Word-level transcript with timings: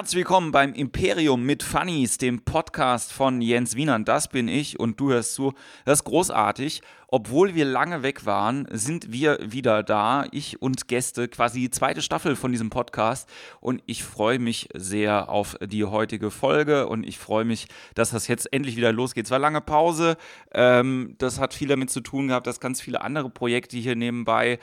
Herzlich 0.00 0.20
willkommen 0.20 0.50
beim 0.50 0.72
Imperium 0.72 1.44
mit 1.44 1.62
Funnies, 1.62 2.16
dem 2.16 2.42
Podcast 2.42 3.12
von 3.12 3.42
Jens 3.42 3.76
Wienern. 3.76 4.06
Das 4.06 4.28
bin 4.28 4.48
ich 4.48 4.80
und 4.80 4.98
du 4.98 5.10
hörst 5.10 5.34
zu. 5.34 5.52
Das 5.84 5.98
ist 5.98 6.04
großartig. 6.04 6.80
Obwohl 7.12 7.56
wir 7.56 7.64
lange 7.64 8.04
weg 8.04 8.24
waren, 8.24 8.68
sind 8.70 9.12
wir 9.12 9.38
wieder 9.42 9.82
da. 9.82 10.26
Ich 10.30 10.62
und 10.62 10.86
Gäste, 10.86 11.26
quasi 11.26 11.58
die 11.58 11.70
zweite 11.70 12.02
Staffel 12.02 12.36
von 12.36 12.52
diesem 12.52 12.70
Podcast. 12.70 13.28
Und 13.60 13.82
ich 13.86 14.04
freue 14.04 14.38
mich 14.38 14.68
sehr 14.74 15.28
auf 15.28 15.56
die 15.60 15.84
heutige 15.84 16.30
Folge 16.30 16.86
und 16.86 17.04
ich 17.04 17.18
freue 17.18 17.44
mich, 17.44 17.66
dass 17.94 18.10
das 18.10 18.28
jetzt 18.28 18.50
endlich 18.52 18.76
wieder 18.76 18.92
losgeht. 18.92 19.24
Es 19.24 19.30
war 19.32 19.40
lange 19.40 19.60
Pause. 19.60 20.16
Ähm, 20.52 21.16
das 21.18 21.40
hat 21.40 21.52
viel 21.52 21.68
damit 21.68 21.90
zu 21.90 22.00
tun 22.00 22.28
gehabt, 22.28 22.46
dass 22.46 22.60
ganz 22.60 22.80
viele 22.80 23.02
andere 23.02 23.28
Projekte 23.28 23.76
hier 23.76 23.96
nebenbei 23.96 24.60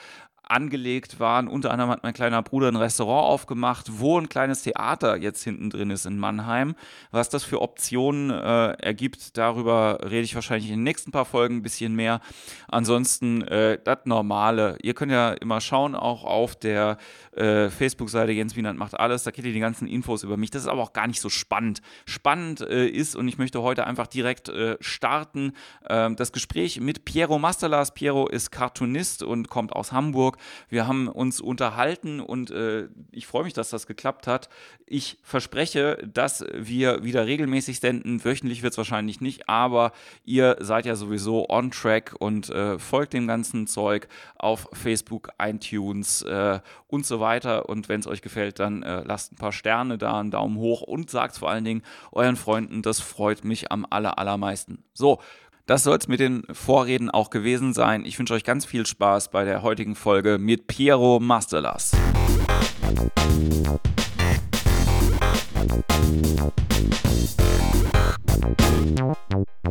angelegt 0.49 1.19
waren. 1.19 1.47
Unter 1.47 1.71
anderem 1.71 1.89
hat 1.91 2.03
mein 2.03 2.13
kleiner 2.13 2.41
Bruder 2.41 2.69
ein 2.69 2.75
Restaurant 2.75 3.25
aufgemacht, 3.25 3.87
wo 3.99 4.19
ein 4.19 4.29
kleines 4.29 4.63
Theater 4.63 5.17
jetzt 5.17 5.43
hinten 5.43 5.69
drin 5.69 5.89
ist 5.89 6.05
in 6.05 6.17
Mannheim. 6.17 6.75
Was 7.11 7.29
das 7.29 7.43
für 7.43 7.61
Optionen 7.61 8.29
äh, 8.31 8.71
ergibt, 8.73 9.37
darüber 9.37 9.99
rede 10.03 10.21
ich 10.21 10.35
wahrscheinlich 10.35 10.69
in 10.69 10.77
den 10.77 10.83
nächsten 10.83 11.11
paar 11.11 11.25
Folgen 11.25 11.57
ein 11.57 11.61
bisschen 11.61 11.95
mehr. 11.95 12.21
Ansonsten 12.67 13.41
äh, 13.43 13.79
das 13.83 13.99
Normale. 14.05 14.77
Ihr 14.81 14.93
könnt 14.93 15.11
ja 15.11 15.33
immer 15.33 15.61
schauen, 15.61 15.95
auch 15.95 16.23
auf 16.23 16.55
der 16.55 16.97
äh, 17.35 17.69
Facebook-Seite 17.69 18.31
Jens 18.31 18.55
Wienand 18.55 18.79
macht 18.79 18.99
alles. 18.99 19.23
Da 19.23 19.31
kennt 19.31 19.47
ihr 19.47 19.53
die 19.53 19.59
ganzen 19.59 19.87
Infos 19.87 20.23
über 20.23 20.37
mich. 20.37 20.51
Das 20.51 20.63
ist 20.63 20.67
aber 20.67 20.81
auch 20.81 20.93
gar 20.93 21.07
nicht 21.07 21.21
so 21.21 21.29
spannend. 21.29 21.81
Spannend 22.05 22.61
äh, 22.61 22.87
ist, 22.87 23.15
und 23.15 23.27
ich 23.27 23.37
möchte 23.37 23.61
heute 23.61 23.85
einfach 23.85 24.07
direkt 24.07 24.49
äh, 24.49 24.77
starten, 24.79 25.53
ähm, 25.89 26.15
das 26.15 26.31
Gespräch 26.31 26.79
mit 26.79 27.05
Piero 27.05 27.39
Masterlas. 27.39 27.93
Piero 27.93 28.27
ist 28.27 28.51
Cartoonist 28.51 29.23
und 29.23 29.49
kommt 29.49 29.73
aus 29.73 29.91
Hamburg 29.91 30.36
wir 30.69 30.87
haben 30.87 31.07
uns 31.07 31.41
unterhalten 31.41 32.19
und 32.19 32.51
äh, 32.51 32.87
ich 33.11 33.27
freue 33.27 33.43
mich, 33.43 33.53
dass 33.53 33.69
das 33.69 33.87
geklappt 33.87 34.27
hat. 34.27 34.49
Ich 34.85 35.17
verspreche, 35.23 35.97
dass 36.11 36.45
wir 36.53 37.03
wieder 37.03 37.25
regelmäßig 37.25 37.79
senden. 37.79 38.23
Wöchentlich 38.23 38.63
wird 38.63 38.71
es 38.71 38.77
wahrscheinlich 38.77 39.21
nicht, 39.21 39.49
aber 39.49 39.91
ihr 40.25 40.57
seid 40.59 40.85
ja 40.85 40.95
sowieso 40.95 41.49
on 41.49 41.71
track 41.71 42.15
und 42.19 42.49
äh, 42.49 42.79
folgt 42.79 43.13
dem 43.13 43.27
ganzen 43.27 43.67
Zeug 43.67 44.07
auf 44.35 44.69
Facebook, 44.73 45.29
iTunes 45.39 46.21
äh, 46.21 46.59
und 46.87 47.05
so 47.05 47.19
weiter. 47.19 47.69
Und 47.69 47.89
wenn 47.89 47.99
es 47.99 48.07
euch 48.07 48.21
gefällt, 48.21 48.59
dann 48.59 48.83
äh, 48.83 49.03
lasst 49.03 49.33
ein 49.33 49.35
paar 49.37 49.51
Sterne 49.51 49.97
da, 49.97 50.19
einen 50.19 50.31
Daumen 50.31 50.57
hoch 50.57 50.81
und 50.81 51.09
sagt 51.09 51.37
vor 51.37 51.49
allen 51.49 51.65
Dingen 51.65 51.83
euren 52.11 52.35
Freunden, 52.35 52.81
das 52.81 52.99
freut 52.99 53.43
mich 53.43 53.71
am 53.71 53.85
aller, 53.89 54.17
allermeisten. 54.17 54.83
So, 54.93 55.19
das 55.67 55.83
soll 55.83 55.97
es 55.97 56.07
mit 56.07 56.21
den 56.21 56.43
Vorreden 56.49 57.11
auch 57.11 57.29
gewesen 57.29 57.73
sein. 57.73 58.05
Ich 58.05 58.17
wünsche 58.17 58.33
euch 58.33 58.45
ganz 58.45 58.65
viel 58.65 58.85
Spaß 58.85 59.31
bei 59.31 59.43
der 59.43 59.63
heutigen 59.63 59.95
Folge 59.95 60.37
mit 60.39 60.67
Piero 60.67 61.19
Masterlas. 61.19 61.91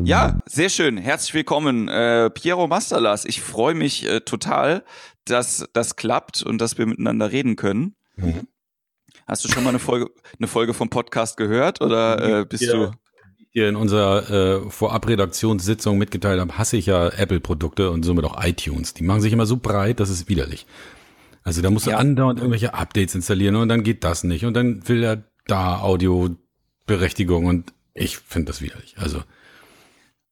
Ja, 0.05 0.38
sehr 0.44 0.69
schön. 0.69 0.98
Herzlich 0.98 1.33
willkommen, 1.33 1.88
äh, 1.88 2.28
Piero 2.28 2.66
Masterlas. 2.66 3.25
Ich 3.25 3.41
freue 3.41 3.75
mich 3.75 4.06
äh, 4.06 4.20
total, 4.20 4.84
dass 5.25 5.66
das 5.72 5.97
klappt 5.97 6.42
und 6.42 6.60
dass 6.60 6.77
wir 6.77 6.84
miteinander 6.84 7.33
reden 7.33 7.56
können. 7.56 7.97
Mhm. 8.16 8.47
Hast 9.27 9.44
du 9.44 9.48
schon 9.48 9.64
mal 9.64 9.70
eine 9.70 9.78
Folge, 9.78 10.10
eine 10.38 10.47
Folge 10.47 10.75
vom 10.75 10.91
Podcast 10.91 11.38
gehört 11.38 11.81
oder 11.81 12.41
äh, 12.41 12.44
bist 12.44 12.64
ja. 12.64 12.72
du? 12.75 12.92
Hier 13.56 13.70
in 13.70 13.76
unserer 13.76 14.30
äh, 14.30 14.70
Vorabredaktionssitzung 14.70 15.96
mitgeteilt 15.96 16.38
habe, 16.38 16.58
hasse 16.58 16.76
ich 16.76 16.84
ja 16.84 17.08
Apple-Produkte 17.08 17.90
und 17.90 18.02
somit 18.02 18.26
auch 18.26 18.44
iTunes. 18.44 18.92
Die 18.92 19.02
machen 19.02 19.22
sich 19.22 19.32
immer 19.32 19.46
so 19.46 19.56
breit, 19.56 19.98
das 19.98 20.10
ist 20.10 20.28
widerlich. 20.28 20.66
Also 21.42 21.62
da 21.62 21.70
musst 21.70 21.86
du 21.86 21.92
ja. 21.92 21.96
andauernd 21.96 22.38
irgendwelche 22.38 22.74
Updates 22.74 23.14
installieren 23.14 23.56
und 23.56 23.70
dann 23.70 23.82
geht 23.82 24.04
das 24.04 24.24
nicht 24.24 24.44
und 24.44 24.52
dann 24.52 24.86
will 24.90 25.02
er 25.02 25.24
da 25.46 25.78
Audioberechtigung 25.78 27.46
und 27.46 27.72
ich 27.94 28.18
finde 28.18 28.52
das 28.52 28.60
widerlich. 28.60 28.94
Also 28.98 29.22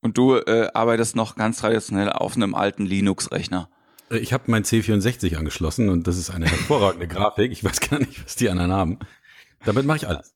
und 0.02 0.18
du 0.18 0.36
äh, 0.36 0.68
arbeitest 0.74 1.16
noch 1.16 1.34
ganz 1.34 1.56
traditionell 1.56 2.10
auf 2.10 2.36
einem 2.36 2.54
alten 2.54 2.84
Linux-Rechner. 2.84 3.70
Äh, 4.10 4.18
ich 4.18 4.34
habe 4.34 4.50
mein 4.50 4.64
C64 4.64 5.36
angeschlossen 5.36 5.88
und 5.88 6.06
das 6.06 6.18
ist 6.18 6.28
eine 6.28 6.44
hervorragende 6.44 7.08
Grafik. 7.08 7.52
Ich 7.52 7.64
weiß 7.64 7.80
gar 7.80 8.00
nicht, 8.00 8.22
was 8.22 8.36
die 8.36 8.50
anderen 8.50 8.70
haben. 8.70 8.98
Damit 9.64 9.86
mache 9.86 9.96
ich 9.96 10.08
alles. 10.08 10.33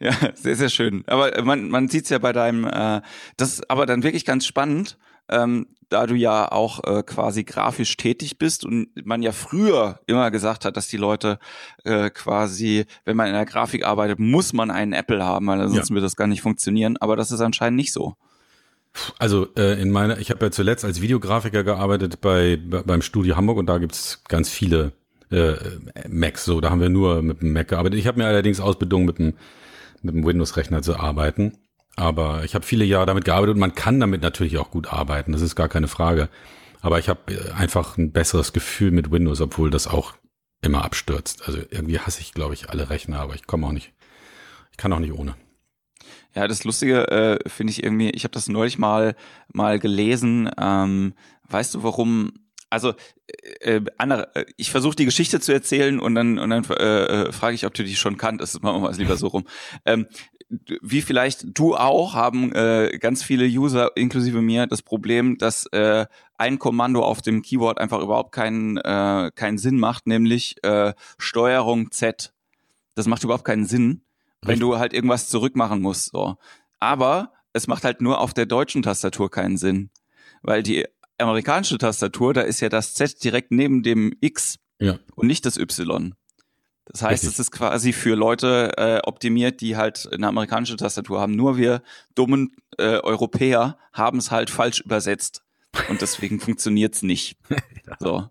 Ja, 0.02 0.14
sehr, 0.34 0.56
sehr 0.56 0.70
schön. 0.70 1.04
Aber 1.06 1.42
man, 1.42 1.68
man 1.68 1.88
sieht 1.88 2.04
es 2.04 2.10
ja 2.10 2.18
bei 2.18 2.32
deinem, 2.32 2.64
äh, 2.64 3.02
das 3.36 3.52
ist 3.52 3.70
aber 3.70 3.84
dann 3.84 4.02
wirklich 4.02 4.24
ganz 4.24 4.46
spannend, 4.46 4.96
ähm, 5.28 5.66
da 5.90 6.06
du 6.06 6.14
ja 6.14 6.50
auch 6.50 6.82
äh, 6.84 7.02
quasi 7.02 7.44
grafisch 7.44 7.96
tätig 7.96 8.38
bist 8.38 8.64
und 8.64 8.88
man 9.04 9.22
ja 9.22 9.32
früher 9.32 10.00
immer 10.06 10.30
gesagt 10.30 10.64
hat, 10.64 10.76
dass 10.76 10.88
die 10.88 10.96
Leute 10.96 11.38
äh, 11.84 12.08
quasi, 12.10 12.86
wenn 13.04 13.16
man 13.16 13.26
in 13.26 13.34
der 13.34 13.44
Grafik 13.44 13.84
arbeitet, 13.84 14.18
muss 14.18 14.52
man 14.52 14.70
einen 14.70 14.92
Apple 14.92 15.22
haben, 15.22 15.46
weil 15.48 15.68
sonst 15.68 15.90
ja. 15.90 15.94
wird 15.94 16.04
das 16.04 16.16
gar 16.16 16.28
nicht 16.28 16.42
funktionieren. 16.42 16.96
Aber 16.96 17.16
das 17.16 17.30
ist 17.30 17.40
anscheinend 17.40 17.76
nicht 17.76 17.92
so. 17.92 18.14
Also 19.18 19.48
äh, 19.56 19.80
in 19.80 19.90
meiner, 19.90 20.18
ich 20.18 20.30
habe 20.30 20.46
ja 20.46 20.50
zuletzt 20.50 20.84
als 20.84 21.00
Videografiker 21.00 21.62
gearbeitet 21.62 22.20
bei, 22.20 22.56
beim 22.56 23.02
Studio 23.02 23.36
Hamburg 23.36 23.58
und 23.58 23.66
da 23.66 23.78
gibt's 23.78 24.22
ganz 24.28 24.48
viele 24.48 24.92
äh, 25.30 25.54
Macs. 26.08 26.44
So, 26.44 26.60
da 26.60 26.70
haben 26.70 26.80
wir 26.80 26.88
nur 26.88 27.22
mit 27.22 27.42
dem 27.42 27.52
Mac 27.52 27.68
gearbeitet. 27.68 27.98
Ich 27.98 28.06
habe 28.06 28.18
mir 28.18 28.26
allerdings 28.26 28.60
ausbedungen 28.60 29.06
mit 29.06 29.18
dem 29.18 29.34
mit 30.02 30.14
dem 30.14 30.24
Windows-Rechner 30.24 30.82
zu 30.82 30.98
arbeiten. 30.98 31.58
Aber 31.96 32.44
ich 32.44 32.54
habe 32.54 32.64
viele 32.64 32.84
Jahre 32.84 33.06
damit 33.06 33.24
gearbeitet 33.24 33.54
und 33.54 33.60
man 33.60 33.74
kann 33.74 34.00
damit 34.00 34.22
natürlich 34.22 34.58
auch 34.58 34.70
gut 34.70 34.92
arbeiten. 34.92 35.32
Das 35.32 35.42
ist 35.42 35.56
gar 35.56 35.68
keine 35.68 35.88
Frage. 35.88 36.28
Aber 36.80 36.98
ich 36.98 37.08
habe 37.08 37.32
äh, 37.32 37.52
einfach 37.52 37.98
ein 37.98 38.12
besseres 38.12 38.52
Gefühl 38.52 38.90
mit 38.90 39.10
Windows, 39.10 39.40
obwohl 39.40 39.70
das 39.70 39.86
auch 39.86 40.14
immer 40.62 40.84
abstürzt. 40.84 41.46
Also 41.46 41.58
irgendwie 41.70 41.98
hasse 41.98 42.20
ich, 42.20 42.32
glaube 42.32 42.54
ich, 42.54 42.70
alle 42.70 42.90
Rechner, 42.90 43.20
aber 43.20 43.34
ich 43.34 43.46
komme 43.46 43.66
auch 43.66 43.72
nicht, 43.72 43.92
ich 44.70 44.76
kann 44.76 44.92
auch 44.92 44.98
nicht 44.98 45.12
ohne. 45.12 45.34
Ja, 46.34 46.46
das 46.46 46.64
Lustige 46.64 47.08
äh, 47.08 47.48
finde 47.48 47.72
ich 47.72 47.82
irgendwie, 47.82 48.10
ich 48.10 48.24
habe 48.24 48.32
das 48.32 48.48
neulich 48.48 48.78
mal 48.78 49.16
mal 49.52 49.78
gelesen. 49.78 50.48
Ähm, 50.58 51.14
weißt 51.48 51.74
du, 51.74 51.82
warum 51.82 52.32
also 52.70 52.94
äh, 53.60 53.76
äh 53.76 53.84
andere, 53.98 54.34
äh, 54.34 54.44
ich 54.56 54.70
versuche 54.70 54.96
die 54.96 55.04
Geschichte 55.04 55.40
zu 55.40 55.52
erzählen 55.52 56.00
und 56.00 56.14
dann 56.14 56.38
und 56.38 56.50
dann 56.50 56.64
äh, 56.70 57.04
äh, 57.28 57.32
frage 57.32 57.54
ich, 57.54 57.66
ob 57.66 57.74
du 57.74 57.84
die 57.84 57.96
schon 57.96 58.16
kanntest. 58.16 58.62
Machen 58.62 58.76
wir 58.76 58.88
mal 58.88 58.96
lieber 58.96 59.16
so 59.16 59.26
rum. 59.26 59.44
Ähm, 59.84 60.06
wie 60.82 61.02
vielleicht 61.02 61.46
du 61.56 61.76
auch 61.76 62.14
haben 62.14 62.52
äh, 62.52 62.98
ganz 62.98 63.22
viele 63.22 63.46
User 63.46 63.96
inklusive 63.96 64.40
mir 64.40 64.66
das 64.66 64.82
Problem, 64.82 65.38
dass 65.38 65.66
äh, 65.66 66.06
ein 66.38 66.58
Kommando 66.58 67.04
auf 67.04 67.22
dem 67.22 67.42
Keyboard 67.42 67.78
einfach 67.78 68.00
überhaupt 68.00 68.32
keinen 68.32 68.76
äh, 68.78 69.30
keinen 69.34 69.58
Sinn 69.58 69.78
macht, 69.78 70.06
nämlich 70.06 70.56
äh, 70.64 70.94
Steuerung 71.18 71.92
Z. 71.92 72.32
Das 72.94 73.06
macht 73.06 73.22
überhaupt 73.22 73.44
keinen 73.44 73.66
Sinn, 73.66 74.02
Richtig. 74.42 74.48
wenn 74.48 74.60
du 74.60 74.78
halt 74.78 74.92
irgendwas 74.92 75.28
zurückmachen 75.28 75.80
musst. 75.80 76.10
So. 76.10 76.36
Aber 76.80 77.32
es 77.52 77.66
macht 77.66 77.84
halt 77.84 78.00
nur 78.00 78.20
auf 78.20 78.34
der 78.34 78.46
deutschen 78.46 78.82
Tastatur 78.82 79.30
keinen 79.30 79.56
Sinn, 79.56 79.90
weil 80.42 80.62
die 80.62 80.86
amerikanische 81.20 81.78
Tastatur, 81.78 82.34
da 82.34 82.42
ist 82.42 82.60
ja 82.60 82.68
das 82.68 82.94
Z 82.94 83.22
direkt 83.22 83.50
neben 83.50 83.82
dem 83.82 84.12
X 84.20 84.56
ja. 84.78 84.98
und 85.14 85.26
nicht 85.26 85.46
das 85.46 85.56
Y. 85.56 86.14
Das 86.86 87.02
heißt, 87.02 87.22
Richtig. 87.22 87.28
es 87.30 87.38
ist 87.38 87.50
quasi 87.52 87.92
für 87.92 88.16
Leute 88.16 88.72
äh, 88.76 88.98
optimiert, 89.06 89.60
die 89.60 89.76
halt 89.76 90.08
eine 90.12 90.26
amerikanische 90.26 90.76
Tastatur 90.76 91.20
haben. 91.20 91.36
Nur 91.36 91.56
wir 91.56 91.82
dummen 92.16 92.56
äh, 92.78 92.98
Europäer 92.98 93.78
haben 93.92 94.18
es 94.18 94.32
halt 94.32 94.50
falsch 94.50 94.80
übersetzt. 94.80 95.42
Und 95.88 96.02
deswegen 96.02 96.40
funktioniert's 96.40 97.02
nicht. 97.02 97.36
So. 98.00 98.28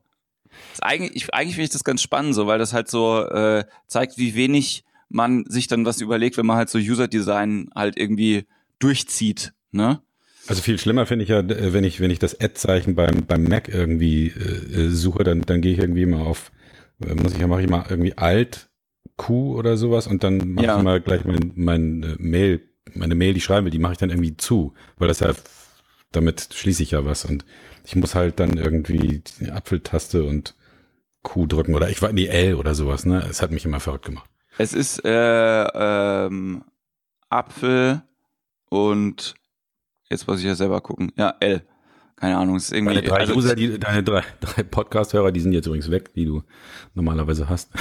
Das 0.71 0.81
eigentlich, 0.81 1.15
ich, 1.15 1.33
eigentlich 1.33 1.55
finde 1.55 1.65
ich 1.65 1.69
das 1.71 1.85
ganz 1.85 2.01
spannend, 2.01 2.35
so, 2.35 2.47
weil 2.47 2.59
das 2.59 2.73
halt 2.73 2.89
so 2.89 3.23
äh, 3.25 3.63
zeigt, 3.87 4.17
wie 4.17 4.35
wenig 4.35 4.83
man 5.07 5.45
sich 5.47 5.67
dann 5.67 5.85
was 5.85 6.01
überlegt, 6.01 6.37
wenn 6.37 6.45
man 6.45 6.57
halt 6.57 6.69
so 6.69 6.77
User 6.79 7.07
Design 7.07 7.69
halt 7.75 7.97
irgendwie 7.97 8.45
durchzieht. 8.79 9.53
Ne? 9.71 10.01
Also 10.49 10.63
viel 10.63 10.79
schlimmer 10.79 11.05
finde 11.05 11.23
ich 11.23 11.29
ja, 11.29 11.43
wenn 11.47 11.83
ich, 11.83 11.99
wenn 11.99 12.09
ich 12.09 12.19
das 12.19 12.39
Ad-Zeichen 12.39 12.95
beim, 12.95 13.25
beim 13.27 13.43
Mac 13.43 13.69
irgendwie 13.69 14.27
äh, 14.27 14.89
suche, 14.89 15.23
dann, 15.23 15.41
dann 15.41 15.61
gehe 15.61 15.73
ich 15.73 15.79
irgendwie 15.79 16.07
mal 16.07 16.25
auf, 16.25 16.51
äh, 17.05 17.13
muss 17.13 17.33
ich 17.33 17.39
ja, 17.39 17.47
mache 17.47 17.61
ich 17.61 17.69
mal 17.69 17.85
irgendwie 17.87 18.17
Alt 18.17 18.69
Q 19.15 19.55
oder 19.55 19.77
sowas 19.77 20.07
und 20.07 20.23
dann 20.23 20.53
mache 20.53 20.65
ja. 20.65 20.77
ich 20.77 20.83
mal 20.83 21.01
gleich 21.01 21.23
mein, 21.25 21.51
mein 21.55 22.03
äh, 22.03 22.15
Mail, 22.17 22.61
meine 22.95 23.13
Mail, 23.13 23.33
die 23.33 23.37
ich 23.37 23.43
schreiben 23.43 23.65
will, 23.65 23.71
die 23.71 23.79
mache 23.79 23.93
ich 23.93 23.99
dann 23.99 24.09
irgendwie 24.09 24.37
zu, 24.37 24.73
weil 24.97 25.07
das 25.07 25.19
ja, 25.19 25.33
damit 26.11 26.49
schließe 26.51 26.81
ich 26.81 26.91
ja 26.91 27.05
was 27.05 27.25
und 27.25 27.45
ich 27.85 27.95
muss 27.95 28.15
halt 28.15 28.39
dann 28.39 28.57
irgendwie 28.57 29.21
die 29.39 29.51
Apfeltaste 29.51 30.23
und 30.23 30.55
Q 31.21 31.45
drücken 31.45 31.75
oder 31.75 31.89
ich 31.89 32.01
war 32.01 32.11
nee, 32.11 32.27
L 32.27 32.55
oder 32.55 32.73
sowas, 32.73 33.05
ne? 33.05 33.23
Es 33.29 33.41
hat 33.41 33.51
mich 33.51 33.65
immer 33.65 33.79
verrückt 33.79 34.05
gemacht. 34.05 34.29
Es 34.57 34.73
ist 34.73 35.05
äh, 35.05 35.67
ähm, 35.73 36.63
Apfel 37.29 38.01
und 38.69 39.35
Jetzt 40.09 40.27
muss 40.27 40.39
ich 40.39 40.45
ja 40.45 40.55
selber 40.55 40.81
gucken. 40.81 41.11
Ja, 41.15 41.35
L. 41.39 41.63
Keine 42.15 42.37
Ahnung, 42.37 42.57
ist 42.57 42.73
irgendwie. 42.73 42.95
Deine 42.95 43.07
drei, 43.07 43.17
also, 43.17 43.35
User, 43.35 43.55
die, 43.55 43.79
deine 43.79 44.03
drei, 44.03 44.23
drei 44.41 44.63
Podcast-Hörer, 44.63 45.31
die 45.31 45.39
sind 45.39 45.53
jetzt 45.53 45.67
übrigens 45.67 45.89
weg, 45.89 46.13
die 46.13 46.25
du 46.25 46.43
normalerweise 46.93 47.47
hast. 47.47 47.71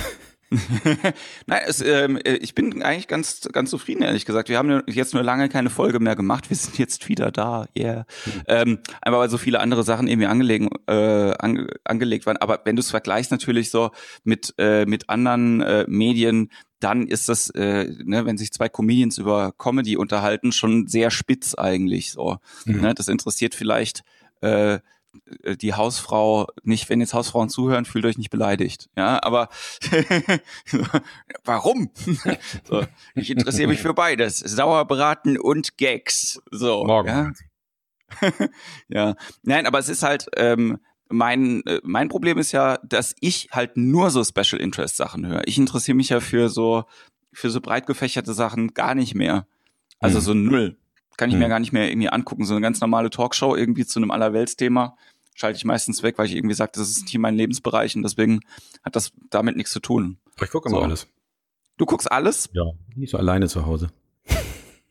Nein, 1.46 1.60
es, 1.66 1.82
ähm, 1.82 2.18
ich 2.24 2.54
bin 2.54 2.82
eigentlich 2.82 3.06
ganz, 3.06 3.48
ganz 3.52 3.68
zufrieden, 3.68 4.02
ehrlich 4.02 4.24
gesagt. 4.24 4.48
Wir 4.48 4.56
haben 4.56 4.82
jetzt 4.86 5.12
nur 5.12 5.22
lange 5.22 5.48
keine 5.50 5.68
Folge 5.68 6.00
mehr 6.00 6.16
gemacht. 6.16 6.48
Wir 6.48 6.56
sind 6.56 6.78
jetzt 6.78 7.08
wieder 7.08 7.30
da, 7.30 7.66
yeah. 7.76 8.06
Mhm. 8.24 8.42
Ähm, 8.46 8.78
einfach 9.02 9.20
weil 9.20 9.28
so 9.28 9.36
viele 9.36 9.60
andere 9.60 9.82
Sachen 9.82 10.08
irgendwie 10.08 10.26
angelegen, 10.26 10.70
äh, 10.86 11.34
ange, 11.38 11.66
angelegt 11.84 12.24
waren. 12.24 12.38
Aber 12.38 12.62
wenn 12.64 12.76
du 12.76 12.80
es 12.80 12.90
vergleichst 12.90 13.30
natürlich 13.30 13.70
so 13.70 13.90
mit, 14.24 14.54
äh, 14.56 14.86
mit 14.86 15.10
anderen 15.10 15.60
äh, 15.60 15.84
Medien, 15.86 16.50
dann 16.80 17.06
ist 17.06 17.28
das, 17.28 17.50
äh, 17.50 17.92
ne, 18.04 18.24
wenn 18.24 18.38
sich 18.38 18.52
zwei 18.52 18.68
Comedians 18.68 19.18
über 19.18 19.52
Comedy 19.52 19.96
unterhalten, 19.96 20.52
schon 20.52 20.86
sehr 20.86 21.10
spitz 21.10 21.54
eigentlich 21.54 22.12
so. 22.12 22.38
Mhm. 22.64 22.80
Ne? 22.80 22.94
Das 22.94 23.08
interessiert 23.08 23.54
vielleicht 23.54 24.04
äh, 24.40 24.78
die 25.60 25.74
Hausfrau 25.74 26.46
nicht, 26.62 26.88
wenn 26.88 27.00
jetzt 27.00 27.14
Hausfrauen 27.14 27.48
zuhören, 27.48 27.84
fühlt 27.84 28.04
euch 28.04 28.18
nicht 28.18 28.30
beleidigt. 28.30 28.88
Ja, 28.96 29.22
aber 29.22 29.48
warum? 31.44 31.90
so, 32.64 32.84
ich 33.14 33.30
interessiere 33.30 33.68
mich 33.68 33.80
für 33.80 33.94
beides. 33.94 34.38
Sauerbraten 34.38 35.38
und 35.38 35.76
Gags. 35.78 36.40
So. 36.50 36.84
Morgen. 36.84 37.08
Ja? 37.08 37.32
ja, 38.88 39.14
nein, 39.42 39.66
aber 39.66 39.78
es 39.78 39.88
ist 39.88 40.02
halt, 40.02 40.28
ähm, 40.36 40.78
mein, 41.08 41.64
äh, 41.66 41.80
mein 41.82 42.08
Problem 42.08 42.38
ist 42.38 42.52
ja, 42.52 42.78
dass 42.82 43.14
ich 43.20 43.48
halt 43.52 43.76
nur 43.76 44.10
so 44.10 44.22
Special 44.24 44.60
Interest 44.60 44.96
Sachen 44.96 45.26
höre. 45.26 45.46
Ich 45.46 45.58
interessiere 45.58 45.96
mich 45.96 46.10
ja 46.10 46.20
für 46.20 46.48
so, 46.48 46.84
für 47.32 47.50
so 47.50 47.60
breit 47.60 47.86
gefächerte 47.86 48.34
Sachen 48.34 48.74
gar 48.74 48.94
nicht 48.94 49.14
mehr. 49.14 49.46
Also 50.00 50.18
mhm. 50.18 50.22
so 50.22 50.34
null. 50.34 50.76
Kann 51.16 51.30
ich 51.30 51.34
mhm. 51.34 51.42
mir 51.42 51.48
gar 51.48 51.60
nicht 51.60 51.72
mehr 51.72 51.90
irgendwie 51.90 52.08
angucken. 52.08 52.44
So 52.44 52.54
eine 52.54 52.62
ganz 52.62 52.80
normale 52.80 53.10
Talkshow 53.10 53.56
irgendwie 53.56 53.86
zu 53.86 53.98
einem 53.98 54.10
Allerweltsthema 54.10 54.96
schalte 55.38 55.56
ich 55.56 55.64
meistens 55.64 56.02
weg, 56.02 56.18
weil 56.18 56.26
ich 56.26 56.34
irgendwie 56.34 56.54
sage, 56.54 56.72
das 56.74 56.88
ist 56.88 57.08
hier 57.08 57.20
mein 57.20 57.36
Lebensbereich 57.36 57.94
und 57.94 58.02
deswegen 58.02 58.40
hat 58.82 58.96
das 58.96 59.12
damit 59.30 59.56
nichts 59.56 59.70
zu 59.72 59.80
tun. 59.80 60.18
Aber 60.34 60.44
ich 60.44 60.50
gucke 60.50 60.68
immer 60.68 60.78
so. 60.78 60.84
alles. 60.84 61.06
Du 61.76 61.86
guckst 61.86 62.10
alles? 62.10 62.50
Ja, 62.52 62.64
nicht 62.96 63.10
so 63.10 63.18
alleine 63.18 63.48
zu 63.48 63.64
Hause. 63.64 63.88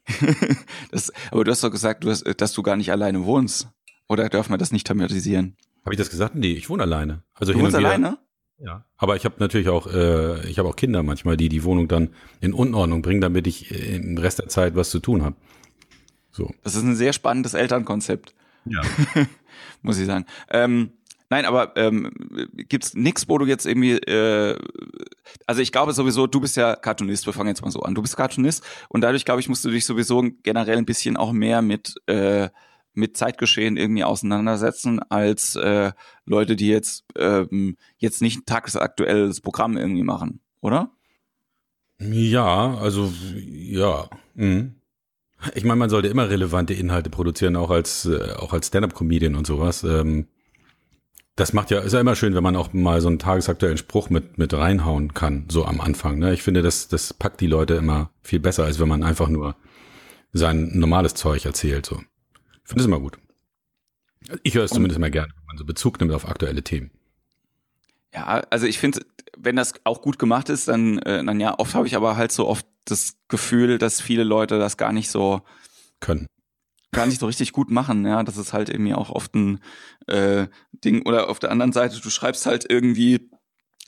das, 0.92 1.12
aber 1.32 1.44
du 1.44 1.52
hast 1.52 1.64
doch 1.64 1.72
gesagt, 1.72 2.06
du 2.06 2.10
hast, 2.10 2.24
dass 2.38 2.54
du 2.54 2.64
gar 2.64 2.78
nicht 2.78 2.92
alleine 2.92 3.26
wohnst. 3.26 3.68
Oder 4.08 4.30
darf 4.30 4.48
man 4.48 4.58
das 4.58 4.72
nicht 4.72 4.88
thematisieren? 4.88 5.58
Habe 5.84 5.94
ich 5.94 5.98
das 5.98 6.10
gesagt? 6.10 6.36
Nee, 6.36 6.54
ich 6.54 6.70
wohne 6.70 6.84
alleine. 6.84 7.24
Also 7.34 7.54
du 7.54 7.60
wohnst 7.60 7.76
alleine? 7.76 8.18
Ja. 8.60 8.86
Aber 8.98 9.16
ich 9.16 9.26
habe 9.26 9.36
natürlich 9.40 9.70
auch, 9.70 9.88
äh, 9.88 10.48
ich 10.50 10.58
habe 10.58 10.68
auch 10.68 10.76
Kinder 10.76 11.04
manchmal, 11.04 11.38
die 11.38 11.50
die 11.50 11.64
Wohnung 11.64 11.88
dann 11.88 12.10
in 12.42 12.54
Unordnung 12.54 13.02
bringen, 13.02 13.22
damit 13.22 13.46
ich 13.46 13.72
äh, 13.72 13.96
im 13.98 14.18
Rest 14.18 14.40
der 14.40 14.48
Zeit 14.48 14.76
was 14.76 14.90
zu 14.90 15.00
tun 15.00 15.24
habe. 15.24 15.36
So. 16.32 16.52
Das 16.64 16.76
ist 16.76 16.84
ein 16.84 16.96
sehr 16.96 17.14
spannendes 17.14 17.54
Elternkonzept. 17.54 18.34
Ja. 18.66 18.82
Muss 19.82 20.00
ich 20.00 20.08
sagen. 20.08 20.26
Ähm, 20.50 20.92
nein, 21.30 21.46
aber 21.46 21.78
ähm, 21.78 22.12
gibt's 22.54 22.96
nix, 22.96 23.30
wo 23.30 23.38
du 23.38 23.46
jetzt 23.46 23.66
irgendwie, 23.66 23.94
äh, 23.94 24.58
also 25.46 25.62
ich 25.62 25.72
glaube 25.72 25.94
sowieso, 25.94 26.26
du 26.26 26.40
bist 26.40 26.58
ja 26.58 26.76
Cartoonist, 26.76 27.28
wir 27.28 27.34
fangen 27.34 27.50
jetzt 27.50 27.62
mal 27.62 27.72
so 27.72 27.82
an. 27.82 27.94
Du 27.94 28.02
bist 28.02 28.18
Cartoonist 28.18 28.64
und 28.90 29.02
dadurch, 29.02 29.24
glaube 29.24 29.40
ich, 29.40 29.50
musst 29.50 29.64
du 29.66 29.70
dich 29.70 29.86
sowieso 29.86 30.24
generell 30.44 30.78
ein 30.78 30.86
bisschen 30.86 31.16
auch 31.16 31.32
mehr 31.32 31.62
mit 31.62 31.96
äh, 32.08 32.50
mit 32.98 33.16
Zeitgeschehen 33.16 33.78
irgendwie 33.78 34.04
auseinandersetzen 34.04 35.00
als 35.10 35.56
äh, 35.56 35.92
Leute, 36.26 36.56
die 36.56 36.68
jetzt 36.68 37.06
ähm, 37.16 37.78
jetzt 37.98 38.22
nicht 38.22 38.40
ein 38.40 38.46
tagesaktuelles 38.46 39.40
Programm 39.42 39.78
irgendwie 39.78 40.04
machen, 40.04 40.42
oder? 40.62 40.92
Ja, 42.00 42.76
also 42.76 43.14
ja. 43.46 44.10
Mhm. 44.34 44.76
Ich 45.54 45.64
meine, 45.64 45.78
man 45.78 45.92
sollte 45.92 46.08
immer 46.08 46.30
relevante 46.30 46.74
Inhalte 46.74 47.12
produzieren, 47.12 47.56
auch 47.56 47.70
als 47.70 48.06
äh, 48.06 48.34
auch 48.34 48.54
als 48.54 48.68
Stand-up-Comedian 48.68 49.36
und 49.36 49.46
sowas. 49.46 49.84
Ähm, 49.84 50.28
das 51.36 51.54
macht 51.54 51.70
ja 51.70 51.80
ist 51.82 51.94
ja 51.94 52.02
immer 52.02 52.16
schön, 52.16 52.34
wenn 52.34 52.44
man 52.44 52.56
auch 52.56 52.74
mal 52.74 53.00
so 53.00 53.10
einen 53.10 53.20
tagesaktuellen 53.20 53.78
Spruch 53.78 54.10
mit 54.10 54.40
mit 54.40 54.56
reinhauen 54.56 55.14
kann, 55.14 55.46
so 55.50 55.66
am 55.66 55.82
Anfang. 55.82 56.18
Ne? 56.18 56.34
Ich 56.34 56.42
finde, 56.42 56.64
das 56.64 56.88
das 56.88 57.14
packt 57.14 57.42
die 57.42 57.48
Leute 57.48 57.76
immer 57.76 58.10
viel 58.24 58.40
besser, 58.40 58.66
als 58.66 58.80
wenn 58.80 58.88
man 58.88 59.04
einfach 59.04 59.30
nur 59.30 59.56
sein 60.34 60.72
normales 60.74 61.14
Zeug 61.14 61.46
erzählt. 61.46 61.86
So 61.86 62.02
finde 62.68 62.82
es 62.82 62.88
immer 62.88 63.00
gut. 63.00 63.18
Ich 64.44 64.56
höre 64.56 64.66
es 64.66 64.72
zumindest 64.72 64.98
immer 64.98 65.10
gerne, 65.10 65.32
wenn 65.36 65.46
man 65.46 65.58
so 65.58 65.66
Bezug 65.66 66.00
nimmt 66.00 66.12
auf 66.12 66.28
aktuelle 66.28 66.64
Themen. 66.64 66.92
Ja, 68.14 68.26
also 68.50 68.66
ich 68.66 68.80
finde, 68.80 69.06
wenn 69.38 69.56
das 69.56 69.74
auch 69.84 70.02
gut 70.02 70.20
gemacht 70.20 70.50
ist, 70.50 70.68
dann, 70.68 71.00
äh, 71.00 71.24
dann 71.24 71.40
ja, 71.40 71.58
oft 71.58 71.76
habe 71.76 71.88
ich 71.88 71.96
aber 71.96 72.18
halt 72.18 72.32
so 72.32 72.48
oft 72.48 72.66
das 72.86 73.18
Gefühl, 73.28 73.78
dass 73.78 74.02
viele 74.02 74.24
Leute 74.24 74.60
das 74.60 74.78
gar 74.78 74.92
nicht 74.92 75.10
so 75.10 75.42
können. 76.00 76.28
Gar 76.92 77.06
nicht 77.06 77.20
so 77.20 77.26
richtig 77.26 77.52
gut 77.52 77.70
machen, 77.70 78.06
ja. 78.06 78.24
Das 78.24 78.38
ist 78.38 78.54
halt 78.54 78.70
irgendwie 78.70 78.94
auch 78.94 79.10
oft 79.10 79.36
ein 79.36 79.60
äh, 80.08 80.48
Ding. 80.72 81.06
Oder 81.06 81.30
auf 81.30 81.40
der 81.40 81.52
anderen 81.52 81.74
Seite, 81.74 82.00
du 82.00 82.10
schreibst 82.10 82.46
halt 82.46 82.66
irgendwie 82.70 83.30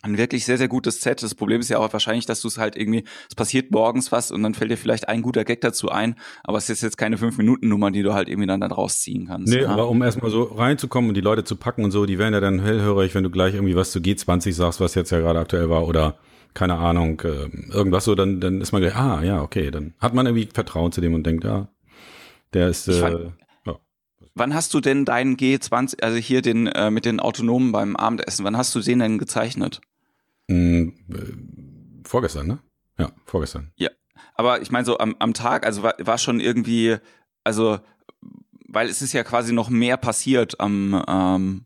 ein 0.01 0.17
wirklich 0.17 0.45
sehr, 0.45 0.57
sehr 0.57 0.67
gutes 0.67 1.01
Set. 1.01 1.21
Das 1.23 1.35
Problem 1.35 1.59
ist 1.59 1.69
ja 1.69 1.77
auch 1.79 1.91
wahrscheinlich, 1.91 2.25
dass 2.25 2.41
du 2.41 2.47
es 2.47 2.57
halt 2.57 2.75
irgendwie, 2.75 3.03
es 3.29 3.35
passiert 3.35 3.71
morgens 3.71 4.11
was 4.11 4.31
und 4.31 4.43
dann 4.43 4.53
fällt 4.53 4.71
dir 4.71 4.77
vielleicht 4.77 5.09
ein 5.09 5.21
guter 5.21 5.43
Gag 5.43 5.61
dazu 5.61 5.89
ein, 5.89 6.15
aber 6.43 6.57
es 6.57 6.69
ist 6.69 6.81
jetzt 6.81 6.97
keine 6.97 7.17
Fünf-Minuten-Nummer, 7.17 7.91
die 7.91 8.03
du 8.03 8.13
halt 8.13 8.29
irgendwie 8.29 8.47
dann, 8.47 8.61
dann 8.61 8.71
rausziehen 8.71 9.27
kannst. 9.27 9.53
Nee, 9.53 9.61
ja? 9.61 9.69
aber 9.69 9.89
um 9.89 10.01
erstmal 10.01 10.31
so 10.31 10.43
reinzukommen 10.43 11.09
und 11.09 11.15
die 11.15 11.21
Leute 11.21 11.43
zu 11.43 11.55
packen 11.55 11.83
und 11.83 11.91
so, 11.91 12.05
die 12.05 12.17
werden 12.17 12.33
ja 12.33 12.39
dann 12.39 12.59
hellhörig, 12.59 13.15
wenn 13.15 13.23
du 13.23 13.29
gleich 13.29 13.55
irgendwie 13.55 13.75
was 13.75 13.91
zu 13.91 13.99
G20 13.99 14.53
sagst, 14.53 14.79
was 14.79 14.95
jetzt 14.95 15.11
ja 15.11 15.19
gerade 15.19 15.39
aktuell 15.39 15.69
war 15.69 15.87
oder 15.87 16.17
keine 16.53 16.77
Ahnung, 16.77 17.21
äh, 17.21 17.49
irgendwas 17.71 18.05
so, 18.05 18.15
dann, 18.15 18.39
dann 18.39 18.59
ist 18.59 18.71
man 18.71 18.81
gleich, 18.81 18.95
ah, 18.95 19.21
ja, 19.23 19.41
okay, 19.41 19.69
dann 19.69 19.93
hat 19.99 20.13
man 20.13 20.25
irgendwie 20.25 20.49
Vertrauen 20.51 20.91
zu 20.91 20.99
dem 20.99 21.13
und 21.13 21.25
denkt, 21.25 21.43
ja, 21.43 21.67
der 22.53 22.69
ist, 22.69 22.87
äh, 22.87 23.29
Wann 24.35 24.53
hast 24.53 24.73
du 24.73 24.79
denn 24.79 25.03
deinen 25.03 25.35
G20, 25.35 26.01
also 26.01 26.17
hier 26.17 26.41
den 26.41 26.67
äh, 26.67 26.91
mit 26.91 27.03
den 27.03 27.19
Autonomen 27.19 27.73
beim 27.73 27.97
Abendessen, 27.97 28.45
wann 28.45 28.55
hast 28.55 28.73
du 28.73 28.79
den 28.79 28.99
denn 28.99 29.17
gezeichnet? 29.17 29.81
Äh, 30.49 30.91
vorgestern, 32.03 32.47
ne? 32.47 32.59
Ja, 32.97 33.11
vorgestern. 33.25 33.71
Ja, 33.77 33.89
aber 34.35 34.61
ich 34.61 34.71
meine 34.71 34.85
so 34.85 34.97
am, 34.97 35.15
am 35.19 35.33
Tag, 35.33 35.65
also 35.65 35.83
war, 35.83 35.95
war 35.99 36.17
schon 36.17 36.39
irgendwie, 36.39 36.97
also 37.43 37.79
weil 38.67 38.87
es 38.87 39.01
ist 39.01 39.13
ja 39.13 39.23
quasi 39.23 39.53
noch 39.53 39.69
mehr 39.69 39.97
passiert 39.97 40.59
am 40.59 41.03
ähm, 41.07 41.65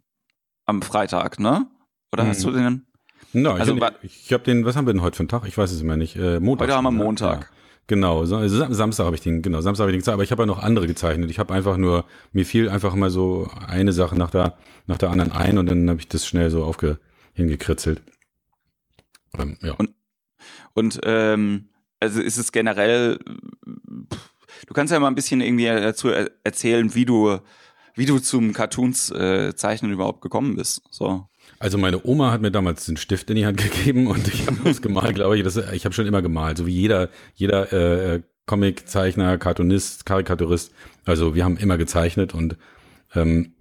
am 0.65 0.81
Freitag, 0.81 1.39
ne? 1.39 1.67
Oder 2.11 2.23
hm. 2.23 2.29
hast 2.29 2.43
du 2.43 2.49
mhm. 2.51 2.55
den? 2.55 2.87
No, 3.33 3.53
also, 3.53 3.75
ich, 4.03 4.25
ich 4.25 4.33
habe 4.33 4.43
den, 4.43 4.63
was 4.63 4.75
haben 4.75 4.85
wir 4.85 4.93
denn 4.93 5.01
heute 5.01 5.17
für 5.17 5.21
einen 5.21 5.29
Tag? 5.29 5.47
Ich 5.47 5.57
weiß 5.57 5.71
es 5.71 5.81
immer 5.81 5.97
nicht. 5.97 6.15
Äh, 6.15 6.39
Montag. 6.39 6.67
Heute 6.67 6.77
haben 6.77 6.83
wir 6.83 6.91
Montag. 6.91 7.41
Ja. 7.41 7.47
Genau, 7.87 8.21
also 8.21 8.73
Samstag 8.73 9.05
habe 9.05 9.15
ich 9.15 9.21
den, 9.21 9.41
genau, 9.41 9.59
Samstag 9.59 9.83
habe 9.83 9.91
ich 9.91 9.95
den 9.95 9.99
gezeichnet, 9.99 10.13
aber 10.13 10.23
ich 10.23 10.31
habe 10.31 10.43
ja 10.43 10.45
noch 10.45 10.59
andere 10.59 10.87
gezeichnet. 10.87 11.29
Ich 11.29 11.39
habe 11.39 11.53
einfach 11.53 11.75
nur, 11.75 12.05
mir 12.31 12.45
fiel 12.45 12.69
einfach 12.69 12.93
immer 12.93 13.09
so 13.09 13.49
eine 13.67 13.91
Sache 13.91 14.15
nach 14.15 14.29
der, 14.29 14.55
nach 14.87 14.97
der 14.97 15.09
anderen 15.09 15.33
ein 15.33 15.57
und 15.57 15.65
dann 15.65 15.89
habe 15.89 15.99
ich 15.99 16.07
das 16.07 16.25
schnell 16.25 16.49
so 16.49 16.63
aufge, 16.63 16.99
hingekritzelt. 17.33 18.01
Ähm, 19.37 19.57
ja. 19.61 19.73
Und, 19.73 19.91
und 20.73 20.99
ähm, 21.03 21.69
also 21.99 22.21
ist 22.21 22.37
es 22.37 22.51
generell, 22.51 23.19
du 24.67 24.73
kannst 24.73 24.91
ja 24.91 24.99
mal 24.99 25.07
ein 25.07 25.15
bisschen 25.15 25.41
irgendwie 25.41 25.65
dazu 25.65 26.09
erzählen, 26.09 26.93
wie 26.95 27.05
du, 27.05 27.39
wie 27.95 28.05
du 28.05 28.19
zum 28.19 28.53
Cartoons 28.53 29.11
äh, 29.11 29.55
zeichnen 29.55 29.91
überhaupt 29.91 30.21
gekommen 30.21 30.55
bist. 30.55 30.81
So. 30.89 31.27
Also 31.59 31.77
meine 31.77 32.05
Oma 32.05 32.31
hat 32.31 32.41
mir 32.41 32.51
damals 32.51 32.85
den 32.85 32.97
Stift 32.97 33.29
in 33.29 33.35
die 33.35 33.45
Hand 33.45 33.57
gegeben 33.61 34.07
und 34.07 34.27
ich 34.27 34.47
habe 34.47 34.57
was 34.63 34.81
gemalt, 34.81 35.15
glaube 35.15 35.37
ich. 35.37 35.43
Das, 35.43 35.55
ich 35.55 35.85
habe 35.85 35.93
schon 35.93 36.07
immer 36.07 36.21
gemalt, 36.21 36.57
so 36.57 36.65
wie 36.65 36.73
jeder, 36.73 37.09
jeder 37.35 37.71
äh, 37.71 38.21
Comiczeichner, 38.45 39.37
Cartoonist, 39.37 40.05
Karikaturist. 40.05 40.73
Also 41.05 41.35
wir 41.35 41.45
haben 41.45 41.57
immer 41.57 41.77
gezeichnet 41.77 42.33
und 42.33 42.57
ähm, 43.15 43.53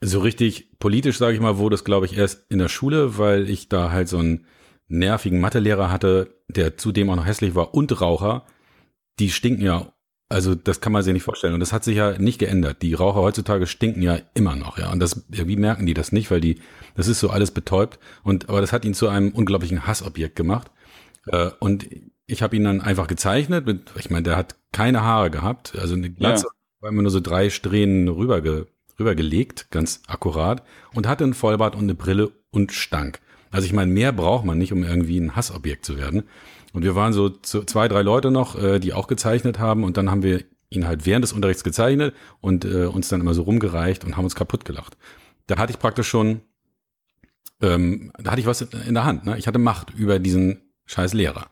so 0.00 0.20
richtig 0.20 0.78
politisch, 0.78 1.18
sage 1.18 1.34
ich 1.34 1.40
mal, 1.40 1.58
wurde 1.58 1.74
es, 1.74 1.84
glaube 1.84 2.06
ich, 2.06 2.16
erst 2.16 2.44
in 2.50 2.58
der 2.58 2.68
Schule, 2.68 3.18
weil 3.18 3.48
ich 3.48 3.68
da 3.68 3.90
halt 3.90 4.08
so 4.08 4.18
einen 4.18 4.46
nervigen 4.88 5.40
Mathelehrer 5.40 5.90
hatte, 5.90 6.34
der 6.48 6.76
zudem 6.76 7.10
auch 7.10 7.16
noch 7.16 7.26
hässlich 7.26 7.54
war 7.54 7.74
und 7.74 8.00
Raucher. 8.00 8.44
Die 9.18 9.30
stinken 9.30 9.64
ja 9.64 9.92
also 10.28 10.54
das 10.54 10.80
kann 10.80 10.92
man 10.92 11.02
sich 11.02 11.12
nicht 11.12 11.22
vorstellen. 11.22 11.54
Und 11.54 11.60
das 11.60 11.72
hat 11.72 11.84
sich 11.84 11.96
ja 11.96 12.18
nicht 12.18 12.38
geändert. 12.38 12.82
Die 12.82 12.94
Raucher 12.94 13.20
heutzutage 13.20 13.66
stinken 13.66 14.02
ja 14.02 14.18
immer 14.34 14.56
noch, 14.56 14.78
ja. 14.78 14.92
Und 14.92 15.00
das, 15.00 15.24
wie 15.28 15.56
merken 15.56 15.86
die 15.86 15.94
das 15.94 16.12
nicht? 16.12 16.30
Weil 16.30 16.40
die, 16.40 16.60
das 16.94 17.08
ist 17.08 17.20
so 17.20 17.30
alles 17.30 17.50
betäubt. 17.50 17.98
Und 18.22 18.48
aber 18.48 18.60
das 18.60 18.72
hat 18.72 18.84
ihn 18.84 18.94
zu 18.94 19.08
einem 19.08 19.30
unglaublichen 19.30 19.86
Hassobjekt 19.86 20.36
gemacht. 20.36 20.70
Äh, 21.26 21.50
und 21.60 21.88
ich 22.26 22.42
habe 22.42 22.56
ihn 22.56 22.64
dann 22.64 22.82
einfach 22.82 23.06
gezeichnet. 23.06 23.64
Mit, 23.64 23.92
ich 23.98 24.10
meine, 24.10 24.24
der 24.24 24.36
hat 24.36 24.56
keine 24.72 25.02
Haare 25.02 25.30
gehabt. 25.30 25.74
Also 25.78 25.94
eine 25.94 26.10
Glatze 26.10 26.46
ja. 26.46 26.82
war 26.82 26.90
immer 26.90 27.02
nur 27.02 27.10
so 27.10 27.20
drei 27.20 27.48
Strähnen 27.48 28.08
rüberge, 28.08 28.66
rübergelegt, 28.98 29.70
ganz 29.70 30.02
akkurat. 30.08 30.62
Und 30.94 31.06
hatte 31.06 31.24
einen 31.24 31.34
Vollbart 31.34 31.74
und 31.74 31.84
eine 31.84 31.94
Brille 31.94 32.32
und 32.50 32.72
stank. 32.72 33.20
Also 33.50 33.66
ich 33.66 33.72
meine, 33.72 33.92
mehr 33.92 34.12
braucht 34.12 34.44
man 34.44 34.58
nicht, 34.58 34.72
um 34.72 34.82
irgendwie 34.82 35.18
ein 35.18 35.36
Hassobjekt 35.36 35.84
zu 35.84 35.96
werden. 35.96 36.24
Und 36.72 36.82
wir 36.82 36.94
waren 36.94 37.12
so 37.12 37.30
zwei, 37.30 37.88
drei 37.88 38.02
Leute 38.02 38.30
noch, 38.30 38.60
äh, 38.60 38.78
die 38.78 38.92
auch 38.92 39.06
gezeichnet 39.06 39.58
haben. 39.58 39.84
Und 39.84 39.96
dann 39.96 40.10
haben 40.10 40.22
wir 40.22 40.44
ihn 40.70 40.86
halt 40.86 41.06
während 41.06 41.24
des 41.24 41.32
Unterrichts 41.32 41.64
gezeichnet 41.64 42.14
und 42.40 42.64
äh, 42.64 42.84
uns 42.84 43.08
dann 43.08 43.20
immer 43.20 43.34
so 43.34 43.42
rumgereicht 43.42 44.04
und 44.04 44.16
haben 44.16 44.24
uns 44.24 44.34
kaputt 44.34 44.64
gelacht. 44.64 44.96
Da 45.46 45.56
hatte 45.56 45.72
ich 45.72 45.78
praktisch 45.78 46.08
schon, 46.08 46.42
ähm, 47.62 48.12
da 48.18 48.32
hatte 48.32 48.40
ich 48.40 48.46
was 48.46 48.60
in 48.60 48.94
der 48.94 49.04
Hand. 49.04 49.24
Ne? 49.24 49.38
Ich 49.38 49.46
hatte 49.46 49.58
Macht 49.58 49.94
über 49.94 50.18
diesen 50.18 50.60
scheiß 50.86 51.14
Lehrer. 51.14 51.46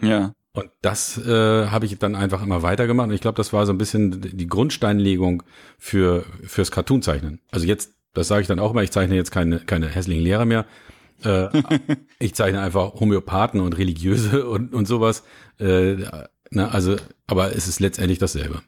Ja. 0.00 0.32
Und 0.52 0.70
das 0.82 1.18
äh, 1.18 1.66
habe 1.66 1.84
ich 1.84 1.98
dann 1.98 2.14
einfach 2.14 2.42
immer 2.42 2.62
weitergemacht. 2.62 3.08
Und 3.08 3.14
ich 3.14 3.20
glaube, 3.20 3.36
das 3.36 3.52
war 3.52 3.66
so 3.66 3.72
ein 3.72 3.78
bisschen 3.78 4.20
die 4.20 4.46
Grundsteinlegung 4.46 5.42
für 5.78 6.24
fürs 6.44 6.70
Cartoon-Zeichnen. 6.70 7.40
Also 7.50 7.66
jetzt, 7.66 7.94
das 8.14 8.28
sage 8.28 8.42
ich 8.42 8.46
dann 8.46 8.60
auch 8.60 8.70
immer, 8.70 8.82
ich 8.82 8.92
zeichne 8.92 9.16
jetzt 9.16 9.32
keine, 9.32 9.58
keine 9.58 9.88
hässlichen 9.88 10.22
Lehrer 10.22 10.44
mehr, 10.44 10.64
äh, 11.24 11.48
ich 12.18 12.34
zeichne 12.34 12.60
einfach 12.60 12.94
Homöopathen 12.94 13.60
und 13.60 13.76
Religiöse 13.78 14.46
und, 14.46 14.74
und 14.74 14.86
sowas. 14.86 15.24
Äh, 15.58 15.96
na, 16.50 16.68
also, 16.68 16.96
aber 17.26 17.54
es 17.56 17.66
ist 17.66 17.80
letztendlich 17.80 18.18
dasselbe. 18.18 18.62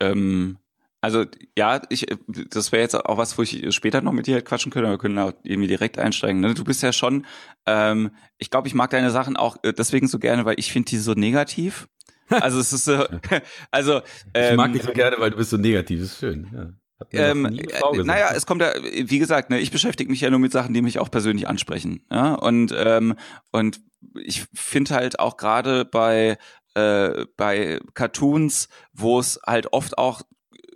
Ähm, 0.00 0.58
Also 1.00 1.24
ja, 1.56 1.80
ich, 1.90 2.06
das 2.26 2.72
wäre 2.72 2.82
jetzt 2.82 2.94
auch 2.94 3.18
was, 3.18 3.38
wo 3.38 3.42
ich 3.42 3.72
später 3.74 4.00
noch 4.00 4.12
mit 4.12 4.26
dir 4.26 4.34
halt 4.34 4.44
quatschen 4.44 4.72
könnte, 4.72 4.88
aber 4.88 4.94
wir 4.94 4.98
können 4.98 5.18
auch 5.18 5.32
irgendwie 5.44 5.68
direkt 5.68 5.98
einsteigen. 5.98 6.40
Ne? 6.40 6.54
Du 6.54 6.64
bist 6.64 6.82
ja 6.82 6.92
schon, 6.92 7.24
ähm, 7.66 8.10
ich 8.38 8.50
glaube, 8.50 8.66
ich 8.66 8.74
mag 8.74 8.90
deine 8.90 9.10
Sachen 9.10 9.36
auch 9.36 9.56
äh, 9.62 9.72
deswegen 9.72 10.08
so 10.08 10.18
gerne, 10.18 10.44
weil 10.44 10.58
ich 10.58 10.72
finde 10.72 10.90
die 10.90 10.98
so 10.98 11.12
negativ. 11.12 11.88
Also 12.30 12.58
es 12.58 12.72
ist 12.72 12.84
so, 12.84 13.04
also 13.70 14.00
ähm, 14.34 14.50
ich 14.52 14.56
mag 14.56 14.66
ähm, 14.68 14.72
dich 14.74 14.82
so 14.82 14.92
gerne, 14.92 15.16
weil 15.18 15.30
du 15.30 15.36
bist 15.36 15.50
so 15.50 15.56
negativ. 15.56 16.00
Das 16.00 16.12
ist 16.12 16.18
schön. 16.18 16.48
Ja. 16.52 16.72
Ähm, 17.12 17.46
äh, 17.46 18.02
naja, 18.02 18.30
es 18.34 18.46
kommt 18.46 18.62
ja, 18.62 18.72
wie 18.74 19.18
gesagt, 19.18 19.50
ne, 19.50 19.60
ich 19.60 19.70
beschäftige 19.70 20.10
mich 20.10 20.20
ja 20.20 20.30
nur 20.30 20.40
mit 20.40 20.52
Sachen, 20.52 20.74
die 20.74 20.82
mich 20.82 20.98
auch 20.98 21.10
persönlich 21.10 21.46
ansprechen. 21.46 22.04
Ja? 22.10 22.34
Und 22.34 22.74
ähm, 22.76 23.14
und 23.52 23.80
ich 24.14 24.46
finde 24.52 24.94
halt 24.94 25.20
auch 25.20 25.36
gerade 25.36 25.84
bei 25.84 26.38
äh, 26.74 27.26
bei 27.36 27.80
Cartoons, 27.94 28.68
wo 28.92 29.18
es 29.18 29.40
halt 29.46 29.72
oft 29.72 29.98
auch 29.98 30.22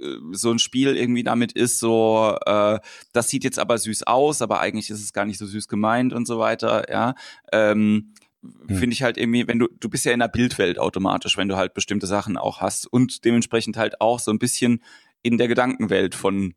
äh, 0.00 0.16
so 0.32 0.50
ein 0.50 0.58
Spiel 0.58 0.96
irgendwie 0.96 1.24
damit 1.24 1.52
ist, 1.52 1.78
so, 1.78 2.36
äh, 2.46 2.78
das 3.12 3.28
sieht 3.28 3.44
jetzt 3.44 3.58
aber 3.58 3.78
süß 3.78 4.04
aus, 4.04 4.42
aber 4.42 4.60
eigentlich 4.60 4.90
ist 4.90 5.02
es 5.02 5.12
gar 5.12 5.24
nicht 5.24 5.38
so 5.38 5.46
süß 5.46 5.68
gemeint 5.68 6.12
und 6.12 6.26
so 6.26 6.38
weiter, 6.38 6.90
ja. 6.90 7.14
Ähm, 7.52 8.14
hm. 8.42 8.76
finde 8.76 8.94
ich 8.94 9.02
halt 9.02 9.16
irgendwie, 9.16 9.46
wenn 9.46 9.60
du, 9.60 9.68
du 9.78 9.88
bist 9.88 10.04
ja 10.04 10.12
in 10.12 10.18
der 10.18 10.28
Bildwelt 10.28 10.78
automatisch, 10.78 11.36
wenn 11.36 11.48
du 11.48 11.56
halt 11.56 11.74
bestimmte 11.74 12.08
Sachen 12.08 12.36
auch 12.36 12.60
hast 12.60 12.86
und 12.86 13.24
dementsprechend 13.24 13.76
halt 13.76 14.00
auch 14.00 14.18
so 14.18 14.32
ein 14.32 14.40
bisschen 14.40 14.82
in 15.22 15.38
der 15.38 15.48
Gedankenwelt 15.48 16.14
von 16.14 16.54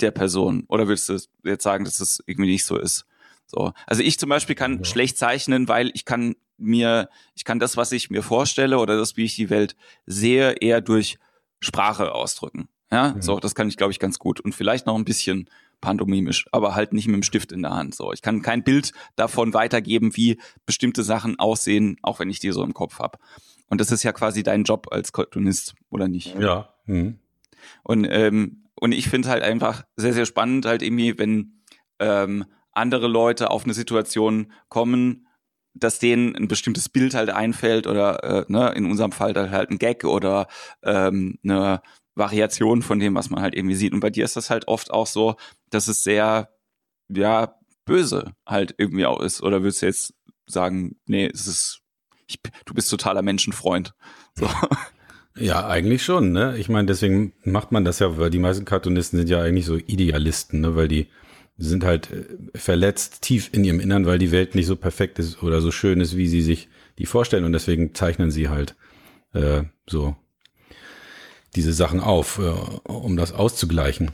der 0.00 0.10
Person. 0.10 0.64
Oder 0.68 0.88
willst 0.88 1.08
du 1.08 1.18
jetzt 1.44 1.62
sagen, 1.62 1.84
dass 1.84 2.00
es 2.00 2.16
das 2.16 2.24
irgendwie 2.26 2.50
nicht 2.50 2.64
so 2.64 2.78
ist? 2.78 3.06
So. 3.46 3.72
Also 3.86 4.02
ich 4.02 4.18
zum 4.18 4.28
Beispiel 4.28 4.56
kann 4.56 4.78
ja. 4.78 4.84
schlecht 4.84 5.18
zeichnen, 5.18 5.68
weil 5.68 5.90
ich 5.94 6.04
kann 6.04 6.34
mir, 6.56 7.08
ich 7.34 7.44
kann 7.44 7.58
das, 7.58 7.76
was 7.76 7.92
ich 7.92 8.10
mir 8.10 8.22
vorstelle 8.22 8.78
oder 8.78 8.96
das, 8.96 9.16
wie 9.16 9.24
ich 9.24 9.36
die 9.36 9.50
Welt 9.50 9.76
sehe, 10.06 10.52
eher 10.52 10.80
durch 10.80 11.18
Sprache 11.60 12.12
ausdrücken. 12.12 12.68
Ja, 12.90 13.14
mhm. 13.14 13.22
so, 13.22 13.40
das 13.40 13.54
kann 13.54 13.68
ich, 13.68 13.76
glaube 13.76 13.92
ich, 13.92 13.98
ganz 13.98 14.18
gut. 14.18 14.40
Und 14.40 14.54
vielleicht 14.54 14.86
noch 14.86 14.94
ein 14.94 15.04
bisschen 15.04 15.50
pantomimisch, 15.80 16.46
aber 16.52 16.74
halt 16.74 16.92
nicht 16.92 17.06
mit 17.06 17.16
dem 17.16 17.22
Stift 17.22 17.52
in 17.52 17.62
der 17.62 17.72
Hand. 17.72 17.94
So, 17.94 18.12
ich 18.12 18.22
kann 18.22 18.40
kein 18.42 18.62
Bild 18.62 18.92
davon 19.16 19.52
weitergeben, 19.52 20.16
wie 20.16 20.38
bestimmte 20.64 21.02
Sachen 21.02 21.38
aussehen, 21.38 21.98
auch 22.02 22.20
wenn 22.20 22.30
ich 22.30 22.38
die 22.38 22.52
so 22.52 22.62
im 22.62 22.72
Kopf 22.72 22.98
habe. 22.98 23.18
Und 23.68 23.80
das 23.80 23.90
ist 23.90 24.02
ja 24.02 24.12
quasi 24.12 24.42
dein 24.42 24.64
Job 24.64 24.88
als 24.90 25.12
Cartoonist, 25.12 25.74
oder 25.90 26.08
nicht? 26.08 26.38
Ja. 26.38 26.74
Mhm. 26.86 27.18
Und, 27.82 28.06
ähm, 28.08 28.64
und 28.80 28.92
ich 28.92 29.08
finde 29.08 29.28
halt 29.28 29.42
einfach 29.42 29.84
sehr, 29.96 30.12
sehr 30.12 30.26
spannend, 30.26 30.66
halt 30.66 30.82
irgendwie, 30.82 31.18
wenn 31.18 31.62
ähm, 31.98 32.44
andere 32.72 33.06
Leute 33.06 33.50
auf 33.50 33.64
eine 33.64 33.74
Situation 33.74 34.52
kommen, 34.68 35.26
dass 35.74 35.98
denen 35.98 36.36
ein 36.36 36.48
bestimmtes 36.48 36.88
Bild 36.88 37.14
halt 37.14 37.30
einfällt 37.30 37.86
oder 37.86 38.22
äh, 38.22 38.44
ne, 38.48 38.72
in 38.76 38.86
unserem 38.86 39.12
Fall 39.12 39.34
halt 39.50 39.70
ein 39.70 39.78
Gag 39.78 40.04
oder 40.04 40.46
ähm, 40.82 41.38
eine 41.42 41.82
Variation 42.14 42.82
von 42.82 43.00
dem, 43.00 43.14
was 43.14 43.30
man 43.30 43.42
halt 43.42 43.54
irgendwie 43.54 43.74
sieht. 43.74 43.92
Und 43.92 44.00
bei 44.00 44.10
dir 44.10 44.24
ist 44.24 44.36
das 44.36 44.50
halt 44.50 44.68
oft 44.68 44.92
auch 44.92 45.06
so, 45.06 45.36
dass 45.70 45.88
es 45.88 46.04
sehr, 46.04 46.50
ja, 47.08 47.58
böse 47.84 48.34
halt 48.46 48.74
irgendwie 48.78 49.06
auch 49.06 49.20
ist. 49.20 49.42
Oder 49.42 49.62
würdest 49.62 49.82
du 49.82 49.86
jetzt 49.86 50.14
sagen, 50.46 50.96
nee, 51.06 51.26
es 51.26 51.46
ist, 51.46 51.80
ich, 52.26 52.38
du 52.64 52.74
bist 52.74 52.90
totaler 52.90 53.22
Menschenfreund. 53.22 53.94
So. 54.34 54.48
Ja, 55.36 55.66
eigentlich 55.66 56.04
schon, 56.04 56.30
ne? 56.30 56.56
Ich 56.58 56.68
meine, 56.68 56.86
deswegen 56.86 57.32
macht 57.44 57.72
man 57.72 57.84
das 57.84 57.98
ja, 57.98 58.18
weil 58.18 58.30
die 58.30 58.38
meisten 58.38 58.64
Cartoonisten 58.64 59.18
sind 59.18 59.28
ja 59.28 59.40
eigentlich 59.40 59.66
so 59.66 59.76
Idealisten, 59.76 60.60
ne? 60.60 60.76
Weil 60.76 60.86
die 60.86 61.08
sind 61.56 61.84
halt 61.84 62.10
äh, 62.12 62.58
verletzt 62.58 63.22
tief 63.22 63.50
in 63.52 63.64
ihrem 63.64 63.80
Innern, 63.80 64.06
weil 64.06 64.18
die 64.18 64.30
Welt 64.30 64.54
nicht 64.54 64.66
so 64.66 64.76
perfekt 64.76 65.18
ist 65.18 65.42
oder 65.42 65.60
so 65.60 65.72
schön 65.72 66.00
ist, 66.00 66.16
wie 66.16 66.28
sie 66.28 66.40
sich 66.42 66.68
die 66.98 67.06
vorstellen. 67.06 67.44
Und 67.44 67.52
deswegen 67.52 67.94
zeichnen 67.94 68.30
sie 68.30 68.48
halt 68.48 68.76
äh, 69.32 69.64
so 69.88 70.16
diese 71.56 71.72
Sachen 71.72 72.00
auf, 72.00 72.38
äh, 72.38 72.50
um 72.88 73.16
das 73.16 73.32
auszugleichen. 73.32 74.12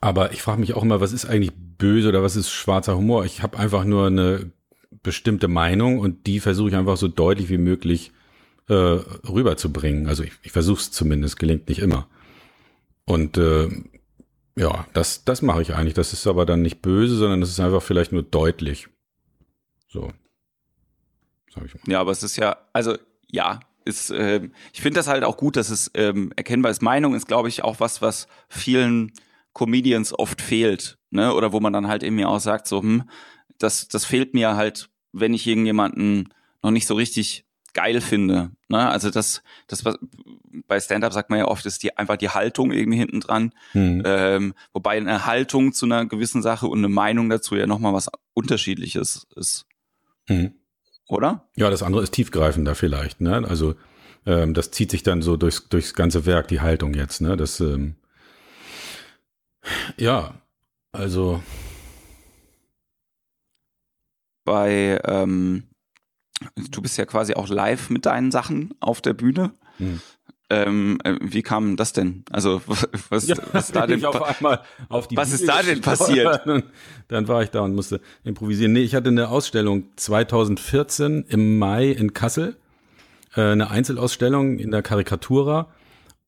Aber 0.00 0.32
ich 0.32 0.42
frage 0.42 0.60
mich 0.60 0.74
auch 0.74 0.82
immer, 0.82 1.00
was 1.00 1.12
ist 1.12 1.26
eigentlich 1.26 1.52
böse 1.54 2.08
oder 2.08 2.22
was 2.22 2.34
ist 2.34 2.50
schwarzer 2.50 2.96
Humor? 2.96 3.24
Ich 3.26 3.42
habe 3.42 3.58
einfach 3.58 3.84
nur 3.84 4.08
eine 4.08 4.50
bestimmte 5.02 5.46
Meinung 5.46 6.00
und 6.00 6.26
die 6.26 6.40
versuche 6.40 6.70
ich 6.70 6.76
einfach 6.76 6.96
so 6.96 7.06
deutlich 7.06 7.48
wie 7.48 7.58
möglich 7.58 8.12
äh, 8.70 9.00
rüberzubringen. 9.28 10.06
Also 10.06 10.22
ich, 10.22 10.32
ich 10.42 10.52
versuche 10.52 10.80
es 10.80 10.92
zumindest, 10.92 11.38
gelingt 11.38 11.68
nicht 11.68 11.80
immer. 11.80 12.06
Und 13.04 13.36
äh, 13.36 13.68
ja, 14.56 14.86
das, 14.92 15.24
das 15.24 15.42
mache 15.42 15.62
ich 15.62 15.74
eigentlich. 15.74 15.94
Das 15.94 16.12
ist 16.12 16.26
aber 16.26 16.46
dann 16.46 16.62
nicht 16.62 16.80
böse, 16.80 17.16
sondern 17.16 17.40
das 17.40 17.50
ist 17.50 17.60
einfach 17.60 17.82
vielleicht 17.82 18.12
nur 18.12 18.22
deutlich. 18.22 18.88
So. 19.88 20.12
Sag 21.52 21.64
ich 21.64 21.74
mal. 21.74 21.80
Ja, 21.88 22.00
aber 22.00 22.12
es 22.12 22.22
ist 22.22 22.36
ja, 22.36 22.58
also 22.72 22.96
ja, 23.28 23.58
ist, 23.84 24.10
äh, 24.10 24.48
ich 24.72 24.82
finde 24.82 25.00
das 25.00 25.08
halt 25.08 25.24
auch 25.24 25.36
gut, 25.36 25.56
dass 25.56 25.70
es 25.70 25.90
ähm, 25.94 26.32
erkennbar 26.36 26.70
ist. 26.70 26.80
Meinung 26.80 27.14
ist, 27.14 27.26
glaube 27.26 27.48
ich, 27.48 27.64
auch 27.64 27.80
was, 27.80 28.00
was 28.00 28.28
vielen 28.48 29.12
Comedians 29.52 30.16
oft 30.16 30.40
fehlt, 30.40 30.98
ne? 31.10 31.34
Oder 31.34 31.52
wo 31.52 31.58
man 31.58 31.72
dann 31.72 31.88
halt 31.88 32.04
irgendwie 32.04 32.24
auch 32.24 32.38
sagt, 32.38 32.68
so, 32.68 32.82
hm, 32.82 33.08
das, 33.58 33.88
das 33.88 34.04
fehlt 34.04 34.32
mir 34.32 34.54
halt, 34.54 34.90
wenn 35.12 35.34
ich 35.34 35.46
irgendjemanden 35.46 36.32
noch 36.62 36.70
nicht 36.70 36.86
so 36.86 36.94
richtig 36.94 37.46
geil 37.74 38.00
finde. 38.00 38.50
Ne? 38.68 38.88
Also 38.88 39.10
das, 39.10 39.42
das 39.66 39.84
bei 40.66 40.80
Stand-up 40.80 41.12
sagt 41.12 41.30
man 41.30 41.38
ja 41.38 41.46
oft, 41.46 41.64
ist 41.66 41.82
die 41.82 41.96
einfach 41.96 42.16
die 42.16 42.30
Haltung 42.30 42.72
irgendwie 42.72 42.98
hinten 42.98 43.20
dran. 43.20 43.52
Mhm. 43.72 44.02
Ähm, 44.04 44.54
wobei 44.72 44.96
eine 44.96 45.26
Haltung 45.26 45.72
zu 45.72 45.86
einer 45.86 46.06
gewissen 46.06 46.42
Sache 46.42 46.66
und 46.66 46.78
eine 46.78 46.88
Meinung 46.88 47.28
dazu 47.28 47.56
ja 47.56 47.66
nochmal 47.66 47.92
was 47.92 48.10
Unterschiedliches 48.34 49.26
ist. 49.36 49.66
Mhm. 50.28 50.54
Oder? 51.08 51.48
Ja, 51.56 51.70
das 51.70 51.82
andere 51.82 52.02
ist 52.02 52.12
tiefgreifender 52.12 52.74
vielleicht. 52.74 53.20
Ne? 53.20 53.44
Also 53.48 53.74
ähm, 54.26 54.54
das 54.54 54.70
zieht 54.70 54.90
sich 54.90 55.02
dann 55.02 55.22
so 55.22 55.36
durchs, 55.36 55.68
durchs 55.68 55.94
ganze 55.94 56.26
Werk, 56.26 56.48
die 56.48 56.60
Haltung 56.60 56.94
jetzt. 56.94 57.20
Ne? 57.20 57.36
Das, 57.36 57.60
ähm, 57.60 57.96
ja, 59.96 60.34
also 60.92 61.42
bei 64.44 65.00
ähm, 65.04 65.64
du 66.70 66.82
bist 66.82 66.96
ja 66.98 67.04
quasi 67.04 67.34
auch 67.34 67.48
live 67.48 67.90
mit 67.90 68.06
deinen 68.06 68.30
Sachen 68.30 68.74
auf 68.80 69.00
der 69.00 69.14
Bühne. 69.14 69.52
Hm. 69.78 70.00
Ähm, 70.52 70.98
äh, 71.04 71.14
wie 71.22 71.42
kam 71.42 71.76
das 71.76 71.92
denn? 71.92 72.24
Also 72.30 72.60
was, 73.08 73.28
ja, 73.28 73.36
was 73.52 73.66
ist 73.68 73.76
da 73.76 73.86
denn 73.86 74.02
was 74.02 75.32
ist 75.32 75.48
da 75.48 75.62
denn 75.62 75.80
passiert? 75.80 76.42
Dann 77.08 77.28
war 77.28 77.42
ich 77.42 77.50
da 77.50 77.60
und 77.60 77.74
musste 77.74 78.00
improvisieren. 78.24 78.72
Nee, 78.72 78.82
ich 78.82 78.94
hatte 78.94 79.10
eine 79.10 79.28
Ausstellung 79.28 79.84
2014 79.96 81.24
im 81.28 81.58
Mai 81.58 81.90
in 81.90 82.14
Kassel, 82.14 82.56
äh, 83.36 83.42
eine 83.42 83.70
Einzelausstellung 83.70 84.58
in 84.58 84.72
der 84.72 84.82
Karikatura 84.82 85.68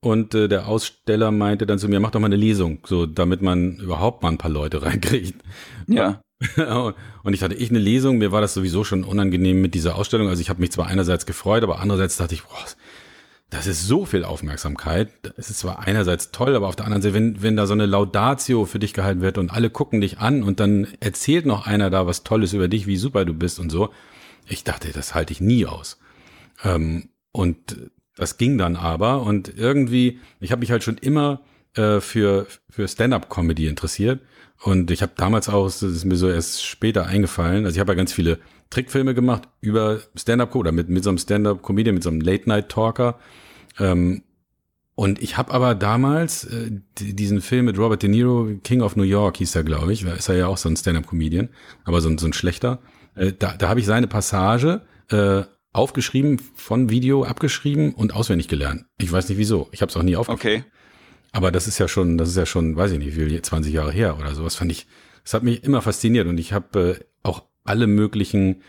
und 0.01 0.35
äh, 0.35 0.49
der 0.49 0.69
Aussteller 0.69 1.33
meinte 1.33 1.67
dann 1.67 1.81
zu 1.81 1.89
mir, 1.89 1.99
mach 1.99 2.13
doch 2.13 2.21
mal 2.21 2.27
eine 2.27 2.37
Lesung, 2.37 2.79
so 2.87 3.07
damit 3.07 3.43
man 3.43 3.77
überhaupt 3.79 4.23
mal 4.23 4.31
ein 4.31 4.39
paar 4.39 4.51
Leute 4.51 4.83
reinkriegt. 4.83 5.41
Ja. 5.89 6.21
und 7.23 7.35
ich 7.35 7.43
hatte 7.43 7.55
ich 7.55 7.71
eine 7.71 7.79
Lesung, 7.79 8.19
mir 8.19 8.33
war 8.33 8.41
das 8.41 8.55
sowieso 8.55 8.85
schon 8.85 9.05
unangenehm 9.05 9.61
mit 9.61 9.75
dieser 9.75 9.97
Ausstellung. 9.97 10.29
Also 10.29 10.41
ich 10.41 10.51
habe 10.51 10.61
mich 10.61 10.73
zwar 10.73 10.87
einerseits 10.87 11.27
gefreut, 11.27 11.63
aber 11.63 11.81
andererseits 11.81 12.17
dachte 12.17 12.35
ich, 12.35 12.43
boah, 12.43 12.65
das 13.51 13.67
ist 13.67 13.87
so 13.87 14.07
viel 14.07 14.25
Aufmerksamkeit. 14.25 15.11
Es 15.37 15.51
ist 15.51 15.59
zwar 15.59 15.81
einerseits 15.81 16.31
toll, 16.31 16.57
aber 16.57 16.69
auf 16.69 16.77
der 16.77 16.87
anderen 16.87 17.03
Seite, 17.03 17.15
wenn, 17.15 17.43
wenn 17.43 17.57
da 17.57 17.67
so 17.67 17.75
eine 17.75 17.85
Laudatio 17.87 18.65
für 18.65 18.79
dich 18.79 18.95
gehalten 18.95 19.21
wird 19.21 19.37
und 19.37 19.51
alle 19.51 19.69
gucken 19.69 20.01
dich 20.01 20.19
an 20.19 20.43
und 20.43 20.59
dann 20.59 20.89
erzählt 21.01 21.45
noch 21.45 21.67
einer 21.67 21.91
da 21.91 22.07
was 22.07 22.25
Tolles 22.25 22.55
über 22.55 22.69
dich, 22.69 22.87
wie 22.87 22.97
super 22.97 23.27
du 23.27 23.35
bist 23.35 23.61
und 23.61 23.71
so. 23.71 23.91
Ich 24.49 24.65
dachte, 24.65 24.91
das 24.93 25.15
halte 25.15 25.33
ich 25.33 25.41
nie 25.43 25.67
aus. 25.67 25.99
Ähm, 26.65 27.11
und 27.31 27.77
das 28.17 28.39
ging 28.39 28.57
dann 28.57 28.77
aber 28.77 29.23
und 29.23 29.57
irgendwie, 29.57 30.21
ich 30.41 30.51
habe 30.51 30.61
mich 30.61 30.71
halt 30.71 30.83
schon 30.83 30.97
immer 30.97 31.43
äh, 31.77 32.01
für, 32.01 32.47
für 32.71 32.89
Stand-up-Comedy 32.89 33.67
interessiert 33.67 34.21
und 34.63 34.91
ich 34.91 35.03
habe 35.03 35.13
damals 35.17 35.49
auch, 35.49 35.65
das 35.65 35.83
ist 35.83 36.05
mir 36.05 36.17
so 36.17 36.29
erst 36.29 36.65
später 36.65 37.07
eingefallen, 37.07 37.65
also 37.65 37.75
ich 37.75 37.81
habe 37.81 37.93
ja 37.93 37.97
ganz 37.97 38.13
viele 38.13 38.39
Trickfilme 38.71 39.15
gemacht 39.15 39.49
über 39.61 40.01
Stand-up 40.17 40.55
oder 40.55 40.73
mit, 40.73 40.89
mit 40.89 41.05
so 41.05 41.11
einem 41.11 41.19
Stand-up-Comedian, 41.19 41.95
mit 41.95 42.03
so 42.03 42.11
einem 42.11 42.21
Late-Night-Talker. 42.21 43.19
Ähm, 43.79 44.23
und 44.95 45.23
ich 45.23 45.37
habe 45.37 45.53
aber 45.53 45.75
damals 45.75 46.45
äh, 46.45 46.71
diesen 46.99 47.41
Film 47.41 47.67
mit 47.67 47.79
Robert 47.79 48.03
De 48.03 48.09
Niro, 48.09 48.49
King 48.63 48.83
of 48.83 48.97
New 48.97 49.03
York 49.03 49.39
hieß 49.39 49.55
er, 49.57 49.65
glaube 49.65 49.93
ich, 49.93 50.05
da 50.05 50.13
ist 50.13 50.29
er 50.29 50.37
ja 50.37 50.47
auch 50.47 50.59
so 50.59 50.69
ein 50.69 50.77
Stand-up-Comedian, 50.77 51.49
aber 51.85 52.01
so, 52.01 52.09
ein 52.09 52.19
so 52.19 52.27
ein 52.27 52.33
schlechter. 52.33 52.81
Äh, 53.15 53.33
da 53.39 53.55
da 53.57 53.69
habe 53.69 53.81
ich 53.81 53.87
seine 53.87 54.07
Passage 54.07 54.83
äh, 55.11 55.43
aufgeschrieben, 55.73 56.41
von 56.55 56.91
Video 56.91 57.25
abgeschrieben 57.25 57.95
und 57.95 58.15
auswendig 58.15 58.49
gelernt. 58.49 58.85
Ich 58.99 59.11
weiß 59.11 59.29
nicht 59.29 59.39
wieso. 59.39 59.69
Ich 59.73 59.81
habe 59.81 59.91
es 59.91 59.97
auch 59.97 60.03
nie 60.03 60.17
aufgeschrieben. 60.17 60.63
Okay. 60.63 60.73
Aber 61.33 61.51
das 61.51 61.67
ist 61.67 61.79
ja 61.79 61.89
schon, 61.89 62.19
das 62.19 62.29
ist 62.29 62.37
ja 62.37 62.47
schon, 62.47 62.77
weiß 62.77 62.93
ich 62.93 62.99
nicht, 62.99 63.17
wie 63.17 63.41
20 63.41 63.73
Jahre 63.73 63.91
her 63.91 64.19
oder 64.19 64.35
sowas. 64.35 64.55
Fand 64.55 64.71
ich, 64.71 64.87
das 65.25 65.35
hat 65.35 65.43
mich 65.43 65.65
immer 65.65 65.83
fasziniert 65.83 66.29
und 66.29 66.39
ich 66.39 66.53
habe 66.53 66.99
äh, 67.01 67.05
auch 67.23 67.45
alle 67.65 67.87
möglichen 67.87 68.63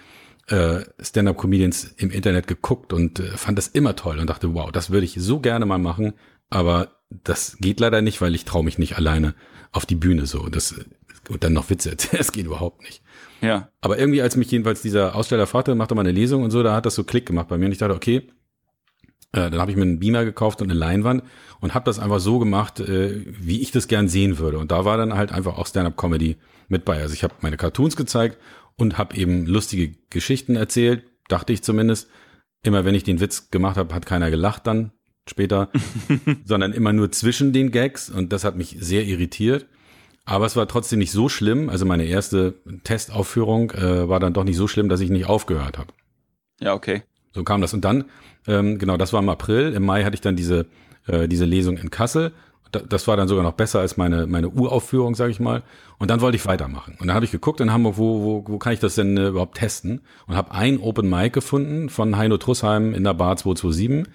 äh, 0.47 0.81
Stand-up-Comedians 0.99 1.93
im 1.97 2.11
Internet 2.11 2.47
geguckt 2.47 2.93
und 2.93 3.19
äh, 3.19 3.37
fand 3.37 3.57
das 3.57 3.67
immer 3.67 3.95
toll 3.95 4.19
und 4.19 4.29
dachte, 4.29 4.53
wow, 4.53 4.71
das 4.71 4.89
würde 4.89 5.05
ich 5.05 5.15
so 5.17 5.39
gerne 5.39 5.65
mal 5.65 5.77
machen, 5.77 6.13
aber 6.49 6.99
das 7.09 7.57
geht 7.59 7.79
leider 7.79 8.01
nicht, 8.01 8.21
weil 8.21 8.35
ich 8.35 8.45
traue 8.45 8.63
mich 8.63 8.77
nicht 8.77 8.97
alleine 8.97 9.35
auf 9.71 9.85
die 9.85 9.95
Bühne 9.95 10.25
so. 10.25 10.47
Das 10.47 10.75
und 11.29 11.43
dann 11.43 11.53
noch 11.53 11.69
Witze 11.69 11.91
erzählen, 11.91 12.17
das 12.17 12.31
geht 12.31 12.45
überhaupt 12.45 12.81
nicht. 12.83 13.01
Ja. 13.41 13.69
Aber 13.81 13.97
irgendwie, 13.97 14.21
als 14.21 14.35
mich 14.35 14.51
jedenfalls 14.51 14.81
dieser 14.81 15.15
Aussteller 15.15 15.47
fragte, 15.47 15.75
mach 15.75 15.87
doch 15.87 15.95
mal 15.95 16.01
eine 16.01 16.11
Lesung 16.11 16.43
und 16.43 16.51
so, 16.51 16.63
da 16.63 16.75
hat 16.75 16.85
das 16.85 16.95
so 16.95 17.03
Klick 17.03 17.25
gemacht 17.25 17.47
bei 17.47 17.57
mir 17.57 17.65
und 17.65 17.71
ich 17.71 17.77
dachte, 17.77 17.95
okay, 17.95 18.27
Äh, 19.33 19.49
dann 19.49 19.59
habe 19.59 19.71
ich 19.71 19.77
mir 19.77 19.83
einen 19.83 19.99
Beamer 19.99 20.25
gekauft 20.25 20.61
und 20.61 20.69
eine 20.69 20.79
Leinwand 20.79 21.23
und 21.59 21.73
habe 21.73 21.85
das 21.85 21.99
einfach 21.99 22.19
so 22.19 22.39
gemacht, 22.39 22.79
äh, 22.79 23.25
wie 23.25 23.61
ich 23.61 23.71
das 23.71 23.87
gern 23.87 24.07
sehen 24.07 24.37
würde. 24.37 24.59
Und 24.59 24.71
da 24.71 24.85
war 24.85 24.97
dann 24.97 25.15
halt 25.15 25.31
einfach 25.31 25.57
auch 25.57 25.67
Stand-up-Comedy 25.67 26.37
mit 26.69 26.85
bei. 26.85 27.01
Also 27.01 27.13
ich 27.13 27.23
habe 27.23 27.33
meine 27.41 27.57
Cartoons 27.57 27.95
gezeigt 27.95 28.37
und 28.77 28.97
habe 28.97 29.17
eben 29.17 29.45
lustige 29.45 29.95
Geschichten 30.09 30.55
erzählt, 30.55 31.03
dachte 31.27 31.51
ich 31.51 31.63
zumindest. 31.63 32.09
Immer 32.65 32.85
wenn 32.85 32.95
ich 32.95 33.03
den 33.03 33.19
Witz 33.19 33.51
gemacht 33.51 33.75
habe, 33.75 33.93
hat 33.93 34.05
keiner 34.05 34.29
gelacht 34.29 34.65
dann 34.67 34.91
später, 35.27 35.69
sondern 36.45 36.71
immer 36.71 36.93
nur 36.93 37.11
zwischen 37.11 37.51
den 37.51 37.71
Gags 37.71 38.09
und 38.09 38.31
das 38.31 38.45
hat 38.45 38.55
mich 38.55 38.77
sehr 38.79 39.03
irritiert. 39.03 39.65
Aber 40.25 40.45
es 40.45 40.55
war 40.55 40.67
trotzdem 40.67 40.99
nicht 40.99 41.11
so 41.11 41.27
schlimm. 41.27 41.69
Also 41.69 41.85
meine 41.85 42.05
erste 42.05 42.55
Testaufführung 42.83 43.71
äh, 43.71 44.07
war 44.07 44.21
dann 44.21 44.33
doch 44.33 44.45
nicht 44.45 44.55
so 44.55 44.67
schlimm, 44.67 44.87
dass 44.87 45.01
ich 45.01 45.09
nicht 45.09 45.25
aufgehört 45.25 45.77
habe. 45.77 45.91
Ja, 46.61 46.73
okay. 46.73 47.03
So 47.33 47.43
kam 47.43 47.61
das. 47.61 47.73
Und 47.73 47.83
dann, 47.83 48.05
ähm, 48.47 48.77
genau, 48.77 48.97
das 48.97 49.13
war 49.13 49.21
im 49.21 49.29
April. 49.29 49.73
Im 49.73 49.83
Mai 49.83 50.03
hatte 50.03 50.15
ich 50.15 50.21
dann 50.21 50.35
diese, 50.35 50.67
äh, 51.07 51.27
diese 51.27 51.45
Lesung 51.45 51.77
in 51.77 51.89
Kassel. 51.89 52.31
Das 52.71 53.07
war 53.07 53.15
dann 53.15 53.27
sogar 53.27 53.43
noch 53.43 53.53
besser 53.53 53.81
als 53.81 53.97
meine, 53.97 54.25
meine 54.25 54.49
Uraufführung, 54.49 55.13
sage 55.13 55.31
ich 55.31 55.39
mal. 55.39 55.61
Und 55.99 56.09
dann 56.09 56.21
wollte 56.21 56.37
ich 56.37 56.45
weitermachen. 56.47 56.97
Und 56.99 57.07
dann 57.07 57.15
habe 57.15 57.25
ich 57.25 57.31
geguckt 57.31 57.61
in 57.61 57.71
Hamburg, 57.71 57.97
wo, 57.97 58.23
wo, 58.23 58.43
wo 58.47 58.57
kann 58.57 58.73
ich 58.73 58.79
das 58.79 58.95
denn 58.95 59.15
äh, 59.15 59.27
überhaupt 59.27 59.57
testen? 59.57 60.01
Und 60.25 60.35
habe 60.35 60.51
ein 60.51 60.79
Open 60.79 61.07
Mic 61.09 61.31
gefunden 61.33 61.89
von 61.89 62.17
Heino 62.17 62.37
Trussheim 62.37 62.93
in 62.93 63.03
der 63.03 63.13
Bar 63.13 63.37
227. 63.37 64.11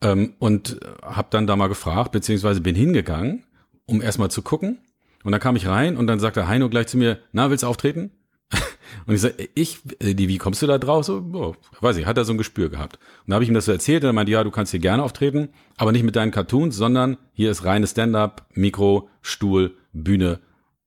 Ähm, 0.00 0.34
und 0.38 0.80
habe 1.02 1.28
dann 1.30 1.46
da 1.46 1.56
mal 1.56 1.68
gefragt, 1.68 2.12
beziehungsweise 2.12 2.60
bin 2.60 2.74
hingegangen, 2.74 3.44
um 3.86 4.00
erstmal 4.00 4.30
zu 4.30 4.42
gucken. 4.42 4.78
Und 5.24 5.32
dann 5.32 5.40
kam 5.40 5.56
ich 5.56 5.66
rein 5.66 5.96
und 5.96 6.06
dann 6.06 6.20
sagte 6.20 6.48
Heino 6.48 6.68
gleich 6.68 6.86
zu 6.86 6.98
mir, 6.98 7.18
na, 7.32 7.50
willst 7.50 7.64
du 7.64 7.66
auftreten? 7.66 8.10
Und 9.06 9.14
ich 9.14 9.20
sage, 9.20 9.48
ich, 9.54 9.80
äh, 10.00 10.14
die, 10.14 10.28
wie 10.28 10.38
kommst 10.38 10.62
du 10.62 10.66
da 10.66 10.78
drauf? 10.78 11.04
So, 11.04 11.24
oh, 11.32 11.54
weiß 11.80 11.96
ich, 11.96 12.06
hat 12.06 12.16
er 12.16 12.24
so 12.24 12.32
ein 12.32 12.38
Gespür 12.38 12.68
gehabt. 12.68 12.96
Und 12.96 13.28
dann 13.28 13.34
habe 13.34 13.44
ich 13.44 13.50
ihm 13.50 13.54
das 13.54 13.66
so 13.66 13.72
erzählt 13.72 14.04
und 14.04 14.10
er 14.10 14.12
meinte, 14.12 14.32
ja, 14.32 14.44
du 14.44 14.50
kannst 14.50 14.70
hier 14.70 14.80
gerne 14.80 15.02
auftreten, 15.02 15.48
aber 15.76 15.92
nicht 15.92 16.04
mit 16.04 16.16
deinen 16.16 16.30
Cartoons, 16.30 16.76
sondern 16.76 17.16
hier 17.32 17.50
ist 17.50 17.64
reines 17.64 17.92
Stand-up, 17.92 18.46
Mikro, 18.54 19.08
Stuhl, 19.22 19.76
Bühne, 19.92 20.40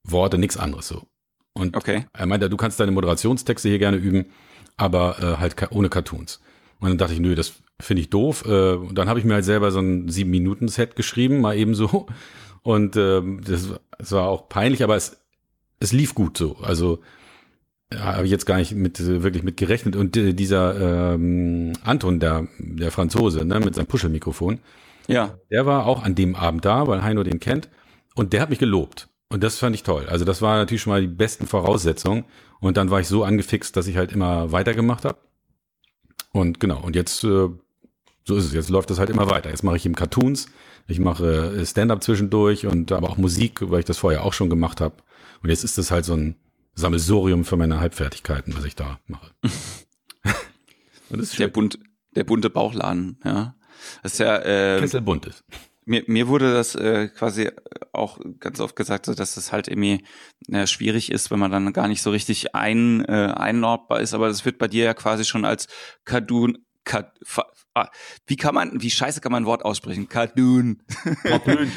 Worte, 0.04 0.38
nichts 0.38 0.56
anderes 0.56 0.88
so. 0.88 1.02
Und 1.52 1.76
okay. 1.76 2.06
er 2.12 2.26
meinte, 2.26 2.48
du 2.48 2.56
kannst 2.56 2.78
deine 2.78 2.92
Moderationstexte 2.92 3.68
hier 3.68 3.78
gerne 3.78 3.96
üben, 3.96 4.26
aber 4.76 5.18
äh, 5.20 5.36
halt 5.38 5.56
ohne 5.72 5.88
Cartoons. 5.88 6.40
Und 6.78 6.88
dann 6.88 6.98
dachte 6.98 7.14
ich, 7.14 7.20
nö, 7.20 7.34
das 7.34 7.54
finde 7.80 8.02
ich 8.02 8.10
doof. 8.10 8.44
Äh, 8.46 8.74
und 8.74 8.96
dann 8.96 9.08
habe 9.08 9.18
ich 9.18 9.24
mir 9.24 9.34
halt 9.34 9.44
selber 9.44 9.70
so 9.70 9.80
ein 9.80 10.08
sieben 10.08 10.30
Minuten 10.30 10.68
Set 10.68 10.96
geschrieben, 10.96 11.40
mal 11.40 11.56
eben 11.56 11.74
so. 11.74 12.06
Und 12.62 12.96
äh, 12.96 13.22
das, 13.42 13.74
das 13.98 14.12
war 14.12 14.28
auch 14.28 14.48
peinlich, 14.48 14.82
aber 14.82 14.96
es, 14.96 15.20
es 15.80 15.92
lief 15.92 16.14
gut 16.14 16.36
so. 16.36 16.56
Also 16.58 17.00
ja, 17.92 18.16
habe 18.16 18.24
ich 18.24 18.30
jetzt 18.30 18.46
gar 18.46 18.58
nicht 18.58 18.72
mit 18.72 19.04
wirklich 19.06 19.42
mit 19.42 19.56
gerechnet. 19.56 19.96
Und 19.96 20.16
äh, 20.16 20.34
dieser 20.34 21.14
ähm, 21.14 21.72
Anton, 21.82 22.20
der, 22.20 22.46
der 22.58 22.90
Franzose, 22.90 23.44
ne, 23.44 23.60
mit 23.60 23.74
seinem 23.74 23.86
Puschelmikrofon, 23.86 24.60
ja. 25.06 25.38
der 25.50 25.66
war 25.66 25.86
auch 25.86 26.02
an 26.02 26.14
dem 26.14 26.34
Abend 26.34 26.64
da, 26.64 26.86
weil 26.86 27.02
Heino 27.02 27.22
den 27.22 27.40
kennt. 27.40 27.68
Und 28.14 28.32
der 28.32 28.42
hat 28.42 28.50
mich 28.50 28.58
gelobt. 28.58 29.08
Und 29.30 29.42
das 29.42 29.58
fand 29.58 29.74
ich 29.74 29.82
toll. 29.82 30.06
Also 30.08 30.24
das 30.24 30.42
war 30.42 30.56
natürlich 30.56 30.82
schon 30.82 30.92
mal 30.92 31.00
die 31.00 31.06
besten 31.06 31.46
Voraussetzungen. 31.46 32.24
Und 32.60 32.76
dann 32.76 32.90
war 32.90 33.00
ich 33.00 33.08
so 33.08 33.24
angefixt, 33.24 33.76
dass 33.76 33.86
ich 33.86 33.96
halt 33.96 34.12
immer 34.12 34.52
weitergemacht 34.52 35.04
habe. 35.04 35.18
Und 36.32 36.60
genau, 36.60 36.80
und 36.82 36.96
jetzt, 36.96 37.24
äh, 37.24 37.48
so 38.24 38.36
ist 38.36 38.44
es. 38.44 38.52
Jetzt 38.52 38.68
läuft 38.68 38.90
das 38.90 38.98
halt 38.98 39.10
immer 39.10 39.30
weiter. 39.30 39.50
Jetzt 39.50 39.62
mache 39.62 39.76
ich 39.76 39.86
eben 39.86 39.94
Cartoons, 39.94 40.48
ich 40.86 40.98
mache 40.98 41.56
äh, 41.56 41.64
Stand-up 41.64 42.02
zwischendurch 42.02 42.66
und 42.66 42.92
aber 42.92 43.08
auch 43.08 43.16
Musik, 43.16 43.60
weil 43.70 43.80
ich 43.80 43.86
das 43.86 43.98
vorher 43.98 44.24
auch 44.24 44.32
schon 44.32 44.50
gemacht 44.50 44.80
habe. 44.80 44.96
Und 45.42 45.50
jetzt 45.50 45.64
ist 45.64 45.78
das 45.78 45.90
halt 45.90 46.04
so 46.04 46.14
ein 46.14 46.36
Sammelsurium 46.78 47.44
für 47.44 47.56
meine 47.56 47.80
Halbfertigkeiten, 47.80 48.56
was 48.56 48.64
ich 48.64 48.76
da 48.76 49.00
mache. 49.06 49.32
der, 51.38 51.48
bunt, 51.48 51.78
der 52.14 52.24
bunte 52.24 52.50
Bauchladen, 52.50 53.18
ja. 53.24 53.56
Das 54.02 54.12
ist 54.14 54.18
ja 54.18 54.38
äh, 54.38 54.80
Kessel 54.80 55.00
bunt 55.00 55.26
ist. 55.26 55.44
Mir, 55.84 56.04
mir 56.06 56.28
wurde 56.28 56.52
das 56.52 56.74
äh, 56.74 57.08
quasi 57.08 57.50
auch 57.92 58.20
ganz 58.38 58.60
oft 58.60 58.76
gesagt, 58.76 59.06
so, 59.06 59.14
dass 59.14 59.36
es 59.36 59.50
halt 59.50 59.68
irgendwie 59.68 60.04
äh, 60.52 60.66
schwierig 60.66 61.10
ist, 61.10 61.30
wenn 61.30 61.38
man 61.38 61.50
dann 61.50 61.72
gar 61.72 61.88
nicht 61.88 62.02
so 62.02 62.10
richtig 62.10 62.54
ein, 62.54 63.04
äh, 63.06 63.32
einordbar 63.34 64.00
ist. 64.00 64.14
Aber 64.14 64.28
das 64.28 64.44
wird 64.44 64.58
bei 64.58 64.68
dir 64.68 64.84
ja 64.84 64.94
quasi 64.94 65.24
schon 65.24 65.44
als 65.44 65.66
Cartoon, 66.04 66.58
Kat, 66.84 67.18
ah, 67.74 67.88
wie 68.26 68.36
kann 68.36 68.54
man, 68.54 68.80
wie 68.80 68.90
scheiße 68.90 69.20
kann 69.20 69.32
man 69.32 69.42
ein 69.42 69.46
Wort 69.46 69.64
aussprechen? 69.64 70.08
Cartoon. 70.08 70.82
Cartoon. 71.22 71.72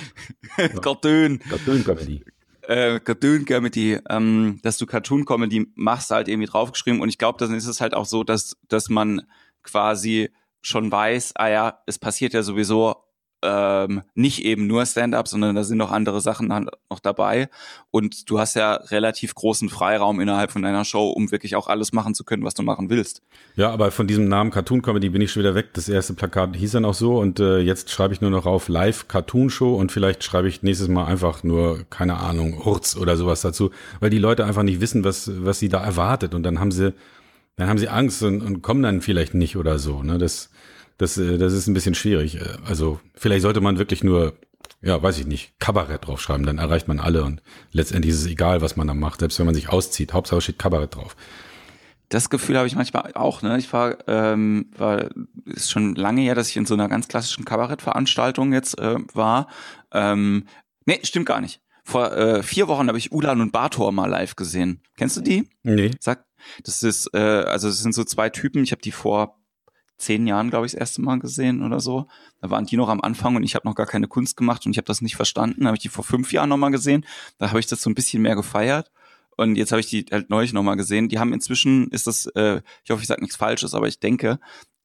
Cartoon. 0.82 1.40
Cartoon 1.40 1.84
Comedy 1.84 2.24
äh, 2.72 3.00
Cartoon 3.02 3.44
Comedy, 3.44 4.00
ähm, 4.10 4.60
dass 4.64 4.78
du 4.78 4.86
Cartoon 4.86 5.26
Comedy 5.26 5.68
machst, 5.76 6.10
halt 6.12 6.30
irgendwie 6.30 6.48
draufgeschrieben. 6.48 7.02
Und 7.02 7.10
ich 7.10 7.18
glaube, 7.18 7.38
dann 7.38 7.54
ist 7.54 7.68
es 7.68 7.82
halt 7.82 7.94
auch 7.94 8.06
so, 8.06 8.24
dass, 8.24 8.56
dass 8.70 8.90
man 8.90 9.24
quasi 9.62 10.30
schon 10.62 10.92
weiß, 10.92 11.34
ah 11.36 11.50
ja, 11.50 11.84
es 11.86 12.00
passiert 12.00 12.34
ja 12.34 12.44
sowieso 12.44 12.96
ähm, 13.44 14.04
nicht 14.14 14.46
eben 14.46 14.68
nur 14.68 14.86
Stand-up, 14.86 15.28
sondern 15.28 15.56
da 15.56 15.64
sind 15.64 15.78
noch 15.78 15.92
andere 15.92 16.22
Sachen 16.22 16.48
noch 16.48 17.00
dabei. 17.00 17.50
Und 17.90 18.30
du 18.30 18.40
hast 18.40 18.56
ja 18.56 18.74
relativ 18.74 19.34
großen 19.34 19.70
Freiraum 19.70 20.20
innerhalb 20.20 20.52
von 20.52 20.62
deiner 20.62 20.86
Show, 20.86 21.10
um 21.10 21.32
wirklich 21.32 21.56
auch 21.56 21.68
alles 21.68 21.94
machen 21.94 22.14
zu 22.14 22.24
können, 22.24 22.44
was 22.44 22.54
du 22.54 22.64
machen 22.64 22.90
willst. 22.90 23.22
Ja, 23.56 23.72
aber 23.72 23.92
von 23.92 24.08
diesem 24.08 24.28
Namen 24.28 24.52
Cartoon 24.52 24.82
Comedy 24.82 25.10
bin 25.10 25.22
ich 25.22 25.32
schon 25.32 25.42
wieder 25.42 25.56
weg. 25.56 25.70
Das 25.74 25.90
erste 25.90 26.14
Plakat 26.14 26.56
hieß 26.56 26.72
dann 26.72 26.86
auch 26.86 26.94
so 26.94 27.18
und 27.20 27.40
äh, 27.40 27.60
jetzt 27.60 27.90
schreibe 27.90 28.14
ich 28.14 28.22
nur 28.22 28.32
noch 28.32 28.46
auf 28.46 28.68
Live 28.68 29.08
Cartoon 29.08 29.50
Show 29.50 29.76
und 29.76 29.92
vielleicht 29.92 30.24
schreibe 30.24 30.48
ich 30.48 30.62
nächstes 30.64 30.88
Mal 30.88 31.06
einfach 31.06 31.44
nur, 31.44 31.86
keine 31.90 32.18
Ahnung, 32.18 32.64
Hurz 32.66 32.96
oder 32.96 33.18
sowas 33.18 33.42
dazu, 33.42 33.72
weil 34.00 34.10
die 34.10 34.20
Leute 34.20 34.46
einfach 34.46 34.64
nicht 34.64 34.82
wissen, 34.82 35.04
was, 35.04 35.32
was 35.44 35.60
sie 35.60 35.70
da 35.70 35.84
erwartet 35.84 36.36
und 36.36 36.44
dann 36.44 36.60
haben 36.60 36.72
sie, 36.72 36.94
dann 37.56 37.68
haben 37.68 37.78
sie 37.78 37.90
Angst 37.90 38.22
und, 38.24 38.42
und 38.42 38.62
kommen 38.62 38.84
dann 38.84 39.02
vielleicht 39.02 39.34
nicht 39.34 39.58
oder 39.58 39.80
so. 39.80 40.04
Ne? 40.04 40.18
Das, 40.18 40.50
das, 41.02 41.18
äh, 41.18 41.38
das 41.38 41.54
ist 41.54 41.68
ein 41.68 41.74
bisschen 41.74 41.96
schwierig. 41.96 42.36
Äh, 42.36 42.58
also 42.66 43.00
vielleicht 43.16 43.42
sollte 43.42 43.60
man 43.60 43.80
wirklich 43.80 44.04
nur, 44.04 44.34
ja, 44.82 45.02
weiß 45.02 45.18
ich 45.20 45.26
nicht, 45.26 45.54
Kabarett 45.60 46.06
draufschreiben, 46.08 46.46
dann 46.46 46.60
erreicht 46.60 46.88
man 46.88 47.00
alle 47.00 47.24
und 47.24 47.42
letztendlich 47.72 48.14
ist 48.14 48.22
es 48.22 48.28
egal, 48.28 48.62
was 48.62 48.76
man 48.76 48.88
da 48.88 48.94
macht, 48.94 49.20
selbst 49.20 49.40
wenn 49.40 49.48
man 49.48 49.56
sich 49.56 49.70
auszieht. 49.70 50.14
Hauptsache 50.14 50.42
steht 50.42 50.60
Kabarett 50.60 50.96
drauf. 50.96 51.16
Das 52.10 52.30
Gefühl 52.30 52.58
habe 52.58 52.68
ich 52.68 52.76
manchmal 52.76 53.12
auch. 53.16 53.42
Ne? 53.42 53.58
Ich 53.58 53.72
war, 53.72 53.98
ähm, 54.08 54.70
war 54.78 55.10
ist 55.46 55.72
schon 55.72 55.96
lange 55.96 56.22
her, 56.22 56.36
dass 56.36 56.50
ich 56.50 56.58
in 56.58 56.66
so 56.66 56.74
einer 56.74 56.90
ganz 56.90 57.08
klassischen 57.08 57.46
Kabarettveranstaltung 57.46 58.54
jetzt 58.54 58.78
äh, 58.80 58.98
war. 59.14 59.48
Ähm, 59.94 60.46
nee, 60.86 61.00
stimmt 61.04 61.26
gar 61.26 61.42
nicht. 61.42 61.62
Vor 61.84 62.12
äh, 62.12 62.44
vier 62.44 62.68
Wochen 62.68 62.90
habe 62.90 62.98
ich 62.98 63.12
Ulan 63.12 63.42
und 63.42 63.52
Bator 63.52 63.92
mal 63.92 64.08
live 64.10 64.36
gesehen. 64.36 64.84
Kennst 64.98 65.18
du 65.18 65.22
die? 65.22 65.50
Nee. 65.64 65.92
Sag, 66.00 66.26
das 66.64 66.84
ist, 66.84 67.10
äh, 67.14 67.18
also 67.18 67.70
das 67.70 67.80
sind 67.80 67.96
so 67.96 68.04
zwei 68.04 68.30
Typen. 68.30 68.64
Ich 68.64 68.72
habe 68.72 68.82
die 68.82 68.92
vor 68.92 69.41
zehn 70.02 70.28
Jahren, 70.28 70.50
glaube 70.50 70.66
ich, 70.66 70.74
das 70.74 70.80
erste 70.80 71.02
Mal 71.02 71.20
gesehen 71.20 71.64
oder 71.64 71.80
so. 71.80 72.08
Da 72.42 72.50
waren 72.50 72.66
die 72.66 72.78
noch 72.78 72.90
am 72.90 73.02
Anfang 73.02 73.36
und 73.36 73.44
ich 73.44 73.56
habe 73.56 73.68
noch 73.68 73.76
gar 73.76 73.86
keine 73.86 74.08
Kunst 74.08 74.36
gemacht 74.36 74.66
und 74.66 74.72
ich 74.72 74.78
habe 74.78 74.86
das 74.86 75.02
nicht 75.02 75.16
verstanden. 75.16 75.62
Da 75.62 75.68
habe 75.68 75.78
ich 75.78 75.82
die 75.82 75.90
vor 75.90 76.04
fünf 76.04 76.34
Jahren 76.34 76.50
nochmal 76.50 76.72
gesehen. 76.72 77.06
Da 77.38 77.50
habe 77.50 77.60
ich 77.60 77.68
das 77.68 77.82
so 77.82 77.90
ein 77.90 77.96
bisschen 77.96 78.22
mehr 78.22 78.36
gefeiert. 78.36 78.92
Und 79.38 79.56
jetzt 79.56 79.72
habe 79.72 79.80
ich 79.80 79.88
die 79.88 80.06
halt 80.12 80.30
neulich 80.30 80.54
nochmal 80.54 80.76
gesehen. 80.76 81.10
Die 81.10 81.20
haben 81.20 81.34
inzwischen, 81.34 81.88
ist 81.90 82.08
das, 82.08 82.26
äh, 82.36 82.62
ich 82.84 82.92
hoffe, 82.92 83.02
ich 83.02 83.08
sage 83.08 83.22
nichts 83.22 83.38
Falsches, 83.38 83.74
aber 83.74 83.88
ich 83.88 84.00
denke, 84.00 84.40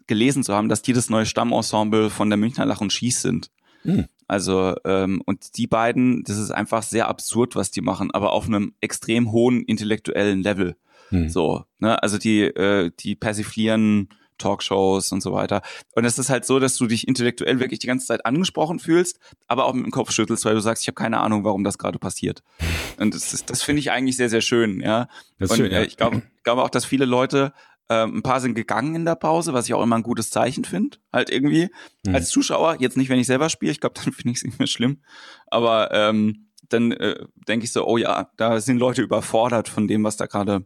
gelesen 0.07 0.45
zu 0.45 0.55
haben, 0.55 0.69
dass 0.69 0.83
die 0.83 0.93
das 0.93 1.11
neue 1.11 1.27
Stammensemble 1.27 2.11
von 2.11 2.31
der 2.31 2.37
Münchner 2.37 2.65
Lach 2.65 2.81
und 2.81 2.93
Schieß 2.93 3.23
sind. 3.23 3.51
Mhm. 3.85 4.07
Also, 4.29 4.75
ähm, 4.85 5.23
und 5.25 5.57
die 5.57 5.67
beiden, 5.67 6.25
das 6.25 6.39
ist 6.39 6.51
einfach 6.51 6.83
sehr 6.83 7.09
absurd, 7.09 7.55
was 7.55 7.71
die 7.71 7.81
machen, 7.81 8.11
aber 8.13 8.33
auf 8.33 8.47
einem 8.47 8.75
extrem 8.81 9.31
hohen 9.31 9.63
intellektuellen 9.65 10.43
Level. 10.43 10.77
Mhm. 11.11 11.29
So, 11.29 11.65
ne? 11.79 12.03
Also 12.03 12.19
die, 12.19 12.43
äh, 12.43 12.91
die 12.99 13.15
persiflieren 13.15 14.09
Talkshows 14.39 15.13
und 15.13 15.23
so 15.23 15.33
weiter. 15.33 15.63
Und 15.95 16.05
es 16.05 16.19
ist 16.19 16.31
halt 16.31 16.45
so, 16.45 16.59
dass 16.59 16.77
du 16.77 16.87
dich 16.87 17.09
intellektuell 17.09 17.61
wirklich 17.61 17.81
die 17.81 17.87
ganze 17.87 18.07
Zeit 18.07 18.27
angesprochen 18.27 18.79
fühlst, 18.79 19.19
aber 19.47 19.67
auch 19.67 19.73
mit 19.73 19.85
dem 19.85 19.93
Kopf 19.93 20.13
schüttelst, 20.13 20.45
weil 20.45 20.55
du 20.55 20.61
sagst, 20.61 20.83
ich 20.83 20.89
habe 20.89 20.95
keine 20.95 21.21
Ahnung, 21.21 21.45
warum 21.45 21.65
das 21.65 21.79
gerade 21.79 21.99
passiert. 21.99 22.43
Und 22.99 23.15
das, 23.15 23.35
ist, 23.35 23.51
das 23.51 23.63
finde 23.63 23.81
ich 23.81 23.91
eigentlich 23.91 24.17
sehr, 24.17 24.31
sehr 24.31 24.41
schön, 24.41 24.81
ja. 24.81 25.09
Das 25.39 25.51
und, 25.51 25.57
schön, 25.57 25.71
ja. 25.71 25.81
Äh, 25.81 25.85
ich 25.85 25.97
glaube 25.97 26.23
glaube 26.47 26.63
auch, 26.63 26.71
dass 26.71 26.87
viele 26.87 27.05
Leute 27.05 27.53
äh, 27.89 28.05
ein 28.05 28.23
paar 28.23 28.41
sind 28.41 28.55
gegangen 28.55 28.95
in 28.95 29.05
der 29.05 29.17
Pause, 29.17 29.53
was 29.53 29.67
ich 29.67 29.75
auch 29.75 29.83
immer 29.83 29.97
ein 29.97 30.03
gutes 30.03 30.31
Zeichen 30.31 30.65
finde, 30.65 30.97
halt 31.13 31.29
irgendwie. 31.29 31.69
Mhm. 32.07 32.15
Als 32.15 32.31
Zuschauer, 32.31 32.79
jetzt 32.81 32.97
nicht, 32.97 33.11
wenn 33.11 33.19
ich 33.19 33.27
selber 33.27 33.51
spiele, 33.51 33.73
ich 33.73 33.81
glaube, 33.81 33.97
dann 34.03 34.15
finde 34.15 34.31
ich 34.31 34.39
es 34.39 34.45
nicht 34.45 34.59
mehr 34.59 34.69
schlimm. 34.69 35.03
Aber 35.49 35.93
ähm, 35.93 36.49
dann 36.71 36.93
äh, 36.93 37.27
denke 37.47 37.65
ich 37.65 37.73
so, 37.73 37.87
oh 37.87 37.99
ja, 37.99 38.31
da 38.37 38.61
sind 38.61 38.79
Leute 38.79 39.03
überfordert 39.03 39.69
von 39.69 39.87
dem, 39.87 40.03
was 40.05 40.17
da 40.17 40.27
gerade 40.27 40.65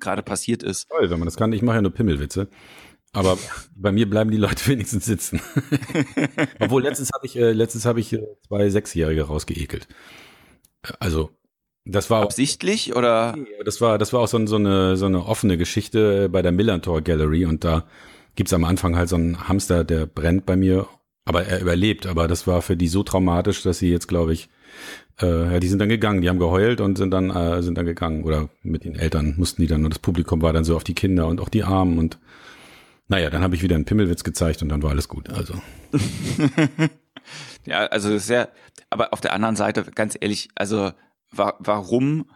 gerade 0.00 0.22
passiert 0.22 0.62
ist. 0.62 0.88
Toll, 0.88 1.10
wenn 1.10 1.18
man 1.18 1.26
das 1.26 1.36
kann. 1.36 1.52
Ich 1.52 1.62
mache 1.62 1.76
ja 1.76 1.82
nur 1.82 1.92
Pimmelwitze. 1.92 2.48
Aber 3.12 3.38
bei 3.76 3.92
mir 3.92 4.10
bleiben 4.10 4.30
die 4.30 4.36
Leute 4.36 4.66
wenigstens 4.66 5.04
sitzen. 5.06 5.40
Obwohl 6.60 6.82
letztens 6.82 7.10
habe 7.14 7.26
ich, 7.26 7.36
äh, 7.36 7.52
letztens 7.52 7.86
habe 7.86 8.00
ich 8.00 8.12
äh, 8.12 8.26
zwei 8.46 8.68
Sechsjährige 8.70 9.22
rausgeekelt. 9.22 9.88
Also 10.98 11.30
das 11.86 12.10
war 12.10 12.22
absichtlich 12.22 12.96
oder? 12.96 13.36
Das 13.64 13.80
war, 13.80 13.98
das 13.98 14.12
war 14.12 14.20
auch 14.20 14.28
so, 14.28 14.44
so 14.46 14.56
eine 14.56 14.96
so 14.96 15.06
eine 15.06 15.26
offene 15.26 15.58
Geschichte 15.58 16.24
äh, 16.24 16.28
bei 16.28 16.42
der 16.42 16.52
Millantor 16.52 17.02
Gallery 17.02 17.46
und 17.46 17.64
da 17.64 17.84
gibt's 18.34 18.52
am 18.52 18.64
Anfang 18.64 18.96
halt 18.96 19.08
so 19.08 19.16
einen 19.16 19.48
Hamster, 19.48 19.84
der 19.84 20.06
brennt 20.06 20.46
bei 20.46 20.56
mir, 20.56 20.88
aber 21.24 21.44
er 21.44 21.60
überlebt. 21.60 22.06
Aber 22.06 22.28
das 22.28 22.46
war 22.46 22.62
für 22.62 22.76
die 22.76 22.88
so 22.88 23.02
traumatisch, 23.02 23.62
dass 23.62 23.78
sie 23.78 23.90
jetzt, 23.90 24.08
glaube 24.08 24.32
ich, 24.32 24.48
äh, 25.20 25.52
ja, 25.52 25.60
die 25.60 25.68
sind 25.68 25.78
dann 25.78 25.88
gegangen, 25.88 26.22
die 26.22 26.28
haben 26.28 26.38
geheult 26.38 26.80
und 26.80 26.98
sind 26.98 27.10
dann 27.10 27.30
äh, 27.30 27.62
sind 27.62 27.78
dann 27.78 27.86
gegangen 27.86 28.24
oder 28.24 28.48
mit 28.62 28.84
den 28.84 28.96
Eltern 28.96 29.34
mussten 29.36 29.62
die 29.62 29.68
dann 29.68 29.84
und 29.84 29.94
das 29.94 30.00
Publikum 30.00 30.42
war 30.42 30.52
dann 30.52 30.64
so 30.64 30.76
auf 30.76 30.84
die 30.84 30.94
Kinder 30.94 31.26
und 31.26 31.40
auch 31.40 31.48
die 31.48 31.64
Armen 31.64 31.98
und 31.98 32.18
Naja, 33.06 33.30
dann 33.30 33.42
habe 33.42 33.54
ich 33.54 33.62
wieder 33.62 33.76
einen 33.76 33.84
Pimmelwitz 33.84 34.24
gezeigt 34.24 34.62
und 34.62 34.70
dann 34.70 34.82
war 34.82 34.90
alles 34.90 35.08
gut. 35.08 35.28
Also. 35.30 35.54
ja, 37.66 37.86
also 37.86 38.16
sehr, 38.18 38.48
aber 38.88 39.12
auf 39.12 39.20
der 39.20 39.34
anderen 39.34 39.56
Seite, 39.56 39.84
ganz 39.94 40.16
ehrlich, 40.18 40.48
also 40.54 40.92
wa 41.30 41.54
warum 41.58 42.26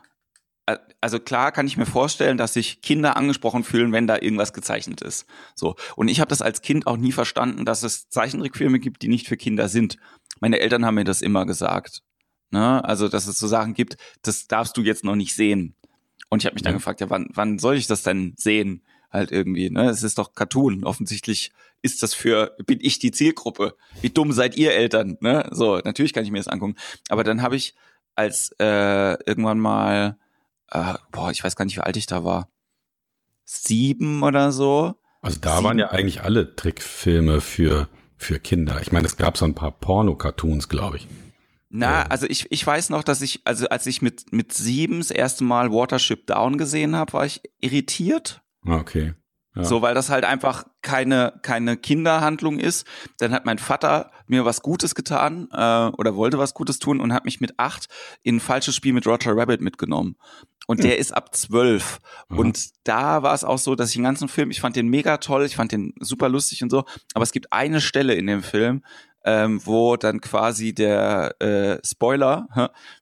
also 1.01 1.19
klar 1.19 1.53
kann 1.53 1.67
ich 1.67 1.77
mir 1.77 1.87
vorstellen, 1.87 2.37
dass 2.37 2.53
sich 2.53 2.83
Kinder 2.83 3.17
angesprochen 3.17 3.65
fühlen, 3.65 3.93
wenn 3.93 4.07
da 4.07 4.17
irgendwas 4.21 4.53
gezeichnet 4.53 5.01
ist. 5.01 5.27
So 5.55 5.77
und 5.97 6.09
ich 6.09 6.21
habe 6.21 6.29
das 6.29 6.43
als 6.43 6.63
Kind 6.63 6.87
auch 6.87 6.97
nie 6.97 7.13
verstanden, 7.13 7.65
dass 7.65 7.83
es 7.83 8.09
Zeichentrickfilme 8.09 8.79
gibt, 8.79 9.03
die 9.03 9.09
nicht 9.09 9.27
für 9.27 9.37
Kinder 9.37 9.69
sind. 9.69 9.97
Meine 10.41 10.61
Eltern 10.61 10.85
haben 10.85 10.97
mir 10.97 11.05
das 11.05 11.23
immer 11.23 11.47
gesagt. 11.47 12.03
Ne? 12.51 12.85
Also 12.85 13.09
dass 13.09 13.27
es 13.27 13.39
so 13.39 13.47
Sachen 13.47 13.75
gibt, 13.75 13.97
das 14.23 14.47
darfst 14.47 14.77
du 14.77 14.83
jetzt 14.83 15.05
noch 15.05 15.17
nicht 15.17 15.35
sehen. 15.35 15.75
Und 16.29 16.43
ich 16.43 16.47
habe 16.47 16.55
mich 16.55 16.63
dann 16.63 16.75
gefragt, 16.75 17.01
ja, 17.01 17.11
wann, 17.11 17.29
wann 17.33 17.59
soll 17.59 17.77
ich 17.77 17.87
das 17.87 18.03
denn 18.03 18.35
sehen? 18.37 18.83
Halt 19.11 19.33
irgendwie, 19.33 19.71
ne? 19.71 19.89
Es 19.89 20.03
ist 20.03 20.19
doch 20.19 20.35
Cartoon. 20.35 20.85
Offensichtlich 20.85 21.53
ist 21.81 22.03
das 22.03 22.13
für, 22.13 22.55
bin 22.67 22.79
ich 22.83 22.99
die 22.99 23.11
Zielgruppe. 23.11 23.75
Wie 24.03 24.11
dumm 24.11 24.33
seid 24.33 24.57
ihr 24.57 24.75
Eltern, 24.75 25.17
ne? 25.21 25.49
So, 25.51 25.79
natürlich 25.79 26.13
kann 26.13 26.25
ich 26.25 26.31
mir 26.31 26.39
das 26.39 26.49
angucken. 26.49 26.77
Aber 27.09 27.25
dann 27.25 27.41
habe 27.41 27.57
ich 27.57 27.75
als 28.15 28.55
äh, 28.59 29.15
irgendwann 29.25 29.59
mal, 29.59 30.19
äh, 30.71 30.95
boah, 31.11 31.31
ich 31.31 31.43
weiß 31.43 31.57
gar 31.57 31.65
nicht, 31.65 31.77
wie 31.77 31.83
alt 31.83 31.97
ich 31.97 32.07
da 32.07 32.25
war. 32.25 32.51
Sieben 33.45 34.23
oder 34.23 34.53
so. 34.53 34.95
Also 35.23 35.39
da 35.41 35.57
Sieben. 35.57 35.65
waren 35.65 35.79
ja 35.79 35.91
eigentlich 35.91 36.23
alle 36.23 36.55
Trickfilme 36.55 37.41
für, 37.41 37.89
für 38.19 38.39
Kinder. 38.39 38.83
Ich 38.83 38.93
meine, 38.93 39.07
es 39.07 39.17
gab 39.17 39.39
so 39.39 39.47
ein 39.47 39.55
paar 39.55 39.73
Porno-Cartoons, 39.73 40.69
glaube 40.69 40.99
ich. 40.99 41.09
Na, 41.71 42.05
also 42.05 42.27
ich, 42.27 42.51
ich 42.51 42.67
weiß 42.67 42.91
noch, 42.91 43.05
dass 43.05 43.21
ich, 43.21 43.43
also 43.45 43.69
als 43.69 43.87
ich 43.87 44.01
mit, 44.01 44.33
mit 44.33 44.53
sieben 44.53 44.99
das 44.99 45.11
erste 45.11 45.45
Mal 45.45 45.71
Watership 45.71 46.27
Down 46.27 46.57
gesehen 46.57 46.97
habe, 46.97 47.13
war 47.13 47.27
ich 47.27 47.43
irritiert. 47.61 48.43
Okay. 48.65 49.15
Ja. 49.55 49.65
So, 49.65 49.83
weil 49.83 49.95
das 49.95 50.09
halt 50.09 50.25
einfach 50.25 50.67
keine, 50.83 51.39
keine 51.43 51.77
Kinderhandlung 51.77 52.59
ist. 52.59 52.87
Dann 53.19 53.33
hat 53.33 53.45
mein 53.45 53.59
Vater 53.59 54.13
mir 54.27 54.45
was 54.45 54.63
Gutes 54.63 54.95
getan 54.95 55.49
äh, 55.53 55.89
oder 55.97 56.15
wollte 56.15 56.39
was 56.39 56.55
Gutes 56.55 56.79
tun 56.79 57.01
und 57.01 57.13
hat 57.13 57.25
mich 57.25 57.41
mit 57.41 57.59
acht 57.59 57.89
in 58.23 58.37
ein 58.37 58.41
falsches 58.41 58.77
Spiel 58.77 58.93
mit 58.93 59.07
Roger 59.07 59.37
Rabbit 59.37 59.61
mitgenommen. 59.61 60.17
Und 60.69 60.85
der 60.85 60.93
hm. 60.93 61.01
ist 61.01 61.13
ab 61.13 61.35
zwölf. 61.35 61.99
Und 62.29 62.69
da 62.85 63.23
war 63.23 63.33
es 63.35 63.43
auch 63.43 63.59
so, 63.59 63.75
dass 63.75 63.89
ich 63.89 63.95
den 63.95 64.05
ganzen 64.05 64.29
Film, 64.29 64.51
ich 64.51 64.61
fand 64.61 64.77
den 64.77 64.89
mega 64.89 65.17
toll, 65.17 65.45
ich 65.45 65.57
fand 65.57 65.73
den 65.73 65.95
super 65.99 66.29
lustig 66.29 66.63
und 66.63 66.71
so. 66.71 66.85
Aber 67.15 67.23
es 67.23 67.33
gibt 67.33 67.53
eine 67.53 67.81
Stelle 67.81 68.15
in 68.15 68.27
dem 68.27 68.43
Film, 68.43 68.85
ähm, 69.29 69.61
wo 69.63 69.97
dann 69.97 70.23
quasi 70.23 70.73
der 70.73 71.35
äh, 71.39 71.79
Spoiler, 71.85 72.49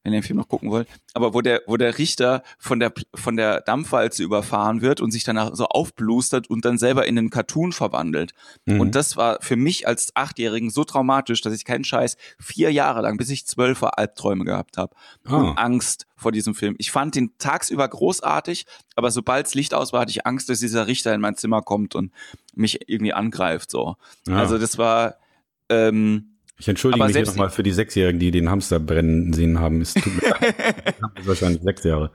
wenn 0.02 0.12
ihr 0.12 0.20
den 0.20 0.22
Film 0.24 0.38
noch 0.40 0.48
gucken 0.48 0.70
wollt, 0.70 0.88
aber 1.14 1.34
wo 1.34 1.40
der, 1.40 1.62
wo 1.66 1.76
der 1.76 1.98
Richter 1.98 2.42
von 2.58 2.80
der 2.80 2.92
von 3.14 3.36
der 3.36 3.60
Dampfwalze 3.60 4.24
überfahren 4.24 4.82
wird 4.82 5.00
und 5.00 5.12
sich 5.12 5.22
danach 5.22 5.54
so 5.54 5.66
aufblustert 5.66 6.50
und 6.50 6.64
dann 6.64 6.78
selber 6.78 7.06
in 7.06 7.14
den 7.14 7.30
Cartoon 7.30 7.72
verwandelt. 7.72 8.32
Mhm. 8.64 8.80
Und 8.80 8.96
das 8.96 9.16
war 9.16 9.38
für 9.40 9.54
mich 9.54 9.86
als 9.86 10.10
Achtjährigen 10.14 10.70
so 10.70 10.82
traumatisch, 10.82 11.42
dass 11.42 11.54
ich 11.54 11.64
keinen 11.64 11.84
Scheiß 11.84 12.16
vier 12.40 12.72
Jahre 12.72 13.02
lang, 13.02 13.18
bis 13.18 13.30
ich 13.30 13.46
zwölf 13.46 13.80
war, 13.82 13.96
Albträume 13.96 14.44
gehabt 14.44 14.78
habe 14.78 14.96
oh. 15.30 15.34
und 15.34 15.58
Angst 15.58 16.08
vor 16.16 16.32
diesem 16.32 16.56
Film. 16.56 16.74
Ich 16.78 16.90
fand 16.90 17.14
den 17.14 17.38
tagsüber 17.38 17.86
großartig, 17.86 18.66
aber 18.96 19.12
sobald 19.12 19.54
Licht 19.54 19.74
aus 19.74 19.92
war, 19.92 20.00
hatte 20.00 20.10
ich 20.10 20.26
Angst, 20.26 20.48
dass 20.48 20.58
dieser 20.58 20.88
Richter 20.88 21.14
in 21.14 21.20
mein 21.20 21.36
Zimmer 21.36 21.62
kommt 21.62 21.94
und 21.94 22.10
mich 22.54 22.88
irgendwie 22.88 23.12
angreift. 23.12 23.70
So, 23.70 23.94
ja. 24.26 24.36
also 24.36 24.58
das 24.58 24.76
war 24.76 25.18
ähm, 25.68 26.36
ich 26.58 26.68
entschuldige 26.68 27.04
mich 27.04 27.14
hier 27.14 27.26
nochmal 27.26 27.50
für 27.50 27.62
die 27.62 27.72
Sechsjährigen, 27.72 28.18
die 28.18 28.30
den 28.30 28.48
Hamster 28.48 28.80
brennen 28.80 29.34
sehen 29.34 29.60
haben. 29.60 29.82
Es 29.82 29.92
tut 29.92 30.06
mir 30.06 30.30
leid. 30.30 30.54
ist 31.18 31.26
wahrscheinlich 31.26 31.62
sechs 31.62 31.84
Jahre. 31.84 32.10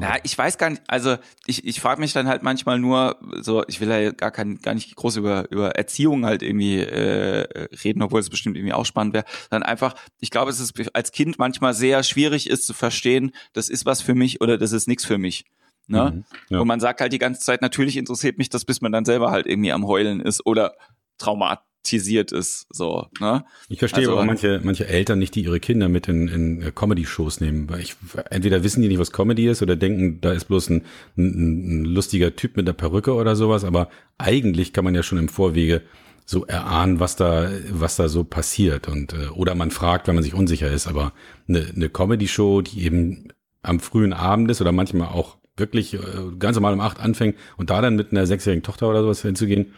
Ja, 0.00 0.16
ich 0.22 0.38
weiß 0.38 0.56
gar 0.56 0.70
nicht, 0.70 0.82
also 0.86 1.16
ich, 1.44 1.66
ich 1.66 1.80
frage 1.80 2.00
mich 2.00 2.12
dann 2.12 2.28
halt 2.28 2.44
manchmal 2.44 2.78
nur, 2.78 3.16
so, 3.40 3.64
ich 3.66 3.80
will 3.80 3.88
ja 3.88 4.12
gar, 4.12 4.30
kein, 4.30 4.60
gar 4.60 4.74
nicht 4.74 4.94
groß 4.94 5.16
über, 5.16 5.50
über 5.50 5.70
Erziehung 5.70 6.24
halt 6.26 6.42
irgendwie 6.42 6.78
äh, 6.78 7.66
reden, 7.84 8.02
obwohl 8.02 8.20
es 8.20 8.30
bestimmt 8.30 8.56
irgendwie 8.56 8.72
auch 8.72 8.86
spannend 8.86 9.14
wäre, 9.14 9.24
dann 9.50 9.64
einfach, 9.64 9.96
ich 10.20 10.30
glaube, 10.30 10.52
es 10.52 10.60
ist 10.60 10.94
als 10.94 11.10
Kind 11.10 11.36
manchmal 11.36 11.74
sehr 11.74 12.04
schwierig 12.04 12.48
ist 12.48 12.66
zu 12.66 12.72
verstehen, 12.72 13.32
das 13.52 13.68
ist 13.68 13.84
was 13.84 14.00
für 14.00 14.14
mich 14.14 14.42
oder 14.42 14.58
das 14.58 14.70
ist 14.70 14.86
nichts 14.86 15.04
für 15.04 15.18
mich. 15.18 15.44
Ne? 15.88 16.12
Mhm, 16.14 16.24
ja. 16.50 16.60
Und 16.60 16.68
man 16.68 16.78
sagt 16.78 17.00
halt 17.00 17.12
die 17.12 17.18
ganze 17.18 17.40
Zeit, 17.40 17.62
natürlich 17.62 17.96
interessiert 17.96 18.38
mich 18.38 18.48
das, 18.48 18.64
bis 18.64 18.80
man 18.80 18.92
dann 18.92 19.04
selber 19.04 19.32
halt 19.32 19.46
irgendwie 19.46 19.72
am 19.72 19.86
Heulen 19.86 20.20
ist 20.20 20.46
oder 20.46 20.76
Traumat 21.18 21.62
thematisiert 21.84 22.32
ist. 22.32 22.66
So, 22.70 23.06
ne? 23.20 23.44
Ich 23.68 23.78
verstehe 23.78 24.00
also, 24.00 24.12
aber 24.12 24.24
manche, 24.24 24.60
manche 24.64 24.88
Eltern 24.88 25.18
nicht, 25.18 25.34
die 25.34 25.44
ihre 25.44 25.60
Kinder 25.60 25.88
mit 25.88 26.08
in, 26.08 26.28
in 26.28 26.62
äh, 26.62 26.72
Comedy-Shows 26.72 27.40
nehmen. 27.40 27.68
Weil 27.68 27.80
ich, 27.80 27.96
entweder 28.30 28.64
wissen 28.64 28.82
die 28.82 28.88
nicht, 28.88 28.98
was 28.98 29.12
Comedy 29.12 29.46
ist, 29.46 29.62
oder 29.62 29.76
denken, 29.76 30.20
da 30.20 30.32
ist 30.32 30.46
bloß 30.46 30.70
ein, 30.70 30.82
ein, 31.16 31.82
ein 31.82 31.84
lustiger 31.84 32.34
Typ 32.34 32.56
mit 32.56 32.66
einer 32.66 32.74
Perücke 32.74 33.14
oder 33.14 33.36
sowas. 33.36 33.64
Aber 33.64 33.88
eigentlich 34.18 34.72
kann 34.72 34.84
man 34.84 34.94
ja 34.94 35.02
schon 35.02 35.18
im 35.18 35.28
Vorwege 35.28 35.82
so 36.26 36.46
erahnen, 36.46 37.00
was 37.00 37.16
da, 37.16 37.50
was 37.70 37.96
da 37.96 38.08
so 38.08 38.24
passiert. 38.24 38.88
Und 38.88 39.12
äh, 39.12 39.28
oder 39.28 39.54
man 39.54 39.70
fragt, 39.70 40.08
wenn 40.08 40.14
man 40.14 40.24
sich 40.24 40.34
unsicher 40.34 40.70
ist. 40.70 40.86
Aber 40.86 41.12
eine, 41.48 41.66
eine 41.74 41.88
Comedy-Show, 41.88 42.62
die 42.62 42.84
eben 42.84 43.28
am 43.62 43.80
frühen 43.80 44.12
Abend 44.12 44.50
ist 44.50 44.60
oder 44.60 44.72
manchmal 44.72 45.08
auch 45.08 45.36
wirklich 45.56 45.94
äh, 45.94 46.00
ganz 46.38 46.56
normal 46.56 46.74
um 46.74 46.80
acht 46.80 46.98
anfängt 46.98 47.36
und 47.56 47.70
da 47.70 47.80
dann 47.80 47.94
mit 47.94 48.10
einer 48.10 48.26
sechsjährigen 48.26 48.64
Tochter 48.64 48.88
oder 48.88 49.02
sowas 49.02 49.22
hinzugehen, 49.22 49.72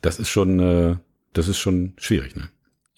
das 0.00 0.18
ist 0.18 0.30
schon, 0.30 0.58
äh, 0.58 0.96
das 1.32 1.48
ist 1.48 1.58
schon 1.58 1.94
schwierig, 1.96 2.36
ne? 2.36 2.48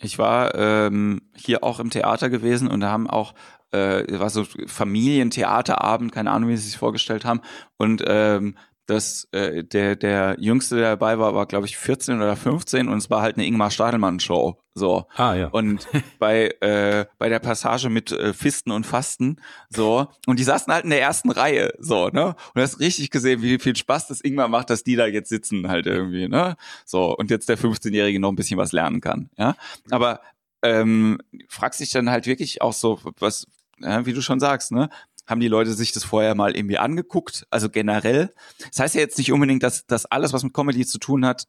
Ich 0.01 0.19
war 0.19 0.55
ähm, 0.55 1.23
hier 1.35 1.65
auch 1.65 1.81
im 1.81 1.91
Theater 1.91 2.29
gewesen 2.29 2.69
und 2.69 2.81
da 2.81 2.91
haben 2.91 3.09
auch 3.09 3.33
äh, 3.75 4.19
war 4.21 4.31
so 4.31 4.45
Familientheaterabend, 4.67 6.13
keine 6.13 6.31
Ahnung, 6.31 6.51
wie 6.51 6.57
sie 6.57 6.69
sich 6.69 6.77
vorgestellt 6.77 7.25
haben. 7.25 7.41
Und 7.77 8.05
ähm, 8.07 8.57
dass 8.87 9.29
äh, 9.33 9.65
der 9.65 9.97
der 9.97 10.37
jüngste 10.39 10.77
der 10.77 10.91
dabei 10.91 11.19
war 11.19 11.35
war 11.35 11.47
glaube 11.47 11.67
ich 11.67 11.77
14 11.77 12.17
oder 12.17 12.37
15 12.37 12.89
und 12.89 12.99
es 12.99 13.11
war 13.11 13.23
halt 13.23 13.37
eine 13.37 13.47
Ingmar 13.47 13.71
Stadelmann 13.71 14.21
Show 14.21 14.59
so. 14.77 15.07
Ah, 15.15 15.35
ja. 15.35 15.49
und 15.49 15.87
bei 16.19 16.49
äh, 16.61 17.07
bei 17.19 17.29
der 17.29 17.39
Passage 17.39 17.89
mit 17.89 18.11
äh, 18.11 18.35
Fisten 18.35 18.73
und 18.73 18.85
Fasten 18.85 19.41
so. 19.71 20.09
Und 20.27 20.39
die 20.41 20.45
saßen 20.45 20.73
halt 20.73 20.85
in 20.85 20.91
der 20.91 21.01
ersten 21.01 21.31
Reihe 21.31 21.73
so 21.79 22.09
ne? 22.09 22.27
Und 22.27 22.57
du 22.57 22.63
hast 22.63 22.81
richtig 22.81 23.11
gesehen 23.11 23.41
wie 23.41 23.59
viel 23.59 23.77
Spaß 23.77 24.09
das 24.09 24.21
Ingmar 24.21 24.49
macht 24.49 24.71
dass 24.71 24.83
die 24.83 24.97
da 24.97 25.07
jetzt 25.07 25.29
sitzen 25.29 25.69
halt 25.69 25.87
irgendwie 25.87 26.29
ne? 26.29 26.57
So. 26.85 27.17
Und 27.17 27.31
jetzt 27.31 27.49
der 27.49 27.59
15-jährige 27.59 28.19
noch 28.19 28.33
ein 28.33 28.37
bisschen 28.37 28.59
was 28.59 28.73
lernen 28.73 29.01
kann 29.01 29.31
ja? 29.39 29.57
Aber 29.91 30.21
ähm, 30.63 31.19
fragst 31.49 31.81
dich 31.81 31.93
dann 31.93 32.11
halt 32.11 32.27
wirklich 32.27 32.61
auch 32.61 32.73
so 32.73 33.01
was 33.21 33.47
ja, 33.81 34.07
wie 34.07 34.13
du 34.13 34.23
schon 34.23 34.41
sagst 34.41 34.73
ne 34.73 34.89
haben 35.27 35.41
die 35.41 35.49
Leute 35.49 35.73
sich 35.73 35.93
das 35.93 36.05
vorher 36.05 36.35
mal 36.35 36.57
irgendwie 36.57 36.79
angeguckt, 36.79 37.47
also 37.51 37.69
generell. 37.69 38.33
Das 38.71 38.81
heißt 38.81 38.95
ja 38.95 39.01
jetzt 39.01 39.19
nicht 39.19 39.33
unbedingt, 39.33 39.63
dass, 39.63 39.87
dass 39.87 40.07
alles, 40.07 40.33
was 40.33 40.43
mit 40.43 40.53
Comedy 40.55 40.85
zu 40.85 40.99
tun 40.99 41.25
hat, 41.25 41.47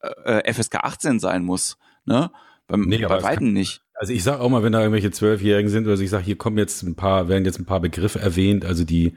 äh, 0.00 0.40
äh 0.40 0.52
FSK 0.52 0.76
18 0.76 1.20
sein 1.20 1.44
muss, 1.44 1.76
ne? 2.04 2.30
Beim, 2.68 2.82
nee, 2.82 2.98
bei 2.98 3.22
weitem 3.22 3.52
nicht. 3.54 3.82
Also 3.94 4.12
ich 4.12 4.22
sag 4.22 4.40
auch 4.40 4.50
mal, 4.50 4.62
wenn 4.62 4.72
da 4.72 4.80
irgendwelche 4.80 5.10
Zwölfjährigen 5.10 5.70
sind, 5.70 5.88
also 5.88 6.02
ich 6.02 6.10
sag, 6.10 6.22
hier 6.22 6.36
kommen 6.36 6.58
jetzt 6.58 6.82
ein 6.82 6.94
paar, 6.94 7.28
werden 7.28 7.44
jetzt 7.46 7.58
ein 7.58 7.64
paar 7.64 7.80
Begriffe 7.80 8.20
erwähnt, 8.20 8.64
also 8.64 8.84
die, 8.84 9.14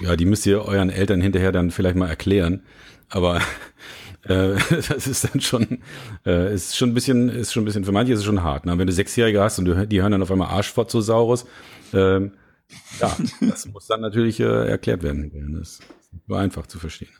ja, 0.00 0.16
die 0.16 0.24
müsst 0.24 0.46
ihr 0.46 0.64
euren 0.64 0.88
Eltern 0.88 1.20
hinterher 1.20 1.52
dann 1.52 1.70
vielleicht 1.72 1.96
mal 1.96 2.08
erklären. 2.08 2.62
Aber 3.10 3.40
äh, 4.22 4.54
das 4.70 5.06
ist 5.06 5.24
dann 5.24 5.40
schon, 5.40 5.82
äh, 6.24 6.54
ist 6.54 6.76
schon 6.76 6.90
ein 6.90 6.94
bisschen, 6.94 7.28
ist 7.28 7.52
schon 7.52 7.64
ein 7.64 7.66
bisschen, 7.66 7.84
für 7.84 7.92
manche 7.92 8.12
ist 8.12 8.20
es 8.20 8.24
schon 8.24 8.42
hart. 8.42 8.64
Ne? 8.64 8.78
Wenn 8.78 8.86
du 8.86 8.92
Sechsjährige 8.92 9.42
hast 9.42 9.58
und 9.58 9.66
du, 9.66 9.86
die 9.86 10.00
hören 10.00 10.12
dann 10.12 10.22
auf 10.22 10.30
einmal 10.30 10.48
Arschfotzosaurus, 10.48 11.44
ähm, 11.92 12.32
ja, 13.00 13.16
das 13.40 13.66
muss 13.66 13.86
dann 13.86 14.00
natürlich 14.00 14.40
äh, 14.40 14.68
erklärt 14.68 15.02
werden. 15.02 15.30
Das 15.58 15.72
ist 15.72 15.82
nur 16.26 16.38
einfach 16.38 16.66
zu 16.66 16.78
verstehen. 16.78 17.10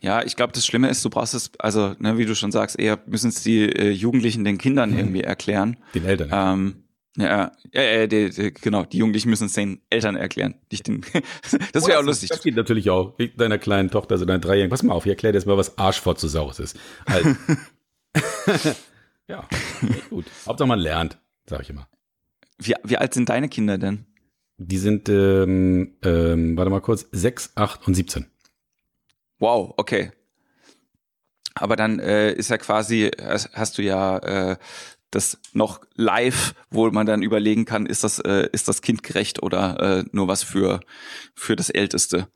Ja, 0.00 0.22
ich 0.22 0.36
glaube, 0.36 0.52
das 0.52 0.64
Schlimme 0.64 0.88
ist, 0.88 1.04
du 1.04 1.10
brauchst 1.10 1.34
es, 1.34 1.50
also, 1.58 1.94
ne, 1.98 2.18
wie 2.18 2.24
du 2.24 2.36
schon 2.36 2.52
sagst, 2.52 2.78
eher 2.78 3.00
müssen 3.06 3.28
es 3.28 3.42
die 3.42 3.64
äh, 3.64 3.90
Jugendlichen 3.90 4.44
den 4.44 4.58
Kindern 4.58 4.92
mhm. 4.92 4.98
irgendwie 4.98 5.22
erklären. 5.22 5.76
Den 5.94 6.04
Eltern. 6.04 6.28
Ähm, 6.32 6.84
ja, 7.16 7.50
ja, 7.72 7.82
ja 7.82 8.06
die, 8.06 8.30
die, 8.30 8.54
genau, 8.54 8.84
die 8.84 8.98
Jugendlichen 8.98 9.28
müssen 9.28 9.46
es 9.46 9.54
den 9.54 9.80
Eltern 9.90 10.14
erklären. 10.14 10.54
Nicht 10.70 10.86
den, 10.86 11.04
das 11.72 11.88
wäre 11.88 11.98
auch 11.98 12.04
lustig. 12.04 12.28
Das 12.28 12.42
geht 12.42 12.54
natürlich 12.54 12.90
auch. 12.90 13.16
Deiner 13.36 13.58
kleinen 13.58 13.90
Tochter, 13.90 14.12
also 14.12 14.24
deiner 14.24 14.38
Dreijährigen, 14.38 14.70
pass 14.70 14.84
mal 14.84 14.94
auf, 14.94 15.04
ich 15.04 15.10
erkläre 15.10 15.32
dir 15.32 15.38
jetzt 15.38 15.46
mal, 15.46 15.56
was 15.56 15.76
Arschfotzosaurus 15.78 16.60
ist. 16.60 16.78
Also, 17.04 17.34
ja, 19.28 19.48
gut. 20.10 20.26
Hauptsache 20.46 20.68
man 20.68 20.78
lernt, 20.78 21.18
sag 21.46 21.62
ich 21.62 21.70
immer. 21.70 21.88
Wie, 22.58 22.74
wie 22.84 22.96
alt 22.98 23.14
sind 23.14 23.28
deine 23.28 23.48
Kinder 23.48 23.78
denn? 23.78 24.06
Die 24.58 24.78
sind, 24.78 25.08
ähm, 25.08 25.94
ähm, 26.02 26.56
warte 26.56 26.70
mal 26.70 26.80
kurz, 26.80 27.06
6, 27.12 27.52
8 27.54 27.86
und 27.86 27.94
17. 27.94 28.26
Wow, 29.38 29.74
okay. 29.76 30.10
Aber 31.54 31.76
dann 31.76 32.00
äh, 32.00 32.32
ist 32.32 32.50
ja 32.50 32.58
quasi, 32.58 33.10
hast 33.52 33.78
du 33.78 33.82
ja 33.82 34.18
äh, 34.18 34.56
das 35.10 35.38
noch 35.52 35.80
live, 35.94 36.54
wo 36.70 36.90
man 36.90 37.06
dann 37.06 37.22
überlegen 37.22 37.64
kann, 37.64 37.86
ist 37.86 38.04
das, 38.04 38.18
äh, 38.18 38.48
ist 38.52 38.68
das 38.68 38.82
Kind 38.82 39.02
gerecht 39.02 39.42
oder 39.42 40.00
äh, 40.00 40.04
nur 40.12 40.28
was 40.28 40.42
für, 40.42 40.80
für 41.34 41.56
das 41.56 41.70
Älteste? 41.70 42.28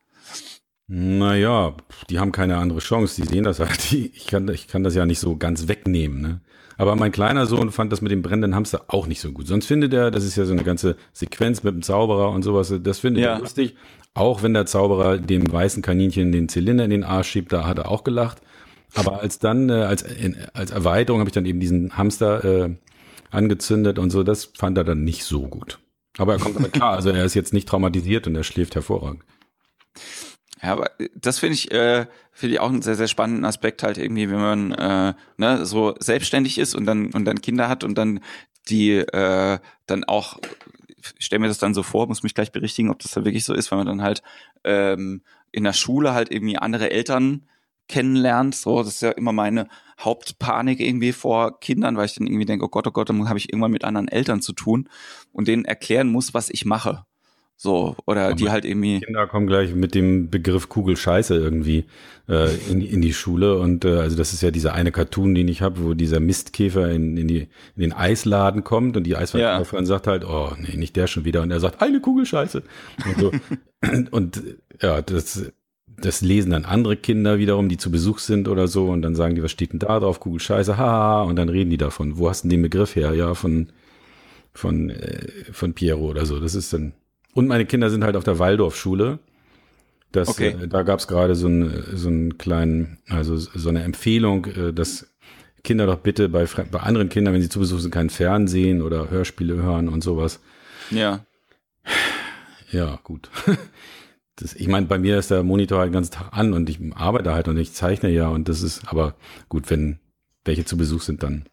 Naja, 0.87 1.77
die 2.11 2.19
haben 2.19 2.33
keine 2.33 2.59
andere 2.59 2.81
Chance, 2.81 3.21
die 3.21 3.29
sehen 3.29 3.45
das 3.45 3.61
halt. 3.61 3.93
Ich 3.93 4.27
kann, 4.27 4.49
ich 4.49 4.69
kann 4.69 4.85
das 4.85 4.95
ja 4.95 5.07
nicht 5.07 5.21
so 5.21 5.37
ganz 5.37 5.69
wegnehmen. 5.69 6.21
Ne? 6.21 6.41
Aber 6.79 6.97
mein 6.97 7.13
kleiner 7.13 7.47
Sohn 7.47 7.71
fand 7.71 7.93
das 7.93 8.01
mit 8.01 8.13
dem 8.13 8.23
brennenden 8.23 8.55
Hamster 8.55 8.85
auch 8.89 9.07
nicht 9.07 9.21
so 9.21 9.33
gut. 9.33 9.47
Sonst 9.47 9.67
findet 9.67 9.93
er, 9.93 10.11
das 10.11 10.25
ist 10.25 10.37
ja 10.37 10.45
so 10.45 10.53
eine 10.53 10.65
ganze 10.65 10.97
Sequenz 11.13 11.63
mit 11.63 11.75
dem 11.75 11.83
Zauberer 11.83 12.31
und 12.31 12.43
sowas, 12.43 12.73
das 12.83 12.99
findet 12.99 13.25
ja. 13.25 13.35
er 13.35 13.41
lustig. 13.41 13.77
Auch 14.15 14.43
wenn 14.43 14.53
der 14.53 14.67
Zauberer 14.67 15.19
dem 15.19 15.51
weißen 15.51 15.83
Kaninchen 15.83 16.33
den 16.33 16.49
Zylinder 16.49 16.85
in 16.85 16.91
den 16.91 17.05
Arsch 17.05 17.29
schiebt, 17.31 17.53
da 17.53 17.67
hat 17.67 17.79
er 17.79 17.91
auch 17.91 18.05
gelacht. 18.05 18.43
Aber 18.95 19.21
als 19.21 19.39
dann, 19.39 19.71
äh, 19.71 19.73
als, 19.73 20.03
in, 20.03 20.37
als 20.53 20.71
Erweiterung 20.71 21.21
habe 21.21 21.29
ich 21.29 21.35
dann 21.35 21.47
eben 21.47 21.61
diesen 21.61 21.97
Hamster 21.97 22.45
äh, 22.45 22.77
angezündet 23.31 23.99
und 23.99 24.11
so, 24.11 24.23
das 24.23 24.51
fand 24.57 24.77
er 24.77 24.85
dann 24.85 25.05
nicht 25.05 25.25
so 25.25 25.49
gut. 25.49 25.79
Aber 26.19 26.35
er 26.35 26.39
kommt 26.39 26.57
damit 26.57 26.73
klar, 26.73 26.93
also 26.93 27.09
er 27.09 27.25
ist 27.25 27.35
jetzt 27.35 27.55
nicht 27.55 27.69
traumatisiert 27.69 28.27
und 28.27 28.37
er 28.37 28.45
schläft 28.45 28.75
hervorragend. 28.75 29.23
Ja, 30.63 30.73
aber 30.73 30.91
das 31.15 31.41
finde 31.41 31.55
ich, 31.55 31.73
äh, 31.73 32.07
finde 32.31 32.55
ich 32.55 32.61
auch 32.61 32.69
einen 32.69 32.83
sehr, 32.83 32.95
sehr 32.95 33.09
spannenden 33.09 33.45
Aspekt 33.45 33.83
halt 33.83 33.99
irgendwie, 33.99 34.31
wenn 34.31 34.41
man 34.41 34.73
äh, 34.73 35.15
ne, 35.37 35.67
so 35.67 35.95
selbstständig 35.99 36.59
ist 36.59 36.75
und 36.75 36.87
dann 36.87 37.13
und 37.13 37.25
dann 37.25 37.41
Kinder 37.41 37.69
hat 37.69 37.83
und 37.85 37.97
dann 37.99 38.21
die 38.69 38.93
äh, 38.93 39.59
dann 39.87 40.05
auch 40.05 40.39
ich 41.19 41.27
stelle 41.27 41.41
mir 41.41 41.49
das 41.49 41.59
dann 41.59 41.75
so 41.75 41.83
vor, 41.83 42.07
muss 42.07 42.23
mich 42.23 42.35
gleich 42.35 42.53
berichtigen, 42.53 42.91
ob 42.91 43.01
das 43.01 43.13
da 43.13 43.25
wirklich 43.25 43.45
so 43.45 43.55
ist, 43.55 43.71
weil 43.73 43.79
man 43.79 43.87
dann 43.87 44.03
halt 44.03 44.23
ähm, 44.65 45.23
in 45.51 45.65
der 45.65 45.73
Schule 45.73 46.15
halt 46.15 46.31
irgendwie 46.31 46.59
andere 46.59 46.91
Eltern 46.91 47.49
kennenlernt. 47.89 48.55
So, 48.55 48.79
das 48.83 48.95
ist 48.95 49.03
ja 49.03 49.11
immer 49.11 49.33
meine 49.33 49.69
Hauptpanik 50.01 50.81
irgendwie 50.81 51.13
vor 51.13 51.61
Kindern, 51.61 51.97
weil 51.97 52.07
ich 52.07 52.15
dann 52.15 52.27
irgendwie 52.27 52.45
denke, 52.45 52.65
oh 52.65 52.69
Gott, 52.69 52.87
oh 52.87 52.93
Gott, 52.93 53.09
dann 53.09 53.29
habe 53.29 53.39
ich 53.39 53.53
irgendwann 53.53 53.73
mit 53.73 53.85
anderen 53.85 54.09
Eltern 54.09 54.41
zu 54.43 54.53
tun 54.53 54.89
und 55.33 55.49
denen 55.49 55.65
erklären 55.65 56.09
muss, 56.09 56.35
was 56.35 56.51
ich 56.51 56.65
mache. 56.65 57.05
So, 57.57 57.95
oder 58.07 58.27
Aber 58.27 58.35
die 58.35 58.51
halt 58.51 58.65
irgendwie. 58.65 59.01
Kinder 59.01 59.27
kommen 59.29 59.47
gleich 59.47 59.75
mit 59.75 59.95
dem 59.95 60.31
Begriff 60.31 60.69
Kugelscheiße 60.69 61.37
irgendwie 61.37 61.85
äh, 62.29 62.55
in, 62.69 62.81
in 62.81 63.01
die 63.01 63.13
Schule. 63.13 63.59
Und 63.59 63.85
äh, 63.85 63.99
also 63.99 64.17
das 64.17 64.33
ist 64.33 64.43
ja 64.43 64.51
dieser 64.51 64.75
eine 64.75 64.91
Cartoon, 64.91 65.35
den 65.35 65.47
ich 65.47 65.63
habe, 65.63 65.85
wo 65.85 65.95
dieser 65.95 66.19
Mistkäfer 66.19 66.91
in, 66.91 67.17
in, 67.17 67.29
die, 67.29 67.49
in 67.77 67.83
den 67.83 67.93
Eisladen 67.93 68.65
kommt 68.65 68.97
und 68.97 69.05
die 69.05 69.17
Eisverkäuferin 69.17 69.85
ja. 69.85 69.89
sagt 69.89 70.09
halt, 70.09 70.25
oh 70.25 70.53
nee, 70.59 70.77
nicht 70.77 70.97
der 70.97 71.07
schon 71.07 71.25
wieder. 71.25 71.43
Und 71.43 71.53
er 71.53 71.61
sagt, 71.61 71.83
eine 71.83 72.01
Kugelscheiße. 72.01 72.63
Und, 73.07 73.21
so. 73.21 73.33
und 74.11 74.43
ja, 74.81 75.01
das 75.01 75.53
das 76.05 76.21
lesen 76.21 76.51
dann 76.51 76.65
andere 76.65 76.97
Kinder 76.97 77.39
wiederum, 77.39 77.69
die 77.69 77.77
zu 77.77 77.91
Besuch 77.91 78.19
sind 78.19 78.49
oder 78.49 78.69
so, 78.69 78.89
und 78.89 79.03
dann 79.03 79.15
sagen 79.15 79.35
die, 79.35 79.43
was 79.43 79.51
steht 79.51 79.73
denn 79.73 79.79
da 79.79 80.01
drauf? 80.01 80.21
Kugel 80.21 80.41
Scheiße, 80.41 80.77
haha, 80.77 81.23
und 81.23 81.37
dann 81.37 81.49
reden 81.49 81.71
die 81.71 81.77
davon. 81.77 82.19
Wo 82.19 82.29
hast 82.29 82.45
du 82.45 82.49
den 82.49 82.63
Begriff 82.63 82.97
her? 82.97 83.15
Ja, 83.15 83.35
von, 83.35 83.69
von, 84.53 84.91
äh, 84.91 85.29
von 85.53 85.75
Piero 85.75 86.03
oder 86.03 86.27
so. 86.27 86.41
Das 86.41 86.55
ist 86.55 86.73
dann. 86.73 86.93
Und 87.35 87.49
meine 87.49 87.67
Kinder 87.67 87.91
sind 87.91 88.05
halt 88.05 88.17
auf 88.17 88.25
der 88.25 88.39
Waldorfschule. 88.39 89.19
Das, 90.13 90.29
okay. 90.29 90.57
äh, 90.63 90.69
da 90.69 90.83
gab 90.83 90.99
es 90.99 91.09
gerade 91.09 91.35
so, 91.35 91.49
ein, 91.49 91.85
so 91.95 92.09
einen 92.09 92.39
kleinen, 92.39 92.99
also 93.09 93.37
so 93.37 93.69
eine 93.69 93.83
Empfehlung, 93.83 94.45
äh, 94.47 94.73
dass 94.73 95.07
Kinder 95.65 95.87
doch 95.87 95.99
bitte 95.99 96.29
bei, 96.29 96.45
bei 96.45 96.81
anderen 96.81 97.09
Kindern, 97.09 97.35
wenn 97.35 97.43
sie 97.43 97.49
zu 97.49 97.61
Besuch 97.61 97.81
sind, 97.81 97.93
kein 97.93 98.11
Fernsehen 98.11 98.83
oder 98.83 99.11
Hörspiele 99.11 99.55
hören 99.55 99.89
und 99.89 100.03
sowas. 100.03 100.41
Ja. 100.91 101.25
Ja, 102.71 102.99
gut. 103.05 103.31
das, 104.37 104.55
ich 104.55 104.69
meine, 104.69 104.87
bei 104.87 104.99
mir 104.99 105.19
ist 105.19 105.31
der 105.31 105.43
Monitor 105.43 105.79
halt 105.79 105.91
den 105.91 105.95
ganzen 105.95 106.13
Tag 106.13 106.29
an 106.33 106.53
und 106.53 106.69
ich 106.69 106.79
arbeite 106.95 107.33
halt 107.33 107.49
und 107.49 107.57
ich 107.57 107.73
zeichne 107.73 108.11
ja 108.11 108.29
und 108.29 108.49
das 108.49 108.63
ist, 108.63 108.83
aber 108.87 109.15
gut, 109.49 109.71
wenn 109.71 109.99
welche 110.45 110.65
zu 110.65 110.77
Besuch 110.77 111.03
sind, 111.03 111.23
dann 111.23 111.47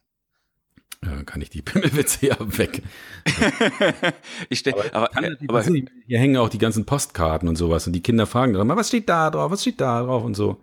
äh, 1.01 1.23
kann 1.23 1.41
ich 1.41 1.49
die 1.49 1.61
Pimmelwitze 1.63 2.27
ja 2.27 2.37
weg. 2.39 2.83
ich 4.49 4.59
stell, 4.59 4.73
aber, 4.91 5.15
aber, 5.15 5.29
aber 5.47 5.63
hier 5.63 6.19
hängen 6.19 6.37
auch 6.37 6.49
die 6.49 6.57
ganzen 6.57 6.85
Postkarten 6.85 7.47
und 7.47 7.55
sowas 7.55 7.87
und 7.87 7.93
die 7.93 8.01
Kinder 8.01 8.25
fragen 8.25 8.53
dann, 8.53 8.67
was 8.69 8.89
steht 8.89 9.09
da 9.09 9.29
drauf, 9.29 9.51
was 9.51 9.61
steht 9.61 9.81
da 9.81 10.03
drauf 10.03 10.23
und 10.23 10.35
so. 10.35 10.57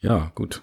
Ja, 0.00 0.32
gut. 0.34 0.62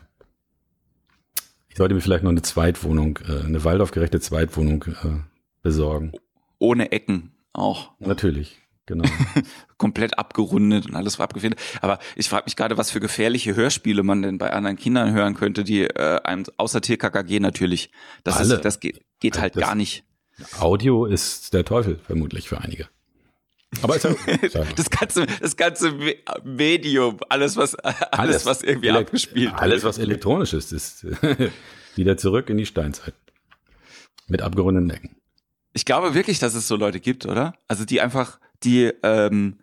Ich 1.70 1.78
sollte 1.78 1.96
mir 1.96 2.02
vielleicht 2.02 2.24
noch 2.24 2.32
eine 2.32 2.42
Zweitwohnung, 2.42 3.20
äh, 3.28 3.46
eine 3.46 3.64
Waldorfgerechte 3.64 4.20
Zweitwohnung 4.20 4.84
äh, 4.84 5.20
besorgen. 5.62 6.12
Ohne 6.58 6.92
Ecken 6.92 7.32
auch. 7.54 7.92
Natürlich. 8.00 8.58
Genau. 8.90 9.08
Komplett 9.78 10.18
abgerundet 10.18 10.88
und 10.88 10.96
alles 10.96 11.20
war 11.20 11.26
abgefedert. 11.26 11.60
Aber 11.80 12.00
ich 12.16 12.28
frage 12.28 12.46
mich 12.48 12.56
gerade, 12.56 12.76
was 12.76 12.90
für 12.90 13.00
gefährliche 13.00 13.56
Hörspiele 13.56 14.02
man 14.02 14.24
denn 14.24 14.40
bei 14.40 14.52
anderen 14.52 14.78
Kindern 14.78 15.14
hören 15.14 15.36
könnte, 15.36 15.64
die 15.64 15.84
äh, 15.84 16.20
einem 16.24 16.46
außer 16.58 16.82
TKKG 16.82 17.40
natürlich. 17.40 17.92
Das, 18.24 18.38
Alle. 18.38 18.56
Ist, 18.56 18.66
das 18.66 18.80
geht, 18.80 19.02
geht 19.20 19.40
halt 19.40 19.56
das 19.56 19.62
gar 19.62 19.76
nicht. 19.76 20.06
Audio 20.60 21.06
ist 21.06 21.54
der 21.54 21.66
Teufel, 21.66 22.00
vermutlich 22.04 22.50
für 22.50 22.62
einige. 22.62 22.88
Aber 23.84 23.96
ist 23.96 24.06
ja, 24.06 24.16
das 24.76 24.90
ganze, 24.90 25.28
das 25.40 25.56
ganze 25.56 25.94
Medium, 26.44 27.20
alles 27.30 27.58
was, 27.58 27.76
alles, 27.76 28.02
alles 28.12 28.46
was 28.48 28.64
irgendwie 28.64 28.90
abgespielt 28.90 29.54
Alles, 29.54 29.84
was 29.84 30.00
elektronisch 30.00 30.54
ist, 30.54 30.74
ist 30.74 31.06
wieder 31.96 32.18
zurück 32.18 32.50
in 32.50 32.58
die 32.58 32.66
Steinzeit. 32.66 33.14
Mit 34.28 34.42
abgerundeten 34.42 34.90
Ecken. 34.90 35.19
Ich 35.74 35.86
glaube 35.86 36.14
wirklich, 36.14 36.40
dass 36.40 36.56
es 36.56 36.68
so 36.68 36.76
Leute 36.76 37.00
gibt, 37.00 37.26
oder? 37.26 37.54
Also 37.68 37.86
die 37.86 38.02
einfach 38.02 38.40
die, 38.64 38.92
ähm, 39.04 39.60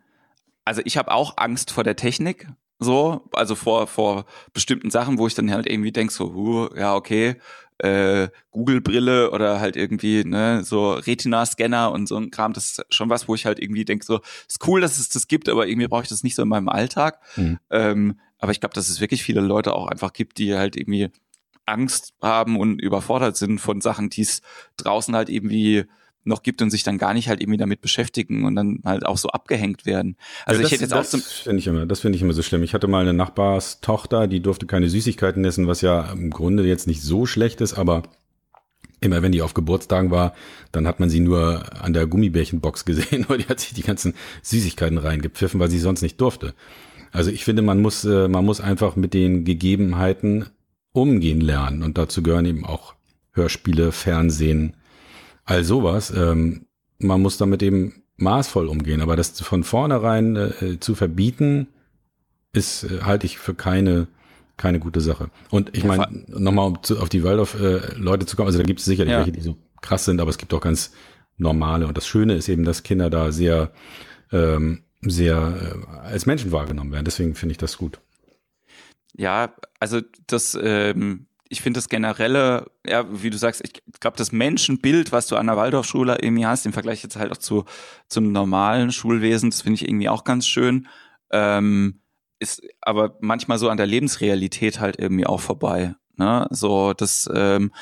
also 0.65 0.83
ich 0.85 0.97
habe 0.97 1.11
auch 1.11 1.37
Angst 1.37 1.71
vor 1.71 1.85
der 1.85 1.97
Technik, 1.97 2.49
so, 2.79 3.29
also 3.33 3.55
vor, 3.55 3.87
vor 3.87 4.27
bestimmten 4.53 4.91
Sachen, 4.91 5.19
wo 5.19 5.27
ich 5.27 5.35
dann 5.35 5.51
halt 5.51 5.67
irgendwie 5.67 5.93
denk 5.93 6.13
so, 6.13 6.35
huh, 6.35 6.69
ja, 6.77 6.95
okay, 6.95 7.37
äh, 7.79 8.29
Google-Brille 8.51 9.31
oder 9.31 9.61
halt 9.61 9.77
irgendwie, 9.77 10.25
ne, 10.25 10.63
so 10.65 10.93
Retina-Scanner 10.93 11.93
und 11.93 12.07
so 12.07 12.17
ein 12.17 12.31
Kram, 12.31 12.53
das 12.53 12.79
ist 12.79 12.85
schon 12.91 13.11
was, 13.11 13.29
wo 13.29 13.35
ich 13.35 13.47
halt 13.47 13.61
irgendwie 13.61 13.85
denk 13.85 14.05
so, 14.05 14.21
ist 14.49 14.67
cool, 14.67 14.81
dass 14.81 14.99
es 14.99 15.09
das 15.09 15.29
gibt, 15.29 15.49
aber 15.49 15.67
irgendwie 15.67 15.89
brauche 15.89 16.03
ich 16.03 16.09
das 16.09 16.23
nicht 16.23 16.35
so 16.35 16.43
in 16.43 16.49
meinem 16.49 16.69
Alltag. 16.69 17.21
Mhm. 17.37 17.59
Ähm, 17.71 18.21
aber 18.39 18.53
ich 18.53 18.61
glaube, 18.61 18.75
dass 18.75 18.89
es 18.89 19.01
wirklich 19.01 19.23
viele 19.23 19.41
Leute 19.41 19.75
auch 19.75 19.89
einfach 19.89 20.13
gibt, 20.13 20.39
die 20.39 20.55
halt 20.55 20.77
irgendwie 20.77 21.11
Angst 21.67 22.15
haben 22.23 22.59
und 22.59 22.81
überfordert 22.81 23.37
sind 23.37 23.61
von 23.61 23.81
Sachen, 23.81 24.09
die 24.11 24.23
es 24.23 24.41
draußen 24.77 25.15
halt 25.15 25.29
irgendwie 25.29 25.85
noch 26.27 26.43
gibt 26.43 26.61
und 26.61 26.71
sich 26.71 26.83
dann 26.83 26.99
gar 26.99 27.15
nicht 27.15 27.29
halt 27.29 27.41
irgendwie 27.41 27.59
damit 27.59 27.81
beschäftigen 27.81 28.45
und 28.45 28.57
dann 28.57 28.81
halt 28.85 29.07
auch 29.07 29.17
so 29.17 29.29
abgehängt 29.29 29.87
werden. 29.87 30.17
Also 30.45 30.61
ja, 30.61 30.63
das, 30.63 30.73
ich 30.73 30.73
hätte 30.73 30.85
jetzt 30.85 30.93
das 30.93 31.15
auch 31.15 31.19
so 31.19 31.43
finde 31.45 31.59
ich 31.61 31.67
immer, 31.67 31.87
das 31.87 32.01
finde 32.01 32.17
ich 32.17 32.23
immer 32.23 32.33
so 32.33 32.43
schlimm. 32.43 32.63
Ich 32.63 32.75
hatte 32.75 32.89
mal 32.89 33.03
eine 33.03 33.13
Nachbarstochter, 33.13 34.27
die 34.27 34.41
durfte 34.41 34.67
keine 34.67 34.89
Süßigkeiten 34.89 35.45
essen, 35.45 35.69
was 35.69 35.81
ja 35.81 36.11
im 36.13 36.31
Grunde 36.31 36.65
jetzt 36.65 36.87
nicht 36.87 37.03
so 37.03 37.27
schlecht 37.27 37.61
ist, 37.61 37.75
aber 37.75 38.03
immer 39.01 39.23
wenn 39.23 39.33
die 39.33 39.43
auf 39.43 39.55
Geburtstagen 39.55 40.11
war, 40.11 40.35
dann 40.73 40.87
hat 40.87 41.01
man 41.01 41.11
sie 41.11 41.21
nur 41.21 41.65
an 41.81 41.93
der 41.93 42.07
Gummibärchenbox 42.07 42.85
gesehen, 42.85 43.25
weil 43.29 43.39
die 43.39 43.47
hat 43.47 43.61
sich 43.61 43.75
die 43.75 43.83
ganzen 43.83 44.15
Süßigkeiten 44.43 44.99
reingepfiffen, 44.99 45.61
weil 45.61 45.71
sie 45.71 45.79
sonst 45.79 46.03
nicht 46.03 46.21
durfte. 46.21 46.55
Also 47.13 47.31
ich 47.31 47.45
finde, 47.45 47.63
man 47.63 47.81
muss, 47.81 48.05
äh, 48.05 48.29
man 48.29 48.45
muss 48.45 48.61
einfach 48.61 48.97
mit 48.97 49.15
den 49.15 49.45
Gegebenheiten 49.45 50.47
umgehen 50.97 51.41
lernen 51.41 51.83
und 51.83 51.99
dazu 51.99 52.23
gehören 52.23 52.47
eben 52.47 52.65
auch 52.65 52.95
Hörspiele, 53.33 53.93
Fernsehen, 53.93 54.75
all 55.45 55.65
sowas. 55.65 56.11
Ähm, 56.11 56.67
man 56.99 57.21
muss 57.21 57.37
damit 57.37 57.63
eben 57.63 58.03
maßvoll 58.17 58.69
umgehen, 58.69 59.03
aber 59.03 59.17
das 59.17 59.41
von 59.41 59.63
vornherein 59.63 60.37
äh, 60.37 60.81
zu 60.81 60.95
verbieten, 60.95 61.69
ist, 62.53 62.85
äh, 62.85 63.03
halte 63.03 63.27
ich 63.27 63.39
für 63.39 63.55
keine 63.55 64.09
keine 64.57 64.81
gute 64.81 65.01
Sache. 65.01 65.31
Und 65.51 65.77
ich 65.77 65.85
ja, 65.85 65.89
meine, 65.89 66.25
nochmal 66.29 66.67
um 66.67 66.77
auf 66.77 67.09
die 67.09 67.23
Waldorf-Leute 67.25 68.25
äh, 68.25 68.27
zu 68.27 68.37
kommen, 68.37 68.47
also 68.47 68.59
da 68.59 68.65
gibt 68.65 68.81
es 68.81 68.87
sicherlich 68.87 69.13
ja. 69.13 69.19
welche, 69.19 69.33
die 69.33 69.43
so 69.43 69.57
krass 69.83 70.07
sind, 70.07 70.21
aber 70.21 70.31
es 70.31 70.39
gibt 70.39 70.55
auch 70.55 70.61
ganz 70.61 70.93
normale. 71.37 71.87
Und 71.87 71.97
das 71.97 72.07
Schöne 72.07 72.35
ist 72.35 72.49
eben, 72.49 72.65
dass 72.65 72.83
Kinder 72.83 73.11
da 73.11 73.33
sehr, 73.33 73.71
ähm, 74.33 74.83
sehr 75.03 75.37
äh, 75.37 76.07
als 76.09 76.27
Menschen 76.27 76.53
wahrgenommen 76.53 76.93
werden. 76.93 77.05
Deswegen 77.05 77.35
finde 77.35 77.53
ich 77.53 77.59
das 77.59 77.77
gut. 77.77 78.01
Ja, 79.17 79.55
also 79.81 80.01
das 80.27 80.59
ähm, 80.61 81.27
ich 81.49 81.63
finde 81.63 81.79
das 81.79 81.89
generelle, 81.89 82.71
ja, 82.87 83.05
wie 83.23 83.31
du 83.31 83.39
sagst, 83.39 83.63
ich 83.65 84.01
glaube, 84.01 84.17
das 84.17 84.33
Menschenbild, 84.33 85.13
was 85.13 85.27
du 85.27 85.37
an 85.37 85.47
der 85.47 85.57
Waldorfschule 85.57 86.19
irgendwie 86.21 86.47
hast, 86.47 86.67
im 86.67 86.73
Vergleich 86.73 87.03
jetzt 87.03 87.17
halt 87.17 87.33
auch 87.33 87.37
zu 87.37 87.65
zum 88.09 88.33
normalen 88.33 88.91
Schulwesen, 88.93 89.51
das 89.51 89.63
finde 89.63 89.77
ich 89.77 89.89
irgendwie 89.89 90.09
auch 90.09 90.25
ganz 90.25 90.47
schön. 90.47 90.89
Ähm, 91.31 92.01
ist 92.39 92.63
aber 92.81 93.17
manchmal 93.21 93.59
so 93.59 93.69
an 93.71 93.77
der 93.77 93.87
Lebensrealität 93.87 94.81
halt 94.81 94.99
irgendwie 94.99 95.27
auch 95.27 95.41
vorbei. 95.41 95.95
Ne? 96.17 96.47
So, 96.51 96.93
das, 96.93 97.29
ähm, 97.33 97.73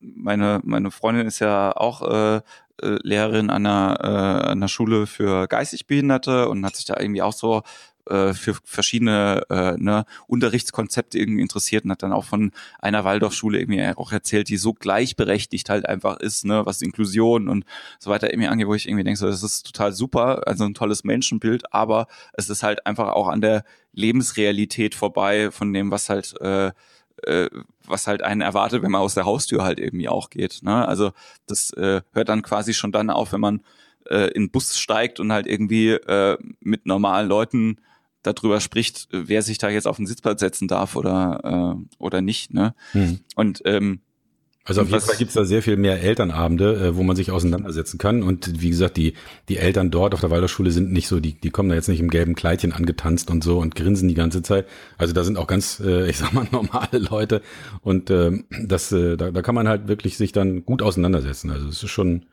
meine, 0.00 0.60
meine 0.64 0.90
Freundin 0.90 1.26
ist 1.26 1.40
ja 1.40 1.76
auch 1.76 2.02
äh, 2.02 2.36
äh 2.36 2.98
Lehrerin 3.02 3.50
an 3.50 3.66
einer, 3.66 3.98
äh, 4.00 4.50
einer 4.50 4.68
Schule 4.68 5.06
für 5.06 5.48
geistig 5.48 5.86
Behinderte 5.86 6.48
und 6.48 6.64
hat 6.64 6.76
sich 6.76 6.84
da 6.84 6.98
irgendwie 6.98 7.22
auch 7.22 7.32
so 7.32 7.62
äh, 8.08 8.34
für 8.34 8.56
verschiedene 8.64 9.42
äh, 9.50 9.76
ne, 9.76 10.04
Unterrichtskonzepte 10.26 11.18
irgendwie 11.18 11.42
interessiert 11.42 11.84
und 11.84 11.90
hat 11.90 12.02
dann 12.02 12.12
auch 12.12 12.24
von 12.24 12.52
einer 12.78 13.04
Waldorfschule 13.04 13.58
irgendwie 13.58 13.84
auch 13.96 14.12
erzählt, 14.12 14.48
die 14.48 14.56
so 14.56 14.72
gleichberechtigt 14.72 15.70
halt 15.70 15.88
einfach 15.88 16.18
ist, 16.18 16.44
ne, 16.44 16.64
was 16.66 16.82
Inklusion 16.82 17.48
und 17.48 17.64
so 17.98 18.10
weiter 18.10 18.32
irgendwie 18.32 18.48
angeht, 18.48 18.66
wo 18.66 18.74
ich 18.74 18.88
irgendwie 18.88 19.04
denke, 19.04 19.18
so, 19.18 19.26
das 19.26 19.42
ist 19.42 19.66
total 19.66 19.92
super, 19.92 20.46
also 20.46 20.64
ein 20.64 20.74
tolles 20.74 21.04
Menschenbild, 21.04 21.72
aber 21.72 22.06
es 22.32 22.48
ist 22.48 22.62
halt 22.62 22.86
einfach 22.86 23.08
auch 23.08 23.28
an 23.28 23.40
der 23.40 23.64
Lebensrealität 23.92 24.94
vorbei 24.94 25.50
von 25.50 25.72
dem, 25.72 25.90
was 25.90 26.08
halt 26.08 26.40
äh, 26.40 26.72
äh, 27.24 27.48
was 27.86 28.06
halt 28.06 28.22
einen 28.22 28.42
erwartet, 28.42 28.82
wenn 28.82 28.90
man 28.90 29.00
aus 29.00 29.14
der 29.14 29.24
Haustür 29.24 29.64
halt 29.64 29.80
irgendwie 29.80 30.08
auch 30.08 30.30
geht. 30.30 30.60
Ne? 30.62 30.86
Also 30.86 31.12
das 31.46 31.72
äh, 31.72 32.02
hört 32.12 32.28
dann 32.28 32.42
quasi 32.42 32.74
schon 32.74 32.92
dann 32.92 33.10
auf, 33.10 33.32
wenn 33.32 33.40
man 33.40 33.60
äh, 34.08 34.30
in 34.32 34.50
Bus 34.50 34.78
steigt 34.78 35.20
und 35.20 35.32
halt 35.32 35.46
irgendwie 35.46 35.90
äh, 35.90 36.38
mit 36.60 36.86
normalen 36.86 37.28
Leuten 37.28 37.80
darüber 38.32 38.60
spricht, 38.60 39.08
wer 39.10 39.42
sich 39.42 39.58
da 39.58 39.68
jetzt 39.68 39.86
auf 39.86 39.96
den 39.96 40.06
Sitzplatz 40.06 40.40
setzen 40.40 40.68
darf 40.68 40.96
oder, 40.96 41.76
äh, 41.78 41.94
oder 41.98 42.20
nicht. 42.20 42.52
Ne? 42.52 42.74
Mhm. 42.92 43.20
Und 43.36 43.62
ähm, 43.64 44.00
Also 44.64 44.82
auf 44.82 44.90
jeden 44.90 45.00
Fall 45.00 45.16
gibt's 45.16 45.34
da 45.34 45.44
sehr 45.46 45.62
viel 45.62 45.76
mehr 45.78 46.02
Elternabende, 46.02 46.76
äh, 46.76 46.96
wo 46.96 47.02
man 47.02 47.16
sich 47.16 47.30
auseinandersetzen 47.30 47.96
kann. 47.96 48.22
Und 48.22 48.60
wie 48.60 48.68
gesagt, 48.68 48.98
die, 48.98 49.14
die 49.48 49.56
Eltern 49.56 49.90
dort 49.90 50.12
auf 50.12 50.20
der 50.20 50.30
Waldorfschule 50.30 50.70
sind 50.70 50.92
nicht 50.92 51.08
so, 51.08 51.20
die, 51.20 51.40
die 51.40 51.50
kommen 51.50 51.70
da 51.70 51.74
jetzt 51.74 51.88
nicht 51.88 52.00
im 52.00 52.10
gelben 52.10 52.34
Kleidchen 52.34 52.72
angetanzt 52.72 53.30
und 53.30 53.42
so 53.42 53.58
und 53.58 53.74
grinsen 53.74 54.08
die 54.08 54.14
ganze 54.14 54.42
Zeit. 54.42 54.66
Also 54.98 55.14
da 55.14 55.24
sind 55.24 55.38
auch 55.38 55.46
ganz, 55.46 55.80
äh, 55.80 56.08
ich 56.10 56.18
sag 56.18 56.32
mal, 56.32 56.46
normale 56.52 56.98
Leute. 56.98 57.40
Und 57.80 58.10
ähm, 58.10 58.44
das, 58.50 58.92
äh, 58.92 59.16
da, 59.16 59.30
da 59.30 59.40
kann 59.40 59.54
man 59.54 59.68
halt 59.68 59.88
wirklich 59.88 60.18
sich 60.18 60.32
dann 60.32 60.64
gut 60.66 60.82
auseinandersetzen. 60.82 61.50
Also 61.50 61.68
es 61.68 61.82
ist 61.82 61.90
schon, 61.90 62.26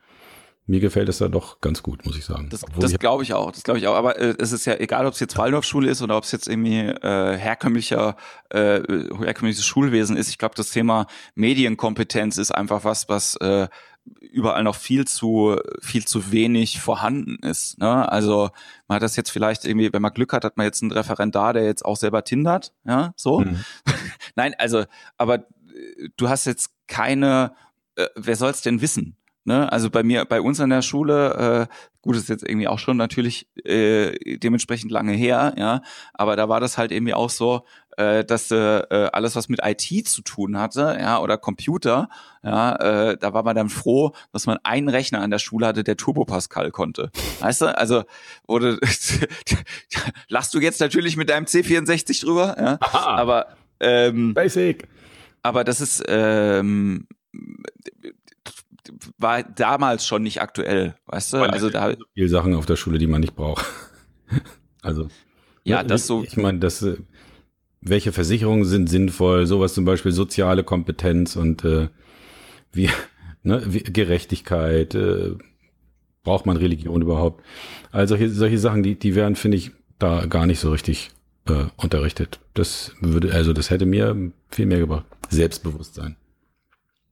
mir 0.68 0.80
gefällt 0.80 1.10
es 1.10 1.20
da 1.20 1.28
doch 1.28 1.62
ganz 1.62 1.84
gut, 1.84 2.06
muss 2.06 2.18
ich 2.18 2.26
sagen. 2.26 2.50
Das, 2.50 2.62
das 2.80 2.98
glaube 2.98 3.22
ich 3.22 3.34
auch, 3.34 3.52
das 3.52 3.64
glaube 3.64 3.78
ich 3.78 3.88
auch. 3.88 3.96
Aber 3.96 4.18
äh, 4.18 4.36
es 4.40 4.52
ist 4.52 4.66
ja 4.66 4.76
egal, 4.76 5.06
ob 5.06 5.14
es 5.14 5.20
jetzt 5.20 5.38
Waldorfschule 5.38 5.90
ist 5.90 6.02
oder 6.02 6.18
ob 6.18 6.24
es 6.24 6.32
jetzt 6.32 6.48
irgendwie 6.48 6.80
äh, 6.80 7.38
herkömmlicher 7.38 8.16
äh, 8.50 8.82
herkömmliches 8.82 9.64
Schulwesen 9.64 10.18
ist. 10.18 10.30
Ich 10.30 10.40
glaube, 10.40 10.56
das 10.56 10.72
Thema 10.72 11.06
Medienkompetenz 11.36 12.38
ist 12.38 12.52
einfach 12.52 12.84
was, 12.84 13.08
was 13.10 13.36
äh, 13.36 13.68
überall 14.32 14.64
noch 14.64 14.76
viel 14.76 15.06
zu 15.06 15.56
viel 15.82 16.06
zu 16.06 16.32
wenig 16.32 16.80
vorhanden 16.80 17.38
ist. 17.48 17.78
Ne? 17.78 18.12
Also 18.12 18.50
man 18.88 18.96
hat 18.96 19.04
das 19.04 19.16
jetzt 19.16 19.30
vielleicht 19.30 19.66
irgendwie, 19.66 19.94
wenn 19.94 20.02
man 20.02 20.14
Glück 20.14 20.34
hat, 20.34 20.46
hat 20.46 20.58
man 20.58 20.66
jetzt 20.66 20.82
einen 20.82 20.92
Referendar, 20.92 21.54
der 21.54 21.66
jetzt 21.66 21.86
auch 21.86 21.98
selber 21.98 22.24
tindert, 22.24 22.74
ja, 22.86 23.14
so. 23.16 23.42
Mhm. 23.42 23.64
Nein, 24.36 24.54
also, 24.58 24.86
aber 25.18 25.36
äh, 25.36 26.10
du 26.18 26.28
hast 26.28 26.46
jetzt 26.46 26.72
keine, 26.88 27.54
äh, 27.96 28.08
wer 28.16 28.36
soll's 28.36 28.62
denn 28.62 28.82
wissen? 28.82 29.18
Ne? 29.48 29.72
Also 29.72 29.92
bei 29.92 30.02
mir, 30.02 30.26
bei 30.26 30.42
uns 30.42 30.60
an 30.60 30.72
der 30.72 30.82
Schule, 30.82 31.68
äh, 31.70 31.74
gut, 32.02 32.16
ist 32.16 32.30
jetzt 32.30 32.44
irgendwie 32.44 32.68
auch 32.68 32.80
schon 32.80 32.98
natürlich 32.98 33.48
äh, 33.64 34.38
dementsprechend 34.40 34.92
lange 34.92 35.14
her, 35.14 35.54
ja, 35.56 35.82
aber 36.16 36.36
da 36.36 36.50
war 36.50 36.60
das 36.60 36.80
halt 36.80 36.92
irgendwie 36.92 37.14
auch 37.14 37.30
so, 37.30 37.64
äh, 37.98 38.26
dass 38.26 38.50
äh, 38.50 38.82
alles, 39.14 39.36
was 39.36 39.48
mit 39.48 39.60
IT 39.64 40.08
zu 40.08 40.24
tun 40.24 40.58
hatte, 40.58 40.98
ja, 41.00 41.20
oder 41.20 41.38
Computer, 41.38 42.10
ja, 42.44 42.76
äh, 43.12 43.18
da 43.18 43.34
war 43.36 43.44
man 43.44 43.56
dann 43.56 43.70
froh, 43.70 44.14
dass 44.34 44.48
man 44.48 44.58
einen 44.64 44.90
Rechner 44.90 45.22
an 45.22 45.30
der 45.30 45.40
Schule 45.40 45.68
hatte, 45.68 45.84
der 45.84 45.96
Turbo 45.96 46.26
Pascal 46.26 46.72
konnte. 46.72 47.12
Weißt 47.40 47.62
du? 47.62 47.78
Also, 47.78 48.04
oder 48.48 48.80
lachst 50.28 50.56
du 50.56 50.60
jetzt 50.60 50.82
natürlich 50.82 51.18
mit 51.18 51.30
deinem 51.30 51.46
C64 51.46 52.26
drüber, 52.26 52.56
ja, 52.60 52.78
Aha. 52.82 53.16
aber 53.16 53.48
ähm, 53.80 54.34
Basic. 54.34 54.88
Aber 55.44 55.64
das 55.64 55.82
ist 55.82 56.04
ähm, 56.08 57.08
war 59.18 59.44
damals 59.44 60.06
schon 60.06 60.24
nicht 60.24 60.42
aktuell, 60.42 60.96
weißt 61.06 61.34
du? 61.34 61.38
Also 61.38 61.70
da 61.70 61.92
so 61.92 62.06
viele 62.14 62.30
Sachen 62.30 62.56
auf 62.56 62.66
der 62.66 62.76
Schule, 62.76 62.98
die 62.98 63.08
man 63.08 63.22
nicht 63.22 63.36
braucht. 63.36 63.66
also 64.82 65.08
ja, 65.64 65.82
ne, 65.82 65.90
das 65.90 66.08
so. 66.08 66.24
Ich 66.24 66.38
meine, 66.38 66.60
das 66.60 66.82
äh, 66.82 66.98
welche 67.82 68.12
Versicherungen 68.12 68.66
sind 68.66 68.90
sinnvoll, 68.90 69.46
sowas 69.46 69.74
zum 69.74 69.86
Beispiel 69.86 70.12
soziale 70.12 70.64
Kompetenz 70.64 71.36
und 71.36 71.64
äh, 71.64 71.90
wie, 72.72 72.90
ne, 73.44 73.62
wie 73.66 73.84
Gerechtigkeit, 73.84 74.96
äh, 74.96 75.36
braucht 76.24 76.46
man 76.46 76.58
Religion 76.58 77.02
überhaupt? 77.02 77.44
Also 77.92 78.16
solche, 78.16 78.30
solche 78.32 78.58
Sachen, 78.58 78.84
die, 78.84 78.98
die 78.98 79.16
wären, 79.16 79.36
finde 79.36 79.58
ich, 79.58 79.72
da 80.00 80.26
gar 80.26 80.46
nicht 80.46 80.60
so 80.60 80.72
richtig 80.72 81.12
äh, 81.48 81.66
unterrichtet. 81.78 82.40
Das 82.54 82.92
würde, 83.00 83.34
also 83.34 83.54
das 83.54 83.70
hätte 83.70 83.86
mir 83.86 84.32
viel 84.50 84.66
mehr 84.66 84.80
gebracht. 84.80 85.06
Selbstbewusstsein. 85.30 86.18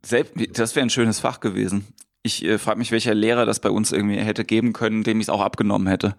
Selbst, 0.06 0.34
das 0.60 0.76
wäre 0.76 0.86
ein 0.86 0.90
schönes 0.90 1.20
Fach 1.20 1.40
gewesen. 1.40 1.88
Ich 2.24 2.44
äh, 2.44 2.58
frage 2.58 2.80
mich, 2.80 2.92
welcher 2.92 3.14
Lehrer 3.14 3.46
das 3.46 3.60
bei 3.60 3.70
uns 3.70 3.92
irgendwie 3.92 4.18
hätte 4.18 4.46
geben 4.46 4.74
können, 4.74 5.04
dem 5.04 5.20
ich 5.20 5.26
es 5.26 5.30
auch 5.30 5.42
abgenommen 5.42 5.88
hätte. 5.88 6.16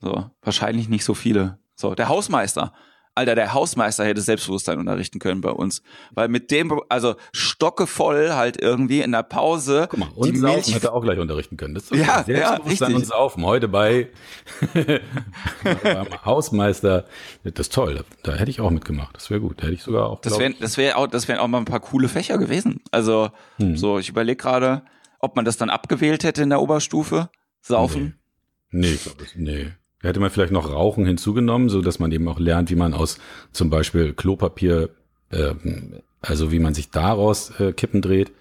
So, 0.00 0.30
wahrscheinlich 0.42 0.88
nicht 0.88 1.04
so 1.04 1.14
viele. 1.14 1.58
So, 1.74 1.94
der 1.94 2.08
Hausmeister. 2.08 2.72
Alter, 3.16 3.34
der 3.34 3.54
Hausmeister 3.54 4.04
hätte 4.04 4.20
Selbstbewusstsein 4.20 4.78
unterrichten 4.78 5.18
können 5.18 5.40
bei 5.40 5.50
uns. 5.50 5.82
Weil 6.12 6.28
mit 6.28 6.50
dem, 6.50 6.80
also 6.90 7.16
stockevoll 7.32 8.34
halt 8.34 8.60
irgendwie 8.60 9.00
in 9.00 9.12
der 9.12 9.22
Pause. 9.22 9.88
Guck 9.90 9.98
mal, 9.98 10.08
und 10.14 10.34
die 10.34 10.38
Saufen 10.38 10.74
hätte 10.74 10.92
auch 10.92 11.00
gleich 11.00 11.18
unterrichten 11.18 11.56
können. 11.56 11.74
Das 11.74 11.90
ist 11.90 11.98
ja, 11.98 12.22
Selbstbewusstsein 12.24 12.90
ja, 12.90 12.96
und 12.96 13.06
Saufen. 13.06 13.44
Heute 13.44 13.68
bei 13.68 14.10
Hausmeister. 16.24 17.06
Das 17.42 17.52
ist 17.56 17.72
toll. 17.72 18.04
Da 18.22 18.34
hätte 18.34 18.50
ich 18.50 18.60
auch 18.60 18.70
mitgemacht. 18.70 19.16
Das 19.16 19.30
wäre 19.30 19.40
gut. 19.40 19.62
Da 19.62 19.64
hätte 19.64 19.74
ich 19.74 19.82
sogar 19.82 20.10
auch. 20.10 20.20
Das 20.20 20.38
wären, 20.38 20.54
das 20.60 20.76
wäre 20.76 20.96
auch, 20.96 21.06
das 21.06 21.26
wären 21.26 21.38
auch 21.38 21.48
mal 21.48 21.58
ein 21.58 21.64
paar 21.64 21.80
coole 21.80 22.08
Fächer 22.08 22.36
gewesen. 22.36 22.82
Also, 22.90 23.30
hm. 23.56 23.78
so, 23.78 23.98
ich 23.98 24.10
überlege 24.10 24.36
gerade, 24.36 24.82
ob 25.20 25.36
man 25.36 25.46
das 25.46 25.56
dann 25.56 25.70
abgewählt 25.70 26.22
hätte 26.22 26.42
in 26.42 26.50
der 26.50 26.60
Oberstufe. 26.60 27.30
Saufen. 27.62 28.18
Nee, 28.70 28.88
nee 28.88 28.94
ich 28.94 29.02
glaube, 29.02 29.24
nee. 29.36 29.72
Hätte 30.06 30.20
man 30.20 30.30
vielleicht 30.30 30.52
noch 30.52 30.70
Rauchen 30.70 31.04
hinzugenommen, 31.06 31.68
so 31.68 31.82
dass 31.82 31.98
man 31.98 32.12
eben 32.12 32.28
auch 32.28 32.38
lernt, 32.38 32.70
wie 32.70 32.76
man 32.76 32.94
aus 32.94 33.18
zum 33.52 33.70
Beispiel 33.70 34.12
Klopapier, 34.12 34.90
äh, 35.30 35.54
also 36.20 36.52
wie 36.52 36.58
man 36.58 36.74
sich 36.74 36.90
daraus 36.90 37.58
äh, 37.60 37.72
Kippen 37.72 38.02
dreht 38.02 38.32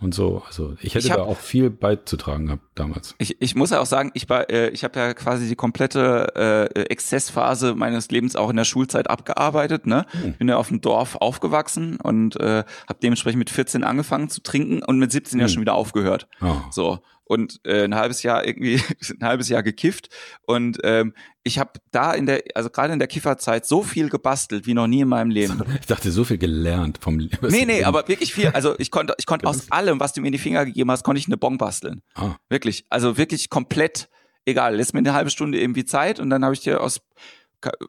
und 0.00 0.14
so. 0.14 0.42
Also 0.46 0.74
ich 0.80 0.94
hätte 0.94 1.06
ich 1.06 1.10
hab, 1.12 1.18
da 1.18 1.24
auch 1.24 1.36
viel 1.36 1.70
beizutragen 1.70 2.46
gehabt 2.46 2.62
damals. 2.74 3.14
Ich, 3.18 3.40
ich 3.40 3.54
muss 3.54 3.70
ja 3.70 3.80
auch 3.80 3.86
sagen, 3.86 4.10
ich 4.14 4.28
war, 4.28 4.48
äh, 4.50 4.70
ich 4.70 4.82
habe 4.82 4.98
ja 4.98 5.14
quasi 5.14 5.46
die 5.46 5.56
komplette 5.56 6.70
äh, 6.74 6.80
Exzessphase 6.84 7.74
meines 7.74 8.10
Lebens 8.10 8.34
auch 8.34 8.50
in 8.50 8.56
der 8.56 8.64
Schulzeit 8.64 9.10
abgearbeitet. 9.10 9.86
Ne, 9.86 10.06
hm. 10.22 10.34
bin 10.34 10.48
ja 10.48 10.56
auf 10.56 10.68
dem 10.68 10.80
Dorf 10.80 11.16
aufgewachsen 11.16 11.98
und 12.00 12.36
äh, 12.40 12.64
habe 12.88 12.98
dementsprechend 13.02 13.38
mit 13.38 13.50
14 13.50 13.84
angefangen 13.84 14.28
zu 14.28 14.42
trinken 14.42 14.82
und 14.82 14.98
mit 14.98 15.12
17 15.12 15.38
hm. 15.38 15.40
ja 15.40 15.48
schon 15.48 15.60
wieder 15.60 15.74
aufgehört. 15.74 16.26
Oh. 16.40 16.56
So 16.70 17.00
und 17.30 17.60
äh, 17.64 17.84
ein 17.84 17.94
halbes 17.94 18.24
Jahr 18.24 18.44
irgendwie 18.44 18.82
ein 19.20 19.24
halbes 19.24 19.48
Jahr 19.48 19.62
gekifft 19.62 20.08
und 20.46 20.78
ähm, 20.82 21.14
ich 21.44 21.60
habe 21.60 21.70
da 21.92 22.12
in 22.12 22.26
der 22.26 22.42
also 22.56 22.70
gerade 22.70 22.92
in 22.92 22.98
der 22.98 23.06
Kifferzeit 23.06 23.64
so 23.64 23.84
viel 23.84 24.08
gebastelt 24.08 24.66
wie 24.66 24.74
noch 24.74 24.88
nie 24.88 25.02
in 25.02 25.08
meinem 25.08 25.30
Leben. 25.30 25.62
Ich 25.80 25.86
dachte 25.86 26.10
so 26.10 26.24
viel 26.24 26.38
gelernt 26.38 26.98
vom 27.00 27.20
Leben. 27.20 27.38
Nee, 27.48 27.64
nee, 27.64 27.84
aber 27.84 28.08
wirklich 28.08 28.34
viel, 28.34 28.48
also 28.48 28.74
ich 28.78 28.90
konnte 28.90 29.14
ich 29.18 29.26
konnte 29.26 29.46
aus 29.46 29.70
allem, 29.70 30.00
was 30.00 30.12
du 30.12 30.20
mir 30.20 30.26
in 30.26 30.32
die 30.32 30.38
Finger 30.38 30.64
gegeben 30.66 30.90
hast, 30.90 31.04
konnte 31.04 31.20
ich 31.20 31.26
eine 31.26 31.36
Bon 31.36 31.56
basteln. 31.56 32.02
Ah. 32.14 32.34
Wirklich, 32.48 32.84
also 32.90 33.16
wirklich 33.16 33.48
komplett 33.48 34.08
egal, 34.44 34.74
lässt 34.74 34.92
mir 34.92 34.98
eine 34.98 35.12
halbe 35.12 35.30
Stunde 35.30 35.60
irgendwie 35.60 35.84
Zeit 35.84 36.18
und 36.18 36.30
dann 36.30 36.44
habe 36.44 36.54
ich 36.54 36.60
dir 36.60 36.80
aus 36.80 37.00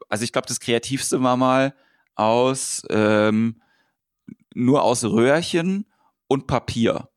also 0.08 0.22
ich 0.22 0.32
glaube 0.32 0.46
das 0.46 0.60
kreativste 0.60 1.20
war 1.20 1.36
mal 1.36 1.74
aus 2.14 2.82
ähm, 2.90 3.60
nur 4.54 4.82
aus 4.82 5.02
Röhrchen 5.02 5.86
und 6.28 6.46
Papier 6.46 7.08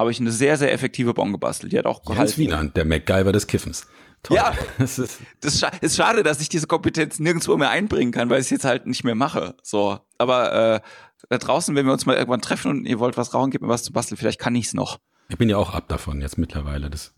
habe 0.00 0.10
ich 0.10 0.18
eine 0.18 0.32
sehr, 0.32 0.56
sehr 0.56 0.72
effektive 0.72 1.14
Bon 1.14 1.30
gebastelt. 1.30 1.72
Die 1.72 1.78
hat 1.78 1.86
auch 1.86 2.02
gehalten. 2.02 2.22
Jens 2.22 2.38
Wienand, 2.38 2.76
der 2.76 2.84
MacGyver 2.84 3.32
des 3.32 3.46
Kiffens. 3.46 3.86
Toll. 4.22 4.36
Ja, 4.36 4.52
das 4.78 4.98
ist, 4.98 5.18
das 5.40 5.62
ist 5.80 5.96
schade, 5.96 6.22
dass 6.22 6.40
ich 6.40 6.48
diese 6.48 6.66
Kompetenz 6.66 7.18
nirgendwo 7.20 7.56
mehr 7.56 7.70
einbringen 7.70 8.10
kann, 8.10 8.28
weil 8.30 8.40
ich 8.40 8.46
es 8.46 8.50
jetzt 8.50 8.64
halt 8.64 8.86
nicht 8.86 9.04
mehr 9.04 9.14
mache. 9.14 9.54
So, 9.62 9.98
aber 10.18 10.74
äh, 10.74 10.80
da 11.28 11.38
draußen, 11.38 11.74
wenn 11.74 11.86
wir 11.86 11.92
uns 11.92 12.06
mal 12.06 12.16
irgendwann 12.16 12.40
treffen 12.40 12.70
und 12.70 12.86
ihr 12.86 12.98
wollt 12.98 13.16
was 13.16 13.34
rauchen, 13.34 13.50
gebt 13.50 13.62
mir 13.62 13.68
was 13.68 13.82
zu 13.82 13.92
basteln, 13.92 14.16
vielleicht 14.16 14.40
kann 14.40 14.54
ich 14.54 14.66
es 14.66 14.74
noch. 14.74 14.98
Ich 15.28 15.38
bin 15.38 15.48
ja 15.48 15.58
auch 15.58 15.74
ab 15.74 15.88
davon 15.88 16.20
jetzt 16.20 16.38
mittlerweile. 16.38 16.90
Das 16.90 17.14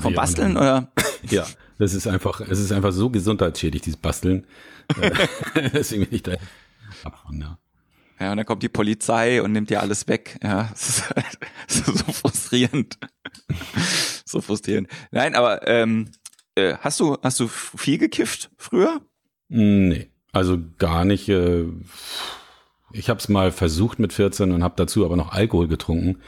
Vom 0.00 0.14
Basteln 0.14 0.56
oder? 0.56 0.92
ja, 1.30 1.46
das 1.78 1.94
ist 1.94 2.06
einfach, 2.06 2.40
es 2.40 2.58
ist 2.58 2.72
einfach 2.72 2.92
so 2.92 3.10
gesundheitsschädlich, 3.10 3.82
dieses 3.82 4.00
Basteln. 4.00 4.46
Deswegen 5.54 6.06
bin 6.06 6.14
ich 6.14 6.22
da 6.22 6.32
ab 7.04 7.18
von, 7.24 7.40
ja. 7.40 7.58
Ja, 8.20 8.30
und 8.30 8.36
dann 8.36 8.46
kommt 8.46 8.62
die 8.62 8.68
Polizei 8.68 9.42
und 9.42 9.52
nimmt 9.52 9.70
dir 9.70 9.80
alles 9.80 10.06
weg. 10.08 10.38
Ja, 10.42 10.68
das 10.72 10.88
ist, 10.88 11.10
halt, 11.10 11.38
so 11.68 11.92
frustrierend. 12.12 12.98
so 14.24 14.40
frustrierend. 14.40 14.88
Nein, 15.10 15.34
aber 15.34 15.66
ähm, 15.66 16.10
äh, 16.54 16.74
hast 16.80 17.00
du 17.00 17.16
hast 17.22 17.40
du 17.40 17.48
viel 17.48 17.98
gekifft 17.98 18.50
früher? 18.56 19.00
Nee, 19.48 20.08
also 20.32 20.58
gar 20.78 21.04
nicht. 21.04 21.28
Äh, 21.28 21.64
ich 22.92 23.08
habe 23.10 23.18
es 23.18 23.28
mal 23.28 23.50
versucht 23.50 23.98
mit 23.98 24.12
14 24.12 24.52
und 24.52 24.62
habe 24.62 24.74
dazu 24.76 25.04
aber 25.04 25.16
noch 25.16 25.32
Alkohol 25.32 25.66
getrunken. 25.66 26.20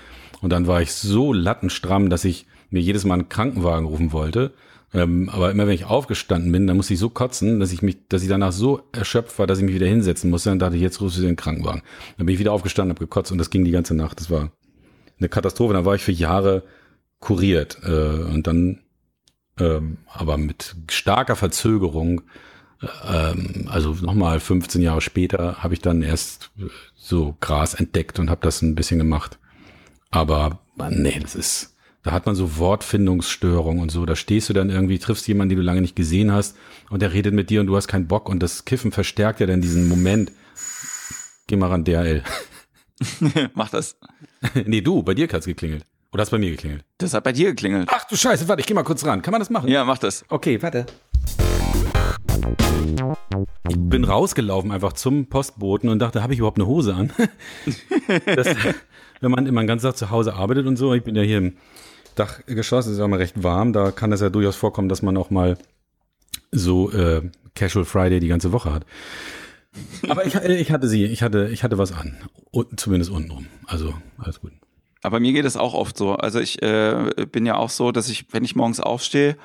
Und 0.42 0.50
dann 0.50 0.66
war 0.66 0.82
ich 0.82 0.92
so 0.92 1.32
lattenstramm, 1.32 2.10
dass 2.10 2.24
ich 2.24 2.46
mir 2.70 2.80
jedes 2.80 3.04
Mal 3.04 3.14
einen 3.14 3.28
Krankenwagen 3.28 3.86
rufen 3.86 4.12
wollte. 4.12 4.52
Ähm, 4.96 5.28
aber 5.28 5.50
immer 5.50 5.66
wenn 5.66 5.74
ich 5.74 5.84
aufgestanden 5.84 6.50
bin, 6.50 6.66
dann 6.66 6.78
musste 6.78 6.94
ich 6.94 6.98
so 6.98 7.10
kotzen, 7.10 7.60
dass 7.60 7.70
ich 7.70 7.82
mich, 7.82 8.08
dass 8.08 8.22
ich 8.22 8.30
danach 8.30 8.52
so 8.52 8.80
erschöpft 8.92 9.38
war, 9.38 9.46
dass 9.46 9.58
ich 9.58 9.64
mich 9.64 9.74
wieder 9.74 9.86
hinsetzen 9.86 10.30
musste. 10.30 10.48
Dann 10.48 10.58
dachte 10.58 10.76
ich, 10.76 10.80
jetzt 10.80 11.02
rufst 11.02 11.18
du 11.18 11.22
den 11.22 11.36
Krankenwagen. 11.36 11.82
Dann 12.16 12.24
bin 12.24 12.32
ich 12.32 12.38
wieder 12.38 12.52
aufgestanden, 12.52 12.96
habe 12.96 13.04
gekotzt 13.04 13.30
und 13.30 13.36
das 13.36 13.50
ging 13.50 13.66
die 13.66 13.72
ganze 13.72 13.94
Nacht. 13.94 14.18
Das 14.20 14.30
war 14.30 14.52
eine 15.18 15.28
Katastrophe. 15.28 15.74
Dann 15.74 15.84
war 15.84 15.96
ich 15.96 16.02
für 16.02 16.12
Jahre 16.12 16.62
kuriert 17.20 17.78
äh, 17.82 17.90
und 17.90 18.46
dann, 18.46 18.84
ähm, 19.60 19.98
aber 20.10 20.38
mit 20.38 20.76
starker 20.90 21.36
Verzögerung, 21.36 22.22
äh, 22.80 23.32
ähm, 23.32 23.68
also 23.68 23.92
nochmal 24.00 24.40
15 24.40 24.80
Jahre 24.80 25.02
später, 25.02 25.62
habe 25.62 25.74
ich 25.74 25.80
dann 25.82 26.00
erst 26.00 26.52
so 26.94 27.36
Gras 27.42 27.74
entdeckt 27.74 28.18
und 28.18 28.30
habe 28.30 28.40
das 28.40 28.62
ein 28.62 28.74
bisschen 28.74 28.98
gemacht. 28.98 29.38
Aber 30.10 30.60
nee, 30.88 31.18
das 31.20 31.34
ist 31.34 31.75
da 32.06 32.12
hat 32.12 32.24
man 32.24 32.36
so 32.36 32.56
Wortfindungsstörungen 32.58 33.82
und 33.82 33.90
so. 33.90 34.06
Da 34.06 34.14
stehst 34.14 34.48
du 34.48 34.52
dann 34.52 34.70
irgendwie, 34.70 35.00
triffst 35.00 35.26
jemanden, 35.26 35.48
den 35.50 35.58
du 35.58 35.64
lange 35.64 35.80
nicht 35.80 35.96
gesehen 35.96 36.30
hast 36.30 36.56
und 36.88 37.02
der 37.02 37.12
redet 37.12 37.34
mit 37.34 37.50
dir 37.50 37.60
und 37.60 37.66
du 37.66 37.74
hast 37.74 37.88
keinen 37.88 38.06
Bock 38.06 38.28
und 38.28 38.40
das 38.44 38.64
Kiffen 38.64 38.92
verstärkt 38.92 39.40
ja 39.40 39.46
dann 39.46 39.60
diesen 39.60 39.88
Moment. 39.88 40.30
Geh 41.48 41.56
mal 41.56 41.68
ran, 41.68 41.82
DHL. 41.82 42.22
Mach 43.54 43.70
das. 43.70 43.98
nee, 44.66 44.82
du, 44.82 45.02
bei 45.02 45.14
dir 45.14 45.26
hat's 45.32 45.46
geklingelt. 45.46 45.84
Oder 46.12 46.22
hast 46.22 46.30
bei 46.30 46.38
mir 46.38 46.50
geklingelt? 46.50 46.84
Das 46.98 47.12
hat 47.12 47.24
bei 47.24 47.32
dir 47.32 47.50
geklingelt. 47.50 47.88
Ach 47.90 48.04
du 48.04 48.14
Scheiße, 48.14 48.46
warte, 48.46 48.60
ich 48.60 48.68
geh 48.68 48.74
mal 48.74 48.84
kurz 48.84 49.04
ran. 49.04 49.20
Kann 49.20 49.32
man 49.32 49.40
das 49.40 49.50
machen? 49.50 49.68
Ja, 49.68 49.84
mach 49.84 49.98
das. 49.98 50.24
Okay, 50.28 50.62
warte. 50.62 50.86
Ich 53.68 53.76
bin 53.76 54.04
rausgelaufen 54.04 54.70
einfach 54.70 54.92
zum 54.92 55.26
Postboten 55.26 55.88
und 55.88 55.98
dachte, 55.98 56.22
habe 56.22 56.34
ich 56.34 56.38
überhaupt 56.38 56.58
eine 56.58 56.68
Hose 56.68 56.94
an? 56.94 57.12
das, 58.26 58.54
wenn 59.20 59.32
man 59.32 59.46
immer 59.46 59.60
den 59.60 59.66
ganzen 59.66 59.86
Tag 59.86 59.96
zu 59.96 60.10
Hause 60.10 60.34
arbeitet 60.34 60.66
und 60.66 60.76
so, 60.76 60.94
ich 60.94 61.02
bin 61.02 61.16
ja 61.16 61.22
hier 61.22 61.38
im 61.38 61.56
Dachgeschoss, 62.16 62.86
es 62.86 62.92
ist 62.92 62.98
ja 62.98 63.08
mal 63.08 63.18
recht 63.18 63.42
warm, 63.42 63.72
da 63.72 63.92
kann 63.92 64.12
es 64.12 64.20
ja 64.20 64.30
durchaus 64.30 64.56
vorkommen, 64.56 64.88
dass 64.88 65.02
man 65.02 65.16
auch 65.16 65.30
mal 65.30 65.56
so 66.50 66.90
äh, 66.92 67.22
Casual 67.54 67.84
Friday 67.84 68.20
die 68.20 68.28
ganze 68.28 68.52
Woche 68.52 68.72
hat. 68.72 68.84
Aber 70.08 70.24
ich, 70.26 70.34
ich 70.34 70.72
hatte 70.72 70.88
sie, 70.88 71.04
ich 71.04 71.22
hatte, 71.22 71.48
ich 71.52 71.62
hatte 71.62 71.78
was 71.78 71.92
an. 71.92 72.16
Zumindest 72.76 73.10
untenrum. 73.10 73.46
Also 73.66 73.94
alles 74.18 74.40
gut. 74.40 74.52
Aber 75.02 75.20
mir 75.20 75.32
geht 75.32 75.44
es 75.44 75.56
auch 75.56 75.74
oft 75.74 75.96
so. 75.96 76.14
Also 76.14 76.40
ich 76.40 76.62
äh, 76.62 77.26
bin 77.30 77.46
ja 77.46 77.56
auch 77.56 77.70
so, 77.70 77.92
dass 77.92 78.08
ich, 78.08 78.32
wenn 78.32 78.44
ich 78.44 78.56
morgens 78.56 78.80
aufstehe, 78.80 79.36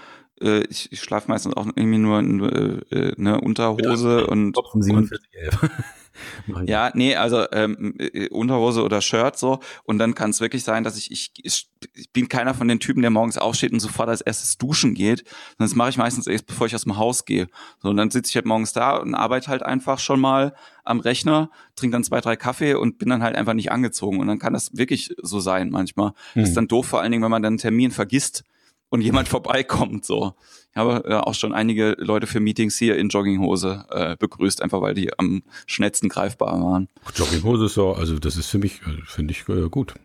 äh, 0.42 0.64
ich, 0.70 0.92
ich 0.92 1.02
schlafe 1.02 1.30
meistens 1.30 1.56
auch 1.56 1.68
irgendwie 1.76 1.98
nur 1.98 2.20
in 2.20 2.84
äh, 2.92 3.14
eine 3.18 3.42
Unterhose 3.42 4.28
und, 4.28 4.58
und 4.58 4.84
4711. 4.84 5.70
ja, 6.66 6.92
nee, 6.94 7.16
also 7.16 7.46
ähm, 7.52 7.96
äh, 7.98 8.30
Unterhose 8.30 8.84
oder 8.84 9.02
Shirt 9.02 9.38
so. 9.38 9.60
Und 9.84 9.98
dann 10.00 10.16
kann 10.16 10.32
es 10.32 10.42
wirklich 10.42 10.64
sein, 10.64 10.84
dass 10.84 10.98
ich, 10.98 11.12
ich, 11.12 11.32
ich 11.44 12.12
bin 12.12 12.30
keiner 12.30 12.54
von 12.54 12.68
den 12.68 12.80
Typen, 12.80 13.02
der 13.02 13.12
morgens 13.12 13.38
aufsteht 13.38 13.72
und 13.72 13.80
sofort 13.80 14.10
als 14.10 14.22
erstes 14.22 14.58
duschen 14.58 14.94
geht. 14.94 15.24
Das 15.58 15.76
mache 15.76 15.89
ich 15.89 15.98
meistens 15.98 16.28
erst, 16.28 16.48
bevor 16.48 16.68
ich 16.68 16.76
aus 16.76 16.84
dem 16.84 16.98
Haus 16.98 17.26
gehe. 17.26 17.48
So, 17.80 17.89
und 17.89 17.98
dann 17.98 18.12
sitze 18.12 18.30
ich 18.30 18.36
halt 18.36 18.46
morgens 18.46 18.74
da 18.74 18.98
und 18.98 19.16
arbeite 19.16 19.48
halt 19.48 19.64
einfach 19.64 20.00
schon 20.00 20.20
mal 20.20 20.54
am 20.84 21.00
Rechner, 21.00 21.50
trinke 21.76 21.94
dann 21.94 22.04
zwei, 22.04 22.22
drei 22.22 22.36
Kaffee 22.36 22.74
und 22.74 22.98
bin 22.98 23.10
dann 23.10 23.24
halt 23.24 23.36
einfach 23.36 23.54
nicht 23.54 23.72
angezogen. 23.72 24.20
Und 24.20 24.28
dann 24.28 24.39
kann 24.39 24.54
das 24.54 24.76
wirklich 24.76 25.14
so 25.22 25.39
sein 25.39 25.70
manchmal. 25.70 26.10
Hm. 26.34 26.42
Das 26.42 26.44
ist 26.44 26.50
hm. 26.50 26.56
dann 26.56 26.68
doof, 26.68 26.88
vor 26.88 27.02
allen 27.02 27.12
Dingen, 27.12 27.24
wenn 27.24 27.32
man 27.32 27.44
dann 27.44 27.52
einen 27.54 27.58
Termin 27.58 27.92
vergisst 27.92 28.44
und 28.92 29.02
jemand 29.02 29.28
vorbeikommt. 29.30 30.06
So, 30.06 30.36
ich 30.70 30.78
habe 30.78 31.04
äh, 31.10 31.16
auch 31.16 31.34
schon 31.34 31.54
einige 31.54 31.96
Leute 31.98 32.28
für 32.28 32.39
Meetings 32.39 32.78
hier 32.78 32.98
in 32.98 33.10
Jogginghose 33.10 33.86
äh, 33.89 34.16
begrüßt, 34.18 34.62
einfach 34.62 34.82
weil 34.82 34.94
die 34.94 35.18
am 35.18 35.42
schnellsten 35.66 36.10
greifbar 36.10 36.62
waren. 36.62 36.88
Jogginghose 37.16 37.66
ist 37.66 37.74
so, 37.74 37.94
also 37.94 38.20
das 38.20 38.38
ist 38.38 38.48
für 38.48 38.60
mich, 38.60 38.82
äh, 38.82 39.02
finde 39.06 39.32
ich 39.32 39.50
äh, 39.50 39.70
gut. 39.70 39.96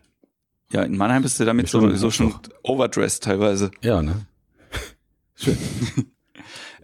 Ja, 0.71 0.81
in 0.81 0.97
Mannheim 0.97 1.21
bist 1.21 1.39
du 1.39 1.45
damit 1.45 1.69
so, 1.69 1.95
so 1.95 2.09
schon 2.09 2.33
overdressed 2.63 3.23
teilweise. 3.23 3.71
Ja, 3.81 4.01
ne? 4.01 4.25
Schön. 5.35 5.57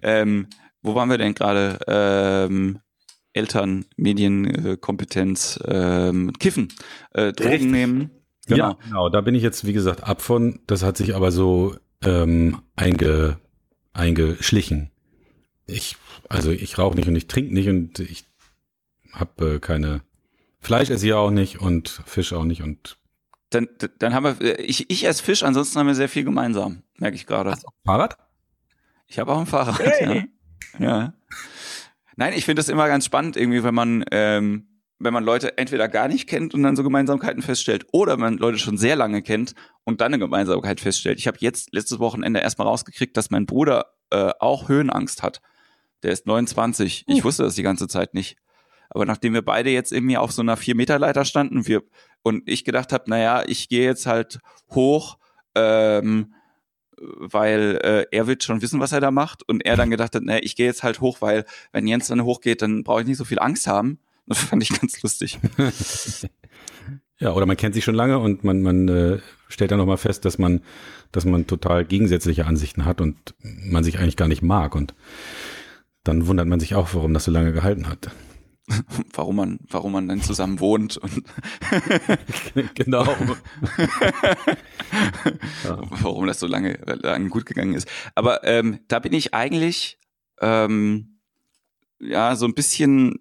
ähm, 0.02 0.48
wo 0.82 0.96
waren 0.96 1.10
wir 1.10 1.18
denn 1.18 1.34
gerade? 1.34 1.80
Ähm, 1.88 2.80
Eltern, 3.36 3.86
Medienkompetenz, 3.98 5.60
ähm, 5.66 6.32
Kiffen, 6.40 6.68
äh, 7.14 7.34
Drogen 7.34 7.50
Richtig. 7.50 7.72
nehmen. 7.72 8.12
Genau. 8.46 8.70
Ja, 8.72 8.78
genau. 8.86 9.10
Da 9.10 9.22
bin 9.22 9.34
ich 9.34 9.42
jetzt, 9.42 9.66
wie 9.66 9.74
gesagt, 9.74 10.04
ab 10.04 10.22
von. 10.22 10.60
Das 10.68 10.84
hat 10.84 10.98
sich 10.98 11.16
aber 11.16 11.32
so 11.32 11.76
ähm, 12.06 12.62
einge, 12.76 13.40
eingeschlichen. 13.94 14.92
Ich, 15.66 15.96
also 16.30 16.52
ich 16.52 16.78
rauche 16.78 16.96
nicht 16.96 17.08
und 17.08 17.16
ich 17.16 17.28
trinke 17.28 17.54
nicht 17.54 17.70
und 17.70 18.00
ich 18.00 18.26
habe 19.14 19.56
äh, 19.56 19.60
keine 19.60 20.02
Fleisch 20.60 20.90
esse 20.90 21.06
ich 21.06 21.14
auch 21.14 21.30
nicht 21.30 21.60
und 21.60 22.02
Fisch 22.06 22.34
auch 22.34 22.46
nicht 22.46 22.62
und 22.62 22.98
dann, 23.50 23.68
dann 24.00 24.14
haben 24.14 24.24
wir, 24.24 24.42
äh, 24.42 24.62
ich, 24.62 24.90
ich 24.90 25.06
esse 25.06 25.24
Fisch, 25.24 25.44
ansonsten 25.44 25.80
haben 25.80 25.88
wir 25.88 25.96
sehr 25.96 26.10
viel 26.10 26.24
gemeinsam, 26.24 26.84
merke 26.98 27.16
ich 27.16 27.28
gerade. 27.28 27.52
Hast 27.52 27.64
du 27.64 27.68
Fahrrad? 27.86 28.18
Ich 29.08 29.20
habe 29.20 29.32
auch 29.32 29.40
ein 29.40 29.46
Fahrrad, 29.46 29.80
hey. 29.80 30.30
ja. 30.80 30.86
ja. 30.86 31.14
Nein, 32.16 32.34
ich 32.34 32.46
finde 32.46 32.62
das 32.62 32.70
immer 32.70 32.88
ganz 32.88 33.06
spannend, 33.06 33.38
irgendwie, 33.38 33.64
wenn 33.64 33.76
man, 33.76 34.06
ähm, 34.12 34.68
wenn 35.04 35.14
man 35.14 35.24
Leute 35.24 35.58
entweder 35.58 35.88
gar 35.88 36.08
nicht 36.08 36.28
kennt 36.28 36.54
und 36.54 36.64
dann 36.64 36.76
so 36.76 36.84
Gemeinsamkeiten 36.84 37.42
feststellt, 37.42 37.86
oder 37.92 38.18
man 38.18 38.38
Leute 38.38 38.58
schon 38.58 38.78
sehr 38.78 38.96
lange 38.96 39.22
kennt 39.22 39.54
und 39.84 40.02
dann 40.02 40.14
eine 40.14 40.20
Gemeinsamkeit 40.20 40.80
feststellt. 40.80 41.20
Ich 41.20 41.28
habe 41.28 41.38
jetzt 41.40 41.74
letztes 41.74 42.00
Wochenende 42.00 42.40
erstmal 42.40 42.68
rausgekriegt, 42.68 43.16
dass 43.18 43.32
mein 43.32 43.46
Bruder 43.46 43.94
äh, 44.12 44.32
auch 44.40 44.70
Höhenangst 44.70 45.24
hat. 45.24 45.42
Der 46.04 46.12
ist 46.12 46.28
29. 46.28 47.06
Ich 47.08 47.18
hm. 47.18 47.24
wusste 47.24 47.44
das 47.44 47.56
die 47.56 47.64
ganze 47.64 47.88
Zeit 47.88 48.14
nicht. 48.14 48.38
Aber 48.90 49.06
nachdem 49.06 49.34
wir 49.34 49.42
beide 49.42 49.72
jetzt 49.72 49.92
irgendwie 49.92 50.18
auf 50.18 50.32
so 50.32 50.42
einer 50.42 50.58
4-Meter-Leiter 50.58 51.26
standen 51.26 51.68
wir, 51.68 51.82
und 52.24 52.50
ich 52.50 52.64
gedacht 52.64 52.94
habe, 52.94 53.10
naja, 53.10 53.44
ich 53.46 53.68
gehe 53.70 53.84
jetzt 53.84 54.06
halt 54.06 54.40
hoch, 54.72 55.18
ähm, 55.56 56.34
weil 56.98 57.80
äh, 57.84 58.06
er 58.12 58.28
wird 58.28 58.44
schon 58.44 58.62
wissen, 58.62 58.80
was 58.80 58.94
er 58.94 59.02
da 59.02 59.12
macht. 59.12 59.48
Und 59.48 59.66
er 59.66 59.76
dann 59.76 59.90
gedacht 59.90 60.16
hat, 60.16 60.24
naja, 60.24 60.40
ich 60.42 60.56
gehe 60.56 60.66
jetzt 60.66 60.84
halt 60.84 61.02
hoch, 61.02 61.22
weil 61.22 61.46
wenn 61.74 61.86
Jens 61.86 62.08
dann 62.08 62.24
hochgeht, 62.24 62.62
dann 62.62 62.84
brauche 62.84 63.02
ich 63.02 63.08
nicht 63.08 63.18
so 63.18 63.26
viel 63.26 63.40
Angst 63.40 63.68
haben. 63.68 64.00
Das 64.26 64.40
fand 64.40 64.64
ich 64.64 64.70
ganz 64.70 65.02
lustig. 65.02 65.40
ja, 67.20 67.34
oder 67.34 67.46
man 67.46 67.58
kennt 67.58 67.76
sich 67.76 67.84
schon 67.84 67.96
lange 67.96 68.20
und 68.20 68.44
man, 68.44 68.62
man 68.62 68.88
äh, 68.88 69.20
stellt 69.50 69.72
dann 69.72 69.80
nochmal 69.80 69.98
fest, 69.98 70.26
dass 70.26 70.38
man, 70.38 70.62
dass 71.12 71.26
man 71.26 71.48
total 71.48 71.86
gegensätzliche 71.86 72.46
Ansichten 72.46 72.86
hat 72.86 73.02
und 73.02 73.36
man 73.42 73.84
sich 73.84 74.00
eigentlich 74.00 74.18
gar 74.18 74.28
nicht 74.28 74.42
mag. 74.42 74.76
Und 74.76 74.94
dann 76.04 76.28
wundert 76.28 76.48
man 76.48 76.60
sich 76.60 76.76
auch, 76.76 76.94
warum 76.94 77.14
das 77.14 77.26
so 77.26 77.32
lange 77.32 77.52
gehalten 77.52 77.88
hat. 77.88 78.12
warum 79.14 79.36
man, 79.36 79.60
warum 79.70 79.92
man 79.92 80.08
dann 80.08 80.22
zusammen 80.22 80.60
wohnt 80.60 80.98
und 80.98 81.24
genau. 82.76 83.06
warum 86.02 86.28
das 86.28 86.40
so 86.40 86.48
lange, 86.48 86.80
lange 86.86 87.30
gut 87.30 87.46
gegangen 87.46 87.74
ist. 87.74 87.88
Aber 88.16 88.44
ähm, 88.46 88.80
da 88.88 89.00
bin 89.00 89.14
ich 89.14 89.34
eigentlich 89.34 90.00
ähm, 90.40 91.20
ja 92.00 92.36
so 92.36 92.46
ein 92.46 92.54
bisschen 92.54 93.16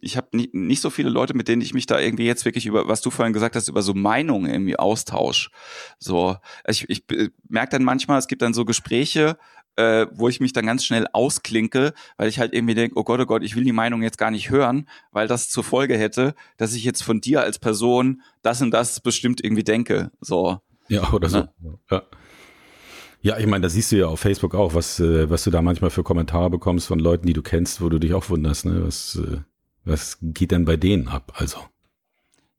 ich 0.00 0.16
habe 0.16 0.28
nicht, 0.32 0.54
nicht 0.54 0.80
so 0.80 0.90
viele 0.90 1.10
Leute, 1.10 1.34
mit 1.34 1.48
denen 1.48 1.62
ich 1.62 1.74
mich 1.74 1.86
da 1.86 1.98
irgendwie 1.98 2.26
jetzt 2.26 2.44
wirklich 2.44 2.66
über, 2.66 2.88
was 2.88 3.00
du 3.00 3.10
vorhin 3.10 3.32
gesagt 3.32 3.56
hast, 3.56 3.68
über 3.68 3.82
so 3.82 3.94
Meinungen 3.94 4.50
irgendwie 4.50 4.78
austausch. 4.78 5.50
So, 5.98 6.36
ich, 6.66 6.88
ich 6.88 7.04
merke 7.48 7.70
dann 7.70 7.84
manchmal, 7.84 8.18
es 8.18 8.26
gibt 8.26 8.42
dann 8.42 8.54
so 8.54 8.64
Gespräche, 8.64 9.36
äh, 9.76 10.06
wo 10.12 10.28
ich 10.28 10.40
mich 10.40 10.52
dann 10.52 10.66
ganz 10.66 10.84
schnell 10.84 11.06
ausklinke, 11.12 11.94
weil 12.16 12.28
ich 12.28 12.38
halt 12.38 12.54
irgendwie 12.54 12.74
denke, 12.74 12.96
oh 12.98 13.04
Gott, 13.04 13.20
oh 13.20 13.26
Gott, 13.26 13.42
ich 13.42 13.56
will 13.56 13.64
die 13.64 13.72
Meinung 13.72 14.02
jetzt 14.02 14.18
gar 14.18 14.30
nicht 14.30 14.50
hören, 14.50 14.88
weil 15.10 15.26
das 15.26 15.48
zur 15.48 15.64
Folge 15.64 15.96
hätte, 15.96 16.34
dass 16.56 16.74
ich 16.74 16.84
jetzt 16.84 17.02
von 17.02 17.20
dir 17.20 17.40
als 17.40 17.58
Person 17.58 18.22
das 18.42 18.62
und 18.62 18.70
das 18.70 19.00
bestimmt 19.00 19.42
irgendwie 19.42 19.64
denke. 19.64 20.10
So. 20.20 20.58
Ja, 20.88 21.12
oder 21.12 21.28
so. 21.28 21.38
Ne? 21.38 21.78
Ja. 21.90 22.02
Ja, 23.24 23.38
ich 23.38 23.46
meine, 23.46 23.62
da 23.62 23.68
siehst 23.70 23.90
du 23.90 23.96
ja 23.96 24.06
auf 24.06 24.20
Facebook 24.20 24.54
auch, 24.54 24.74
was, 24.74 25.00
äh, 25.00 25.30
was 25.30 25.44
du 25.44 25.50
da 25.50 25.62
manchmal 25.62 25.88
für 25.88 26.02
Kommentare 26.02 26.50
bekommst 26.50 26.86
von 26.86 26.98
Leuten, 26.98 27.26
die 27.26 27.32
du 27.32 27.40
kennst, 27.40 27.80
wo 27.80 27.88
du 27.88 27.98
dich 27.98 28.12
auch 28.12 28.28
wunderst, 28.28 28.66
ne? 28.66 28.84
Was, 28.84 29.16
äh, 29.16 29.38
was 29.84 30.18
geht 30.20 30.50
denn 30.50 30.64
bei 30.64 30.76
denen 30.76 31.08
ab? 31.08 31.32
Also. 31.36 31.58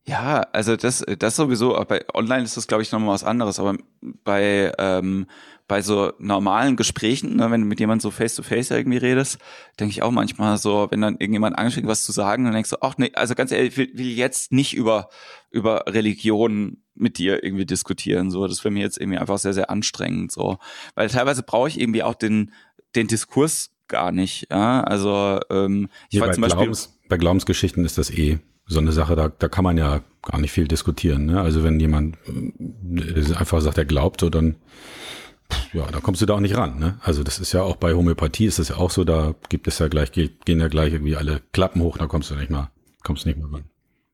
Ja, 0.08 0.42
also 0.52 0.76
das, 0.76 1.04
das 1.18 1.34
sowieso, 1.34 1.84
bei 1.88 2.04
online 2.14 2.44
ist 2.44 2.56
das, 2.56 2.68
glaube 2.68 2.84
ich, 2.84 2.92
nochmal 2.92 3.14
was 3.14 3.24
anderes, 3.24 3.58
aber 3.58 3.76
bei, 4.22 4.72
ähm, 4.78 5.26
bei 5.66 5.82
so 5.82 6.12
normalen 6.20 6.76
Gesprächen, 6.76 7.34
ne, 7.34 7.50
wenn 7.50 7.62
du 7.62 7.66
mit 7.66 7.80
jemandem 7.80 8.02
so 8.02 8.12
face-to-face 8.12 8.70
-face 8.70 8.76
irgendwie 8.76 8.98
redest, 8.98 9.38
denke 9.80 9.90
ich 9.90 10.02
auch 10.02 10.12
manchmal 10.12 10.58
so, 10.58 10.86
wenn 10.90 11.00
dann 11.00 11.16
irgendjemand 11.18 11.58
anfängt, 11.58 11.88
was 11.88 12.04
zu 12.04 12.12
sagen, 12.12 12.44
dann 12.44 12.54
denkst 12.54 12.70
du, 12.70 12.76
ach 12.82 12.96
nee, 12.98 13.10
also 13.14 13.34
ganz 13.34 13.50
ehrlich, 13.50 13.70
ich 13.70 13.76
will, 13.78 13.90
will 13.94 14.12
jetzt 14.12 14.52
nicht 14.52 14.74
über, 14.74 15.08
über 15.50 15.84
Religion 15.88 16.84
mit 16.94 17.18
dir 17.18 17.42
irgendwie 17.42 17.66
diskutieren, 17.66 18.30
so, 18.30 18.46
das 18.46 18.62
wäre 18.62 18.72
mir 18.72 18.84
jetzt 18.84 18.98
irgendwie 18.98 19.18
einfach 19.18 19.38
sehr, 19.38 19.54
sehr 19.54 19.70
anstrengend, 19.70 20.30
so, 20.30 20.58
weil 20.94 21.08
teilweise 21.08 21.42
brauche 21.42 21.66
ich 21.68 21.80
irgendwie 21.80 22.04
auch 22.04 22.14
den, 22.14 22.52
den 22.94 23.08
Diskurs 23.08 23.75
gar 23.88 24.12
nicht, 24.12 24.48
ja, 24.50 24.82
also, 24.82 25.40
ähm, 25.50 25.88
ich 26.10 26.18
nee, 26.18 26.26
war 26.26 26.32
zum 26.32 26.42
Beispiel... 26.42 26.58
Glaubens 26.58 26.98
bei 27.08 27.16
Glaubensgeschichten 27.16 27.84
ist 27.84 27.98
das 27.98 28.10
eh 28.10 28.38
so 28.66 28.80
eine 28.80 28.92
Sache, 28.92 29.14
da, 29.14 29.28
da 29.28 29.48
kann 29.48 29.64
man 29.64 29.78
ja 29.78 30.00
gar 30.22 30.40
nicht 30.40 30.50
viel 30.50 30.66
diskutieren. 30.66 31.26
Ne? 31.26 31.40
Also 31.40 31.62
wenn 31.62 31.78
jemand 31.78 32.16
äh, 32.26 33.34
einfach 33.34 33.60
sagt, 33.60 33.78
er 33.78 33.84
glaubt, 33.84 34.20
so 34.20 34.30
dann 34.30 34.56
ja, 35.72 35.86
da 35.86 36.00
kommst 36.00 36.20
du 36.20 36.26
da 36.26 36.34
auch 36.34 36.40
nicht 36.40 36.56
ran. 36.56 36.78
Ne? 36.78 36.98
Also 37.02 37.22
das 37.22 37.38
ist 37.38 37.52
ja 37.52 37.62
auch 37.62 37.76
bei 37.76 37.94
Homöopathie 37.94 38.46
ist 38.46 38.58
das 38.58 38.68
ja 38.68 38.76
auch 38.76 38.90
so, 38.90 39.04
da 39.04 39.34
gibt 39.48 39.68
es 39.68 39.78
ja 39.78 39.88
gleich, 39.88 40.10
gehen 40.12 40.60
ja 40.60 40.68
gleich 40.68 40.92
irgendwie 40.92 41.16
alle 41.16 41.40
Klappen 41.52 41.80
hoch, 41.82 41.98
da 41.98 42.06
kommst 42.06 42.30
du 42.30 42.34
nicht 42.34 42.50
mal, 42.50 42.70
kommst 43.04 43.26
nicht 43.26 43.38
mehr 43.38 43.52
ran. 43.52 43.64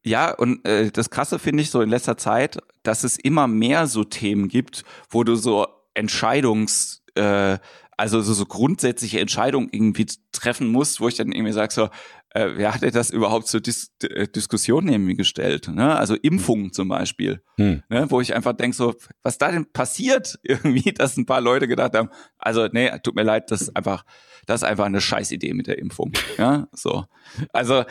Ja, 0.04 0.32
und 0.32 0.66
äh, 0.66 0.90
das 0.90 1.10
Krasse 1.10 1.38
finde 1.38 1.62
ich 1.62 1.70
so 1.70 1.80
in 1.80 1.88
letzter 1.88 2.16
Zeit, 2.16 2.58
dass 2.82 3.04
es 3.04 3.16
immer 3.16 3.46
mehr 3.46 3.86
so 3.86 4.04
Themen 4.04 4.48
gibt, 4.48 4.84
wo 5.08 5.24
du 5.24 5.36
so 5.36 5.66
Entscheidungs, 5.94 7.04
äh, 7.14 7.58
also 8.02 8.20
so, 8.20 8.34
so 8.34 8.46
grundsätzliche 8.46 9.20
Entscheidungen 9.20 9.68
irgendwie 9.70 10.06
treffen 10.32 10.66
musst, 10.66 11.00
wo 11.00 11.06
ich 11.06 11.14
dann 11.14 11.30
irgendwie 11.30 11.52
sage 11.52 11.72
so, 11.72 11.84
äh, 12.30 12.48
wer 12.56 12.74
hat 12.74 12.82
das 12.96 13.10
überhaupt 13.10 13.46
zur 13.46 13.60
Dis 13.60 13.92
äh, 14.02 14.26
Diskussion 14.26 14.88
irgendwie 14.88 15.14
gestellt? 15.14 15.68
Ne? 15.68 15.96
Also 15.96 16.16
Impfungen 16.16 16.72
zum 16.72 16.88
Beispiel, 16.88 17.44
hm. 17.58 17.84
ne? 17.88 18.06
wo 18.08 18.20
ich 18.20 18.34
einfach 18.34 18.54
denke 18.54 18.76
so, 18.76 18.96
was 19.22 19.38
da 19.38 19.52
denn 19.52 19.72
passiert 19.72 20.40
irgendwie, 20.42 20.92
dass 20.92 21.16
ein 21.16 21.26
paar 21.26 21.40
Leute 21.40 21.68
gedacht 21.68 21.94
haben, 21.94 22.08
also 22.38 22.66
nee, 22.72 22.90
tut 23.04 23.14
mir 23.14 23.22
leid, 23.22 23.52
das 23.52 23.62
ist 23.62 23.76
einfach, 23.76 24.04
das 24.46 24.62
ist 24.62 24.68
einfach 24.68 24.86
eine 24.86 25.00
Scheißidee 25.00 25.54
mit 25.54 25.68
der 25.68 25.78
Impfung. 25.78 26.10
Ja, 26.38 26.66
so. 26.72 27.04
Also 27.52 27.84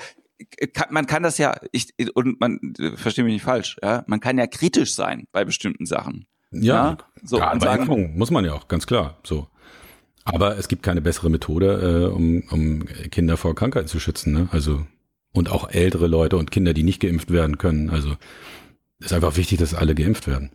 kann, 0.74 0.88
man 0.90 1.06
kann 1.06 1.24
das 1.24 1.38
ja, 1.38 1.56
ich, 1.72 1.88
und 2.18 2.38
man, 2.42 2.60
verstehe 2.96 3.24
mich 3.24 3.36
nicht 3.36 3.46
falsch, 3.46 3.78
ja, 3.82 4.04
man 4.08 4.20
kann 4.20 4.38
ja 4.38 4.48
kritisch 4.48 4.94
sein 4.94 5.28
bei 5.32 5.46
bestimmten 5.46 5.86
Sachen. 5.86 6.28
Ja, 6.52 6.62
ja? 6.62 6.98
so 7.24 7.40
ja, 7.40 7.54
bei 7.54 7.60
sagen, 7.60 7.84
Impfung 7.84 8.18
muss 8.18 8.30
man 8.30 8.44
ja 8.44 8.52
auch, 8.52 8.68
ganz 8.68 8.86
klar, 8.86 9.18
so. 9.24 9.48
Aber 10.24 10.58
es 10.58 10.68
gibt 10.68 10.84
keine 10.84 11.02
bessere 11.02 11.30
Methode, 11.30 12.10
äh, 12.12 12.14
um, 12.14 12.44
um 12.52 12.86
Kinder 13.10 13.38
vor 13.38 13.56
Krankheiten 13.56 13.88
zu 13.88 14.00
schützen. 14.00 14.34
Ne? 14.34 14.50
Also 14.52 14.86
und 15.34 15.50
auch 15.50 15.70
ältere 15.70 16.08
Leute 16.08 16.38
und 16.38 16.52
Kinder, 16.52 16.74
die 16.74 16.84
nicht 16.84 17.00
geimpft 17.00 17.32
werden 17.32 17.58
können. 17.58 17.90
Also 17.90 18.16
ist 19.00 19.14
einfach 19.14 19.38
wichtig, 19.38 19.58
dass 19.60 19.74
alle 19.74 19.96
geimpft 19.96 20.28
werden. 20.28 20.52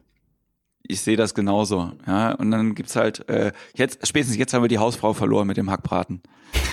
ich 0.89 1.01
sehe 1.01 1.17
das 1.17 1.35
genauso. 1.35 1.93
Ja, 2.07 2.33
und 2.33 2.51
dann 2.51 2.75
gibt's 2.75 2.95
halt, 2.95 3.29
äh, 3.29 3.53
jetzt, 3.75 4.07
spätestens 4.07 4.37
jetzt 4.37 4.55
haben 4.55 4.63
wir 4.63 4.69
die 4.69 4.79
Hausfrau 4.79 5.15
verloren 5.15 5.47
mit 5.47 5.57
dem 5.57 5.71
Hackbraten. 5.71 6.23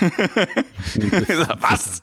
Was? 1.60 2.00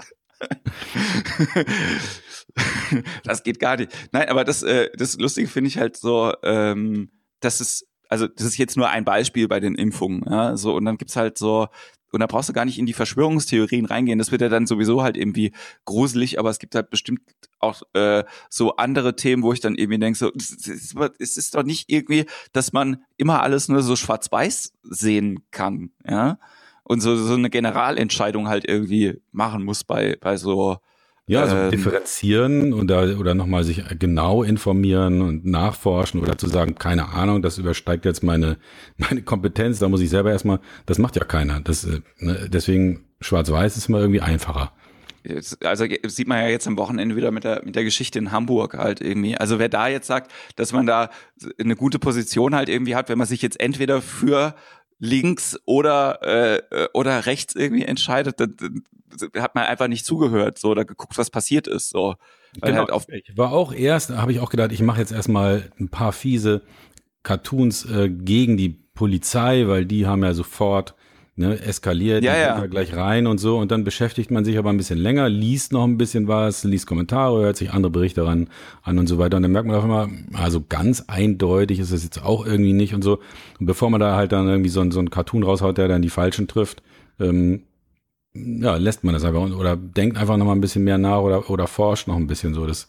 das 3.23 3.43
geht 3.43 3.59
gar 3.59 3.77
nicht. 3.77 3.91
Nein, 4.11 4.27
aber 4.29 4.43
das, 4.43 4.63
äh, 4.63 4.89
das 4.97 5.17
Lustige 5.17 5.47
finde 5.47 5.69
ich 5.69 5.77
halt 5.77 5.95
so, 5.97 6.33
ähm, 6.43 7.11
das 7.39 7.61
ist, 7.61 7.87
also 8.11 8.27
das 8.27 8.45
ist 8.45 8.57
jetzt 8.57 8.75
nur 8.75 8.89
ein 8.89 9.05
Beispiel 9.05 9.47
bei 9.47 9.59
den 9.59 9.75
Impfungen, 9.75 10.23
ja, 10.29 10.57
so 10.57 10.75
und 10.75 10.83
dann 10.85 10.97
gibt's 10.97 11.15
halt 11.15 11.37
so 11.37 11.67
und 12.11 12.19
da 12.19 12.27
brauchst 12.27 12.49
du 12.49 12.53
gar 12.53 12.65
nicht 12.65 12.77
in 12.77 12.85
die 12.85 12.91
Verschwörungstheorien 12.91 13.85
reingehen. 13.85 14.19
Das 14.19 14.33
wird 14.33 14.41
ja 14.41 14.49
dann 14.49 14.67
sowieso 14.67 15.01
halt 15.01 15.15
irgendwie 15.15 15.53
gruselig, 15.85 16.39
aber 16.39 16.49
es 16.49 16.59
gibt 16.59 16.75
halt 16.75 16.89
bestimmt 16.89 17.21
auch 17.59 17.83
äh, 17.93 18.25
so 18.49 18.75
andere 18.75 19.15
Themen, 19.15 19.43
wo 19.43 19.53
ich 19.53 19.61
dann 19.61 19.75
irgendwie 19.75 19.99
denke, 19.99 20.19
so, 20.19 20.29
es 20.35 20.51
ist, 20.51 20.95
es 21.19 21.37
ist 21.37 21.55
doch 21.55 21.63
nicht 21.63 21.89
irgendwie, 21.89 22.25
dass 22.51 22.73
man 22.73 22.97
immer 23.15 23.41
alles 23.41 23.69
nur 23.69 23.81
so 23.81 23.95
schwarz-weiß 23.95 24.73
sehen 24.83 25.39
kann, 25.51 25.91
ja. 26.05 26.37
Und 26.83 26.99
so, 26.99 27.15
so 27.15 27.35
eine 27.35 27.49
Generalentscheidung 27.49 28.49
halt 28.49 28.67
irgendwie 28.67 29.21
machen 29.31 29.63
muss 29.63 29.85
bei, 29.85 30.17
bei 30.19 30.35
so 30.35 30.79
ja, 31.27 31.43
also 31.43 31.55
ähm, 31.55 31.71
differenzieren 31.71 32.73
oder, 32.73 33.17
oder 33.19 33.33
nochmal 33.35 33.63
sich 33.63 33.83
genau 33.99 34.43
informieren 34.43 35.21
und 35.21 35.45
nachforschen 35.45 36.19
oder 36.19 36.37
zu 36.37 36.47
sagen, 36.47 36.75
keine 36.75 37.09
Ahnung, 37.09 37.41
das 37.41 37.57
übersteigt 37.57 38.05
jetzt 38.05 38.23
meine, 38.23 38.57
meine 38.97 39.21
Kompetenz, 39.21 39.79
da 39.79 39.87
muss 39.87 40.01
ich 40.01 40.09
selber 40.09 40.31
erstmal, 40.31 40.59
das 40.85 40.97
macht 40.97 41.15
ja 41.15 41.23
keiner. 41.23 41.61
Das, 41.61 41.85
äh, 41.85 42.01
ne, 42.19 42.49
deswegen 42.51 43.05
schwarz-weiß 43.21 43.77
ist 43.77 43.87
immer 43.87 43.99
irgendwie 43.99 44.21
einfacher. 44.21 44.73
Also 45.63 45.85
sieht 46.07 46.27
man 46.27 46.39
ja 46.39 46.47
jetzt 46.47 46.67
am 46.67 46.77
Wochenende 46.77 47.15
wieder 47.15 47.29
mit 47.29 47.43
der, 47.43 47.61
mit 47.63 47.75
der 47.75 47.83
Geschichte 47.83 48.17
in 48.17 48.31
Hamburg 48.31 48.75
halt 48.75 49.01
irgendwie. 49.01 49.37
Also 49.37 49.59
wer 49.59 49.69
da 49.69 49.87
jetzt 49.87 50.07
sagt, 50.07 50.31
dass 50.55 50.73
man 50.73 50.87
da 50.87 51.11
eine 51.59 51.75
gute 51.75 51.99
Position 51.99 52.55
halt 52.55 52.69
irgendwie 52.69 52.95
hat, 52.95 53.07
wenn 53.07 53.19
man 53.19 53.27
sich 53.27 53.43
jetzt 53.43 53.59
entweder 53.59 54.01
für 54.01 54.55
links 54.97 55.59
oder 55.65 56.61
äh, 56.71 56.87
oder 56.93 57.27
rechts 57.27 57.55
irgendwie 57.55 57.85
entscheidet, 57.85 58.39
dann 58.39 58.55
hat 59.37 59.55
man 59.55 59.65
einfach 59.65 59.87
nicht 59.87 60.05
zugehört, 60.05 60.57
so 60.59 60.69
oder 60.69 60.85
geguckt, 60.85 61.17
was 61.17 61.29
passiert 61.29 61.67
ist, 61.67 61.89
so. 61.89 62.15
Weil 62.59 62.73
genau, 62.73 62.87
halt 62.87 63.23
ich 63.27 63.37
war 63.37 63.53
auch 63.53 63.73
erst, 63.73 64.09
habe 64.09 64.31
ich 64.31 64.39
auch 64.39 64.49
gedacht, 64.49 64.71
ich 64.71 64.81
mache 64.81 64.99
jetzt 64.99 65.11
erstmal 65.11 65.71
ein 65.79 65.89
paar 65.89 66.11
fiese 66.11 66.61
Cartoons 67.23 67.85
äh, 67.85 68.09
gegen 68.09 68.57
die 68.57 68.69
Polizei, 68.69 69.67
weil 69.67 69.85
die 69.85 70.05
haben 70.05 70.23
ja 70.23 70.33
sofort 70.33 70.95
ne, 71.35 71.59
eskaliert, 71.59 72.23
ja, 72.23 72.35
ja. 72.37 72.65
gleich 72.67 72.95
rein 72.95 73.27
und 73.27 73.37
so. 73.37 73.57
Und 73.57 73.71
dann 73.71 73.83
beschäftigt 73.83 74.31
man 74.31 74.45
sich 74.45 74.57
aber 74.57 74.69
ein 74.69 74.77
bisschen 74.77 74.99
länger, 74.99 75.29
liest 75.29 75.71
noch 75.71 75.83
ein 75.83 75.97
bisschen 75.97 76.27
was, 76.27 76.63
liest 76.63 76.87
Kommentare, 76.87 77.41
hört 77.41 77.57
sich 77.57 77.71
andere 77.71 77.91
Berichte 77.91 78.25
ran 78.25 78.49
an 78.83 78.99
und 78.99 79.07
so 79.07 79.17
weiter. 79.17 79.37
Und 79.37 79.43
dann 79.43 79.51
merkt 79.51 79.67
man 79.67 79.77
auf 79.77 79.83
einmal, 79.83 80.09
also 80.33 80.63
ganz 80.67 81.05
eindeutig 81.07 81.79
ist 81.79 81.91
es 81.91 82.03
jetzt 82.03 82.23
auch 82.23 82.45
irgendwie 82.45 82.73
nicht 82.73 82.93
und 82.93 83.03
so. 83.03 83.19
Und 83.59 83.65
bevor 83.65 83.89
man 83.89 83.99
da 83.99 84.15
halt 84.15 84.31
dann 84.31 84.47
irgendwie 84.47 84.69
so, 84.69 84.89
so 84.91 84.99
einen 84.99 85.09
Cartoon 85.09 85.43
raushaut, 85.43 85.77
der 85.77 85.87
dann 85.87 86.01
die 86.01 86.09
Falschen 86.09 86.47
trifft, 86.47 86.83
ähm, 87.19 87.63
ja, 88.33 88.75
lässt 88.77 89.03
man 89.03 89.13
das 89.13 89.23
einfach 89.23 89.41
oder 89.41 89.75
denkt 89.75 90.17
einfach 90.17 90.37
noch 90.37 90.45
mal 90.45 90.53
ein 90.53 90.61
bisschen 90.61 90.83
mehr 90.83 90.97
nach 90.97 91.19
oder, 91.19 91.49
oder 91.49 91.67
forscht 91.67 92.07
noch 92.07 92.15
ein 92.15 92.27
bisschen 92.27 92.53
so. 92.53 92.65
Das, 92.65 92.87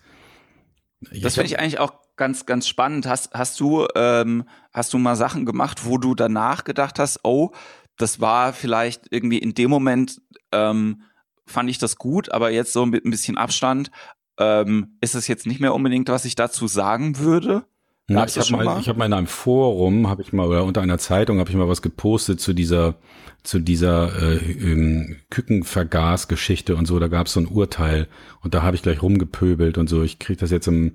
das 1.00 1.34
finde 1.34 1.48
ich 1.48 1.58
eigentlich 1.58 1.80
auch 1.80 1.94
ganz, 2.16 2.46
ganz 2.46 2.68
spannend. 2.68 3.06
Hast, 3.06 3.32
hast 3.34 3.58
du, 3.58 3.86
ähm, 3.96 4.44
hast 4.72 4.92
du 4.92 4.98
mal 4.98 5.16
Sachen 5.16 5.44
gemacht, 5.44 5.84
wo 5.84 5.98
du 5.98 6.14
danach 6.14 6.64
gedacht 6.64 6.98
hast, 6.98 7.20
oh, 7.24 7.50
das 7.96 8.20
war 8.20 8.52
vielleicht 8.52 9.06
irgendwie 9.10 9.38
in 9.38 9.54
dem 9.54 9.70
Moment, 9.70 10.20
ähm, 10.52 11.02
fand 11.46 11.68
ich 11.70 11.78
das 11.78 11.96
gut, 11.96 12.30
aber 12.30 12.50
jetzt 12.50 12.72
so 12.72 12.86
mit 12.86 13.04
ein 13.04 13.10
bisschen 13.10 13.36
Abstand, 13.36 13.90
ähm, 14.38 14.96
ist 15.00 15.14
es 15.14 15.26
jetzt 15.26 15.46
nicht 15.46 15.60
mehr 15.60 15.74
unbedingt, 15.74 16.08
was 16.08 16.24
ich 16.24 16.34
dazu 16.34 16.66
sagen 16.66 17.18
würde. 17.18 17.64
Ja, 18.12 18.26
ich 18.26 18.36
habe 18.36 18.64
mal, 18.64 18.80
ich 18.80 18.88
hab 18.88 18.96
mal 18.96 19.06
in 19.06 19.12
einem 19.12 19.26
Forum, 19.26 20.08
habe 20.08 20.22
ich 20.22 20.32
mal 20.32 20.46
oder 20.46 20.64
unter 20.64 20.82
einer 20.82 20.98
Zeitung 20.98 21.38
habe 21.38 21.50
ich 21.50 21.56
mal 21.56 21.68
was 21.68 21.82
gepostet 21.82 22.40
zu 22.40 22.52
dieser 22.52 22.94
zu 23.42 23.58
dieser 23.58 24.12
äh, 24.22 24.36
ähm, 24.36 25.16
Kückenvergas-Geschichte 25.30 26.76
und 26.76 26.86
so. 26.86 26.98
Da 26.98 27.08
gab 27.08 27.26
es 27.26 27.32
so 27.32 27.40
ein 27.40 27.48
Urteil 27.48 28.06
und 28.40 28.54
da 28.54 28.62
habe 28.62 28.76
ich 28.76 28.82
gleich 28.82 29.02
rumgepöbelt 29.02 29.78
und 29.78 29.88
so. 29.88 30.02
Ich 30.02 30.18
kriege 30.18 30.38
das 30.38 30.50
jetzt 30.50 30.68
im, 30.68 30.92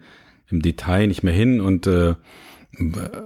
im 0.49 0.61
Detail 0.61 1.07
nicht 1.07 1.23
mehr 1.23 1.33
hin 1.33 1.59
und 1.59 1.87
äh, 1.87 2.15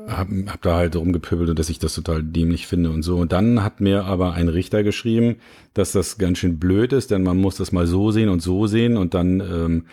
hab, 0.08 0.28
hab 0.48 0.62
da 0.62 0.78
halt 0.78 0.96
rumgepöbelt 0.96 1.50
und 1.50 1.60
dass 1.60 1.70
ich 1.70 1.78
das 1.78 1.94
total 1.94 2.24
dämlich 2.24 2.68
finde 2.68 2.90
und 2.90 3.04
so. 3.04 3.18
Und 3.18 3.32
dann 3.32 3.64
hat 3.64 3.82
mir 3.82 4.06
aber 4.06 4.34
ein 4.34 4.48
Richter 4.48 4.84
geschrieben, 4.84 5.36
dass 5.74 5.92
das 5.92 6.18
ganz 6.18 6.40
schön 6.40 6.58
blöd 6.58 6.94
ist, 6.94 7.12
denn 7.12 7.24
man 7.24 7.38
muss 7.38 7.58
das 7.58 7.72
mal 7.72 7.86
so 7.86 8.12
sehen 8.12 8.30
und 8.30 8.42
so 8.42 8.66
sehen 8.66 8.98
und 8.98 9.14
dann 9.14 9.40
ähm, 9.40 9.86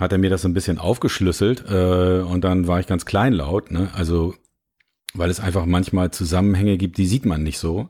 hat 0.00 0.12
er 0.12 0.18
mir 0.18 0.30
das 0.30 0.42
so 0.42 0.48
ein 0.48 0.54
bisschen 0.54 0.78
aufgeschlüsselt 0.78 1.64
äh, 1.68 2.20
und 2.20 2.42
dann 2.42 2.66
war 2.66 2.80
ich 2.80 2.86
ganz 2.86 3.04
kleinlaut, 3.04 3.70
ne? 3.70 3.90
Also 3.94 4.34
weil 5.14 5.30
es 5.30 5.40
einfach 5.40 5.66
manchmal 5.66 6.10
Zusammenhänge 6.10 6.76
gibt, 6.76 6.96
die 6.98 7.06
sieht 7.06 7.26
man 7.26 7.42
nicht 7.42 7.58
so. 7.58 7.88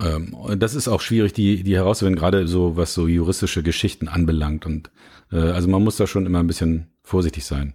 Ähm, 0.00 0.36
das 0.56 0.74
ist 0.74 0.88
auch 0.88 1.00
schwierig, 1.00 1.32
die, 1.32 1.62
die 1.62 1.74
herauszufinden, 1.74 2.18
gerade 2.18 2.46
so, 2.46 2.76
was 2.76 2.94
so 2.94 3.06
juristische 3.06 3.62
Geschichten 3.62 4.08
anbelangt. 4.08 4.66
Und 4.66 4.90
äh, 5.32 5.38
also 5.38 5.68
man 5.68 5.82
muss 5.82 5.96
da 5.96 6.06
schon 6.06 6.26
immer 6.26 6.40
ein 6.40 6.46
bisschen 6.46 6.88
vorsichtig 7.02 7.44
sein. 7.44 7.74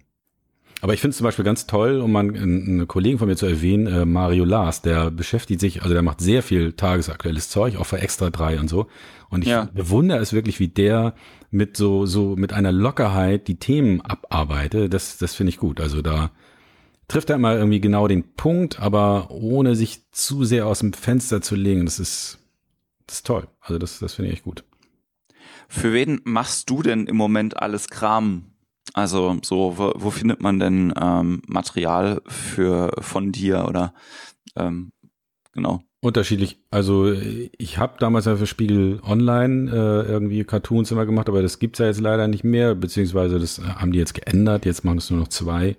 Aber 0.82 0.92
ich 0.92 1.00
finde 1.00 1.12
es 1.12 1.16
zum 1.16 1.24
Beispiel 1.24 1.44
ganz 1.44 1.66
toll, 1.66 2.00
um 2.00 2.12
mal 2.12 2.20
einen, 2.20 2.36
einen 2.36 2.88
Kollegen 2.88 3.18
von 3.18 3.28
mir 3.28 3.36
zu 3.36 3.46
erwähnen, 3.46 3.86
äh, 3.86 4.04
Mario 4.04 4.44
Lars, 4.44 4.82
der 4.82 5.10
beschäftigt 5.10 5.60
sich, 5.60 5.82
also 5.82 5.94
der 5.94 6.02
macht 6.02 6.20
sehr 6.20 6.42
viel 6.42 6.72
tagesaktuelles 6.72 7.48
Zeug, 7.48 7.76
auch 7.76 7.86
für 7.86 7.98
Extra 7.98 8.30
3 8.30 8.60
und 8.60 8.68
so. 8.68 8.86
Und 9.28 9.42
ich 9.42 9.48
ja. 9.48 9.68
bewundere 9.74 10.18
es 10.18 10.32
wirklich, 10.32 10.60
wie 10.60 10.68
der 10.68 11.14
mit 11.56 11.76
so, 11.76 12.04
so, 12.04 12.36
mit 12.36 12.52
einer 12.52 12.70
Lockerheit 12.70 13.48
die 13.48 13.58
Themen 13.58 14.02
abarbeitet. 14.02 14.92
Das, 14.92 15.16
das 15.16 15.34
finde 15.34 15.50
ich 15.50 15.56
gut. 15.56 15.80
Also 15.80 16.02
da 16.02 16.30
trifft 17.08 17.30
er 17.30 17.36
immer 17.36 17.54
irgendwie 17.54 17.80
genau 17.80 18.06
den 18.06 18.34
Punkt, 18.34 18.78
aber 18.78 19.30
ohne 19.30 19.74
sich 19.74 20.10
zu 20.10 20.44
sehr 20.44 20.66
aus 20.66 20.80
dem 20.80 20.92
Fenster 20.92 21.40
zu 21.40 21.54
legen. 21.56 21.86
Das 21.86 21.98
ist, 21.98 22.38
das 23.06 23.16
ist 23.16 23.26
toll. 23.26 23.48
Also 23.60 23.78
das, 23.78 23.98
das 23.98 24.14
finde 24.14 24.30
ich 24.30 24.36
echt 24.36 24.44
gut. 24.44 24.64
Für 25.68 25.92
wen 25.92 26.20
machst 26.24 26.68
du 26.68 26.82
denn 26.82 27.06
im 27.06 27.16
Moment 27.16 27.56
alles 27.56 27.88
Kram? 27.88 28.52
Also 28.92 29.38
so, 29.42 29.78
wo, 29.78 29.92
wo 29.96 30.10
findet 30.10 30.42
man 30.42 30.60
denn 30.60 30.92
ähm, 31.00 31.42
Material 31.46 32.20
für 32.26 32.92
von 33.00 33.32
dir 33.32 33.64
oder 33.66 33.94
ähm, 34.56 34.92
genau? 35.52 35.82
Unterschiedlich. 36.06 36.58
Also 36.70 37.12
ich 37.58 37.78
habe 37.78 37.96
damals 37.98 38.26
ja 38.26 38.36
für 38.36 38.46
Spiegel 38.46 39.00
Online 39.02 39.68
äh, 39.72 40.08
irgendwie 40.08 40.44
Cartoons 40.44 40.92
immer 40.92 41.04
gemacht, 41.04 41.28
aber 41.28 41.42
das 41.42 41.58
gibt's 41.58 41.80
ja 41.80 41.86
jetzt 41.86 42.00
leider 42.00 42.28
nicht 42.28 42.44
mehr, 42.44 42.76
beziehungsweise 42.76 43.40
das 43.40 43.60
haben 43.60 43.90
die 43.90 43.98
jetzt 43.98 44.14
geändert. 44.14 44.66
Jetzt 44.66 44.84
machen 44.84 44.98
es 44.98 45.10
nur 45.10 45.18
noch 45.18 45.26
zwei. 45.26 45.76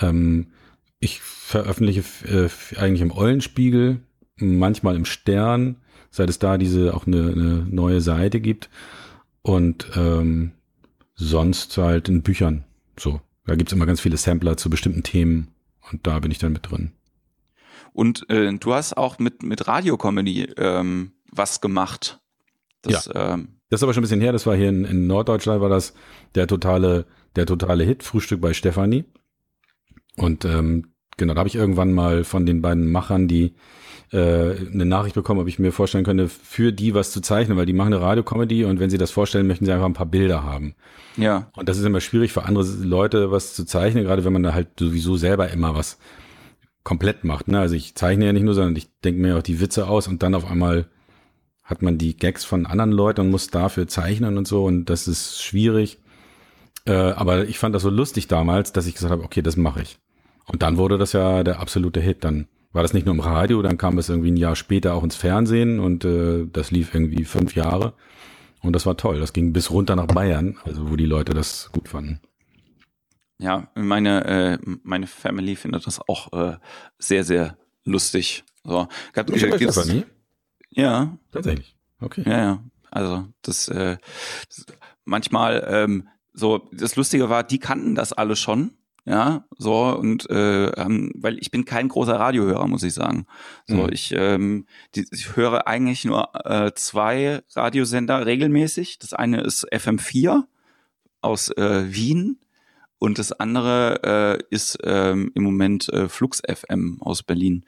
Ähm, 0.00 0.52
ich 1.00 1.18
veröffentliche 1.20 2.04
äh, 2.28 2.48
eigentlich 2.78 3.00
im 3.00 3.10
Eulenspiegel, 3.10 3.98
manchmal 4.36 4.94
im 4.94 5.04
Stern, 5.04 5.78
seit 6.12 6.30
es 6.30 6.38
da 6.38 6.56
diese 6.56 6.94
auch 6.94 7.08
eine, 7.08 7.32
eine 7.32 7.66
neue 7.68 8.00
Seite 8.00 8.40
gibt. 8.40 8.70
Und 9.42 9.90
ähm, 9.96 10.52
sonst 11.16 11.76
halt 11.76 12.08
in 12.08 12.22
Büchern. 12.22 12.62
So. 12.96 13.20
Da 13.46 13.56
gibt's 13.56 13.72
immer 13.72 13.86
ganz 13.86 14.00
viele 14.00 14.16
Sampler 14.16 14.56
zu 14.56 14.70
bestimmten 14.70 15.02
Themen 15.02 15.48
und 15.90 16.06
da 16.06 16.20
bin 16.20 16.30
ich 16.30 16.38
dann 16.38 16.52
mit 16.52 16.70
drin. 16.70 16.92
Und 17.92 18.28
äh, 18.30 18.52
du 18.52 18.74
hast 18.74 18.96
auch 18.96 19.18
mit, 19.18 19.42
mit 19.42 19.66
Radiocomedy 19.66 20.52
ähm, 20.56 21.12
was 21.30 21.60
gemacht. 21.60 22.20
Das, 22.82 23.06
ja. 23.06 23.34
ähm, 23.34 23.60
das 23.68 23.80
ist 23.80 23.82
aber 23.84 23.94
schon 23.94 24.00
ein 24.00 24.04
bisschen 24.04 24.20
her, 24.20 24.32
das 24.32 24.46
war 24.46 24.56
hier 24.56 24.68
in, 24.68 24.84
in 24.84 25.06
Norddeutschland, 25.06 25.60
war 25.60 25.68
das 25.68 25.94
der 26.34 26.46
totale, 26.46 27.06
der 27.36 27.46
totale 27.46 27.84
Hit, 27.84 28.02
Frühstück 28.02 28.40
bei 28.40 28.52
Stefanie. 28.52 29.04
Und 30.16 30.44
ähm, 30.44 30.92
genau, 31.16 31.34
da 31.34 31.38
habe 31.38 31.48
ich 31.48 31.54
irgendwann 31.54 31.92
mal 31.92 32.24
von 32.24 32.46
den 32.46 32.62
beiden 32.62 32.90
Machern, 32.90 33.28
die 33.28 33.54
äh, 34.12 34.56
eine 34.72 34.86
Nachricht 34.86 35.14
bekommen, 35.14 35.40
ob 35.40 35.46
ich 35.46 35.58
mir 35.58 35.72
vorstellen 35.72 36.04
könnte, 36.04 36.28
für 36.28 36.72
die 36.72 36.94
was 36.94 37.12
zu 37.12 37.20
zeichnen, 37.20 37.56
weil 37.56 37.66
die 37.66 37.72
machen 37.72 37.92
eine 37.92 38.02
Radiocomedy 38.02 38.64
und 38.64 38.80
wenn 38.80 38.90
sie 38.90 38.98
das 38.98 39.12
vorstellen, 39.12 39.46
möchten 39.46 39.66
sie 39.66 39.72
einfach 39.72 39.86
ein 39.86 39.92
paar 39.92 40.06
Bilder 40.06 40.42
haben. 40.42 40.74
Ja. 41.16 41.50
Und 41.56 41.68
das 41.68 41.78
ist 41.78 41.84
immer 41.84 42.00
schwierig 42.00 42.32
für 42.32 42.44
andere 42.44 42.64
Leute 42.64 43.30
was 43.30 43.54
zu 43.54 43.64
zeichnen, 43.64 44.04
gerade 44.04 44.24
wenn 44.24 44.32
man 44.32 44.42
da 44.42 44.52
halt 44.52 44.68
sowieso 44.78 45.16
selber 45.16 45.50
immer 45.50 45.74
was 45.74 45.98
komplett 46.84 47.24
macht. 47.24 47.48
Ne? 47.48 47.60
Also 47.60 47.74
ich 47.74 47.94
zeichne 47.94 48.26
ja 48.26 48.32
nicht 48.32 48.42
nur, 48.42 48.54
sondern 48.54 48.76
ich 48.76 48.88
denke 49.00 49.20
mir 49.20 49.36
auch 49.36 49.42
die 49.42 49.60
Witze 49.60 49.88
aus 49.88 50.08
und 50.08 50.22
dann 50.22 50.34
auf 50.34 50.50
einmal 50.50 50.86
hat 51.62 51.82
man 51.82 51.98
die 51.98 52.16
Gags 52.16 52.44
von 52.44 52.66
anderen 52.66 52.92
Leuten 52.92 53.20
und 53.22 53.30
muss 53.30 53.48
dafür 53.48 53.86
zeichnen 53.86 54.38
und 54.38 54.48
so 54.48 54.64
und 54.64 54.86
das 54.86 55.06
ist 55.06 55.42
schwierig. 55.42 55.98
Äh, 56.86 56.92
aber 56.92 57.46
ich 57.46 57.58
fand 57.58 57.74
das 57.74 57.82
so 57.82 57.90
lustig 57.90 58.26
damals, 58.26 58.72
dass 58.72 58.86
ich 58.86 58.94
gesagt 58.94 59.12
habe, 59.12 59.22
okay, 59.22 59.42
das 59.42 59.56
mache 59.56 59.82
ich. 59.82 59.98
Und 60.46 60.62
dann 60.62 60.78
wurde 60.78 60.98
das 60.98 61.12
ja 61.12 61.44
der 61.44 61.60
absolute 61.60 62.00
Hit. 62.00 62.24
Dann 62.24 62.48
war 62.72 62.82
das 62.82 62.92
nicht 62.92 63.06
nur 63.06 63.14
im 63.14 63.20
Radio, 63.20 63.62
dann 63.62 63.78
kam 63.78 63.98
es 63.98 64.08
irgendwie 64.08 64.30
ein 64.30 64.36
Jahr 64.36 64.56
später 64.56 64.94
auch 64.94 65.04
ins 65.04 65.16
Fernsehen 65.16 65.78
und 65.80 66.04
äh, 66.04 66.46
das 66.52 66.70
lief 66.70 66.94
irgendwie 66.94 67.24
fünf 67.24 67.54
Jahre. 67.54 67.92
Und 68.62 68.74
das 68.74 68.86
war 68.86 68.96
toll. 68.96 69.20
Das 69.20 69.32
ging 69.32 69.52
bis 69.52 69.70
runter 69.70 69.96
nach 69.96 70.06
Bayern, 70.06 70.56
also 70.64 70.90
wo 70.90 70.96
die 70.96 71.06
Leute 71.06 71.34
das 71.34 71.70
gut 71.72 71.88
fanden. 71.88 72.20
Ja, 73.40 73.70
meine, 73.74 74.24
äh, 74.24 74.58
meine 74.82 75.06
Family 75.06 75.56
findet 75.56 75.86
das 75.86 76.00
auch 76.00 76.32
äh, 76.32 76.56
sehr, 76.98 77.24
sehr 77.24 77.56
lustig. 77.84 78.44
So, 78.64 78.86
gab, 79.12 79.26
du 79.26 79.34
äh, 79.34 79.58
das 79.58 79.86
nie? 79.86 80.04
Ja. 80.68 81.16
Tatsächlich. 81.32 81.74
Okay. 82.00 82.22
Ja, 82.26 82.38
ja. 82.38 82.64
Also 82.90 83.26
das, 83.42 83.68
äh, 83.68 83.96
das 84.48 84.66
manchmal 85.04 85.66
ähm, 85.68 86.08
so 86.34 86.68
das 86.72 86.96
Lustige 86.96 87.30
war, 87.30 87.42
die 87.42 87.58
kannten 87.58 87.94
das 87.94 88.12
alle 88.12 88.36
schon 88.36 88.72
ja, 89.06 89.44
so 89.56 89.96
und 89.96 90.28
äh, 90.30 90.66
ähm, 90.66 91.10
weil 91.14 91.38
ich 91.38 91.50
bin 91.50 91.64
kein 91.64 91.88
großer 91.88 92.14
Radiohörer, 92.14 92.66
muss 92.68 92.82
ich 92.82 92.92
sagen. 92.92 93.26
So, 93.66 93.76
mhm. 93.76 93.92
ich, 93.92 94.12
ähm, 94.14 94.66
die, 94.94 95.06
ich 95.10 95.36
höre 95.36 95.66
eigentlich 95.66 96.04
nur 96.04 96.28
äh, 96.44 96.72
zwei 96.74 97.42
Radiosender 97.54 98.26
regelmäßig. 98.26 98.98
Das 98.98 99.14
eine 99.14 99.40
ist 99.40 99.66
FM4 99.72 100.44
aus 101.22 101.50
äh, 101.50 101.92
Wien 101.92 102.40
und 103.00 103.18
das 103.18 103.32
andere 103.32 104.38
äh, 104.38 104.54
ist 104.54 104.78
ähm, 104.84 105.32
im 105.34 105.42
Moment 105.42 105.88
äh, 105.88 106.08
Flux 106.08 106.42
FM 106.46 106.98
aus 107.00 107.22
Berlin. 107.22 107.64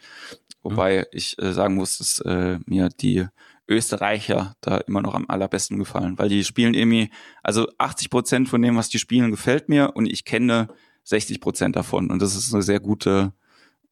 Wobei 0.63 0.99
mhm. 0.99 1.05
ich 1.11 1.39
äh, 1.41 1.53
sagen 1.53 1.75
muss, 1.75 1.99
dass 1.99 2.21
äh, 2.21 2.59
mir 2.67 2.91
die 2.91 3.27
Österreicher 3.67 4.55
da 4.61 4.77
immer 4.77 5.01
noch 5.01 5.15
am 5.15 5.25
allerbesten 5.29 5.79
gefallen, 5.79 6.19
weil 6.19 6.29
die 6.29 6.45
spielen 6.45 6.75
irgendwie, 6.75 7.11
also 7.43 7.67
80 7.79 8.11
Prozent 8.11 8.49
von 8.51 8.61
dem, 8.61 8.77
was 8.77 8.91
die 8.91 8.99
spielen, 8.99 9.31
gefällt 9.31 9.71
mir 9.71 9.93
und 9.95 10.05
ich 10.05 10.27
kenne 10.27 10.69
60 11.05 11.41
Prozent 11.41 11.77
davon 11.77 12.11
und 12.11 12.21
das 12.21 12.37
ist 12.37 12.53
eine 12.53 12.63
sehr 12.63 12.81
gute, 12.81 13.33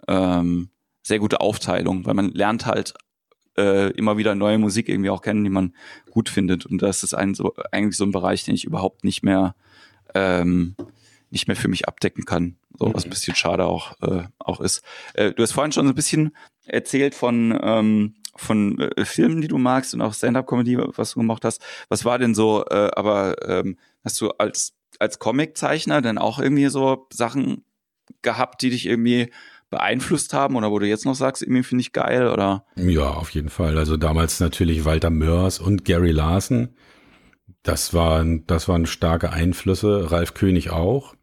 ähm, 0.09 0.68
sehr 1.03 1.20
gute 1.20 1.41
Aufteilung, 1.41 2.05
weil 2.05 2.14
man 2.14 2.32
lernt 2.32 2.66
halt 2.66 2.93
äh, 3.57 3.91
immer 3.93 4.18
wieder 4.18 4.34
neue 4.34 4.59
Musik 4.59 4.91
irgendwie 4.91 5.11
auch 5.11 5.22
kennen, 5.22 5.45
die 5.45 5.51
man 5.51 5.74
gut 6.11 6.28
findet 6.28 6.66
und 6.66 6.82
das 6.82 7.03
ist 7.03 7.14
ein 7.14 7.34
so 7.34 7.55
eigentlich 7.72 7.97
so 7.97 8.05
ein 8.05 8.12
Bereich, 8.12 8.45
den 8.45 8.55
ich 8.55 8.64
überhaupt 8.64 9.05
nicht 9.05 9.22
mehr 9.22 9.55
ähm, 10.14 10.76
nicht 11.31 11.47
mehr 11.47 11.57
für 11.57 11.68
mich 11.68 11.89
abdecken 11.89 12.24
kann. 12.24 12.57
So, 12.78 12.93
was 12.95 13.05
ein 13.05 13.11
bisschen 13.11 13.35
schade 13.35 13.66
auch, 13.66 14.01
äh, 14.03 14.24
auch 14.39 14.61
ist. 14.61 14.83
Äh, 15.14 15.33
du 15.33 15.43
hast 15.43 15.53
vorhin 15.53 15.72
schon 15.72 15.87
so 15.87 15.93
ein 15.93 15.97
bisschen 15.97 16.37
erzählt 16.66 17.14
von, 17.14 17.59
ähm, 17.62 18.14
von 18.37 18.78
äh, 18.78 19.05
Filmen, 19.05 19.41
die 19.41 19.49
du 19.49 19.59
magst 19.59 19.95
und 19.95 20.01
auch 20.01 20.14
Stand-up-Comedy, 20.14 20.78
was 20.78 21.12
du 21.12 21.20
gemacht 21.20 21.45
hast. 21.45 21.62
Was 21.89 22.05
war 22.05 22.18
denn 22.18 22.35
so, 22.35 22.64
äh, 22.66 22.91
aber 22.95 23.37
ähm, 23.49 23.76
hast 24.05 24.20
du 24.20 24.31
als, 24.31 24.74
als 24.99 25.18
Comiczeichner 25.18 26.01
denn 26.03 26.18
auch 26.18 26.39
irgendwie 26.39 26.68
so 26.68 27.07
Sachen 27.12 27.64
gehabt, 28.22 28.62
die 28.62 28.70
dich 28.70 28.87
irgendwie 28.87 29.31
beeinflusst 29.70 30.35
haben 30.35 30.57
oder 30.57 30.70
wo 30.70 30.78
du 30.78 30.87
jetzt 30.87 31.07
noch 31.07 31.14
sagst, 31.14 31.43
irgendwie 31.43 31.62
finde 31.62 31.83
ich 31.83 31.93
geil 31.93 32.28
oder? 32.28 32.64
Ja, 32.76 33.11
auf 33.11 33.31
jeden 33.31 33.51
Fall. 33.51 33.78
Also 33.78 33.97
damals 33.97 34.41
natürlich 34.41 34.85
Walter 34.85 35.11
Mörs 35.11 35.61
und 35.61 35.85
Gary 35.85 36.11
Larson. 36.11 36.70
Das 37.62 37.95
waren, 37.95 38.47
das 38.47 38.68
waren 38.68 38.87
starke 38.87 39.31
Einflüsse. 39.31 40.11
Ralf 40.11 40.35
König 40.35 40.70
auch. 40.70 41.14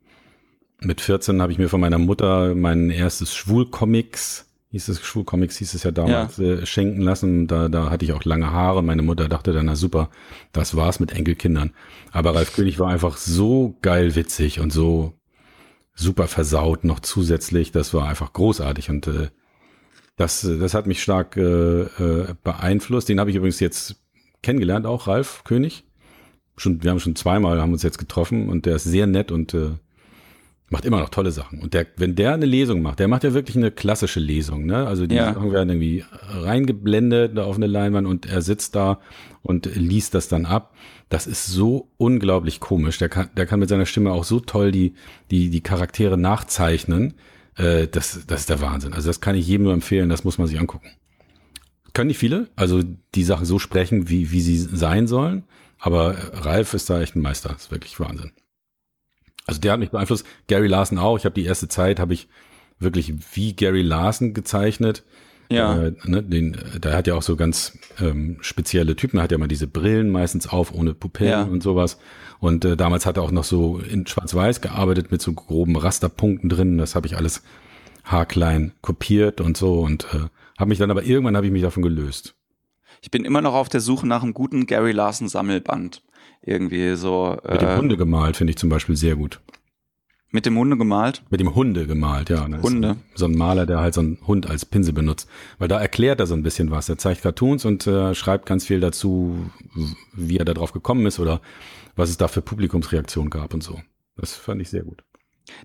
Mit 0.79 1.01
14 1.01 1.41
habe 1.41 1.51
ich 1.51 1.57
mir 1.57 1.69
von 1.69 1.81
meiner 1.81 1.97
Mutter 1.97 2.53
mein 2.53 2.89
erstes 2.91 3.33
Schwulcomics, 3.35 4.45
hieß 4.69 4.89
es 4.89 5.01
Schwulcomics, 5.01 5.57
hieß 5.57 5.73
es 5.73 5.83
ja 5.83 5.91
damals, 5.91 6.37
ja. 6.37 6.45
Äh, 6.45 6.65
schenken 6.65 7.01
lassen. 7.01 7.47
Da, 7.47 7.67
da 7.67 7.89
hatte 7.89 8.05
ich 8.05 8.13
auch 8.13 8.23
lange 8.25 8.51
Haare. 8.51 8.83
Meine 8.83 9.01
Mutter 9.01 9.27
dachte 9.27 9.53
dann, 9.53 9.65
na 9.65 9.75
super, 9.75 10.09
das 10.51 10.75
war's 10.75 10.99
mit 10.99 11.13
Enkelkindern. 11.13 11.71
Aber 12.11 12.35
Ralf 12.35 12.53
König 12.53 12.77
war 12.77 12.89
einfach 12.89 13.17
so 13.17 13.77
geil 13.81 14.15
witzig 14.15 14.59
und 14.59 14.71
so 14.71 15.13
super 15.95 16.27
versaut 16.27 16.83
noch 16.83 16.99
zusätzlich. 16.99 17.71
Das 17.71 17.93
war 17.93 18.07
einfach 18.07 18.33
großartig 18.33 18.89
und 18.89 19.07
äh, 19.07 19.29
das, 20.15 20.41
das 20.41 20.73
hat 20.73 20.87
mich 20.87 21.01
stark 21.01 21.37
äh, 21.37 21.81
äh, 21.81 22.35
beeinflusst. 22.43 23.09
Den 23.09 23.19
habe 23.19 23.29
ich 23.29 23.35
übrigens 23.35 23.59
jetzt 23.59 23.95
kennengelernt, 24.43 24.85
auch 24.85 25.07
Ralf 25.07 25.43
König. 25.43 25.85
Schon, 26.55 26.83
wir 26.83 26.91
haben 26.91 26.99
schon 26.99 27.15
zweimal 27.15 27.61
haben 27.61 27.73
uns 27.73 27.83
jetzt 27.83 27.99
getroffen 27.99 28.49
und 28.49 28.65
der 28.65 28.75
ist 28.75 28.83
sehr 28.83 29.07
nett 29.07 29.31
und 29.31 29.53
äh, 29.53 29.71
macht 30.69 30.85
immer 30.85 30.99
noch 30.99 31.09
tolle 31.09 31.31
Sachen. 31.31 31.59
Und 31.59 31.73
der, 31.73 31.87
wenn 31.95 32.15
der 32.15 32.33
eine 32.33 32.45
Lesung 32.45 32.81
macht, 32.81 32.99
der 32.99 33.07
macht 33.07 33.23
ja 33.23 33.33
wirklich 33.33 33.55
eine 33.55 33.71
klassische 33.71 34.19
Lesung, 34.19 34.65
ne? 34.65 34.85
Also 34.85 35.07
die 35.07 35.15
ja. 35.15 35.33
Sachen 35.33 35.51
werden 35.51 35.69
irgendwie 35.69 36.03
reingeblendet 36.11 37.37
auf 37.39 37.55
eine 37.55 37.67
Leinwand 37.67 38.05
und 38.05 38.25
er 38.25 38.41
sitzt 38.41 38.75
da 38.75 38.99
und 39.43 39.65
liest 39.75 40.13
das 40.13 40.27
dann 40.27 40.45
ab. 40.45 40.75
Das 41.09 41.25
ist 41.25 41.47
so 41.47 41.89
unglaublich 41.95 42.59
komisch. 42.59 42.97
Der 42.97 43.07
kann, 43.07 43.29
der 43.37 43.45
kann 43.45 43.59
mit 43.59 43.69
seiner 43.69 43.85
Stimme 43.85 44.11
auch 44.11 44.25
so 44.25 44.41
toll 44.41 44.71
die, 44.71 44.93
die, 45.31 45.49
die 45.49 45.61
Charaktere 45.61 46.17
nachzeichnen. 46.17 47.13
Äh, 47.55 47.87
das, 47.87 48.25
das 48.27 48.41
ist 48.41 48.49
der 48.49 48.59
Wahnsinn. 48.59 48.91
Also 48.91 49.07
das 49.07 49.21
kann 49.21 49.35
ich 49.35 49.47
jedem 49.47 49.63
nur 49.63 49.73
empfehlen, 49.73 50.09
das 50.09 50.25
muss 50.25 50.37
man 50.37 50.47
sich 50.47 50.59
angucken. 50.59 50.89
Können 51.93 52.07
nicht 52.07 52.19
viele, 52.19 52.49
also 52.55 52.83
die 53.15 53.23
Sachen 53.23 53.45
so 53.45 53.57
sprechen, 53.57 54.09
wie, 54.09 54.31
wie 54.31 54.41
sie 54.41 54.57
sein 54.57 55.07
sollen. 55.07 55.43
Aber 55.79 56.15
Ralf 56.33 56.73
ist 56.73 56.89
da 56.89 57.01
echt 57.01 57.15
ein 57.15 57.21
Meister. 57.21 57.49
Das 57.49 57.63
ist 57.63 57.71
wirklich 57.71 57.99
Wahnsinn. 57.99 58.31
Also 59.47 59.61
der 59.61 59.71
hat 59.73 59.79
mich 59.79 59.91
beeinflusst. 59.91 60.25
Gary 60.47 60.67
Larson 60.67 60.97
auch. 60.97 61.17
Ich 61.17 61.25
habe 61.25 61.35
die 61.35 61.45
erste 61.45 61.67
Zeit, 61.67 61.99
habe 61.99 62.13
ich 62.13 62.27
wirklich 62.79 63.13
wie 63.33 63.53
Gary 63.53 63.81
Larson 63.81 64.33
gezeichnet. 64.33 65.03
Ja. 65.49 65.81
Äh, 65.81 65.93
ne, 66.03 66.21
den, 66.21 66.57
der 66.83 66.95
hat 66.95 67.07
ja 67.07 67.15
auch 67.15 67.21
so 67.21 67.37
ganz 67.37 67.77
ähm, 67.99 68.37
spezielle 68.41 68.95
Typen. 68.95 69.21
Hat 69.21 69.31
ja 69.31 69.37
mal 69.37 69.47
diese 69.47 69.67
Brillen 69.67 70.09
meistens 70.09 70.47
auf, 70.47 70.73
ohne 70.73 70.93
Pupillen 70.93 71.31
ja. 71.31 71.43
und 71.43 71.63
sowas. 71.63 71.97
Und 72.39 72.65
äh, 72.65 72.75
damals 72.75 73.05
hat 73.05 73.17
er 73.17 73.23
auch 73.23 73.31
noch 73.31 73.45
so 73.45 73.79
in 73.79 74.05
Schwarz-Weiß 74.05 74.61
gearbeitet 74.61 75.11
mit 75.11 75.21
so 75.21 75.33
groben 75.33 75.77
Rasterpunkten 75.77 76.49
drin. 76.49 76.77
Das 76.77 76.95
habe 76.95 77.07
ich 77.07 77.15
alles 77.15 77.41
haarklein 78.03 78.73
kopiert 78.81 79.41
und 79.41 79.57
so 79.57 79.81
und 79.81 80.05
äh, 80.13 80.27
habe 80.57 80.69
mich 80.69 80.79
dann 80.79 80.91
aber 80.91 81.03
irgendwann 81.03 81.35
habe 81.35 81.45
ich 81.45 81.51
mich 81.51 81.61
davon 81.61 81.83
gelöst. 81.83 82.35
Ich 83.01 83.11
bin 83.11 83.25
immer 83.25 83.41
noch 83.41 83.53
auf 83.53 83.69
der 83.69 83.81
Suche 83.81 84.07
nach 84.07 84.23
einem 84.23 84.33
guten 84.33 84.65
Gary 84.65 84.91
Larson 84.91 85.29
Sammelband 85.29 86.01
irgendwie 86.41 86.95
so. 86.95 87.37
Mit 87.49 87.61
dem 87.61 87.69
äh, 87.69 87.77
Hunde 87.77 87.97
gemalt 87.97 88.37
finde 88.37 88.51
ich 88.51 88.57
zum 88.57 88.69
Beispiel 88.69 88.95
sehr 88.95 89.15
gut. 89.15 89.39
Mit 90.29 90.45
dem 90.45 90.57
Hunde 90.57 90.77
gemalt? 90.77 91.23
Mit 91.29 91.39
dem 91.39 91.55
Hunde 91.55 91.87
gemalt, 91.87 92.29
ja. 92.29 92.45
Hunde. 92.45 92.97
So 93.15 93.25
ein 93.25 93.35
Maler, 93.35 93.65
der 93.65 93.79
halt 93.79 93.93
so 93.93 94.01
einen 94.01 94.19
Hund 94.27 94.49
als 94.49 94.65
Pinsel 94.65 94.93
benutzt. 94.93 95.29
Weil 95.57 95.69
da 95.69 95.79
erklärt 95.79 96.19
er 96.19 96.27
so 96.27 96.33
ein 96.33 96.43
bisschen 96.43 96.69
was. 96.69 96.89
Er 96.89 96.97
zeigt 96.97 97.21
Cartoons 97.21 97.63
und 97.63 97.87
äh, 97.87 98.13
schreibt 98.13 98.45
ganz 98.45 98.65
viel 98.65 98.81
dazu, 98.81 99.49
wie 100.13 100.37
er 100.37 100.45
da 100.45 100.53
drauf 100.53 100.73
gekommen 100.73 101.05
ist 101.05 101.19
oder 101.19 101.41
was 101.95 102.09
es 102.09 102.17
da 102.17 102.27
für 102.27 102.41
Publikumsreaktionen 102.41 103.29
gab 103.29 103.53
und 103.53 103.63
so. 103.63 103.79
Das 104.17 104.35
fand 104.35 104.61
ich 104.61 104.69
sehr 104.69 104.83
gut. 104.83 105.03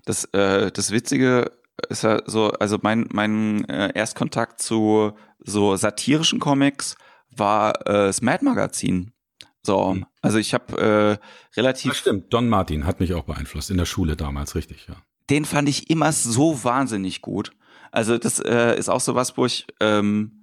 Das, 0.05 0.25
äh, 0.33 0.71
das 0.71 0.91
Witzige 0.91 1.51
ist 1.89 2.03
ja 2.03 2.21
so, 2.25 2.51
also 2.51 2.77
mein, 2.81 3.07
mein 3.11 3.65
äh, 3.65 3.91
Erstkontakt 3.93 4.61
zu 4.61 5.11
so 5.39 5.75
satirischen 5.75 6.39
Comics 6.39 6.95
war 7.29 7.81
äh, 7.81 8.07
das 8.07 8.21
Mad 8.21 8.45
Magazin. 8.45 9.11
So, 9.65 9.93
mhm. 9.93 10.05
also 10.21 10.37
ich 10.37 10.53
habe 10.53 11.19
äh, 11.19 11.57
relativ. 11.57 11.91
Das 11.91 11.99
stimmt, 11.99 12.33
Don 12.33 12.49
Martin 12.49 12.85
hat 12.85 12.99
mich 12.99 13.13
auch 13.13 13.23
beeinflusst 13.23 13.71
in 13.71 13.77
der 13.77 13.85
Schule 13.85 14.15
damals, 14.15 14.55
richtig, 14.55 14.87
ja. 14.87 14.95
Den 15.29 15.45
fand 15.45 15.69
ich 15.69 15.89
immer 15.89 16.11
so 16.11 16.63
wahnsinnig 16.63 17.21
gut. 17.21 17.51
Also 17.91 18.17
das 18.17 18.39
äh, 18.39 18.77
ist 18.77 18.89
auch 18.89 18.99
so 18.99 19.15
was, 19.15 19.37
wo 19.37 19.45
ich, 19.45 19.65
ähm, 19.79 20.42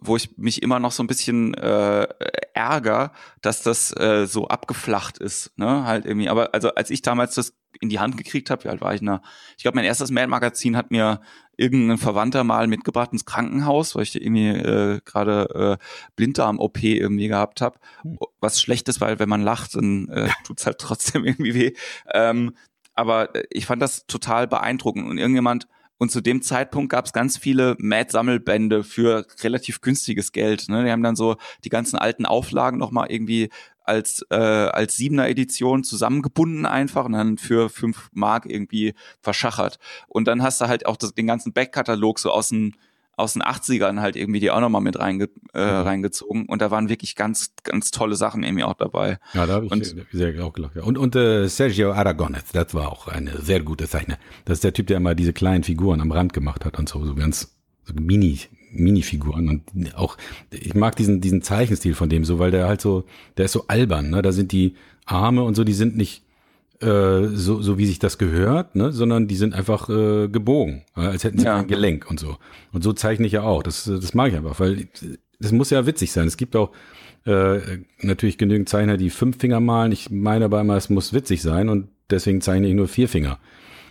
wo 0.00 0.16
ich 0.16 0.36
mich 0.38 0.62
immer 0.62 0.78
noch 0.80 0.92
so 0.92 1.02
ein 1.02 1.06
bisschen 1.06 1.54
äh, 1.54 2.06
ärger, 2.54 3.12
dass 3.42 3.62
das 3.62 3.94
äh, 3.96 4.26
so 4.26 4.48
abgeflacht 4.48 5.18
ist, 5.18 5.56
ne? 5.58 5.84
Halt 5.84 6.06
irgendwie. 6.06 6.28
Aber 6.28 6.54
also 6.54 6.74
als 6.74 6.90
ich 6.90 7.02
damals 7.02 7.34
das 7.34 7.54
in 7.80 7.88
die 7.88 8.00
Hand 8.00 8.16
gekriegt 8.16 8.50
habe, 8.50 8.64
wie 8.64 8.68
alt 8.68 8.80
war 8.80 8.94
ich 8.94 9.00
da? 9.00 9.22
Ich 9.56 9.62
glaube, 9.62 9.76
mein 9.76 9.84
erstes 9.84 10.10
Mad-Magazin 10.10 10.76
hat 10.76 10.90
mir 10.90 11.20
irgendein 11.56 11.98
Verwandter 11.98 12.42
mal 12.42 12.66
mitgebracht 12.66 13.12
ins 13.12 13.26
Krankenhaus, 13.26 13.94
weil 13.94 14.02
ich 14.02 14.20
irgendwie 14.20 14.48
äh, 14.48 15.00
gerade 15.04 15.78
äh, 15.78 15.84
Blinddarm-OP 16.16 16.82
irgendwie 16.82 17.28
gehabt 17.28 17.60
habe. 17.60 17.78
Hm. 18.02 18.18
Was 18.40 18.60
schlecht 18.60 18.88
ist, 18.88 19.00
weil 19.00 19.18
wenn 19.18 19.28
man 19.28 19.42
lacht, 19.42 19.76
dann 19.76 20.08
äh, 20.08 20.30
tut's 20.44 20.66
halt 20.66 20.78
trotzdem 20.78 21.24
irgendwie 21.24 21.54
weh. 21.54 21.72
Ähm, 22.12 22.54
aber 22.94 23.34
äh, 23.34 23.44
ich 23.50 23.66
fand 23.66 23.82
das 23.82 24.06
total 24.06 24.48
beeindruckend 24.48 25.08
und 25.08 25.18
irgendjemand 25.18 25.68
und 26.00 26.10
zu 26.10 26.22
dem 26.22 26.40
Zeitpunkt 26.40 26.90
gab 26.90 27.04
es 27.04 27.12
ganz 27.12 27.36
viele 27.36 27.76
Mad-Sammelbände 27.78 28.84
für 28.84 29.26
relativ 29.42 29.82
günstiges 29.82 30.32
Geld. 30.32 30.70
Ne? 30.70 30.82
Die 30.82 30.90
haben 30.90 31.02
dann 31.02 31.14
so 31.14 31.36
die 31.62 31.68
ganzen 31.68 31.98
alten 31.98 32.24
Auflagen 32.24 32.78
nochmal 32.78 33.12
irgendwie 33.12 33.50
als, 33.84 34.24
äh, 34.30 34.36
als 34.36 34.96
siebener 34.96 35.28
Edition 35.28 35.84
zusammengebunden 35.84 36.64
einfach 36.64 37.04
und 37.04 37.12
dann 37.12 37.36
für 37.36 37.68
fünf 37.68 38.08
Mark 38.12 38.46
irgendwie 38.46 38.94
verschachert. 39.20 39.78
Und 40.08 40.26
dann 40.26 40.42
hast 40.42 40.62
du 40.62 40.68
halt 40.68 40.86
auch 40.86 40.96
das, 40.96 41.12
den 41.12 41.26
ganzen 41.26 41.52
Backkatalog 41.52 42.18
so 42.18 42.30
aus 42.30 42.48
den 42.48 42.76
aus 43.20 43.34
den 43.34 43.42
80ern 43.42 44.00
halt 44.00 44.16
irgendwie 44.16 44.40
die 44.40 44.50
auch 44.50 44.60
nochmal 44.60 44.80
mit 44.80 44.98
reinge, 44.98 45.28
äh, 45.54 45.64
mhm. 45.64 45.86
reingezogen 45.86 46.46
und 46.46 46.62
da 46.62 46.70
waren 46.70 46.88
wirklich 46.88 47.14
ganz, 47.16 47.54
ganz 47.62 47.90
tolle 47.90 48.16
Sachen 48.16 48.42
irgendwie 48.42 48.64
auch 48.64 48.74
dabei. 48.74 49.18
Ja, 49.34 49.46
da 49.46 49.54
habe 49.54 49.66
ich 49.66 49.72
und, 49.72 49.94
sehr, 50.12 50.44
auch 50.44 50.52
gelacht. 50.52 50.76
Und, 50.76 50.98
und 50.98 51.14
äh, 51.16 51.46
Sergio 51.48 51.92
Aragonez, 51.92 52.52
das 52.52 52.74
war 52.74 52.90
auch 52.90 53.08
eine 53.08 53.40
sehr 53.40 53.60
gute 53.60 53.88
Zeichner. 53.88 54.18
Das 54.44 54.58
ist 54.58 54.64
der 54.64 54.72
Typ, 54.72 54.86
der 54.86 54.96
immer 54.96 55.14
diese 55.14 55.32
kleinen 55.32 55.64
Figuren 55.64 56.00
am 56.00 56.10
Rand 56.10 56.32
gemacht 56.32 56.64
hat 56.64 56.78
und 56.78 56.88
so, 56.88 57.04
so 57.04 57.14
ganz 57.14 57.56
so 57.84 57.94
Mini, 57.94 58.40
Minifiguren 58.72 59.48
und 59.48 59.94
auch 59.96 60.16
ich 60.50 60.74
mag 60.74 60.96
diesen 60.96 61.20
diesen 61.20 61.42
Zeichenstil 61.42 61.94
von 61.94 62.08
dem 62.08 62.24
so, 62.24 62.38
weil 62.38 62.50
der 62.50 62.68
halt 62.68 62.80
so 62.80 63.04
der 63.36 63.46
ist 63.46 63.52
so 63.52 63.66
albern, 63.66 64.10
ne? 64.10 64.22
Da 64.22 64.32
sind 64.32 64.52
die 64.52 64.76
Arme 65.06 65.42
und 65.42 65.56
so, 65.56 65.64
die 65.64 65.72
sind 65.72 65.96
nicht 65.96 66.24
äh, 66.80 67.26
so 67.28 67.60
so 67.62 67.78
wie 67.78 67.86
sich 67.86 67.98
das 67.98 68.18
gehört, 68.18 68.74
ne, 68.74 68.92
sondern 68.92 69.28
die 69.28 69.36
sind 69.36 69.54
einfach 69.54 69.88
äh, 69.88 70.28
gebogen, 70.28 70.84
als 70.94 71.24
hätten 71.24 71.38
sie 71.38 71.46
ja. 71.46 71.58
ein 71.58 71.66
Gelenk 71.66 72.08
und 72.08 72.18
so. 72.18 72.38
Und 72.72 72.82
so 72.82 72.92
zeichne 72.92 73.26
ich 73.26 73.32
ja 73.32 73.42
auch. 73.42 73.62
Das 73.62 73.84
das 73.84 74.14
mag 74.14 74.30
ich 74.30 74.36
einfach, 74.36 74.58
weil 74.60 74.88
das 75.38 75.52
muss 75.52 75.70
ja 75.70 75.86
witzig 75.86 76.12
sein. 76.12 76.26
Es 76.26 76.36
gibt 76.36 76.56
auch 76.56 76.70
äh, 77.26 77.78
natürlich 78.00 78.38
genügend 78.38 78.68
Zeichner, 78.68 78.96
die 78.96 79.10
fünf 79.10 79.38
Finger 79.38 79.60
malen. 79.60 79.92
Ich 79.92 80.10
meine 80.10 80.46
aber 80.46 80.60
immer, 80.60 80.76
es 80.76 80.88
muss 80.88 81.12
witzig 81.12 81.42
sein 81.42 81.68
und 81.68 81.88
deswegen 82.08 82.40
zeichne 82.40 82.68
ich 82.68 82.74
nur 82.74 82.88
vier 82.88 83.08
Finger 83.08 83.38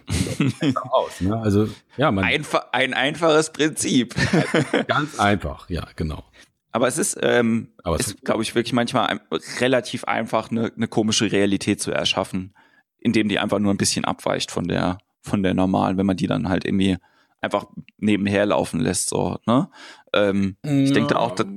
aus. 0.92 1.22
Ne? 1.22 1.38
Also 1.38 1.70
ja, 1.98 2.12
man 2.12 2.24
Einfach, 2.24 2.68
ein 2.72 2.94
einfaches 2.94 3.52
Prinzip. 3.52 4.16
ganz 4.88 5.20
einfach, 5.20 5.70
ja, 5.70 5.88
genau. 5.96 6.24
Aber 6.72 6.88
es 6.88 6.98
ist, 6.98 7.18
ähm, 7.22 7.70
Aber 7.84 8.00
ist, 8.00 8.24
glaube 8.24 8.44
ich, 8.44 8.54
wirklich 8.54 8.74
manchmal 8.74 9.20
relativ 9.60 10.04
einfach, 10.04 10.52
eine, 10.52 10.72
eine 10.76 10.88
komische 10.88 11.32
Realität 11.32 11.82
zu 11.82 11.92
erschaffen, 11.92 12.54
indem 13.00 13.30
die 13.30 13.40
einfach 13.40 13.60
nur 13.60 13.74
ein 13.74 13.78
bisschen 13.78 14.06
abweicht 14.06 14.52
von 14.52 14.68
der 14.68 14.98
von 15.22 15.44
der 15.44 15.54
normalen, 15.54 15.98
wenn 15.98 16.06
man 16.06 16.18
die 16.18 16.28
dann 16.28 16.50
halt 16.50 16.66
irgendwie 16.66 16.98
einfach 17.42 17.66
nebenher 17.98 18.46
laufen 18.46 18.80
lässt, 18.80 19.10
so, 19.10 19.38
ne? 19.46 19.70
Ähm. 20.14 20.58
Ich 20.64 20.92
denke 20.92 21.18
auch, 21.18 21.36
das, 21.36 21.48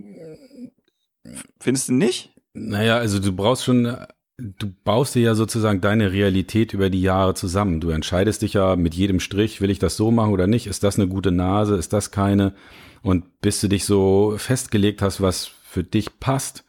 findest 1.60 1.88
du 1.88 1.94
nicht? 1.94 2.34
Naja, 2.54 2.96
also 2.96 3.18
du 3.18 3.32
brauchst 3.32 3.64
schon, 3.64 3.96
du 4.36 4.72
baust 4.84 5.14
dir 5.14 5.22
ja 5.22 5.34
sozusagen 5.34 5.80
deine 5.80 6.12
Realität 6.12 6.74
über 6.74 6.90
die 6.90 7.02
Jahre 7.02 7.34
zusammen. 7.34 7.80
Du 7.80 7.90
entscheidest 7.90 8.42
dich 8.42 8.54
ja 8.54 8.76
mit 8.76 8.94
jedem 8.94 9.20
Strich, 9.20 9.60
will 9.60 9.70
ich 9.70 9.78
das 9.78 9.96
so 9.96 10.10
machen 10.10 10.32
oder 10.32 10.46
nicht? 10.46 10.66
Ist 10.66 10.84
das 10.84 10.98
eine 10.98 11.08
gute 11.08 11.32
Nase? 11.32 11.76
Ist 11.76 11.92
das 11.92 12.10
keine? 12.10 12.54
Und 13.02 13.40
bis 13.40 13.60
du 13.60 13.68
dich 13.68 13.84
so 13.84 14.34
festgelegt 14.36 15.02
hast, 15.02 15.20
was 15.20 15.46
für 15.46 15.82
dich 15.82 16.20
passt, 16.20 16.64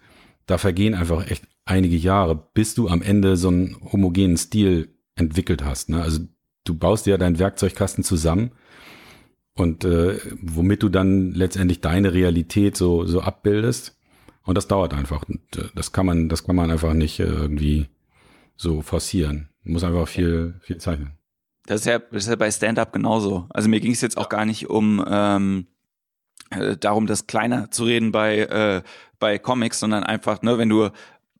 da 0.46 0.58
vergehen 0.58 0.96
einfach 0.96 1.30
echt 1.30 1.44
einige 1.66 1.96
Jahre, 1.96 2.36
bis 2.54 2.76
du 2.76 2.88
am 2.90 3.02
Ende 3.02 3.38
so 3.38 3.48
einen 3.50 3.78
homogenen 3.92 4.38
Stil 4.38 4.90
entwickelt 5.16 5.64
hast. 5.64 5.90
Ne? 5.90 6.02
Also 6.02 6.22
du 6.64 6.76
baust 6.76 7.06
dir 7.06 7.12
ja 7.12 7.18
deinen 7.18 7.40
Werkzeugkasten 7.40 8.04
zusammen 8.04 8.52
und 9.56 9.86
äh, 9.86 10.20
womit 10.42 10.84
du 10.84 10.90
dann 10.90 11.32
letztendlich 11.32 11.82
deine 11.82 12.14
Realität 12.14 12.76
so 12.76 13.06
so 13.06 13.22
abbildest. 13.22 13.98
Und 14.46 14.56
das 14.56 14.68
dauert 14.68 14.94
einfach. 14.94 15.24
Und, 15.28 15.40
äh, 15.56 15.70
das 15.76 15.92
kann 15.92 16.06
man, 16.06 16.28
das 16.28 16.44
kann 16.44 16.56
man 16.56 16.70
einfach 16.70 16.94
nicht 16.94 17.20
äh, 17.20 17.24
irgendwie 17.24 17.88
so 18.56 18.82
forcieren. 18.82 19.50
Man 19.64 19.74
muss 19.74 19.84
einfach 19.84 20.08
viel, 20.08 20.56
viel 20.62 20.78
zeichnen. 20.78 21.14
Das 21.66 21.82
ist 21.82 21.88
ja, 21.88 22.00
das 22.00 22.24
ist 22.24 22.30
ja 22.30 22.36
bei 22.36 22.52
Stand-up 22.52 22.92
genauso. 22.92 23.48
Also 23.52 23.70
mir 23.70 23.80
ging 23.80 23.94
es 23.94 24.02
jetzt 24.02 24.18
auch 24.18 24.28
gar 24.28 24.46
nicht 24.46 24.70
um 24.70 25.04
ähm, 25.08 25.68
äh, 26.50 26.76
darum, 26.76 27.08
das 27.08 27.26
kleiner 27.26 27.72
zu 27.72 27.86
reden 27.86 28.12
bei 28.12 28.40
äh, 28.40 28.82
bei 29.24 29.40
Comics, 29.40 29.80
sondern 29.80 30.04
einfach, 30.04 30.42
ne, 30.42 30.58
wenn 30.58 30.68
du 30.68 30.90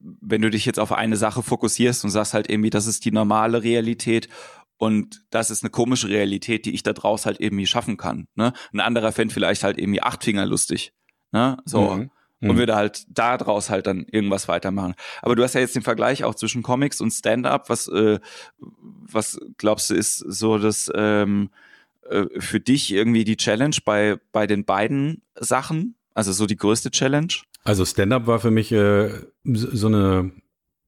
wenn 0.04 0.42
du 0.42 0.50
dich 0.50 0.66
jetzt 0.66 0.80
auf 0.80 0.92
eine 0.92 1.16
Sache 1.16 1.42
fokussierst 1.42 2.04
und 2.04 2.10
sagst 2.10 2.34
halt 2.34 2.50
irgendwie, 2.50 2.70
das 2.70 2.88
ist 2.88 3.06
die 3.06 3.12
normale 3.12 3.64
Realität 3.64 4.28
und 4.78 5.24
das 5.30 5.50
ist 5.50 5.64
eine 5.64 5.70
komische 5.70 6.10
Realität, 6.10 6.66
die 6.66 6.74
ich 6.74 6.84
da 6.84 6.94
draus 6.94 7.26
halt 7.26 7.40
irgendwie 7.40 7.68
schaffen 7.68 7.98
kann. 7.98 8.28
Ne? 8.36 8.54
Ein 8.74 8.82
anderer 8.82 9.12
fände 9.12 9.34
vielleicht 9.34 9.64
halt 9.64 9.78
irgendwie 9.78 10.02
acht 10.02 10.24
Finger 10.24 10.46
lustig. 10.46 10.94
Ne? 11.32 11.58
So. 11.66 11.92
Mhm. 11.92 12.12
Und 12.42 12.56
mhm. 12.56 12.58
würde 12.58 12.76
halt 12.76 13.06
da 13.08 13.38
draus 13.38 13.70
halt 13.70 13.88
dann 13.88 14.06
irgendwas 14.12 14.50
weitermachen. 14.50 14.96
Aber 15.22 15.38
du 15.38 15.44
hast 15.44 15.54
ja 15.54 15.62
jetzt 15.62 15.76
den 15.76 15.84
Vergleich 15.84 16.26
auch 16.26 16.36
zwischen 16.36 16.64
Comics 16.64 17.00
und 17.00 17.12
Stand-up. 17.12 17.70
Was, 17.70 17.88
äh, 17.88 18.20
was 18.60 19.40
glaubst 19.58 19.90
du, 19.90 19.96
ist 19.96 20.18
so 20.18 20.58
das 20.58 20.92
ähm, 20.94 21.50
äh, 22.10 22.26
für 22.40 22.60
dich 22.60 22.92
irgendwie 22.92 23.24
die 23.24 23.38
Challenge 23.38 23.78
bei, 23.86 24.18
bei 24.34 24.48
den 24.48 24.66
beiden 24.66 25.22
Sachen? 25.36 25.96
Also 26.14 26.34
so 26.34 26.46
die 26.46 26.58
größte 26.58 26.92
Challenge? 26.92 27.34
Also 27.64 27.86
Stand-up 27.86 28.28
war 28.28 28.40
für 28.40 28.52
mich 28.52 28.72
äh, 28.72 29.10
so 29.44 29.88
eine 29.88 30.32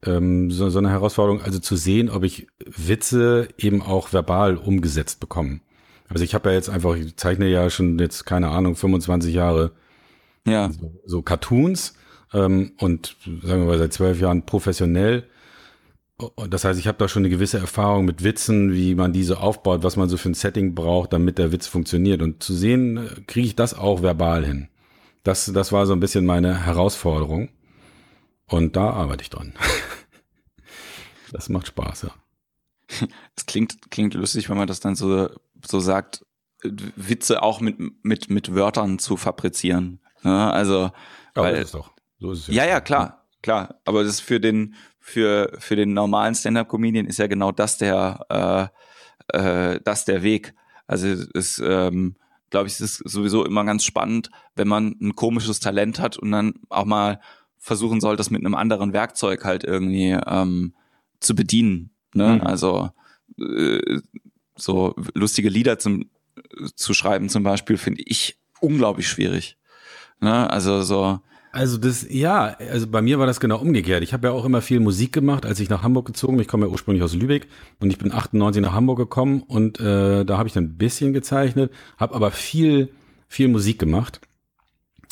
ähm, 0.05 0.51
so, 0.51 0.69
so 0.69 0.80
eine 0.80 0.89
Herausforderung, 0.89 1.41
also 1.41 1.59
zu 1.59 1.76
sehen, 1.76 2.09
ob 2.09 2.23
ich 2.23 2.47
Witze 2.65 3.47
eben 3.57 3.82
auch 3.82 4.13
verbal 4.13 4.57
umgesetzt 4.57 5.19
bekomme. 5.19 5.61
Also 6.09 6.23
ich 6.23 6.36
habe 6.36 6.49
ja 6.49 6.55
jetzt 6.55 6.69
einfach, 6.69 6.95
ich 6.95 7.15
zeichne 7.17 7.47
ja 7.47 7.69
schon 7.69 7.97
jetzt, 7.97 8.26
keine 8.26 8.49
Ahnung, 8.49 8.76
25 8.76 9.34
Jahre 9.34 9.71
ja. 10.45 10.69
so, 10.69 10.91
so 11.05 11.21
Cartoons 11.21 11.95
ähm, 12.34 12.73
und 12.78 13.17
sagen 13.26 13.61
wir 13.61 13.67
mal 13.67 13.78
seit 13.80 13.93
zwölf 13.93 14.19
Jahren 14.19 14.45
professionell. 14.45 15.23
Das 16.49 16.63
heißt, 16.63 16.80
ich 16.80 16.88
habe 16.88 16.97
da 16.97 17.09
schon 17.09 17.21
eine 17.21 17.30
gewisse 17.30 17.57
Erfahrung 17.57 18.05
mit 18.05 18.23
Witzen, 18.23 18.73
wie 18.73 18.95
man 18.95 19.11
diese 19.11 19.39
aufbaut, 19.39 19.84
was 19.84 19.97
man 19.97 20.07
so 20.07 20.15
für 20.15 20.30
ein 20.30 20.34
Setting 20.34 20.73
braucht, 20.73 21.11
damit 21.11 21.38
der 21.38 21.51
Witz 21.51 21.67
funktioniert. 21.67 22.21
Und 22.21 22.41
zu 22.41 22.53
sehen, 22.53 22.97
äh, 22.97 23.21
kriege 23.28 23.47
ich 23.47 23.55
das 23.55 23.73
auch 23.73 24.01
verbal 24.01 24.45
hin. 24.45 24.69
Das, 25.26 25.51
das 25.51 25.71
war 25.71 25.88
so 25.88 25.93
ein 25.93 25.99
bisschen 25.99 26.23
meine 26.23 26.65
Herausforderung. 26.65 27.49
Und 28.45 28.76
da 28.76 28.91
arbeite 28.91 29.23
ich 29.23 29.32
dran. 29.32 29.53
das 31.32 31.49
macht 31.49 31.67
Spaß, 31.67 32.03
ja. 32.03 33.07
Es 33.36 33.47
klingt, 33.47 33.89
klingt 33.89 34.13
lustig, 34.13 34.49
wenn 34.49 34.57
man 34.57 34.67
das 34.67 34.80
dann 34.80 34.95
so, 34.95 35.30
so 35.65 35.80
sagt, 35.80 36.23
Witze 36.63 37.41
auch 37.41 37.59
mit, 37.59 37.78
mit, 38.03 38.30
mit 38.30 38.53
Wörtern 38.53 38.99
zu 38.99 39.17
fabrizieren. 39.17 39.99
Ja, 40.23 40.51
also, 40.51 40.91
Aber 41.34 41.47
weil, 41.47 41.55
ist 41.55 41.73
doch. 41.73 41.91
So 42.19 42.32
ist 42.32 42.47
es 42.47 42.55
ja, 42.55 42.65
ja, 42.65 42.80
klar, 42.80 43.26
klar. 43.41 43.82
Aber 43.84 44.03
das 44.03 44.13
ist 44.13 44.21
für 44.21 44.39
den, 44.39 44.76
für, 44.99 45.55
für 45.57 45.76
den 45.76 45.93
normalen 45.93 46.36
Stand-Up-Comedian 46.36 47.07
ist 47.07 47.17
ja 47.17 47.26
genau 47.26 47.51
das 47.51 47.80
der, 47.80 48.71
äh, 49.34 49.38
äh, 49.73 49.80
das 49.84 50.05
der 50.05 50.21
Weg. 50.21 50.53
Also, 50.86 51.07
es, 51.34 51.59
ähm, 51.65 52.15
glaube 52.56 52.68
ich, 52.68 52.76
es 52.76 52.80
ist 52.80 53.10
sowieso 53.10 53.43
immer 53.43 53.66
ganz 53.66 53.84
spannend, 53.84 54.32
wenn 54.56 54.70
man 54.70 54.95
ein 55.01 55.14
komisches 55.14 55.60
Talent 55.60 55.99
hat 55.99 56.16
und 56.16 56.32
dann 56.32 56.53
auch 56.70 56.86
mal 56.86 57.20
versuchen 57.58 57.99
soll, 57.99 58.16
das 58.16 58.30
mit 58.30 58.45
einem 58.45 58.56
anderen 58.56 58.93
Werkzeug 58.93 59.43
halt 59.43 59.66
irgendwie 59.66 60.18
ähm, 60.26 60.74
zu 61.20 61.36
bedienen. 61.36 61.89
Ne? 62.14 62.36
Mhm. 62.36 62.41
Also 62.47 62.91
äh, 63.38 63.99
so 64.56 64.95
lustige 65.14 65.49
Lieder 65.49 65.80
zum, 65.80 66.10
zu 66.76 66.93
schreiben 66.93 67.28
zum 67.28 67.43
Beispiel 67.43 67.76
finde 67.76 68.03
ich 68.06 68.38
unglaublich 68.62 69.10
schwierig. 69.10 69.58
Ne? 70.22 70.49
Also 70.49 70.82
so. 70.82 71.20
Also 71.56 71.78
das, 71.78 72.06
ja, 72.10 72.58
also 72.70 72.86
bei 72.86 73.01
mir 73.01 73.18
war 73.18 73.28
das 73.28 73.39
genau 73.39 73.60
umgekehrt. 73.60 74.03
Ich 74.03 74.12
habe 74.12 74.28
ja 74.28 74.34
auch 74.34 74.43
immer 74.43 74.62
viel 74.62 74.82
Musik 74.82 75.14
gemacht, 75.14 75.45
als 75.45 75.62
ich 75.62 75.70
nach 75.70 75.84
Hamburg 75.84 76.06
gezogen 76.06 76.34
bin. 76.34 76.41
Ich 76.41 76.49
komme 76.49 76.66
ja 76.66 76.72
ursprünglich 76.72 77.01
aus 77.01 77.16
Lübeck 77.16 77.47
und 77.80 77.89
ich 77.89 77.97
bin 77.97 78.12
98 78.12 78.62
nach 78.62 78.74
Hamburg 78.74 78.97
gekommen 78.97 79.41
und 79.41 79.80
äh, 79.80 80.26
da 80.26 80.38
habe 80.38 80.49
ich 80.49 80.53
dann 80.53 80.66
ein 80.66 80.78
bisschen 80.78 81.14
gezeichnet, 81.14 81.72
habe 81.97 82.14
aber 82.14 82.32
viel, 82.32 82.89
viel 83.30 83.47
Musik 83.47 83.80
gemacht 83.80 84.20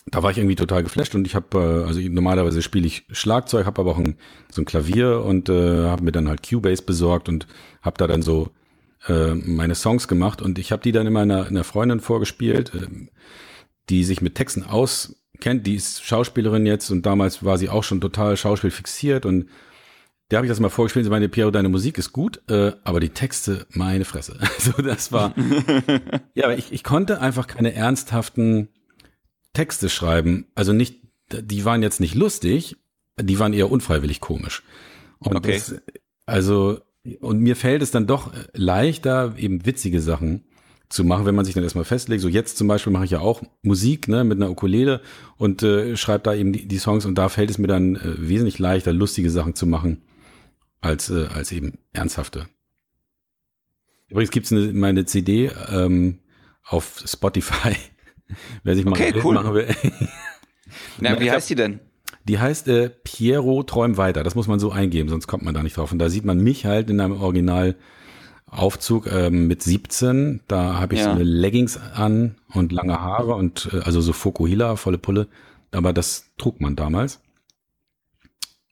da 0.05 0.21
war 0.21 0.31
ich 0.31 0.37
irgendwie 0.37 0.57
total 0.57 0.83
geflasht 0.83 1.15
und 1.15 1.25
ich 1.25 1.33
habe, 1.33 1.57
äh, 1.57 1.87
also 1.87 2.01
normalerweise 2.01 2.61
spiele 2.61 2.85
ich 2.85 3.05
Schlagzeug, 3.13 3.65
habe 3.65 3.79
aber 3.79 3.91
auch 3.91 3.97
ein, 3.97 4.17
so 4.51 4.61
ein 4.61 4.65
Klavier 4.65 5.23
und 5.23 5.47
äh, 5.47 5.87
habe 5.87 6.03
mir 6.03 6.11
dann 6.11 6.27
halt 6.27 6.47
Cubase 6.47 6.83
besorgt 6.83 7.29
und 7.29 7.47
habe 7.81 7.97
da 7.97 8.05
dann 8.05 8.21
so 8.21 8.49
äh, 9.07 9.33
meine 9.33 9.75
Songs 9.75 10.09
gemacht 10.09 10.41
und 10.41 10.59
ich 10.59 10.73
habe 10.73 10.83
die 10.83 10.91
dann 10.91 11.07
immer 11.07 11.21
einer, 11.21 11.47
einer 11.47 11.63
Freundin 11.63 12.01
vorgespielt, 12.01 12.73
äh, 12.75 12.87
die 13.89 14.03
sich 14.03 14.21
mit 14.21 14.35
Texten 14.35 14.63
auskennt, 15.43 15.67
die 15.67 15.75
ist 15.75 16.03
Schauspielerin 16.03 16.65
jetzt 16.65 16.89
und 16.89 17.05
damals 17.05 17.43
war 17.43 17.57
sie 17.57 17.69
auch 17.69 17.83
schon 17.83 17.99
total 17.99 18.37
Schauspiel 18.37 18.71
fixiert 18.71 19.25
und 19.25 19.49
der 20.31 20.37
habe 20.37 20.47
ich 20.47 20.49
das 20.49 20.61
mal 20.61 20.69
vorgespielt, 20.69 21.03
sie 21.03 21.11
meinte, 21.11 21.27
Piero, 21.27 21.51
deine 21.51 21.69
Musik 21.69 21.97
ist 21.97 22.13
gut, 22.13 22.41
äh, 22.49 22.71
aber 22.83 22.99
die 22.99 23.09
Texte, 23.09 23.67
meine 23.69 24.05
Fresse. 24.05 24.39
Also 24.55 24.81
das 24.81 25.11
war, 25.11 25.35
ja, 26.33 26.45
aber 26.45 26.57
ich, 26.57 26.71
ich 26.71 26.83
konnte 26.83 27.19
einfach 27.19 27.47
keine 27.47 27.73
ernsthaften 27.73 28.69
Texte 29.51 29.89
schreiben, 29.89 30.47
also 30.55 30.71
nicht, 30.71 31.01
die 31.31 31.65
waren 31.65 31.83
jetzt 31.83 31.99
nicht 31.99 32.15
lustig, 32.15 32.77
die 33.19 33.37
waren 33.37 33.53
eher 33.53 33.69
unfreiwillig 33.69 34.21
komisch. 34.21 34.63
Und 35.19 35.35
okay. 35.35 35.53
Das, 35.53 35.75
also, 36.25 36.79
und 37.19 37.39
mir 37.41 37.55
fällt 37.55 37.81
es 37.81 37.91
dann 37.91 38.07
doch 38.07 38.31
leichter, 38.53 39.35
eben 39.37 39.65
witzige 39.65 39.99
Sachen 39.99 40.45
zu 40.93 41.03
machen, 41.03 41.25
wenn 41.25 41.35
man 41.35 41.45
sich 41.45 41.53
dann 41.53 41.63
erstmal 41.63 41.85
festlegt. 41.85 42.21
So 42.21 42.29
jetzt 42.29 42.57
zum 42.57 42.67
Beispiel 42.67 42.93
mache 42.93 43.05
ich 43.05 43.11
ja 43.11 43.19
auch 43.19 43.41
Musik 43.61 44.07
ne, 44.07 44.23
mit 44.23 44.37
einer 44.37 44.49
Ukulele 44.49 45.01
und 45.37 45.63
äh, 45.63 45.97
schreibe 45.97 46.23
da 46.23 46.33
eben 46.33 46.53
die, 46.53 46.67
die, 46.67 46.77
Songs 46.77 47.05
und 47.05 47.15
da 47.15 47.29
fällt 47.29 47.49
es 47.49 47.57
mir 47.57 47.67
dann 47.67 47.95
äh, 47.95 48.01
wesentlich 48.17 48.59
leichter, 48.59 48.93
lustige 48.93 49.29
Sachen 49.29 49.55
zu 49.55 49.65
machen, 49.65 50.03
als, 50.81 51.09
äh, 51.09 51.27
als 51.33 51.51
eben 51.51 51.79
ernsthafte. 51.93 52.47
Übrigens 54.09 54.31
gibt's 54.31 54.51
eine, 54.51 54.71
meine 54.73 55.05
CD 55.05 55.51
ähm, 55.71 56.19
auf 56.63 57.03
Spotify 57.05 57.75
Wer 58.63 58.75
sich 58.75 58.85
mal 58.85 58.91
okay, 58.91 59.13
cool. 59.23 59.35
machen 59.35 59.53
will. 59.53 59.67
Na, 60.99 61.19
wie 61.19 61.31
heißt 61.31 61.49
die 61.49 61.55
denn? 61.55 61.79
Die 62.25 62.39
heißt 62.39 62.67
äh, 62.67 62.89
Piero 62.89 63.63
Träum 63.63 63.97
weiter. 63.97 64.23
Das 64.23 64.35
muss 64.35 64.47
man 64.47 64.59
so 64.59 64.71
eingeben, 64.71 65.09
sonst 65.09 65.27
kommt 65.27 65.43
man 65.43 65.53
da 65.53 65.61
nicht 65.61 65.77
drauf. 65.77 65.91
Und 65.91 65.99
da 65.99 66.09
sieht 66.09 66.25
man 66.25 66.39
mich 66.39 66.65
halt 66.65 66.89
in 66.89 66.99
einem 66.99 67.19
Originalaufzug 68.53 69.11
ähm, 69.11 69.47
mit 69.47 69.63
17. 69.63 70.41
Da 70.47 70.79
habe 70.79 70.95
ich 70.95 71.01
ja. 71.01 71.05
so 71.07 71.11
eine 71.11 71.23
Leggings 71.23 71.77
an 71.77 72.35
und 72.53 72.71
lange 72.71 72.99
Haare 72.99 73.35
und 73.35 73.69
äh, 73.73 73.79
also 73.79 74.01
so 74.01 74.13
Fokuhila, 74.13 74.75
volle 74.75 74.97
Pulle. 74.97 75.27
Aber 75.71 75.93
das 75.93 76.31
trug 76.37 76.61
man 76.61 76.75
damals. 76.75 77.19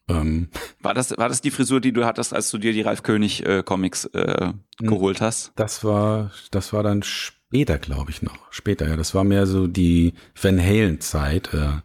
Ähm, 0.08 0.48
war 0.80 0.94
das 0.94 1.16
war 1.16 1.28
das 1.28 1.40
die 1.40 1.50
Frisur, 1.50 1.80
die 1.80 1.92
du 1.92 2.04
hattest, 2.04 2.34
als 2.34 2.50
du 2.50 2.58
dir 2.58 2.72
die 2.72 2.82
Ralf 2.82 3.02
König 3.02 3.46
äh, 3.46 3.62
Comics 3.62 4.06
äh, 4.06 4.52
geholt 4.78 5.20
hast? 5.20 5.52
Das 5.56 5.84
war 5.84 6.32
das 6.50 6.72
war 6.72 6.82
dann 6.82 7.02
später 7.02 7.42
Später, 7.52 7.76
glaube 7.76 8.10
ich 8.10 8.22
noch. 8.22 8.50
Später, 8.50 8.88
ja. 8.88 8.96
Das 8.96 9.14
war 9.14 9.24
mehr 9.24 9.46
so 9.46 9.66
die 9.66 10.14
Van 10.40 10.58
Halen-Zeit. 10.58 11.52
Äh, 11.52 11.82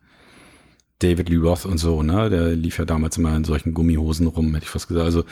David 1.00 1.28
Lee 1.28 1.36
Roth 1.36 1.66
und 1.66 1.78
so, 1.78 2.04
ne? 2.04 2.30
Der 2.30 2.56
lief 2.56 2.80
ja 2.80 2.86
damals 2.86 3.18
immer 3.18 3.36
in 3.36 3.43
solchen 3.43 3.74
Gummihosen 3.74 4.28
rum, 4.28 4.54
hätte 4.54 4.64
ich 4.64 4.70
fast 4.70 4.88
gesagt. 4.88 5.04
Also 5.04 5.26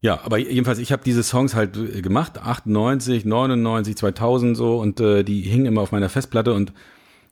ja, 0.00 0.20
aber 0.24 0.38
jedenfalls, 0.38 0.78
ich 0.78 0.92
habe 0.92 1.02
diese 1.04 1.22
Songs 1.22 1.54
halt 1.54 1.76
äh, 1.76 2.02
gemacht, 2.02 2.38
98, 2.38 3.24
99, 3.24 3.96
2000 3.96 4.56
so 4.56 4.78
und 4.78 5.00
äh, 5.00 5.22
die 5.24 5.42
hingen 5.42 5.66
immer 5.66 5.82
auf 5.82 5.92
meiner 5.92 6.08
Festplatte 6.08 6.54
und 6.54 6.72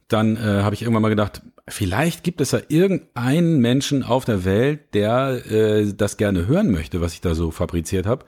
dann 0.09 0.37
äh, 0.37 0.63
habe 0.63 0.75
ich 0.75 0.83
irgendwann 0.83 1.03
mal 1.03 1.09
gedacht, 1.11 1.43
vielleicht 1.69 2.25
gibt 2.25 2.41
es 2.41 2.53
ja 2.53 2.61
irgendeinen 2.69 3.59
Menschen 3.59 4.03
auf 4.03 4.25
der 4.25 4.45
Welt, 4.45 4.95
der 4.95 5.51
äh, 5.51 5.93
das 5.95 6.17
gerne 6.17 6.47
hören 6.47 6.71
möchte, 6.71 7.01
was 7.01 7.13
ich 7.13 7.21
da 7.21 7.35
so 7.35 7.51
fabriziert 7.51 8.07
habe 8.07 8.25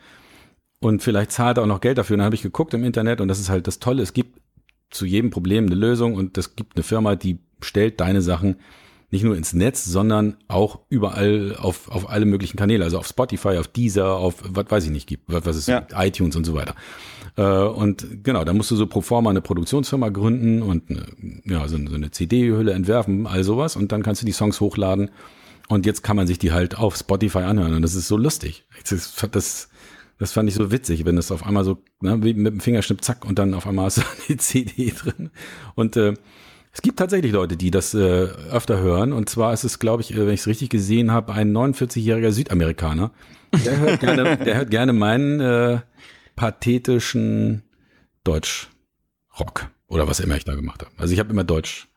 und 0.81 1.03
vielleicht 1.03 1.31
zahlt 1.31 1.59
er 1.59 1.63
auch 1.63 1.69
noch 1.69 1.81
Geld 1.81 1.99
dafür. 1.99 2.15
Und 2.15 2.19
dann 2.21 2.27
habe 2.27 2.35
ich 2.35 2.43
geguckt 2.43 2.75
im 2.75 2.85
Internet 2.85 3.21
und 3.21 3.29
das 3.29 3.39
ist 3.39 3.51
halt 3.51 3.67
das 3.67 3.79
Tolle. 3.79 4.03
Es 4.03 4.15
gibt 4.15 4.41
zu 4.91 5.07
jedem 5.07 5.31
Problem 5.31 5.67
eine 5.67 5.75
Lösung 5.75 6.15
und 6.15 6.37
es 6.39 6.57
gibt 6.57 6.77
eine 6.77 6.83
Firma, 6.83 7.15
die 7.15 7.39
stellt 7.61 8.01
deine 8.01 8.23
Sachen 8.23 8.57
nicht 9.11 9.25
nur 9.25 9.37
ins 9.37 9.53
Netz, 9.53 9.85
sondern 9.85 10.37
auch 10.47 10.81
überall 10.89 11.57
auf, 11.59 11.91
auf 11.91 12.09
alle 12.09 12.27
möglichen 12.27 12.57
Kanäle, 12.57 12.85
also 12.85 12.99
auf 12.99 13.07
Spotify, 13.07 13.59
auf 13.59 13.67
Deezer, 13.67 14.15
auf 14.15 14.37
was 14.49 14.67
weiß 14.69 14.85
ich 14.85 14.91
nicht 14.91 15.09
gibt, 15.09 15.25
was, 15.27 15.57
es 15.57 15.67
ja. 15.67 15.81
gibt, 15.81 15.95
iTunes 15.97 16.37
und 16.37 16.45
so 16.45 16.55
weiter. 16.55 16.75
Äh, 17.37 17.43
und 17.43 18.23
genau, 18.23 18.45
da 18.45 18.53
musst 18.53 18.71
du 18.71 18.77
so 18.77 18.87
pro 18.87 19.01
forma 19.01 19.31
eine 19.31 19.41
Produktionsfirma 19.41 20.11
gründen 20.11 20.63
und 20.63 20.91
eine, 20.91 21.07
ja, 21.45 21.67
so, 21.67 21.77
so 21.77 21.95
eine 21.95 22.11
CD-Hülle 22.11 22.73
entwerfen, 22.73 23.27
all 23.27 23.43
sowas 23.43 23.77
und 23.77 23.91
dann 23.93 24.03
kannst 24.03 24.23
du 24.23 24.27
die 24.27 24.33
Songs 24.33 24.61
hochladen 24.61 25.11
und 25.69 25.87
jetzt 25.87 26.03
kann 26.03 26.17
man 26.17 26.27
sich 26.27 26.39
die 26.39 26.53
halt 26.53 26.79
auf 26.79 26.97
Spotify 26.97 27.39
anhören 27.39 27.75
und 27.75 27.83
das 27.83 27.95
ist 27.95 28.09
so 28.09 28.17
lustig. 28.17 28.65
Das, 28.89 29.15
das, 29.31 29.69
das 30.19 30.33
fand 30.33 30.49
ich 30.49 30.55
so 30.55 30.71
witzig, 30.71 31.05
wenn 31.05 31.17
das 31.17 31.33
auf 31.33 31.47
einmal 31.47 31.65
so, 31.65 31.79
ne, 32.01 32.23
wie 32.23 32.35
mit 32.35 32.53
dem 32.53 32.61
Fingerschnipp, 32.61 33.03
zack, 33.03 33.25
und 33.25 33.39
dann 33.39 33.55
auf 33.55 33.67
einmal 33.67 33.87
hast 33.87 33.99
du 33.99 34.03
eine 34.29 34.37
CD 34.39 34.91
drin. 34.91 35.31
Und 35.75 35.97
äh, 35.97 36.15
es 36.73 36.83
gibt 36.83 36.99
tatsächlich 36.99 37.33
Leute, 37.33 37.57
die 37.57 37.71
das 37.71 37.95
äh, 37.95 37.99
öfter 37.99 38.79
hören. 38.79 39.13
Und 39.13 39.29
zwar 39.29 39.53
ist 39.53 39.65
es, 39.65 39.79
glaube 39.79 40.03
ich, 40.03 40.13
äh, 40.13 40.27
wenn 40.27 40.35
ich 40.35 40.41
es 40.41 40.47
richtig 40.47 40.71
gesehen 40.71 41.11
habe, 41.11 41.33
ein 41.33 41.53
49-jähriger 41.53 42.31
Südamerikaner. 42.31 43.11
Der 43.65 43.79
hört 43.79 44.01
gerne, 44.01 44.37
der 44.45 44.57
hört 44.57 44.71
gerne 44.71 44.93
meinen 44.93 45.41
äh, 45.41 45.81
pathetischen 46.37 47.63
Deutsch-Rock 48.25 49.69
oder 49.89 50.07
was 50.07 50.21
immer 50.21 50.37
ich 50.37 50.45
da 50.45 50.55
gemacht 50.55 50.83
habe. 50.85 50.93
Also 50.97 51.13
ich 51.13 51.19
habe 51.19 51.31
immer 51.31 51.45
Deutsch, 51.45 51.89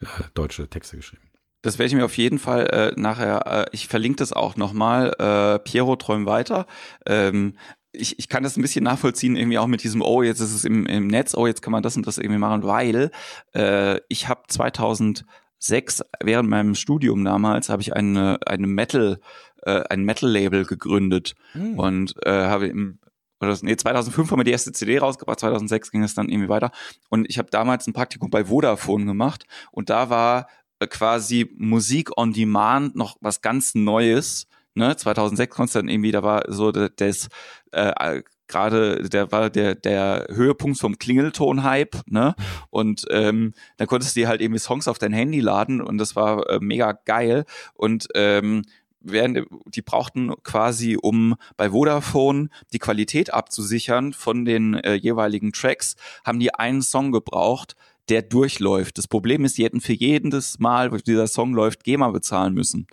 äh, 0.00 0.06
deutsche 0.34 0.68
Texte 0.68 0.96
geschrieben. 0.96 1.22
Das 1.62 1.78
werde 1.78 1.88
ich 1.88 1.94
mir 1.94 2.04
auf 2.04 2.16
jeden 2.18 2.38
Fall 2.38 2.66
äh, 2.66 3.00
nachher, 3.00 3.46
äh, 3.46 3.66
ich 3.72 3.88
verlinke 3.88 4.18
das 4.18 4.32
auch 4.32 4.56
nochmal, 4.56 5.14
äh, 5.18 5.58
Piero 5.58 5.96
träum 5.96 6.26
weiter. 6.26 6.66
Ähm, 7.06 7.54
ich, 7.94 8.18
ich 8.18 8.28
kann 8.28 8.42
das 8.42 8.56
ein 8.56 8.62
bisschen 8.62 8.84
nachvollziehen, 8.84 9.36
irgendwie 9.36 9.58
auch 9.58 9.66
mit 9.66 9.82
diesem, 9.82 10.02
oh, 10.02 10.22
jetzt 10.22 10.40
ist 10.40 10.54
es 10.54 10.64
im, 10.64 10.86
im 10.86 11.06
Netz, 11.06 11.34
oh, 11.34 11.46
jetzt 11.46 11.62
kann 11.62 11.72
man 11.72 11.82
das 11.82 11.96
und 11.96 12.06
das 12.06 12.18
irgendwie 12.18 12.38
machen, 12.38 12.62
weil 12.62 13.10
äh, 13.54 14.00
ich 14.08 14.28
habe 14.28 14.42
2006 14.48 16.02
während 16.22 16.48
meinem 16.48 16.74
Studium 16.74 17.24
damals 17.24 17.68
habe 17.68 17.82
ich 17.82 17.94
eine 17.94 18.38
eine 18.46 18.66
Metal 18.66 19.20
äh, 19.62 19.82
ein 19.88 20.04
Metal 20.04 20.30
Label 20.30 20.64
gegründet 20.64 21.34
mhm. 21.54 21.78
und 21.78 22.14
äh, 22.24 22.30
habe 22.30 22.66
im 22.66 22.98
oder 23.40 23.56
nee, 23.62 23.76
2005 23.76 24.30
haben 24.30 24.38
wir 24.38 24.44
die 24.44 24.52
erste 24.52 24.72
CD 24.72 24.98
rausgebracht, 24.98 25.40
2006 25.40 25.90
ging 25.90 26.02
es 26.02 26.14
dann 26.14 26.28
irgendwie 26.28 26.48
weiter 26.48 26.70
und 27.08 27.28
ich 27.28 27.38
habe 27.38 27.50
damals 27.50 27.86
ein 27.86 27.92
Praktikum 27.92 28.30
bei 28.30 28.46
Vodafone 28.46 29.06
gemacht 29.06 29.44
und 29.70 29.90
da 29.90 30.10
war 30.10 30.48
äh, 30.78 30.86
quasi 30.86 31.50
Musik 31.56 32.16
on 32.16 32.32
Demand 32.32 32.96
noch 32.96 33.16
was 33.20 33.40
ganz 33.40 33.74
Neues 33.74 34.46
ne, 34.74 34.96
2006 34.96 35.54
konntest 35.54 35.74
du 35.76 35.78
dann 35.80 35.88
irgendwie, 35.88 36.12
da 36.12 36.22
war 36.22 36.44
so 36.48 36.72
das, 36.72 37.28
äh, 37.72 38.22
gerade 38.46 39.08
der 39.08 39.32
war 39.32 39.50
der 39.50 39.74
der 39.74 40.26
Höhepunkt 40.30 40.78
vom 40.78 40.98
Klingelton-Hype, 40.98 42.02
ne? 42.06 42.34
Und 42.70 43.04
ähm, 43.10 43.54
da 43.78 43.86
konntest 43.86 44.14
du 44.14 44.20
dir 44.20 44.28
halt 44.28 44.40
irgendwie 44.40 44.60
Songs 44.60 44.88
auf 44.88 44.98
dein 44.98 45.12
Handy 45.12 45.40
laden 45.40 45.80
und 45.80 45.98
das 45.98 46.14
war 46.16 46.48
äh, 46.48 46.58
mega 46.60 46.92
geil. 46.92 47.44
Und 47.74 48.08
ähm, 48.14 48.62
während 49.00 49.46
die 49.66 49.82
brauchten 49.82 50.32
quasi, 50.42 50.96
um 51.00 51.36
bei 51.56 51.70
Vodafone 51.70 52.48
die 52.72 52.78
Qualität 52.78 53.32
abzusichern 53.32 54.12
von 54.12 54.44
den 54.44 54.74
äh, 54.74 54.94
jeweiligen 54.94 55.52
Tracks, 55.52 55.96
haben 56.24 56.40
die 56.40 56.54
einen 56.54 56.82
Song 56.82 57.12
gebraucht, 57.12 57.76
der 58.08 58.22
durchläuft. 58.22 58.98
Das 58.98 59.08
Problem 59.08 59.44
ist, 59.44 59.56
die 59.56 59.64
hätten 59.64 59.80
für 59.80 59.94
jedes 59.94 60.58
Mal, 60.58 60.92
wo 60.92 60.96
dieser 60.96 61.26
Song 61.26 61.54
läuft, 61.54 61.84
GEMA 61.84 62.10
bezahlen 62.10 62.54
müssen. 62.54 62.86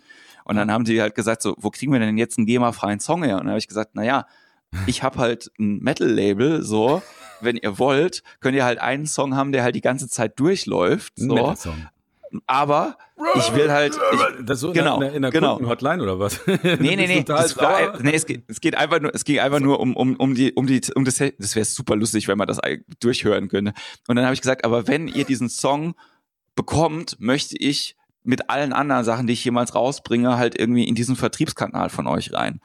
Und 0.46 0.56
dann 0.56 0.72
haben 0.72 0.84
die 0.84 1.02
halt 1.02 1.16
gesagt, 1.16 1.42
so, 1.42 1.56
wo 1.58 1.70
kriegen 1.70 1.92
wir 1.92 2.00
denn 2.00 2.18
jetzt 2.18 2.38
einen 2.38 2.48
GEMA-freien 2.48 3.00
Song 3.00 3.24
her? 3.24 3.36
Und 3.36 3.42
dann 3.42 3.50
habe 3.50 3.60
ich 3.60 3.68
gesagt, 3.68 3.92
na 3.94 4.04
ja, 4.04 4.26
ich 4.88 5.04
habe 5.04 5.20
halt 5.20 5.52
ein 5.60 5.80
Metal-Label, 5.80 6.64
so, 6.64 7.02
wenn 7.42 7.58
ihr 7.58 7.78
wollt, 7.78 8.24
könnt 8.40 8.56
ihr 8.56 8.66
halt 8.66 8.80
einen 8.80 9.06
Song 9.06 9.36
haben, 9.36 9.52
der 9.52 9.64
halt 9.64 9.76
die 9.76 9.82
ganze 9.82 10.08
Zeit 10.08 10.40
durchläuft. 10.40 11.14
So. 11.16 11.56
Aber 12.48 12.98
ich 13.36 13.54
will 13.54 13.72
halt. 13.72 14.00
Ich, 14.14 14.46
das 14.46 14.62
so 14.62 14.72
genau, 14.72 14.96
in 14.96 15.02
der, 15.02 15.14
in 15.14 15.22
der 15.22 15.32
genau. 15.32 15.60
Hotline 15.60 16.02
oder 16.02 16.18
was? 16.20 16.40
Nee, 16.48 16.96
nee, 16.96 17.08
nee. 17.08 17.24
Das 17.24 17.58
war, 17.58 18.02
nee 18.02 18.14
es, 18.14 18.26
geht, 18.26 18.46
es 18.48 18.62
geht 18.62 18.76
einfach 18.76 19.02
nur, 19.02 19.14
es 19.14 19.26
ging 19.26 19.40
einfach 19.40 19.60
nur 19.60 19.80
um, 19.80 19.96
um, 19.96 20.16
um 20.16 20.34
die, 20.34 20.54
um 20.54 20.66
die, 20.66 20.82
um 20.96 21.04
das, 21.04 21.18
das 21.18 21.56
wäre 21.56 21.66
super 21.66 21.96
lustig, 21.96 22.28
wenn 22.30 22.38
man 22.38 22.48
das 22.48 22.60
durchhören 23.00 23.50
könnte. 23.50 23.74
Und 24.08 24.16
dann 24.16 24.24
habe 24.24 24.34
ich 24.34 24.42
gesagt, 24.42 24.64
aber 24.64 24.88
wenn 24.88 25.10
ihr 25.10 25.26
diesen 25.26 25.50
Song 25.50 25.94
bekommt, 26.56 27.18
möchte 27.20 27.58
ich 27.58 27.98
mit 28.24 28.50
allen 28.50 28.74
anderen 28.74 29.04
Sachen, 29.04 29.28
die 29.28 29.34
ich 29.34 29.44
jemals 29.44 29.76
rausbringe, 29.76 30.38
halt 30.38 30.58
irgendwie 30.60 30.88
in 30.88 30.96
diesen 30.96 31.16
Vertriebskanal 31.16 31.90
von 31.90 32.08
euch 32.08 32.34
rein. 32.34 32.62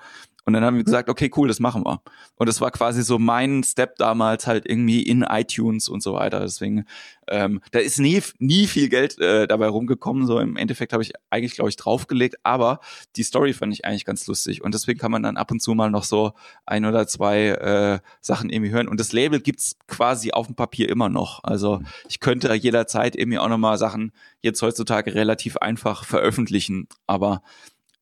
Und 0.47 0.53
dann 0.53 0.65
haben 0.65 0.77
wir 0.77 0.85
gesagt, 0.85 1.11
okay, 1.11 1.29
cool, 1.37 1.49
das 1.49 1.59
machen 1.59 1.85
wir. 1.85 2.01
Und 2.37 2.49
das 2.49 2.61
war 2.61 2.71
quasi 2.71 3.03
so 3.03 3.19
mein 3.19 3.65
Step 3.65 3.97
damals 3.97 4.47
halt 4.47 4.65
irgendwie 4.65 5.03
in 5.03 5.23
iTunes 5.23 5.89
und 5.89 6.05
so 6.05 6.15
weiter. 6.15 6.39
Deswegen, 6.39 6.85
ähm, 7.27 7.61
da 7.73 7.81
ist 7.81 7.99
nie, 7.99 8.23
nie 8.39 8.69
viel 8.69 8.89
Geld 8.89 9.19
äh, 9.19 9.49
dabei 9.49 9.67
rumgekommen. 9.67 10.25
So 10.25 10.39
im 10.39 10.57
Endeffekt 10.57 10.93
habe 10.93 11.03
ich 11.03 11.15
eigentlich, 11.31 11.55
glaube 11.57 11.71
ich, 11.71 11.77
draufgelegt, 11.77 12.37
aber 12.45 12.79
die 13.17 13.25
Story 13.25 13.55
fand 13.55 13.73
ich 13.73 13.85
eigentlich 13.85 14.05
ganz 14.05 14.25
lustig. 14.29 14.63
Und 14.63 14.73
deswegen 14.73 15.01
kann 15.01 15.11
man 15.11 15.25
dann 15.25 15.37
ab 15.37 15.51
und 15.51 15.61
zu 15.61 15.75
mal 15.75 15.91
noch 15.91 16.05
so 16.05 16.33
ein 16.65 16.85
oder 16.85 17.09
zwei 17.09 17.49
äh, 17.49 17.99
Sachen 18.21 18.49
irgendwie 18.49 18.71
hören. 18.71 18.87
Und 18.87 19.01
das 19.01 19.11
Label 19.11 19.41
gibt's 19.41 19.77
quasi 19.89 20.31
auf 20.31 20.47
dem 20.47 20.55
Papier 20.55 20.89
immer 20.89 21.09
noch. 21.09 21.43
Also 21.43 21.81
ich 22.09 22.21
könnte 22.21 22.55
jederzeit 22.55 23.17
irgendwie 23.17 23.41
auch 23.41 23.49
nochmal 23.49 23.79
Sachen 23.79 24.13
jetzt 24.43 24.63
heutzutage 24.63 25.13
relativ 25.17 25.57
einfach 25.57 26.05
veröffentlichen. 26.05 26.87
Aber 27.09 27.43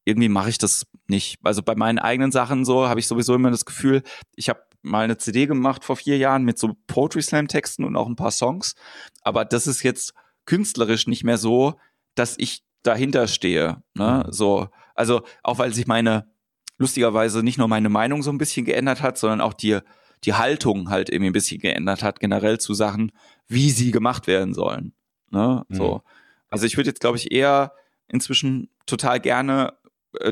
irgendwie 0.04 0.28
mache 0.28 0.50
ich 0.50 0.58
das 0.58 0.86
nicht. 1.06 1.38
Also 1.42 1.62
bei 1.62 1.74
meinen 1.74 1.98
eigenen 1.98 2.32
Sachen 2.32 2.64
so 2.64 2.88
habe 2.88 3.00
ich 3.00 3.06
sowieso 3.06 3.34
immer 3.34 3.50
das 3.50 3.64
Gefühl, 3.64 4.02
ich 4.36 4.48
habe 4.48 4.60
mal 4.82 5.04
eine 5.04 5.16
CD 5.16 5.46
gemacht 5.46 5.84
vor 5.84 5.96
vier 5.96 6.18
Jahren 6.18 6.44
mit 6.44 6.58
so 6.58 6.76
Poetry 6.86 7.22
Slam 7.22 7.48
Texten 7.48 7.84
und 7.84 7.96
auch 7.96 8.06
ein 8.06 8.16
paar 8.16 8.30
Songs, 8.30 8.74
aber 9.22 9.44
das 9.44 9.66
ist 9.66 9.82
jetzt 9.82 10.14
künstlerisch 10.44 11.06
nicht 11.06 11.24
mehr 11.24 11.38
so, 11.38 11.74
dass 12.14 12.34
ich 12.38 12.62
dahinter 12.82 13.26
stehe. 13.26 13.82
Ne? 13.94 14.24
Mhm. 14.26 14.32
So, 14.32 14.68
also 14.94 15.22
auch 15.42 15.58
weil 15.58 15.72
sich 15.72 15.86
meine 15.86 16.28
lustigerweise 16.76 17.42
nicht 17.42 17.58
nur 17.58 17.68
meine 17.68 17.88
Meinung 17.88 18.22
so 18.22 18.30
ein 18.30 18.38
bisschen 18.38 18.66
geändert 18.66 19.00
hat, 19.00 19.16
sondern 19.16 19.40
auch 19.40 19.54
die 19.54 19.80
die 20.24 20.34
Haltung 20.34 20.88
halt 20.88 21.10
irgendwie 21.10 21.30
ein 21.30 21.34
bisschen 21.34 21.60
geändert 21.60 22.02
hat 22.02 22.18
generell 22.18 22.58
zu 22.58 22.72
Sachen, 22.72 23.12
wie 23.46 23.70
sie 23.70 23.90
gemacht 23.90 24.26
werden 24.26 24.54
sollen. 24.54 24.94
Ne? 25.30 25.64
Mhm. 25.68 25.74
So, 25.74 26.02
also 26.48 26.66
ich 26.66 26.76
würde 26.76 26.90
jetzt 26.90 27.00
glaube 27.00 27.18
ich 27.18 27.32
eher 27.32 27.72
inzwischen 28.08 28.70
total 28.86 29.20
gerne 29.20 29.74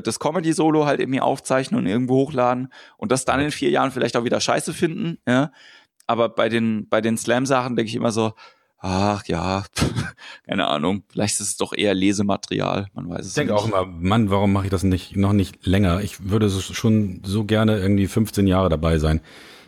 das 0.03 0.19
Comedy-Solo 0.19 0.85
halt 0.85 0.99
irgendwie 0.99 1.21
aufzeichnen 1.21 1.79
und 1.79 1.87
irgendwo 1.87 2.15
hochladen 2.15 2.69
und 2.97 3.11
das 3.11 3.25
dann 3.25 3.39
in 3.39 3.51
vier 3.51 3.69
Jahren 3.69 3.91
vielleicht 3.91 4.15
auch 4.17 4.23
wieder 4.23 4.39
scheiße 4.39 4.73
finden, 4.73 5.17
ja. 5.27 5.51
Aber 6.05 6.29
bei 6.29 6.49
den, 6.49 6.89
bei 6.89 6.99
den 6.99 7.17
Slam-Sachen 7.17 7.75
denke 7.75 7.89
ich 7.89 7.95
immer 7.95 8.11
so, 8.11 8.33
ach 8.79 9.25
ja, 9.27 9.63
keine 10.45 10.67
Ahnung, 10.67 11.03
vielleicht 11.09 11.39
ist 11.39 11.47
es 11.47 11.57
doch 11.57 11.73
eher 11.73 11.93
Lesematerial, 11.93 12.87
man 12.93 13.09
weiß 13.09 13.21
es 13.21 13.27
ich 13.29 13.35
denke 13.35 13.55
auch 13.55 13.65
immer, 13.65 13.85
Mann, 13.85 14.29
warum 14.29 14.51
mache 14.51 14.65
ich 14.65 14.71
das 14.71 14.83
nicht, 14.83 15.15
noch 15.15 15.33
nicht 15.33 15.65
länger? 15.65 16.01
Ich 16.01 16.29
würde 16.29 16.49
schon 16.49 17.21
so 17.25 17.45
gerne 17.45 17.79
irgendwie 17.79 18.07
15 18.07 18.45
Jahre 18.45 18.69
dabei 18.69 18.99
sein, 18.99 19.21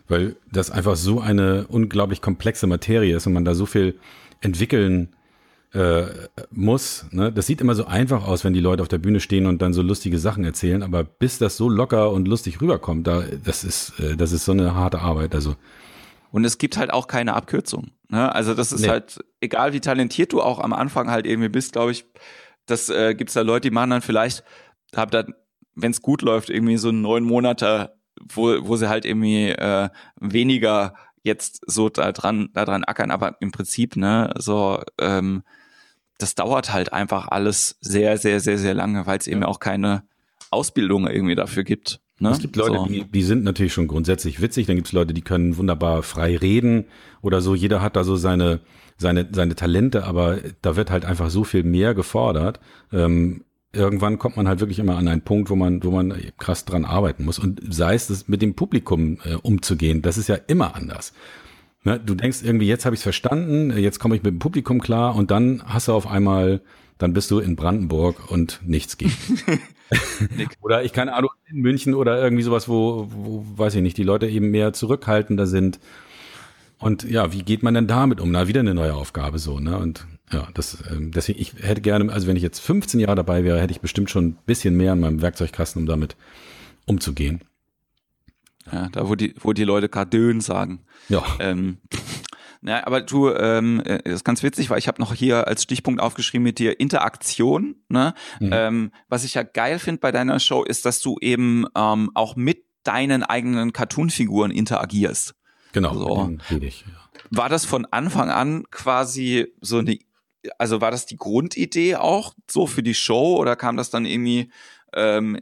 weil 0.10 0.36
das 0.52 0.70
einfach 0.70 0.98
so 0.98 1.22
eine 1.22 1.66
unglaublich 1.68 2.22
komplexe 2.22 2.68
Materie 2.68 3.16
ist 3.16 3.26
und 3.26 3.34
man 3.34 3.46
da 3.46 3.56
so 3.56 3.66
viel 3.66 3.98
entwickeln 4.42 5.15
äh, 5.76 6.08
muss. 6.52 7.06
Ne? 7.12 7.32
Das 7.32 7.48
sieht 7.48 7.62
immer 7.62 7.76
so 7.76 7.86
einfach 7.86 8.26
aus, 8.26 8.44
wenn 8.44 8.54
die 8.54 8.62
Leute 8.62 8.82
auf 8.82 8.88
der 8.88 8.98
Bühne 8.98 9.20
stehen 9.20 9.46
und 9.46 9.62
dann 9.62 9.74
so 9.74 9.82
lustige 9.82 10.18
Sachen 10.18 10.46
erzählen, 10.46 10.84
aber 10.84 11.04
bis 11.04 11.38
das 11.38 11.58
so 11.58 11.70
locker 11.70 12.12
und 12.12 12.28
lustig 12.28 12.62
rüberkommt, 12.62 13.06
da, 13.06 13.24
das 13.44 13.64
ist, 13.64 14.00
äh, 14.00 14.16
das 14.16 14.32
ist 14.32 14.46
so 14.46 14.54
eine 14.54 14.74
harte 14.74 15.00
Arbeit. 15.00 15.36
Also 15.36 15.56
und 16.32 16.46
es 16.46 16.58
gibt 16.58 16.78
halt 16.78 16.92
auch 16.92 17.08
keine 17.08 17.34
Abkürzung. 17.34 17.92
Ne? 18.10 18.34
Also 18.34 18.54
das 18.54 18.72
ist 18.72 18.82
nee. 18.82 18.90
halt, 18.90 19.20
egal 19.42 19.74
wie 19.74 19.80
talentiert 19.80 20.34
du 20.34 20.42
auch 20.42 20.60
am 20.60 20.74
Anfang 20.74 21.10
halt 21.10 21.26
irgendwie 21.26 21.50
bist, 21.50 21.74
glaube 21.74 21.92
ich, 21.92 22.06
das 22.66 22.90
äh, 22.90 23.14
gibt 23.14 23.30
es 23.30 23.36
da 23.36 23.42
Leute, 23.42 23.70
die 23.70 23.74
machen 23.74 23.92
dann 23.92 24.02
vielleicht, 24.02 24.44
hab 24.96 25.12
dann, 25.12 25.34
wenn 25.76 25.92
es 25.92 26.02
gut 26.02 26.22
läuft, 26.22 26.50
irgendwie 26.50 26.78
so 26.78 26.92
neun 26.92 27.24
Monate, 27.24 27.96
wo, 28.22 28.56
wo 28.68 28.76
sie 28.76 28.90
halt 28.90 29.06
irgendwie 29.06 29.50
äh, 29.50 29.90
weniger 30.20 30.96
jetzt 31.22 31.62
so 31.68 31.90
da 31.90 32.12
dran, 32.12 32.50
da 32.54 32.66
dran 32.66 32.84
ackern, 32.84 33.12
aber 33.12 33.38
im 33.40 33.52
Prinzip, 33.52 33.96
ne, 33.96 34.34
so 34.38 34.82
ähm, 35.00 35.44
das 36.18 36.36
dauert 36.36 36.72
halt 36.72 36.94
einfach 36.94 37.28
alles 37.28 37.78
sehr, 37.82 38.18
sehr, 38.18 38.40
sehr, 38.40 38.58
sehr 38.58 38.74
lange, 38.74 39.06
weil 39.06 39.18
es 39.18 39.28
eben 39.28 39.44
auch 39.44 39.60
keine 39.60 40.04
Ausbildung 40.52 41.08
irgendwie 41.08 41.36
dafür 41.36 41.64
gibt. 41.64 42.00
Ne? 42.20 42.30
Es 42.30 42.40
gibt 42.40 42.56
Leute, 42.56 42.78
so. 42.78 42.86
die, 42.86 43.04
die 43.04 43.24
sind 43.24 43.44
natürlich 43.44 43.74
schon 43.74 43.88
grundsätzlich 43.88 44.42
witzig, 44.42 44.68
dann 44.68 44.78
gibt 44.78 44.88
es 44.88 44.94
Leute, 44.94 45.14
die 45.14 45.22
können 45.22 45.58
wunderbar 45.58 46.02
frei 46.02 46.38
reden 46.38 46.86
oder 47.22 47.42
so. 47.42 47.56
Jeder 47.56 47.82
hat 47.82 47.98
da 47.98 48.06
so 48.06 48.16
seine, 48.16 48.62
seine, 48.98 49.28
seine 49.32 49.56
Talente, 49.56 50.06
aber 50.06 50.38
da 50.62 50.78
wird 50.78 50.92
halt 50.92 51.04
einfach 51.04 51.30
so 51.30 51.44
viel 51.44 51.64
mehr 51.64 51.94
gefordert. 51.94 52.62
Ähm, 52.94 53.44
irgendwann 53.74 54.18
kommt 54.18 54.38
man 54.38 54.48
halt 54.48 54.62
wirklich 54.62 54.80
immer 54.80 54.96
an 54.96 55.10
einen 55.10 55.22
Punkt, 55.24 55.50
wo 55.50 55.58
man, 55.58 55.84
wo 55.84 55.92
man 55.92 56.14
krass 56.38 56.64
dran 56.64 56.86
arbeiten 56.86 57.26
muss. 57.26 57.38
Und 57.38 57.62
sei 57.70 57.96
es 57.96 58.08
das 58.08 58.30
mit 58.30 58.42
dem 58.42 58.56
Publikum 58.56 59.20
äh, 59.26 59.34
umzugehen, 59.34 60.02
das 60.02 60.18
ist 60.18 60.30
ja 60.30 60.36
immer 60.36 60.76
anders. 60.76 61.12
Ne, 61.86 62.00
du 62.00 62.16
denkst 62.16 62.40
irgendwie, 62.44 62.68
jetzt 62.68 62.86
habe 62.86 62.96
ich 62.96 63.00
es 63.00 63.04
verstanden, 63.04 63.78
jetzt 63.78 64.00
komme 64.00 64.16
ich 64.16 64.24
mit 64.24 64.34
dem 64.34 64.40
Publikum 64.40 64.82
klar 64.82 65.16
und 65.16 65.32
dann 65.32 65.62
hast 65.66 65.88
du 65.88 65.94
auf 65.94 66.08
einmal, 66.08 66.62
dann 66.98 67.14
bist 67.14 67.30
du 67.30 67.40
in 67.40 67.56
Brandenburg 67.56 68.32
und 68.32 68.60
nichts 68.66 68.98
geht. 68.98 69.12
oder 70.62 70.84
ich 70.84 70.94
keine 70.94 71.14
Ahnung, 71.14 71.30
in 71.48 71.58
München 71.58 71.94
oder 71.94 72.22
irgendwie 72.22 72.44
sowas, 72.44 72.68
wo, 72.68 73.08
wo, 73.12 73.46
weiß 73.56 73.76
ich 73.76 73.82
nicht, 73.82 73.98
die 73.98 74.04
Leute 74.04 74.28
eben 74.28 74.50
mehr 74.50 74.74
zurückhaltender 74.74 75.46
sind. 75.48 75.80
Und 76.80 77.04
ja, 77.04 77.32
wie 77.32 77.44
geht 77.44 77.64
man 77.64 77.74
denn 77.74 77.88
damit 77.88 78.20
um? 78.20 78.32
Na, 78.32 78.48
wieder 78.48 78.60
eine 78.60 78.74
neue 78.74 78.96
Aufgabe 78.96 79.40
so, 79.40 79.60
ne? 79.60 79.78
Und 79.78 80.08
Ja, 80.32 80.48
das, 80.54 80.80
ähm, 80.92 81.12
deswegen, 81.12 81.40
ich 81.40 81.54
hätte 81.62 81.82
gerne, 81.82 82.12
also 82.12 82.28
wenn 82.28 82.36
ich 82.36 82.44
jetzt 82.44 82.60
15 82.60 83.00
Jahre 83.00 83.16
dabei 83.16 83.44
wäre, 83.44 83.62
hätte 83.62 83.72
ich 83.72 83.82
bestimmt 83.82 84.10
schon 84.10 84.26
ein 84.26 84.38
bisschen 84.46 84.76
mehr 84.76 84.94
in 84.94 85.00
meinem 85.00 85.22
Werkzeugkasten, 85.22 85.84
um 85.84 85.88
damit 85.88 86.16
umzugehen. 86.86 87.42
Ja, 88.72 88.90
da 88.90 89.08
wo 89.08 89.16
die, 89.16 89.36
wo 89.40 89.54
die 89.54 89.64
Leute 89.64 89.90
Kardön 89.90 90.42
sagen. 90.42 90.86
Ja. 91.10 91.24
Ähm, 91.40 91.78
na, 92.62 92.86
aber 92.86 93.02
du, 93.02 93.30
ähm, 93.30 93.82
äh, 93.86 94.02
das 94.04 94.16
ist 94.16 94.24
ganz 94.24 94.42
witzig, 94.44 94.70
weil 94.70 94.80
ich 94.80 94.88
habe 94.88 95.02
noch 95.02 95.14
hier 95.14 95.48
als 95.48 95.64
Stichpunkt 95.64 96.02
aufgeschrieben 96.02 96.44
mit 96.44 96.58
dir 96.58 96.80
Interaktion. 96.80 97.76
Ne? 97.90 98.14
Mhm. 98.40 98.50
Ähm, 98.52 98.92
was 99.08 99.24
ich 99.24 99.36
ja 99.36 99.44
geil 99.44 99.80
finde 99.80 100.00
bei 100.00 100.12
deiner 100.12 100.40
Show 100.40 100.64
ist, 100.64 100.86
dass 100.86 101.00
du 101.00 101.18
eben 101.22 101.66
ähm, 101.76 102.12
auch 102.16 102.36
mit 102.36 102.64
deinen 102.84 103.24
eigenen 103.24 103.74
Cartoon-Figuren 103.74 104.52
interagierst. 104.52 105.36
Genau, 105.74 105.94
so. 105.94 106.38
ich, 106.62 106.82
ja. 106.82 106.88
War 107.32 107.50
das 107.50 107.66
von 107.66 107.86
Anfang 107.86 108.30
an 108.30 108.64
quasi 108.72 109.48
so 109.62 109.80
eine, 109.80 110.00
also 110.58 110.80
war 110.82 110.92
das 110.92 111.06
die 111.06 111.18
Grundidee 111.18 111.96
auch 111.96 112.34
so 112.50 112.68
für 112.68 112.84
die 112.84 112.94
Show 112.94 113.36
oder 113.38 113.56
kam 113.56 113.76
das 113.76 113.90
dann 113.90 114.06
irgendwie, 114.06 114.50
ähm, 114.96 115.38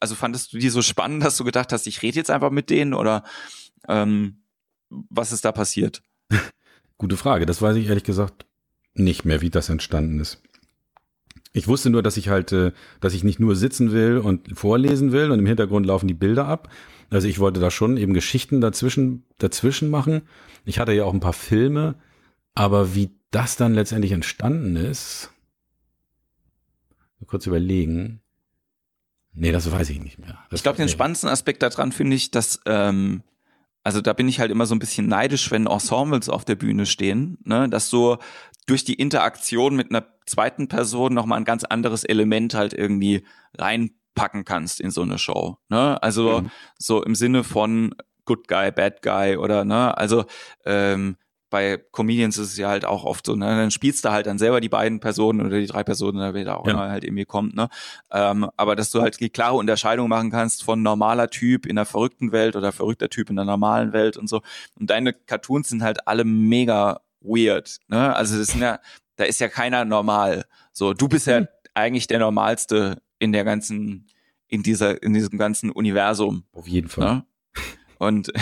also 0.00 0.14
fandest 0.14 0.52
du 0.52 0.58
die 0.58 0.68
so 0.68 0.82
spannend, 0.82 1.24
dass 1.24 1.36
du 1.36 1.44
gedacht 1.44 1.72
hast, 1.72 1.86
ich 1.86 2.02
rede 2.02 2.16
jetzt 2.16 2.30
einfach 2.30 2.50
mit 2.50 2.70
denen 2.70 2.94
oder 2.94 3.24
ähm, 3.88 4.42
was 4.90 5.32
ist 5.32 5.44
da 5.44 5.52
passiert? 5.52 6.02
Gute 6.98 7.16
Frage. 7.16 7.46
Das 7.46 7.62
weiß 7.62 7.76
ich 7.76 7.88
ehrlich 7.88 8.04
gesagt 8.04 8.46
nicht 8.94 9.24
mehr, 9.24 9.40
wie 9.40 9.50
das 9.50 9.68
entstanden 9.68 10.20
ist. 10.20 10.42
Ich 11.52 11.68
wusste 11.68 11.90
nur, 11.90 12.02
dass 12.02 12.16
ich 12.16 12.28
halt, 12.28 12.52
äh, 12.52 12.72
dass 13.00 13.14
ich 13.14 13.24
nicht 13.24 13.40
nur 13.40 13.56
sitzen 13.56 13.92
will 13.92 14.18
und 14.18 14.56
vorlesen 14.58 15.12
will 15.12 15.30
und 15.30 15.38
im 15.38 15.46
Hintergrund 15.46 15.86
laufen 15.86 16.08
die 16.08 16.14
Bilder 16.14 16.46
ab. 16.46 16.68
Also 17.10 17.26
ich 17.26 17.38
wollte 17.38 17.60
da 17.60 17.70
schon 17.70 17.96
eben 17.96 18.12
Geschichten 18.12 18.60
dazwischen, 18.60 19.24
dazwischen 19.38 19.88
machen. 19.88 20.22
Ich 20.64 20.78
hatte 20.78 20.92
ja 20.92 21.04
auch 21.04 21.14
ein 21.14 21.20
paar 21.20 21.32
Filme, 21.32 21.94
aber 22.54 22.94
wie 22.94 23.10
das 23.30 23.56
dann 23.56 23.74
letztendlich 23.74 24.12
entstanden 24.12 24.76
ist, 24.76 25.30
kurz 27.26 27.46
überlegen. 27.46 28.20
Nee, 29.38 29.52
das 29.52 29.70
weiß 29.70 29.90
ich 29.90 30.00
nicht 30.00 30.18
mehr. 30.18 30.38
Das 30.50 30.60
ich 30.60 30.62
glaube, 30.64 30.78
den 30.78 30.88
spannendsten 30.88 31.30
Aspekt 31.30 31.62
daran 31.62 31.92
finde 31.92 32.16
ich, 32.16 32.30
dass 32.30 32.60
ähm, 32.66 33.22
also 33.84 34.00
da 34.00 34.12
bin 34.12 34.28
ich 34.28 34.40
halt 34.40 34.50
immer 34.50 34.66
so 34.66 34.74
ein 34.74 34.80
bisschen 34.80 35.06
neidisch, 35.06 35.50
wenn 35.50 35.66
Ensembles 35.66 36.28
auf 36.28 36.44
der 36.44 36.56
Bühne 36.56 36.86
stehen, 36.86 37.38
ne, 37.44 37.68
dass 37.68 37.88
so 37.88 38.18
durch 38.66 38.84
die 38.84 38.94
Interaktion 38.94 39.76
mit 39.76 39.90
einer 39.90 40.06
zweiten 40.26 40.68
Person 40.68 41.14
nochmal 41.14 41.38
ein 41.38 41.44
ganz 41.44 41.64
anderes 41.64 42.04
Element 42.04 42.54
halt 42.54 42.74
irgendwie 42.74 43.24
reinpacken 43.56 44.44
kannst 44.44 44.80
in 44.80 44.90
so 44.90 45.02
eine 45.02 45.18
Show. 45.18 45.56
Ne? 45.70 46.02
Also 46.02 46.42
mhm. 46.42 46.50
so 46.76 47.02
im 47.02 47.14
Sinne 47.14 47.44
von 47.44 47.94
Good 48.26 48.46
Guy, 48.46 48.70
Bad 48.72 49.00
Guy 49.02 49.36
oder 49.36 49.64
ne, 49.64 49.96
also 49.96 50.26
ähm, 50.66 51.16
bei 51.50 51.78
Comedians 51.92 52.36
ist 52.38 52.52
es 52.52 52.56
ja 52.58 52.68
halt 52.68 52.84
auch 52.84 53.04
oft 53.04 53.26
so, 53.26 53.34
ne, 53.34 53.46
dann 53.46 53.70
spielst 53.70 54.04
du 54.04 54.10
halt 54.10 54.26
dann 54.26 54.38
selber 54.38 54.60
die 54.60 54.68
beiden 54.68 55.00
Personen 55.00 55.40
oder 55.40 55.58
die 55.58 55.66
drei 55.66 55.82
Personen, 55.82 56.18
oder 56.18 56.34
wer 56.34 56.44
da 56.44 56.54
auch 56.56 56.66
ja. 56.66 56.72
immer 56.72 56.90
halt 56.90 57.04
irgendwie 57.04 57.24
kommt, 57.24 57.54
ne. 57.54 57.68
Ähm, 58.10 58.50
aber 58.56 58.76
dass 58.76 58.90
du 58.90 59.00
halt 59.00 59.18
die 59.20 59.30
klare 59.30 59.56
Unterscheidung 59.56 60.08
machen 60.08 60.30
kannst 60.30 60.62
von 60.62 60.82
normaler 60.82 61.28
Typ 61.28 61.66
in 61.66 61.76
der 61.76 61.84
verrückten 61.84 62.32
Welt 62.32 62.56
oder 62.56 62.72
verrückter 62.72 63.08
Typ 63.08 63.30
in 63.30 63.36
der 63.36 63.44
normalen 63.44 63.92
Welt 63.92 64.16
und 64.16 64.28
so. 64.28 64.42
Und 64.78 64.90
deine 64.90 65.12
Cartoons 65.12 65.68
sind 65.68 65.82
halt 65.82 66.06
alle 66.06 66.24
mega 66.24 67.00
weird, 67.20 67.78
ne. 67.88 68.14
Also 68.14 68.38
das 68.38 68.48
sind 68.48 68.60
ja, 68.60 68.78
da 69.16 69.24
ist 69.24 69.40
ja 69.40 69.48
keiner 69.48 69.84
normal. 69.84 70.44
So, 70.72 70.94
du 70.94 71.08
bist 71.08 71.26
ja 71.26 71.40
mhm. 71.40 71.48
eigentlich 71.74 72.06
der 72.06 72.18
normalste 72.18 73.02
in 73.18 73.32
der 73.32 73.44
ganzen, 73.44 74.06
in 74.48 74.62
dieser, 74.62 75.02
in 75.02 75.14
diesem 75.14 75.38
ganzen 75.38 75.70
Universum. 75.70 76.44
Auf 76.52 76.68
jeden 76.68 76.88
Fall. 76.88 77.14
Ne? 77.16 77.24
Und, 77.98 78.32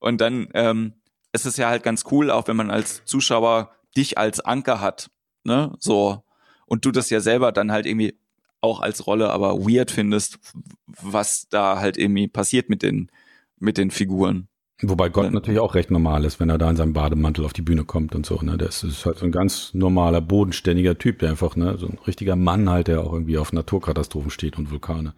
und 0.00 0.20
dann, 0.20 0.48
ähm, 0.54 0.94
es 1.34 1.44
ist 1.46 1.58
ja 1.58 1.68
halt 1.68 1.82
ganz 1.82 2.04
cool, 2.12 2.30
auch 2.30 2.46
wenn 2.46 2.56
man 2.56 2.70
als 2.70 3.04
Zuschauer 3.04 3.70
dich 3.96 4.16
als 4.16 4.40
Anker 4.40 4.80
hat, 4.80 5.10
ne, 5.42 5.72
so. 5.78 6.22
Und 6.66 6.84
du 6.84 6.92
das 6.92 7.10
ja 7.10 7.20
selber 7.20 7.52
dann 7.52 7.72
halt 7.72 7.86
irgendwie 7.86 8.16
auch 8.60 8.80
als 8.80 9.06
Rolle 9.06 9.30
aber 9.30 9.58
weird 9.58 9.90
findest, 9.90 10.38
was 10.86 11.48
da 11.48 11.80
halt 11.80 11.98
irgendwie 11.98 12.28
passiert 12.28 12.70
mit 12.70 12.82
den, 12.82 13.10
mit 13.58 13.76
den 13.78 13.90
Figuren. 13.90 14.48
Wobei 14.80 15.08
Gott 15.08 15.32
natürlich 15.32 15.60
auch 15.60 15.74
recht 15.74 15.90
normal 15.90 16.24
ist, 16.24 16.40
wenn 16.40 16.50
er 16.50 16.58
da 16.58 16.70
in 16.70 16.76
seinem 16.76 16.92
Bademantel 16.92 17.44
auf 17.44 17.52
die 17.52 17.62
Bühne 17.62 17.84
kommt 17.84 18.14
und 18.14 18.24
so, 18.24 18.40
ne. 18.40 18.56
Das 18.56 18.84
ist 18.84 19.04
halt 19.04 19.18
so 19.18 19.26
ein 19.26 19.32
ganz 19.32 19.74
normaler, 19.74 20.20
bodenständiger 20.20 20.98
Typ, 20.98 21.18
der 21.18 21.30
einfach, 21.30 21.56
ne, 21.56 21.76
so 21.78 21.88
ein 21.88 21.98
richtiger 22.06 22.36
Mann 22.36 22.70
halt, 22.70 22.86
der 22.86 23.00
auch 23.00 23.12
irgendwie 23.12 23.38
auf 23.38 23.52
Naturkatastrophen 23.52 24.30
steht 24.30 24.56
und 24.56 24.70
Vulkane. 24.70 25.14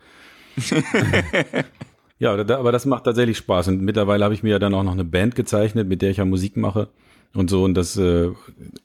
Ja, 2.19 2.33
aber 2.33 2.73
das 2.73 2.87
macht 2.87 3.05
tatsächlich 3.05 3.37
Spaß. 3.37 3.69
Und 3.69 3.83
mittlerweile 3.83 4.25
habe 4.25 4.35
ich 4.35 4.43
mir 4.43 4.51
ja 4.51 4.59
dann 4.59 4.75
auch 4.75 4.83
noch 4.83 4.93
eine 4.93 5.05
Band 5.05 5.35
gezeichnet, 5.35 5.89
mit 5.89 6.03
der 6.03 6.11
ich 6.11 6.17
ja 6.17 6.25
Musik 6.25 6.57
mache 6.57 6.89
und 7.35 7.51
so. 7.51 7.65
Und 7.65 7.75
das, 7.75 7.97
äh, 7.97 8.31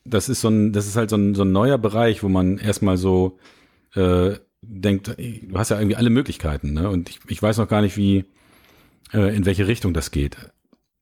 das 0.04 0.30
ist 0.30 0.42
so 0.42 0.50
ein, 0.50 0.74
das 0.74 0.88
ist 0.88 0.98
halt 0.98 1.10
so 1.10 1.16
ein, 1.16 1.36
so 1.36 1.44
ein 1.44 1.52
neuer 1.52 1.78
Bereich, 1.78 2.24
wo 2.24 2.30
man 2.30 2.58
erstmal 2.58 2.98
so 2.98 3.40
äh, 3.96 4.36
denkt, 4.62 5.16
du 5.18 5.58
hast 5.58 5.70
ja 5.70 5.80
irgendwie 5.80 5.96
alle 5.96 6.10
Möglichkeiten, 6.10 6.74
ne? 6.74 6.90
Und 6.90 7.10
ich, 7.10 7.20
ich 7.28 7.42
weiß 7.42 7.58
noch 7.58 7.68
gar 7.68 7.82
nicht, 7.82 7.98
wie, 7.98 8.26
äh, 9.14 9.36
in 9.36 9.46
welche 9.46 9.68
Richtung 9.68 9.94
das 9.94 10.12
geht. 10.12 10.38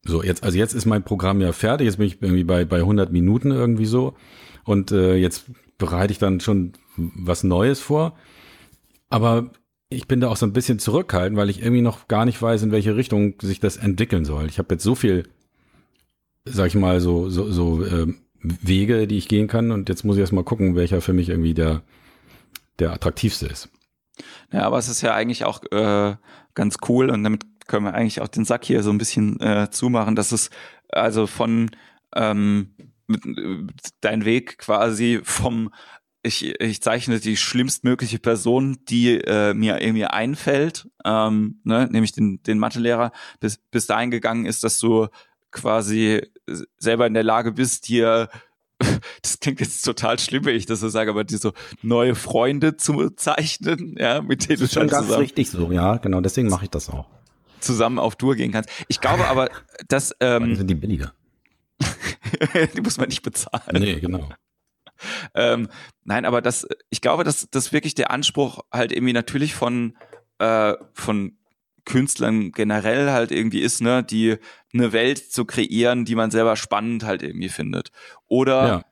So, 0.04 0.24
jetzt, 0.24 0.44
also 0.44 0.58
jetzt 0.58 0.74
ist 0.74 0.86
mein 0.86 1.04
Programm 1.04 1.42
ja 1.42 1.52
fertig, 1.52 1.86
jetzt 1.86 1.98
bin 1.98 2.08
ich 2.08 2.22
irgendwie 2.22 2.44
bei, 2.44 2.64
bei 2.64 2.78
100 2.78 3.12
Minuten 3.12 3.52
irgendwie 3.52 3.86
so. 3.86 4.16
Und 4.64 4.92
äh, 4.92 5.16
jetzt 5.16 5.46
bereite 5.78 6.14
ich 6.14 6.20
dann 6.20 6.40
schon 6.40 6.74
was 6.96 7.44
Neues 7.44 7.80
vor. 7.80 8.16
Aber 9.10 9.52
ich 9.90 10.08
bin 10.08 10.22
da 10.22 10.30
auch 10.30 10.38
so 10.38 10.46
ein 10.46 10.54
bisschen 10.54 10.80
zurückhaltend, 10.80 11.38
weil 11.38 11.50
ich 11.50 11.62
irgendwie 11.62 11.82
noch 11.82 12.08
gar 12.08 12.26
nicht 12.26 12.42
weiß, 12.42 12.62
in 12.64 12.72
welche 12.72 12.96
Richtung 12.96 13.34
sich 13.42 13.60
das 13.60 13.78
entwickeln 13.78 14.24
soll. 14.24 14.46
Ich 14.46 14.60
habe 14.60 14.76
jetzt 14.76 14.84
so 14.84 14.96
viel, 14.96 15.28
sag 16.46 16.68
ich 16.68 16.76
mal, 16.76 17.02
so, 17.02 17.30
so, 17.30 17.52
so 17.52 17.84
äh, 17.84 18.14
Wege, 18.42 19.08
die 19.08 19.18
ich 19.18 19.28
gehen 19.28 19.48
kann 19.48 19.72
und 19.72 19.90
jetzt 19.90 20.04
muss 20.04 20.16
ich 20.16 20.22
erst 20.22 20.34
mal 20.34 20.44
gucken, 20.44 20.76
welcher 20.76 21.02
für 21.02 21.14
mich 21.14 21.30
irgendwie 21.30 21.56
der, 21.56 21.82
der 22.78 22.94
attraktivste 22.94 23.48
ist. 23.48 23.70
Ja, 24.52 24.62
aber 24.62 24.78
es 24.78 24.90
ist 24.90 25.02
ja 25.02 25.14
eigentlich 25.14 25.46
auch 25.46 25.64
äh, 25.72 26.16
ganz 26.54 26.78
cool 26.88 27.10
und 27.10 27.24
damit 27.24 27.44
können 27.68 27.86
wir 27.86 27.94
eigentlich 27.94 28.22
auch 28.22 28.28
den 28.28 28.46
Sack 28.46 28.66
hier 28.66 28.84
so 28.84 28.92
ein 28.92 28.98
bisschen 28.98 29.40
äh, 29.42 29.70
zumachen, 29.72 30.16
dass 30.16 30.32
es 30.32 30.50
also 30.90 31.28
von 31.28 31.72
ähm, 32.16 32.74
äh, 33.10 33.68
dein 34.02 34.26
Weg 34.26 34.60
quasi 34.60 35.20
vom 35.24 35.72
ich, 36.22 36.60
ich 36.60 36.82
zeichne 36.82 37.20
die 37.20 37.38
schlimmstmögliche 37.38 38.20
Person, 38.20 38.80
die 38.90 39.22
äh, 39.22 39.54
mir 39.54 39.82
irgendwie 39.82 40.06
einfällt, 40.06 40.90
ähm, 41.06 41.60
ne, 41.64 41.88
nämlich 41.90 42.12
den, 42.12 42.44
den 42.44 42.60
Mathelehrer, 42.60 43.12
bis, 43.40 43.58
bis 43.72 43.88
dahin 43.88 44.12
gegangen 44.12 44.46
ist, 44.46 44.64
dass 44.64 44.80
du 44.80 45.08
quasi 45.52 46.22
selber 46.78 47.08
in 47.08 47.14
der 47.14 47.24
Lage 47.24 47.54
bist, 47.54 47.86
hier, 47.86 48.30
das 49.22 49.40
klingt 49.40 49.62
jetzt 49.62 49.82
total 49.84 50.20
schlimm, 50.20 50.46
wenn 50.46 50.56
ich 50.56 50.66
das 50.66 50.82
so 50.82 50.90
sage, 50.90 51.10
aber 51.12 51.24
die 51.24 51.38
so 51.38 51.54
neue 51.82 52.16
Freunde 52.16 52.76
zu 52.76 53.10
zeichnen, 53.12 53.96
ja, 53.98 54.22
mit 54.22 54.50
denen 54.50 54.60
du 54.60 54.68
schon 54.68 54.88
ganz 54.88 55.06
zusammen 55.06 55.24
richtig 55.24 55.50
so, 55.50 55.72
ja, 55.72 55.98
genau, 55.98 56.20
deswegen 56.22 56.50
mache 56.50 56.66
ich 56.66 56.72
das 56.72 56.90
auch. 56.90 57.08
Zusammen 57.62 58.00
auf 58.00 58.16
Tour 58.16 58.36
gehen 58.36 58.52
kannst. 58.52 58.70
Ich 58.88 59.02
glaube 59.02 59.28
aber, 59.28 59.50
dass 59.88 60.16
ähm, 60.20 60.56
sind 60.56 60.70
die 60.70 60.76
billiger. 60.76 61.14
die 62.76 62.82
muss 62.82 62.98
man 62.98 63.08
nicht 63.08 63.22
bezahlen. 63.22 63.82
Nee, 63.82 64.00
genau. 64.00 64.30
Ähm, 65.34 65.70
nein, 66.04 66.26
aber 66.26 66.42
das, 66.42 66.68
ich 66.90 67.02
glaube, 67.02 67.24
dass 67.24 67.48
das 67.50 67.72
wirklich 67.72 67.96
der 67.96 68.12
Anspruch 68.12 68.60
halt 68.72 68.92
irgendwie 68.92 69.14
natürlich 69.14 69.56
von, 69.56 69.98
äh, 70.40 70.74
von 70.94 71.38
Künstlern 71.86 72.52
generell 72.52 73.12
halt 73.12 73.32
irgendwie 73.32 73.62
ist, 73.62 73.82
ne, 73.82 74.04
die 74.04 74.38
eine 74.74 74.94
Welt 74.94 75.32
zu 75.32 75.46
kreieren, 75.46 76.06
die 76.06 76.16
man 76.16 76.32
selber 76.32 76.56
spannend 76.56 77.04
halt 77.04 77.24
irgendwie 77.24 77.50
findet. 77.50 77.92
Oder 78.28 78.68
ja. 78.68 78.86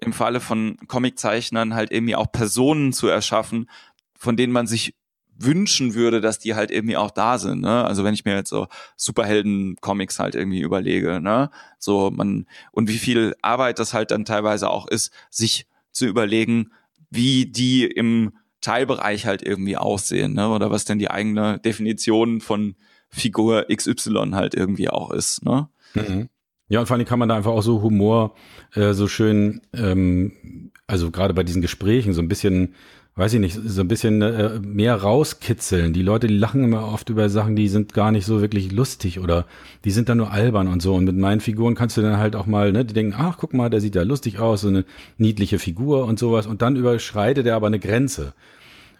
im 0.00 0.12
Falle 0.12 0.40
von 0.40 0.76
Comiczeichnern 0.86 1.74
halt 1.74 1.90
irgendwie 1.90 2.14
auch 2.14 2.30
Personen 2.30 2.92
zu 2.92 3.08
erschaffen, 3.08 3.68
von 4.16 4.36
denen 4.36 4.52
man 4.52 4.66
sich 4.66 4.94
wünschen 5.38 5.94
würde, 5.94 6.20
dass 6.20 6.38
die 6.38 6.54
halt 6.54 6.70
irgendwie 6.70 6.96
auch 6.96 7.10
da 7.10 7.38
sind. 7.38 7.60
Ne? 7.60 7.84
Also 7.84 8.04
wenn 8.04 8.14
ich 8.14 8.24
mir 8.24 8.34
jetzt 8.34 8.50
so 8.50 8.68
Superhelden-Comics 8.96 10.18
halt 10.18 10.34
irgendwie 10.34 10.60
überlege, 10.60 11.20
ne, 11.20 11.50
so 11.78 12.10
man 12.10 12.46
und 12.72 12.88
wie 12.88 12.98
viel 12.98 13.34
Arbeit 13.42 13.78
das 13.78 13.94
halt 13.94 14.10
dann 14.10 14.24
teilweise 14.24 14.70
auch 14.70 14.86
ist, 14.86 15.12
sich 15.30 15.66
zu 15.90 16.06
überlegen, 16.06 16.70
wie 17.10 17.46
die 17.46 17.84
im 17.84 18.32
Teilbereich 18.60 19.26
halt 19.26 19.42
irgendwie 19.42 19.76
aussehen, 19.76 20.32
ne? 20.32 20.48
Oder 20.48 20.70
was 20.70 20.86
denn 20.86 20.98
die 20.98 21.10
eigene 21.10 21.58
Definition 21.58 22.40
von 22.40 22.76
Figur 23.10 23.66
XY 23.70 24.30
halt 24.32 24.54
irgendwie 24.54 24.88
auch 24.88 25.10
ist, 25.10 25.44
ne? 25.44 25.68
Mhm. 25.94 26.28
Ja, 26.68 26.80
und 26.80 26.86
vor 26.86 26.96
allem 26.96 27.04
kann 27.04 27.18
man 27.18 27.28
da 27.28 27.36
einfach 27.36 27.52
auch 27.52 27.62
so 27.62 27.82
Humor 27.82 28.34
äh, 28.74 28.94
so 28.94 29.06
schön, 29.06 29.60
ähm, 29.74 30.72
also 30.86 31.10
gerade 31.10 31.34
bei 31.34 31.42
diesen 31.42 31.60
Gesprächen 31.60 32.14
so 32.14 32.22
ein 32.22 32.28
bisschen 32.28 32.74
weiß 33.16 33.34
ich 33.34 33.40
nicht, 33.40 33.58
so 33.64 33.80
ein 33.80 33.88
bisschen 33.88 34.22
äh, 34.22 34.58
mehr 34.60 34.96
rauskitzeln. 34.96 35.92
Die 35.92 36.02
Leute, 36.02 36.26
die 36.26 36.36
lachen 36.36 36.64
immer 36.64 36.88
oft 36.92 37.10
über 37.10 37.28
Sachen, 37.28 37.54
die 37.54 37.68
sind 37.68 37.94
gar 37.94 38.10
nicht 38.10 38.26
so 38.26 38.40
wirklich 38.40 38.72
lustig 38.72 39.20
oder 39.20 39.46
die 39.84 39.92
sind 39.92 40.08
dann 40.08 40.18
nur 40.18 40.32
albern 40.32 40.66
und 40.66 40.82
so. 40.82 40.94
Und 40.94 41.04
mit 41.04 41.16
meinen 41.16 41.40
Figuren 41.40 41.76
kannst 41.76 41.96
du 41.96 42.02
dann 42.02 42.16
halt 42.16 42.34
auch 42.34 42.46
mal, 42.46 42.72
ne, 42.72 42.84
die 42.84 42.94
denken, 42.94 43.14
ach, 43.16 43.36
guck 43.38 43.54
mal, 43.54 43.70
der 43.70 43.80
sieht 43.80 43.94
ja 43.94 44.02
lustig 44.02 44.40
aus, 44.40 44.62
so 44.62 44.68
eine 44.68 44.84
niedliche 45.16 45.60
Figur 45.60 46.06
und 46.06 46.18
sowas. 46.18 46.46
Und 46.46 46.60
dann 46.60 46.74
überschreitet 46.74 47.46
er 47.46 47.54
aber 47.54 47.68
eine 47.68 47.78
Grenze. 47.78 48.34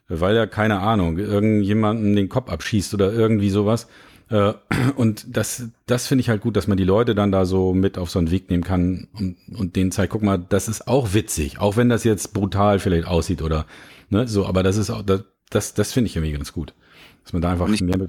Weil 0.06 0.36
er, 0.36 0.46
keine 0.46 0.80
Ahnung, 0.80 1.18
irgendjemanden 1.18 2.14
den 2.14 2.28
Kopf 2.28 2.50
abschießt 2.50 2.94
oder 2.94 3.12
irgendwie 3.12 3.50
sowas. 3.50 3.88
Äh, 4.30 4.52
und 4.96 5.36
das, 5.36 5.70
das 5.86 6.06
finde 6.06 6.20
ich 6.20 6.28
halt 6.28 6.40
gut, 6.40 6.56
dass 6.56 6.68
man 6.68 6.76
die 6.76 6.84
Leute 6.84 7.16
dann 7.16 7.32
da 7.32 7.44
so 7.44 7.74
mit 7.74 7.98
auf 7.98 8.10
so 8.10 8.20
einen 8.20 8.30
Weg 8.30 8.48
nehmen 8.48 8.62
kann 8.62 9.08
und, 9.14 9.36
und 9.56 9.74
denen 9.74 9.90
zeigt, 9.90 10.12
guck 10.12 10.22
mal, 10.22 10.38
das 10.38 10.68
ist 10.68 10.86
auch 10.86 11.14
witzig, 11.14 11.58
auch 11.58 11.76
wenn 11.76 11.88
das 11.88 12.04
jetzt 12.04 12.32
brutal 12.32 12.78
vielleicht 12.78 13.08
aussieht 13.08 13.42
oder 13.42 13.66
ne, 14.14 14.28
so, 14.28 14.46
aber 14.46 14.62
das 14.62 14.76
ist 14.76 14.90
auch, 14.90 15.02
das, 15.50 15.74
das, 15.74 15.92
finde 15.92 16.08
ich 16.08 16.16
irgendwie 16.16 16.32
ganz 16.32 16.52
gut. 16.52 16.74
Dass 17.24 17.32
man 17.32 17.42
da 17.42 17.52
einfach 17.52 17.68
ich, 17.68 17.80
mehr 17.80 18.06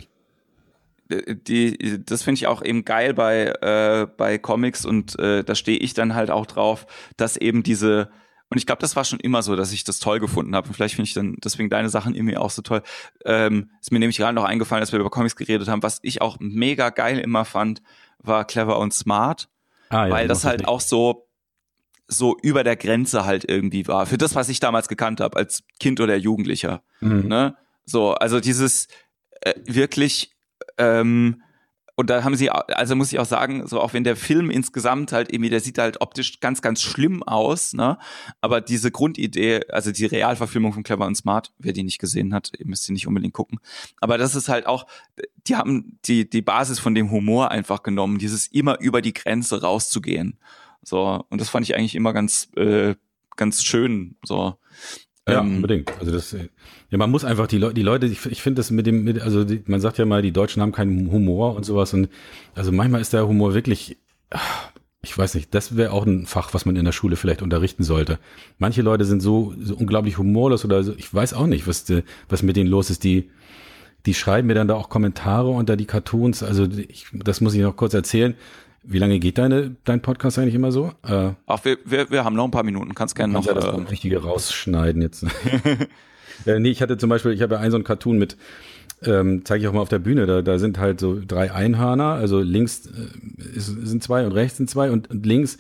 äh, 1.10 1.36
die, 1.36 2.04
das 2.04 2.24
finde 2.24 2.40
ich 2.40 2.48
auch 2.48 2.64
eben 2.64 2.86
geil 2.86 3.14
bei, 3.14 3.48
äh, 3.62 4.08
bei 4.18 4.38
Comics 4.38 4.86
und 4.86 5.18
äh, 5.20 5.44
da 5.44 5.56
stehe 5.56 5.78
ich 5.78 5.94
dann 5.94 6.16
halt 6.16 6.32
auch 6.32 6.46
drauf, 6.46 6.88
dass 7.18 7.38
eben 7.38 7.64
diese, 7.64 8.10
und 8.50 8.58
ich 8.58 8.66
glaube, 8.66 8.82
das 8.82 8.96
war 8.96 9.04
schon 9.04 9.20
immer 9.20 9.42
so, 9.42 9.56
dass 9.56 9.74
ich 9.74 9.84
das 9.84 10.00
toll 10.00 10.20
gefunden 10.20 10.56
habe. 10.56 10.68
Und 10.68 10.76
vielleicht 10.76 10.96
finde 10.96 11.08
ich 11.08 11.16
dann 11.16 11.36
deswegen 11.44 11.70
deine 11.70 11.90
Sachen 11.90 12.14
irgendwie 12.14 12.38
auch 12.38 12.52
so 12.52 12.62
toll. 12.62 12.84
Ähm, 13.26 13.72
ist 13.82 13.92
mir 13.92 14.00
nämlich 14.00 14.18
gerade 14.18 14.36
noch 14.36 14.44
eingefallen, 14.44 14.82
dass 14.82 14.92
wir 14.92 15.00
über 15.00 15.10
Comics 15.10 15.36
geredet 15.36 15.68
haben. 15.68 15.82
Was 15.82 16.00
ich 16.04 16.22
auch 16.22 16.38
mega 16.40 16.92
geil 16.92 17.18
immer 17.18 17.44
fand, 17.44 17.82
war 18.20 18.46
clever 18.46 18.78
und 18.78 18.94
smart. 18.94 19.50
Ah, 19.90 20.08
ja, 20.08 20.14
weil 20.14 20.28
das 20.28 20.46
halt 20.46 20.68
auch 20.68 20.80
so, 20.80 21.25
so 22.08 22.38
über 22.42 22.64
der 22.64 22.76
Grenze 22.76 23.26
halt 23.26 23.50
irgendwie 23.50 23.88
war. 23.88 24.06
Für 24.06 24.18
das, 24.18 24.36
was 24.36 24.50
ich 24.50 24.60
damals 24.60 24.88
gekannt 24.88 25.20
habe, 25.22 25.38
als 25.38 25.64
Kind 25.80 26.00
oder 26.00 26.16
Jugendlicher. 26.16 26.84
Mhm. 27.00 27.28
Ne? 27.28 27.56
So, 27.86 28.14
also 28.14 28.40
dieses 28.40 28.88
äh, 29.42 29.54
wirklich 29.66 30.36
ähm, 30.78 31.42
und 31.98 32.10
da 32.10 32.24
haben 32.26 32.36
sie, 32.36 32.50
also 32.50 32.96
muss 32.96 33.14
ich 33.14 33.20
auch 33.20 33.26
sagen, 33.26 33.66
so 33.68 33.80
auch 33.80 33.94
wenn 33.94 34.04
der 34.04 34.18
Film 34.18 34.50
insgesamt 34.50 35.14
halt 35.14 35.32
irgendwie, 35.32 35.50
der 35.50 35.62
sieht 35.62 35.78
halt 35.78 36.02
optisch 36.02 36.42
ganz, 36.42 36.62
ganz 36.62 36.82
schlimm 36.82 37.24
aus, 37.24 37.74
ne? 37.74 37.98
Aber 38.42 38.60
diese 38.60 38.92
Grundidee, 38.92 39.62
also 39.70 39.94
die 39.94 40.06
Realverfilmung 40.06 40.74
von 40.74 40.84
Clever 40.84 41.06
und 41.06 41.16
Smart, 41.16 41.54
wer 41.58 41.72
die 41.72 41.84
nicht 41.84 42.00
gesehen 42.00 42.34
hat, 42.34 42.52
ihr 42.58 42.68
müsst 42.68 42.84
sie 42.84 42.92
nicht 42.92 43.08
unbedingt 43.08 43.34
gucken. 43.34 43.60
Aber 44.02 44.18
das 44.18 44.36
ist 44.36 44.50
halt 44.50 44.68
auch, 44.68 44.88
die 45.48 45.56
haben 45.56 45.98
die, 46.06 46.30
die 46.30 46.42
Basis 46.42 46.80
von 46.80 46.96
dem 46.96 47.12
Humor 47.12 47.52
einfach 47.52 47.82
genommen, 47.82 48.18
dieses 48.18 48.48
immer 48.48 48.80
über 48.82 49.02
die 49.02 49.14
Grenze 49.14 49.62
rauszugehen. 49.62 50.38
So, 50.86 51.26
und 51.30 51.42
das 51.42 51.50
fand 51.50 51.68
ich 51.68 51.76
eigentlich 51.76 51.96
immer 51.96 52.14
ganz, 52.14 52.50
äh, 52.56 52.96
ganz 53.36 53.64
schön. 53.64 54.16
So. 54.24 54.56
Ja, 55.28 55.42
ähm, 55.42 55.58
unbedingt. 55.58 55.92
Also 56.00 56.12
das, 56.12 56.36
ja, 56.90 56.98
man 56.98 57.10
muss 57.10 57.26
einfach 57.26 57.48
die 57.48 57.58
Leute, 57.58 57.74
die 57.74 57.82
Leute, 57.82 58.06
ich, 58.06 58.26
ich 58.28 58.42
finde 58.42 58.60
das 58.60 58.70
mit 58.70 58.86
dem, 58.86 59.04
mit, 59.04 59.20
also 59.22 59.44
die, 59.44 59.64
man 59.66 59.82
sagt 59.82 59.98
ja 59.98 60.06
mal, 60.06 60.22
die 60.22 60.32
Deutschen 60.32 60.62
haben 60.62 60.72
keinen 60.72 61.12
Humor 61.12 61.56
und 61.56 61.66
sowas 61.66 61.94
und 61.94 62.10
also 62.54 62.72
manchmal 62.72 63.02
ist 63.02 63.14
der 63.14 63.28
Humor 63.28 63.56
wirklich, 63.56 63.98
ich 65.02 65.18
weiß 65.18 65.34
nicht, 65.34 65.54
das 65.56 65.76
wäre 65.76 65.92
auch 65.92 66.06
ein 66.06 66.28
Fach, 66.28 66.54
was 66.54 66.66
man 66.66 66.76
in 66.76 66.86
der 66.86 66.92
Schule 66.92 67.16
vielleicht 67.16 67.42
unterrichten 67.42 67.84
sollte. 67.84 68.20
Manche 68.60 68.84
Leute 68.84 69.06
sind 69.06 69.22
so, 69.22 69.56
so 69.60 69.76
unglaublich 69.76 70.20
humorlos 70.20 70.64
oder 70.64 70.84
so, 70.84 70.94
ich 70.96 71.12
weiß 71.12 71.34
auch 71.34 71.48
nicht, 71.48 71.68
was, 71.68 71.86
was 72.30 72.44
mit 72.44 72.56
denen 72.56 72.70
los 72.70 72.92
ist, 72.92 73.04
die, 73.04 73.32
die 74.06 74.14
schreiben 74.14 74.48
mir 74.48 74.54
dann 74.54 74.68
da 74.68 74.76
auch 74.76 74.90
Kommentare 74.90 75.50
unter 75.50 75.76
die 75.76 75.86
Cartoons, 75.86 76.44
also 76.44 76.66
ich, 76.66 77.08
das 77.14 77.42
muss 77.42 77.56
ich 77.56 77.62
noch 77.62 77.76
kurz 77.76 77.96
erzählen. 77.96 78.36
Wie 78.88 79.00
lange 79.00 79.20
geht 79.20 79.38
deine, 79.38 79.76
dein 79.84 80.02
Podcast 80.02 80.38
eigentlich 80.38 80.56
immer 80.56 80.72
so? 80.72 80.92
Äh, 81.08 81.32
Ach, 81.48 81.66
wir, 81.66 81.78
wir, 81.86 82.10
wir 82.12 82.24
haben 82.24 82.36
noch 82.36 82.46
ein 82.46 82.52
paar 82.52 82.64
Minuten. 82.64 82.94
Kannst 82.94 83.16
gerne 83.16 83.34
noch. 83.34 83.46
Ja 83.46 83.54
das 83.54 83.66
äh, 83.66 83.82
richtige 83.90 84.22
rausschneiden 84.22 85.02
jetzt. 85.02 85.24
äh, 86.46 86.60
nee, 86.60 86.70
ich 86.70 86.82
hatte 86.82 86.98
zum 86.98 87.10
Beispiel, 87.10 87.32
ich 87.32 87.42
habe 87.42 87.56
ja 87.56 87.60
einen 87.62 87.72
so 87.72 87.78
einen 87.78 87.84
Cartoon 87.84 88.18
mit, 88.18 88.38
ähm, 89.04 89.42
zeige 89.44 89.64
ich 89.64 89.68
auch 89.68 89.74
mal 89.74 89.82
auf 89.82 89.90
der 89.90 90.00
Bühne, 90.00 90.26
da, 90.26 90.42
da 90.42 90.60
sind 90.60 90.78
halt 90.78 91.00
so 91.00 91.20
drei 91.26 91.52
Einhörner, 91.52 92.14
also 92.14 92.40
links 92.40 92.86
äh, 92.88 93.56
ist, 93.56 93.68
sind 93.68 94.04
zwei 94.04 94.26
und 94.26 94.32
rechts 94.32 94.58
sind 94.58 94.70
zwei 94.70 94.92
und, 94.92 95.10
und 95.10 95.26
links 95.26 95.58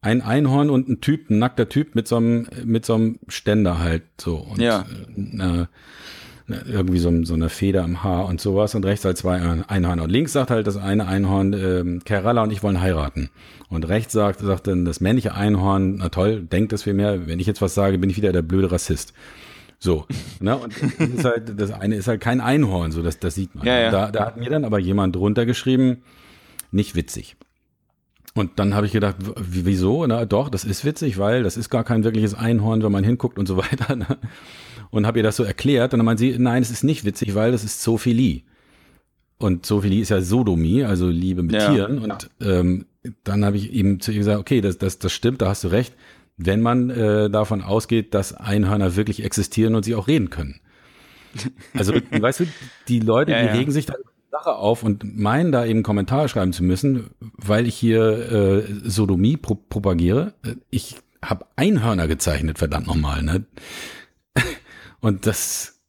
ein 0.00 0.22
Einhorn 0.22 0.70
und 0.70 0.88
ein 0.88 1.00
Typ, 1.00 1.28
ein 1.30 1.38
nackter 1.38 1.68
Typ 1.68 1.94
mit 1.94 2.06
so 2.06 2.16
einem, 2.16 2.46
mit 2.64 2.86
so 2.86 2.94
einem 2.94 3.18
Ständer 3.26 3.78
halt 3.78 4.04
so. 4.20 4.36
Und, 4.36 4.60
ja. 4.60 4.86
Äh, 5.16 5.66
irgendwie 6.48 6.98
so, 6.98 7.24
so 7.24 7.34
eine 7.34 7.48
Feder 7.48 7.84
im 7.84 8.02
Haar 8.02 8.26
und 8.26 8.40
sowas 8.40 8.74
und 8.74 8.84
rechts 8.84 9.04
halt 9.04 9.18
zwei 9.18 9.40
Einhörner. 9.68 10.04
Und 10.04 10.10
links 10.10 10.32
sagt 10.32 10.50
halt 10.50 10.66
das 10.66 10.76
eine 10.76 11.06
Einhorn, 11.06 11.52
ähm, 11.52 12.02
Kerala 12.04 12.42
und 12.42 12.52
ich 12.52 12.62
wollen 12.62 12.80
heiraten. 12.80 13.30
Und 13.68 13.86
rechts 13.88 14.14
sagt, 14.14 14.40
sagt 14.40 14.66
dann 14.66 14.84
das 14.84 15.00
männliche 15.00 15.34
Einhorn, 15.34 15.96
na 15.96 16.08
toll, 16.08 16.42
denkt 16.42 16.72
das 16.72 16.84
viel 16.84 16.94
mehr, 16.94 17.26
wenn 17.26 17.38
ich 17.38 17.46
jetzt 17.46 17.60
was 17.60 17.74
sage, 17.74 17.98
bin 17.98 18.08
ich 18.08 18.16
wieder 18.16 18.32
der 18.32 18.42
blöde 18.42 18.72
Rassist. 18.72 19.12
So, 19.78 20.06
ne? 20.40 20.56
Und 20.56 20.74
das, 20.98 21.08
ist 21.08 21.24
halt, 21.24 21.60
das 21.60 21.70
eine 21.70 21.96
ist 21.96 22.08
halt 22.08 22.20
kein 22.20 22.40
Einhorn, 22.40 22.92
so 22.92 23.02
das, 23.02 23.18
das 23.18 23.34
sieht 23.34 23.54
man. 23.54 23.66
Ja, 23.66 23.78
ja. 23.78 23.90
Da, 23.90 24.10
da 24.10 24.26
hat 24.26 24.36
mir 24.38 24.50
dann 24.50 24.64
aber 24.64 24.78
jemand 24.78 25.14
drunter 25.16 25.44
geschrieben, 25.44 26.02
nicht 26.72 26.96
witzig. 26.96 27.36
Und 28.34 28.58
dann 28.58 28.74
habe 28.74 28.86
ich 28.86 28.92
gedacht, 28.92 29.16
wieso? 29.36 30.06
Na 30.06 30.24
doch, 30.24 30.48
das 30.48 30.64
ist 30.64 30.84
witzig, 30.84 31.18
weil 31.18 31.42
das 31.42 31.56
ist 31.56 31.70
gar 31.70 31.84
kein 31.84 32.04
wirkliches 32.04 32.34
Einhorn, 32.34 32.82
wenn 32.82 32.92
man 32.92 33.04
hinguckt 33.04 33.38
und 33.38 33.46
so 33.46 33.56
weiter. 33.56 33.96
Ne? 33.96 34.06
Und 34.90 35.06
habe 35.06 35.18
ihr 35.18 35.22
das 35.22 35.36
so 35.36 35.44
erklärt 35.44 35.92
und 35.92 35.98
dann 35.98 36.06
meinte 36.06 36.20
sie, 36.20 36.38
nein, 36.38 36.62
es 36.62 36.70
ist 36.70 36.84
nicht 36.84 37.04
witzig, 37.04 37.34
weil 37.34 37.52
das 37.52 37.64
ist 37.64 37.82
Zophilie. 37.82 38.42
Und 39.38 39.66
Zophilie 39.66 40.02
ist 40.02 40.08
ja 40.08 40.20
Sodomie, 40.20 40.84
also 40.84 41.08
Liebe 41.08 41.42
mit 41.42 41.54
ja. 41.54 41.70
Tieren. 41.70 41.98
Und 41.98 42.30
ähm, 42.40 42.86
dann 43.24 43.44
habe 43.44 43.56
ich 43.56 43.72
eben 43.72 44.00
zu 44.00 44.10
ihr 44.10 44.18
gesagt, 44.18 44.40
okay, 44.40 44.60
das, 44.60 44.78
das, 44.78 44.98
das 44.98 45.12
stimmt, 45.12 45.42
da 45.42 45.48
hast 45.48 45.64
du 45.64 45.68
recht, 45.68 45.94
wenn 46.36 46.60
man 46.60 46.90
äh, 46.90 47.30
davon 47.30 47.62
ausgeht, 47.62 48.14
dass 48.14 48.32
Einhörner 48.32 48.96
wirklich 48.96 49.24
existieren 49.24 49.74
und 49.74 49.84
sie 49.84 49.94
auch 49.94 50.08
reden 50.08 50.30
können. 50.30 50.60
Also, 51.74 51.94
weißt 52.10 52.40
du, 52.40 52.44
die 52.88 53.00
Leute, 53.00 53.32
ja, 53.32 53.40
die 53.40 53.46
ja. 53.46 53.52
regen 53.52 53.70
sich 53.70 53.86
da 53.86 53.94
Sache 54.30 54.54
auf 54.54 54.82
und 54.82 55.18
meinen 55.18 55.52
da 55.52 55.64
eben 55.64 55.82
Kommentare 55.82 56.28
schreiben 56.28 56.52
zu 56.52 56.62
müssen, 56.62 57.10
weil 57.20 57.66
ich 57.66 57.74
hier 57.74 58.32
äh, 58.32 58.62
Sodomie 58.84 59.36
pro 59.36 59.54
propagiere. 59.54 60.34
Ich 60.70 60.96
habe 61.22 61.46
Einhörner 61.56 62.08
gezeichnet, 62.08 62.58
verdammt 62.58 62.86
nochmal. 62.86 63.22
Ne? 63.22 63.44
Und 65.00 65.26
das, 65.26 65.80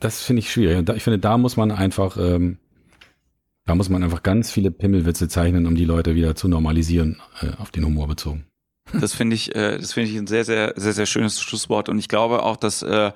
das 0.00 0.22
finde 0.22 0.40
ich 0.40 0.52
schwierig. 0.52 0.78
Und 0.78 0.88
da, 0.88 0.94
ich 0.94 1.02
finde, 1.02 1.18
da 1.18 1.38
muss 1.38 1.56
man 1.56 1.70
einfach, 1.70 2.16
ähm, 2.16 2.58
da 3.64 3.74
muss 3.74 3.88
man 3.88 4.02
einfach 4.02 4.22
ganz 4.22 4.50
viele 4.50 4.70
Pimmelwitze 4.70 5.28
zeichnen, 5.28 5.66
um 5.66 5.74
die 5.74 5.84
Leute 5.84 6.14
wieder 6.14 6.34
zu 6.34 6.48
normalisieren, 6.48 7.20
äh, 7.40 7.50
auf 7.58 7.70
den 7.70 7.84
Humor 7.84 8.08
bezogen. 8.08 8.46
Das 8.92 9.14
finde 9.14 9.34
ich, 9.34 9.54
äh, 9.54 9.78
das 9.78 9.92
finde 9.94 10.10
ich 10.10 10.16
ein 10.16 10.26
sehr, 10.26 10.44
sehr, 10.44 10.74
sehr, 10.76 10.92
sehr 10.92 11.06
schönes 11.06 11.40
Schlusswort. 11.40 11.88
Und 11.88 11.98
ich 11.98 12.08
glaube 12.08 12.42
auch, 12.42 12.56
dass, 12.56 12.82
äh, 12.82 13.12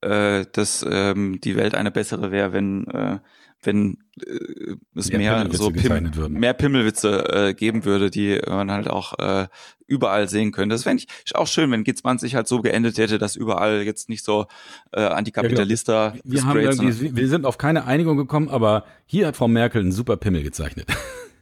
äh, 0.00 0.46
dass 0.52 0.84
ähm, 0.88 1.40
die 1.42 1.56
Welt 1.56 1.74
eine 1.74 1.90
bessere 1.90 2.30
wäre, 2.30 2.52
wenn 2.52 2.86
äh, 2.88 3.18
wenn 3.62 3.98
äh, 4.24 4.76
es 4.94 5.10
mehr, 5.10 5.44
mehr 5.44 5.52
so 5.52 5.70
Pim 5.70 6.10
mehr 6.30 6.54
Pimmelwitze 6.54 7.48
äh, 7.48 7.54
geben 7.54 7.84
würde, 7.84 8.10
die 8.10 8.40
man 8.46 8.70
halt 8.70 8.88
auch 8.88 9.18
äh, 9.18 9.48
überall 9.86 10.28
sehen 10.28 10.52
könnte. 10.52 10.74
Das 10.74 10.84
fände 10.84 11.04
ich 11.04 11.36
auch 11.36 11.46
schön, 11.46 11.70
wenn 11.70 11.84
G20 11.84 12.34
halt 12.34 12.48
so 12.48 12.60
geendet 12.60 12.98
hätte, 12.98 13.18
dass 13.18 13.36
überall 13.36 13.82
jetzt 13.82 14.08
nicht 14.08 14.24
so 14.24 14.46
äh, 14.92 15.00
Antikapitalister. 15.00 16.14
Ja, 16.14 16.20
wir, 16.24 16.44
haben 16.44 16.60
irgendwie, 16.60 17.16
wir 17.16 17.28
sind 17.28 17.44
auf 17.44 17.58
keine 17.58 17.84
Einigung 17.84 18.16
gekommen, 18.16 18.48
aber 18.48 18.84
hier 19.06 19.26
hat 19.26 19.36
Frau 19.36 19.48
Merkel 19.48 19.82
einen 19.82 19.92
super 19.92 20.16
Pimmel 20.16 20.42
gezeichnet. 20.42 20.86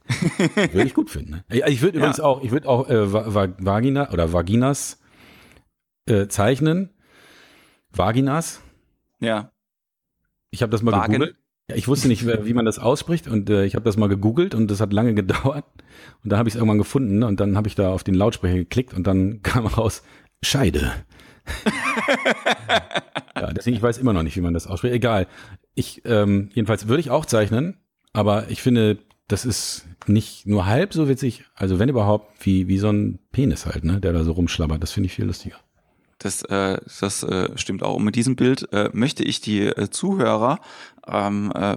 würde 0.57 0.85
ich 0.85 0.95
gut 0.95 1.11
finden. 1.11 1.43
Ne? 1.49 1.63
Ich 1.67 1.83
würde 1.83 1.99
übrigens 1.99 2.21
auch, 2.21 2.43
ich 2.43 2.51
würde 2.51 2.69
auch 2.69 2.89
äh, 2.89 3.13
Vagina 3.13 4.11
oder 4.11 4.33
Vaginas 4.33 4.99
äh, 6.07 6.27
zeichnen. 6.29 6.91
Vaginas. 7.91 8.63
Ja. 9.21 9.53
Ich 10.51 10.63
habe 10.63 10.71
das 10.71 10.83
mal 10.83 10.93
Wagen. 10.93 11.13
gegoogelt. 11.13 11.37
Ja, 11.71 11.77
ich 11.77 11.87
wusste 11.87 12.09
nicht, 12.09 12.27
wie 12.27 12.55
man 12.55 12.65
das 12.65 12.79
ausspricht 12.79 13.29
und 13.29 13.51
äh, 13.51 13.65
ich 13.67 13.75
habe 13.75 13.85
das 13.85 13.99
mal 13.99 14.09
gegoogelt 14.09 14.55
und 14.55 14.71
das 14.71 14.81
hat 14.81 14.93
lange 14.93 15.15
gedauert 15.15 15.67
und 16.25 16.33
da 16.33 16.39
habe 16.39 16.49
ich 16.49 16.55
es 16.55 16.57
irgendwann 16.57 16.79
gefunden 16.79 17.23
und 17.23 17.41
dann 17.41 17.57
habe 17.57 17.69
ich 17.69 17.75
da 17.75 17.91
auf 17.91 18.05
den 18.05 18.15
Lautsprecher 18.15 18.57
geklickt 18.57 18.95
und 18.95 19.07
dann 19.07 19.43
kam 19.43 19.67
raus 19.67 20.03
Scheide. 20.43 20.93
ja, 23.35 23.53
deswegen 23.53 23.77
ich 23.77 23.83
weiß 23.83 23.99
immer 23.99 24.13
noch 24.13 24.23
nicht, 24.23 24.37
wie 24.37 24.41
man 24.41 24.55
das 24.55 24.67
ausspricht. 24.67 24.95
Egal. 24.95 25.27
Ich 25.75 26.03
ähm, 26.05 26.51
jedenfalls 26.53 26.89
würde 26.89 27.01
ich 27.01 27.11
auch 27.11 27.27
zeichnen, 27.27 27.77
aber 28.13 28.49
ich 28.51 28.63
finde, 28.63 28.99
das 29.27 29.45
ist 29.45 29.87
nicht 30.07 30.47
nur 30.47 30.67
halb 30.67 30.95
so 30.95 31.09
witzig, 31.09 31.45
also 31.55 31.79
wenn 31.79 31.89
überhaupt, 31.89 32.47
wie 32.47 32.69
wie 32.69 32.79
so 32.79 32.91
ein 32.91 33.19
Penis 33.31 33.67
halt, 33.67 33.85
ne, 33.85 34.01
der 34.01 34.13
da 34.13 34.25
so 34.25 34.33
rumschlabbert. 34.33 34.83
Das 34.83 34.93
finde 34.93 35.07
ich 35.07 35.15
viel 35.15 35.27
lustiger. 35.27 35.57
Das, 36.19 36.43
äh, 36.43 36.79
das 37.01 37.23
äh, 37.23 37.57
stimmt 37.57 37.83
auch. 37.83 37.97
Und 37.97 38.05
mit 38.05 38.17
diesem 38.17 38.35
Bild 38.35 38.73
äh, 38.73 38.91
möchte 38.93 39.23
ich 39.23 39.41
die 39.41 39.63
äh, 39.63 39.89
Zuhörer 39.89 40.59
ähm, 41.11 41.53
äh, 41.55 41.77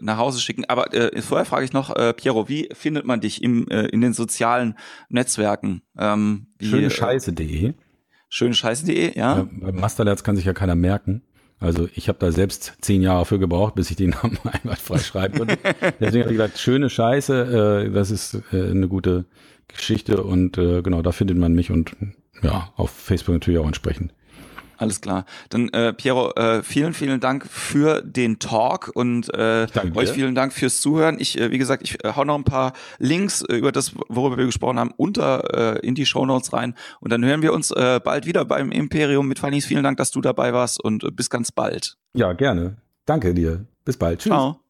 nach 0.00 0.18
Hause 0.18 0.40
schicken. 0.40 0.64
Aber 0.66 0.92
äh, 0.94 1.20
vorher 1.22 1.44
frage 1.44 1.64
ich 1.64 1.72
noch, 1.72 1.94
äh, 1.94 2.12
Piero, 2.12 2.48
wie 2.48 2.68
findet 2.72 3.06
man 3.06 3.20
dich 3.20 3.42
im, 3.42 3.68
äh, 3.68 3.86
in 3.86 4.00
den 4.00 4.12
sozialen 4.12 4.76
Netzwerken? 5.08 5.82
Ähm, 5.98 6.46
Schöne 6.60 6.90
Scheiße.de. 6.90 7.74
Schöne 8.28 8.54
Scheiße.de, 8.54 9.18
ja. 9.18 9.38
ja. 9.38 9.48
Beim 9.50 9.76
Masterlerz 9.76 10.24
kann 10.24 10.36
sich 10.36 10.44
ja 10.44 10.52
keiner 10.52 10.74
merken. 10.74 11.22
Also 11.62 11.88
ich 11.94 12.08
habe 12.08 12.18
da 12.18 12.32
selbst 12.32 12.74
zehn 12.80 13.02
Jahre 13.02 13.24
für 13.24 13.38
gebraucht, 13.38 13.76
bis 13.76 13.90
ich 13.90 13.96
den 13.96 14.10
Namen 14.10 14.38
einmal 14.52 14.76
frei 14.76 14.98
schreiben 14.98 15.38
konnte. 15.38 15.58
Deswegen 16.00 16.24
habe 16.24 16.32
ich 16.32 16.38
gesagt, 16.38 16.58
schöne 16.58 16.90
Scheiße, 16.90 17.86
äh, 17.86 17.90
das 17.92 18.10
ist 18.10 18.42
äh, 18.52 18.70
eine 18.70 18.88
gute 18.88 19.26
Geschichte 19.68 20.22
und 20.24 20.58
äh, 20.58 20.82
genau, 20.82 21.02
da 21.02 21.12
findet 21.12 21.38
man 21.38 21.52
mich 21.52 21.70
und 21.70 21.94
ja, 22.42 22.72
auf 22.76 22.90
Facebook 22.90 23.34
natürlich 23.34 23.60
auch 23.60 23.66
entsprechend. 23.66 24.12
Alles 24.82 25.00
klar. 25.00 25.24
Dann 25.48 25.68
äh, 25.70 25.92
Piero, 25.92 26.32
äh, 26.34 26.62
vielen, 26.62 26.92
vielen 26.94 27.20
Dank 27.20 27.46
für 27.46 28.02
den 28.02 28.38
Talk 28.38 28.90
und 28.94 29.32
äh, 29.32 29.66
euch 29.94 30.10
vielen 30.10 30.34
Dank 30.34 30.52
fürs 30.52 30.80
Zuhören. 30.80 31.16
Ich, 31.18 31.38
äh, 31.38 31.50
wie 31.50 31.58
gesagt, 31.58 31.82
ich 31.82 32.04
äh, 32.04 32.12
hau 32.16 32.24
noch 32.24 32.36
ein 32.36 32.44
paar 32.44 32.72
Links 32.98 33.42
äh, 33.42 33.54
über 33.54 33.72
das, 33.72 33.94
worüber 34.08 34.36
wir 34.36 34.46
gesprochen 34.46 34.78
haben, 34.78 34.92
unter 34.96 35.76
äh, 35.76 35.86
in 35.86 35.94
die 35.94 36.06
Show 36.06 36.26
Notes 36.26 36.52
rein 36.52 36.74
und 37.00 37.12
dann 37.12 37.24
hören 37.24 37.42
wir 37.42 37.52
uns 37.52 37.70
äh, 37.70 38.00
bald 38.02 38.26
wieder 38.26 38.44
beim 38.44 38.72
Imperium 38.72 39.28
mit 39.28 39.38
Fanny's. 39.38 39.66
Vielen 39.66 39.84
Dank, 39.84 39.96
dass 39.98 40.10
du 40.10 40.20
dabei 40.20 40.52
warst 40.52 40.82
und 40.82 41.04
äh, 41.04 41.10
bis 41.10 41.30
ganz 41.30 41.52
bald. 41.52 41.96
Ja, 42.14 42.32
gerne. 42.32 42.76
Danke 43.06 43.34
dir. 43.34 43.66
Bis 43.84 43.96
bald. 43.96 44.20
Tschüss. 44.20 44.30
Ciao. 44.30 44.62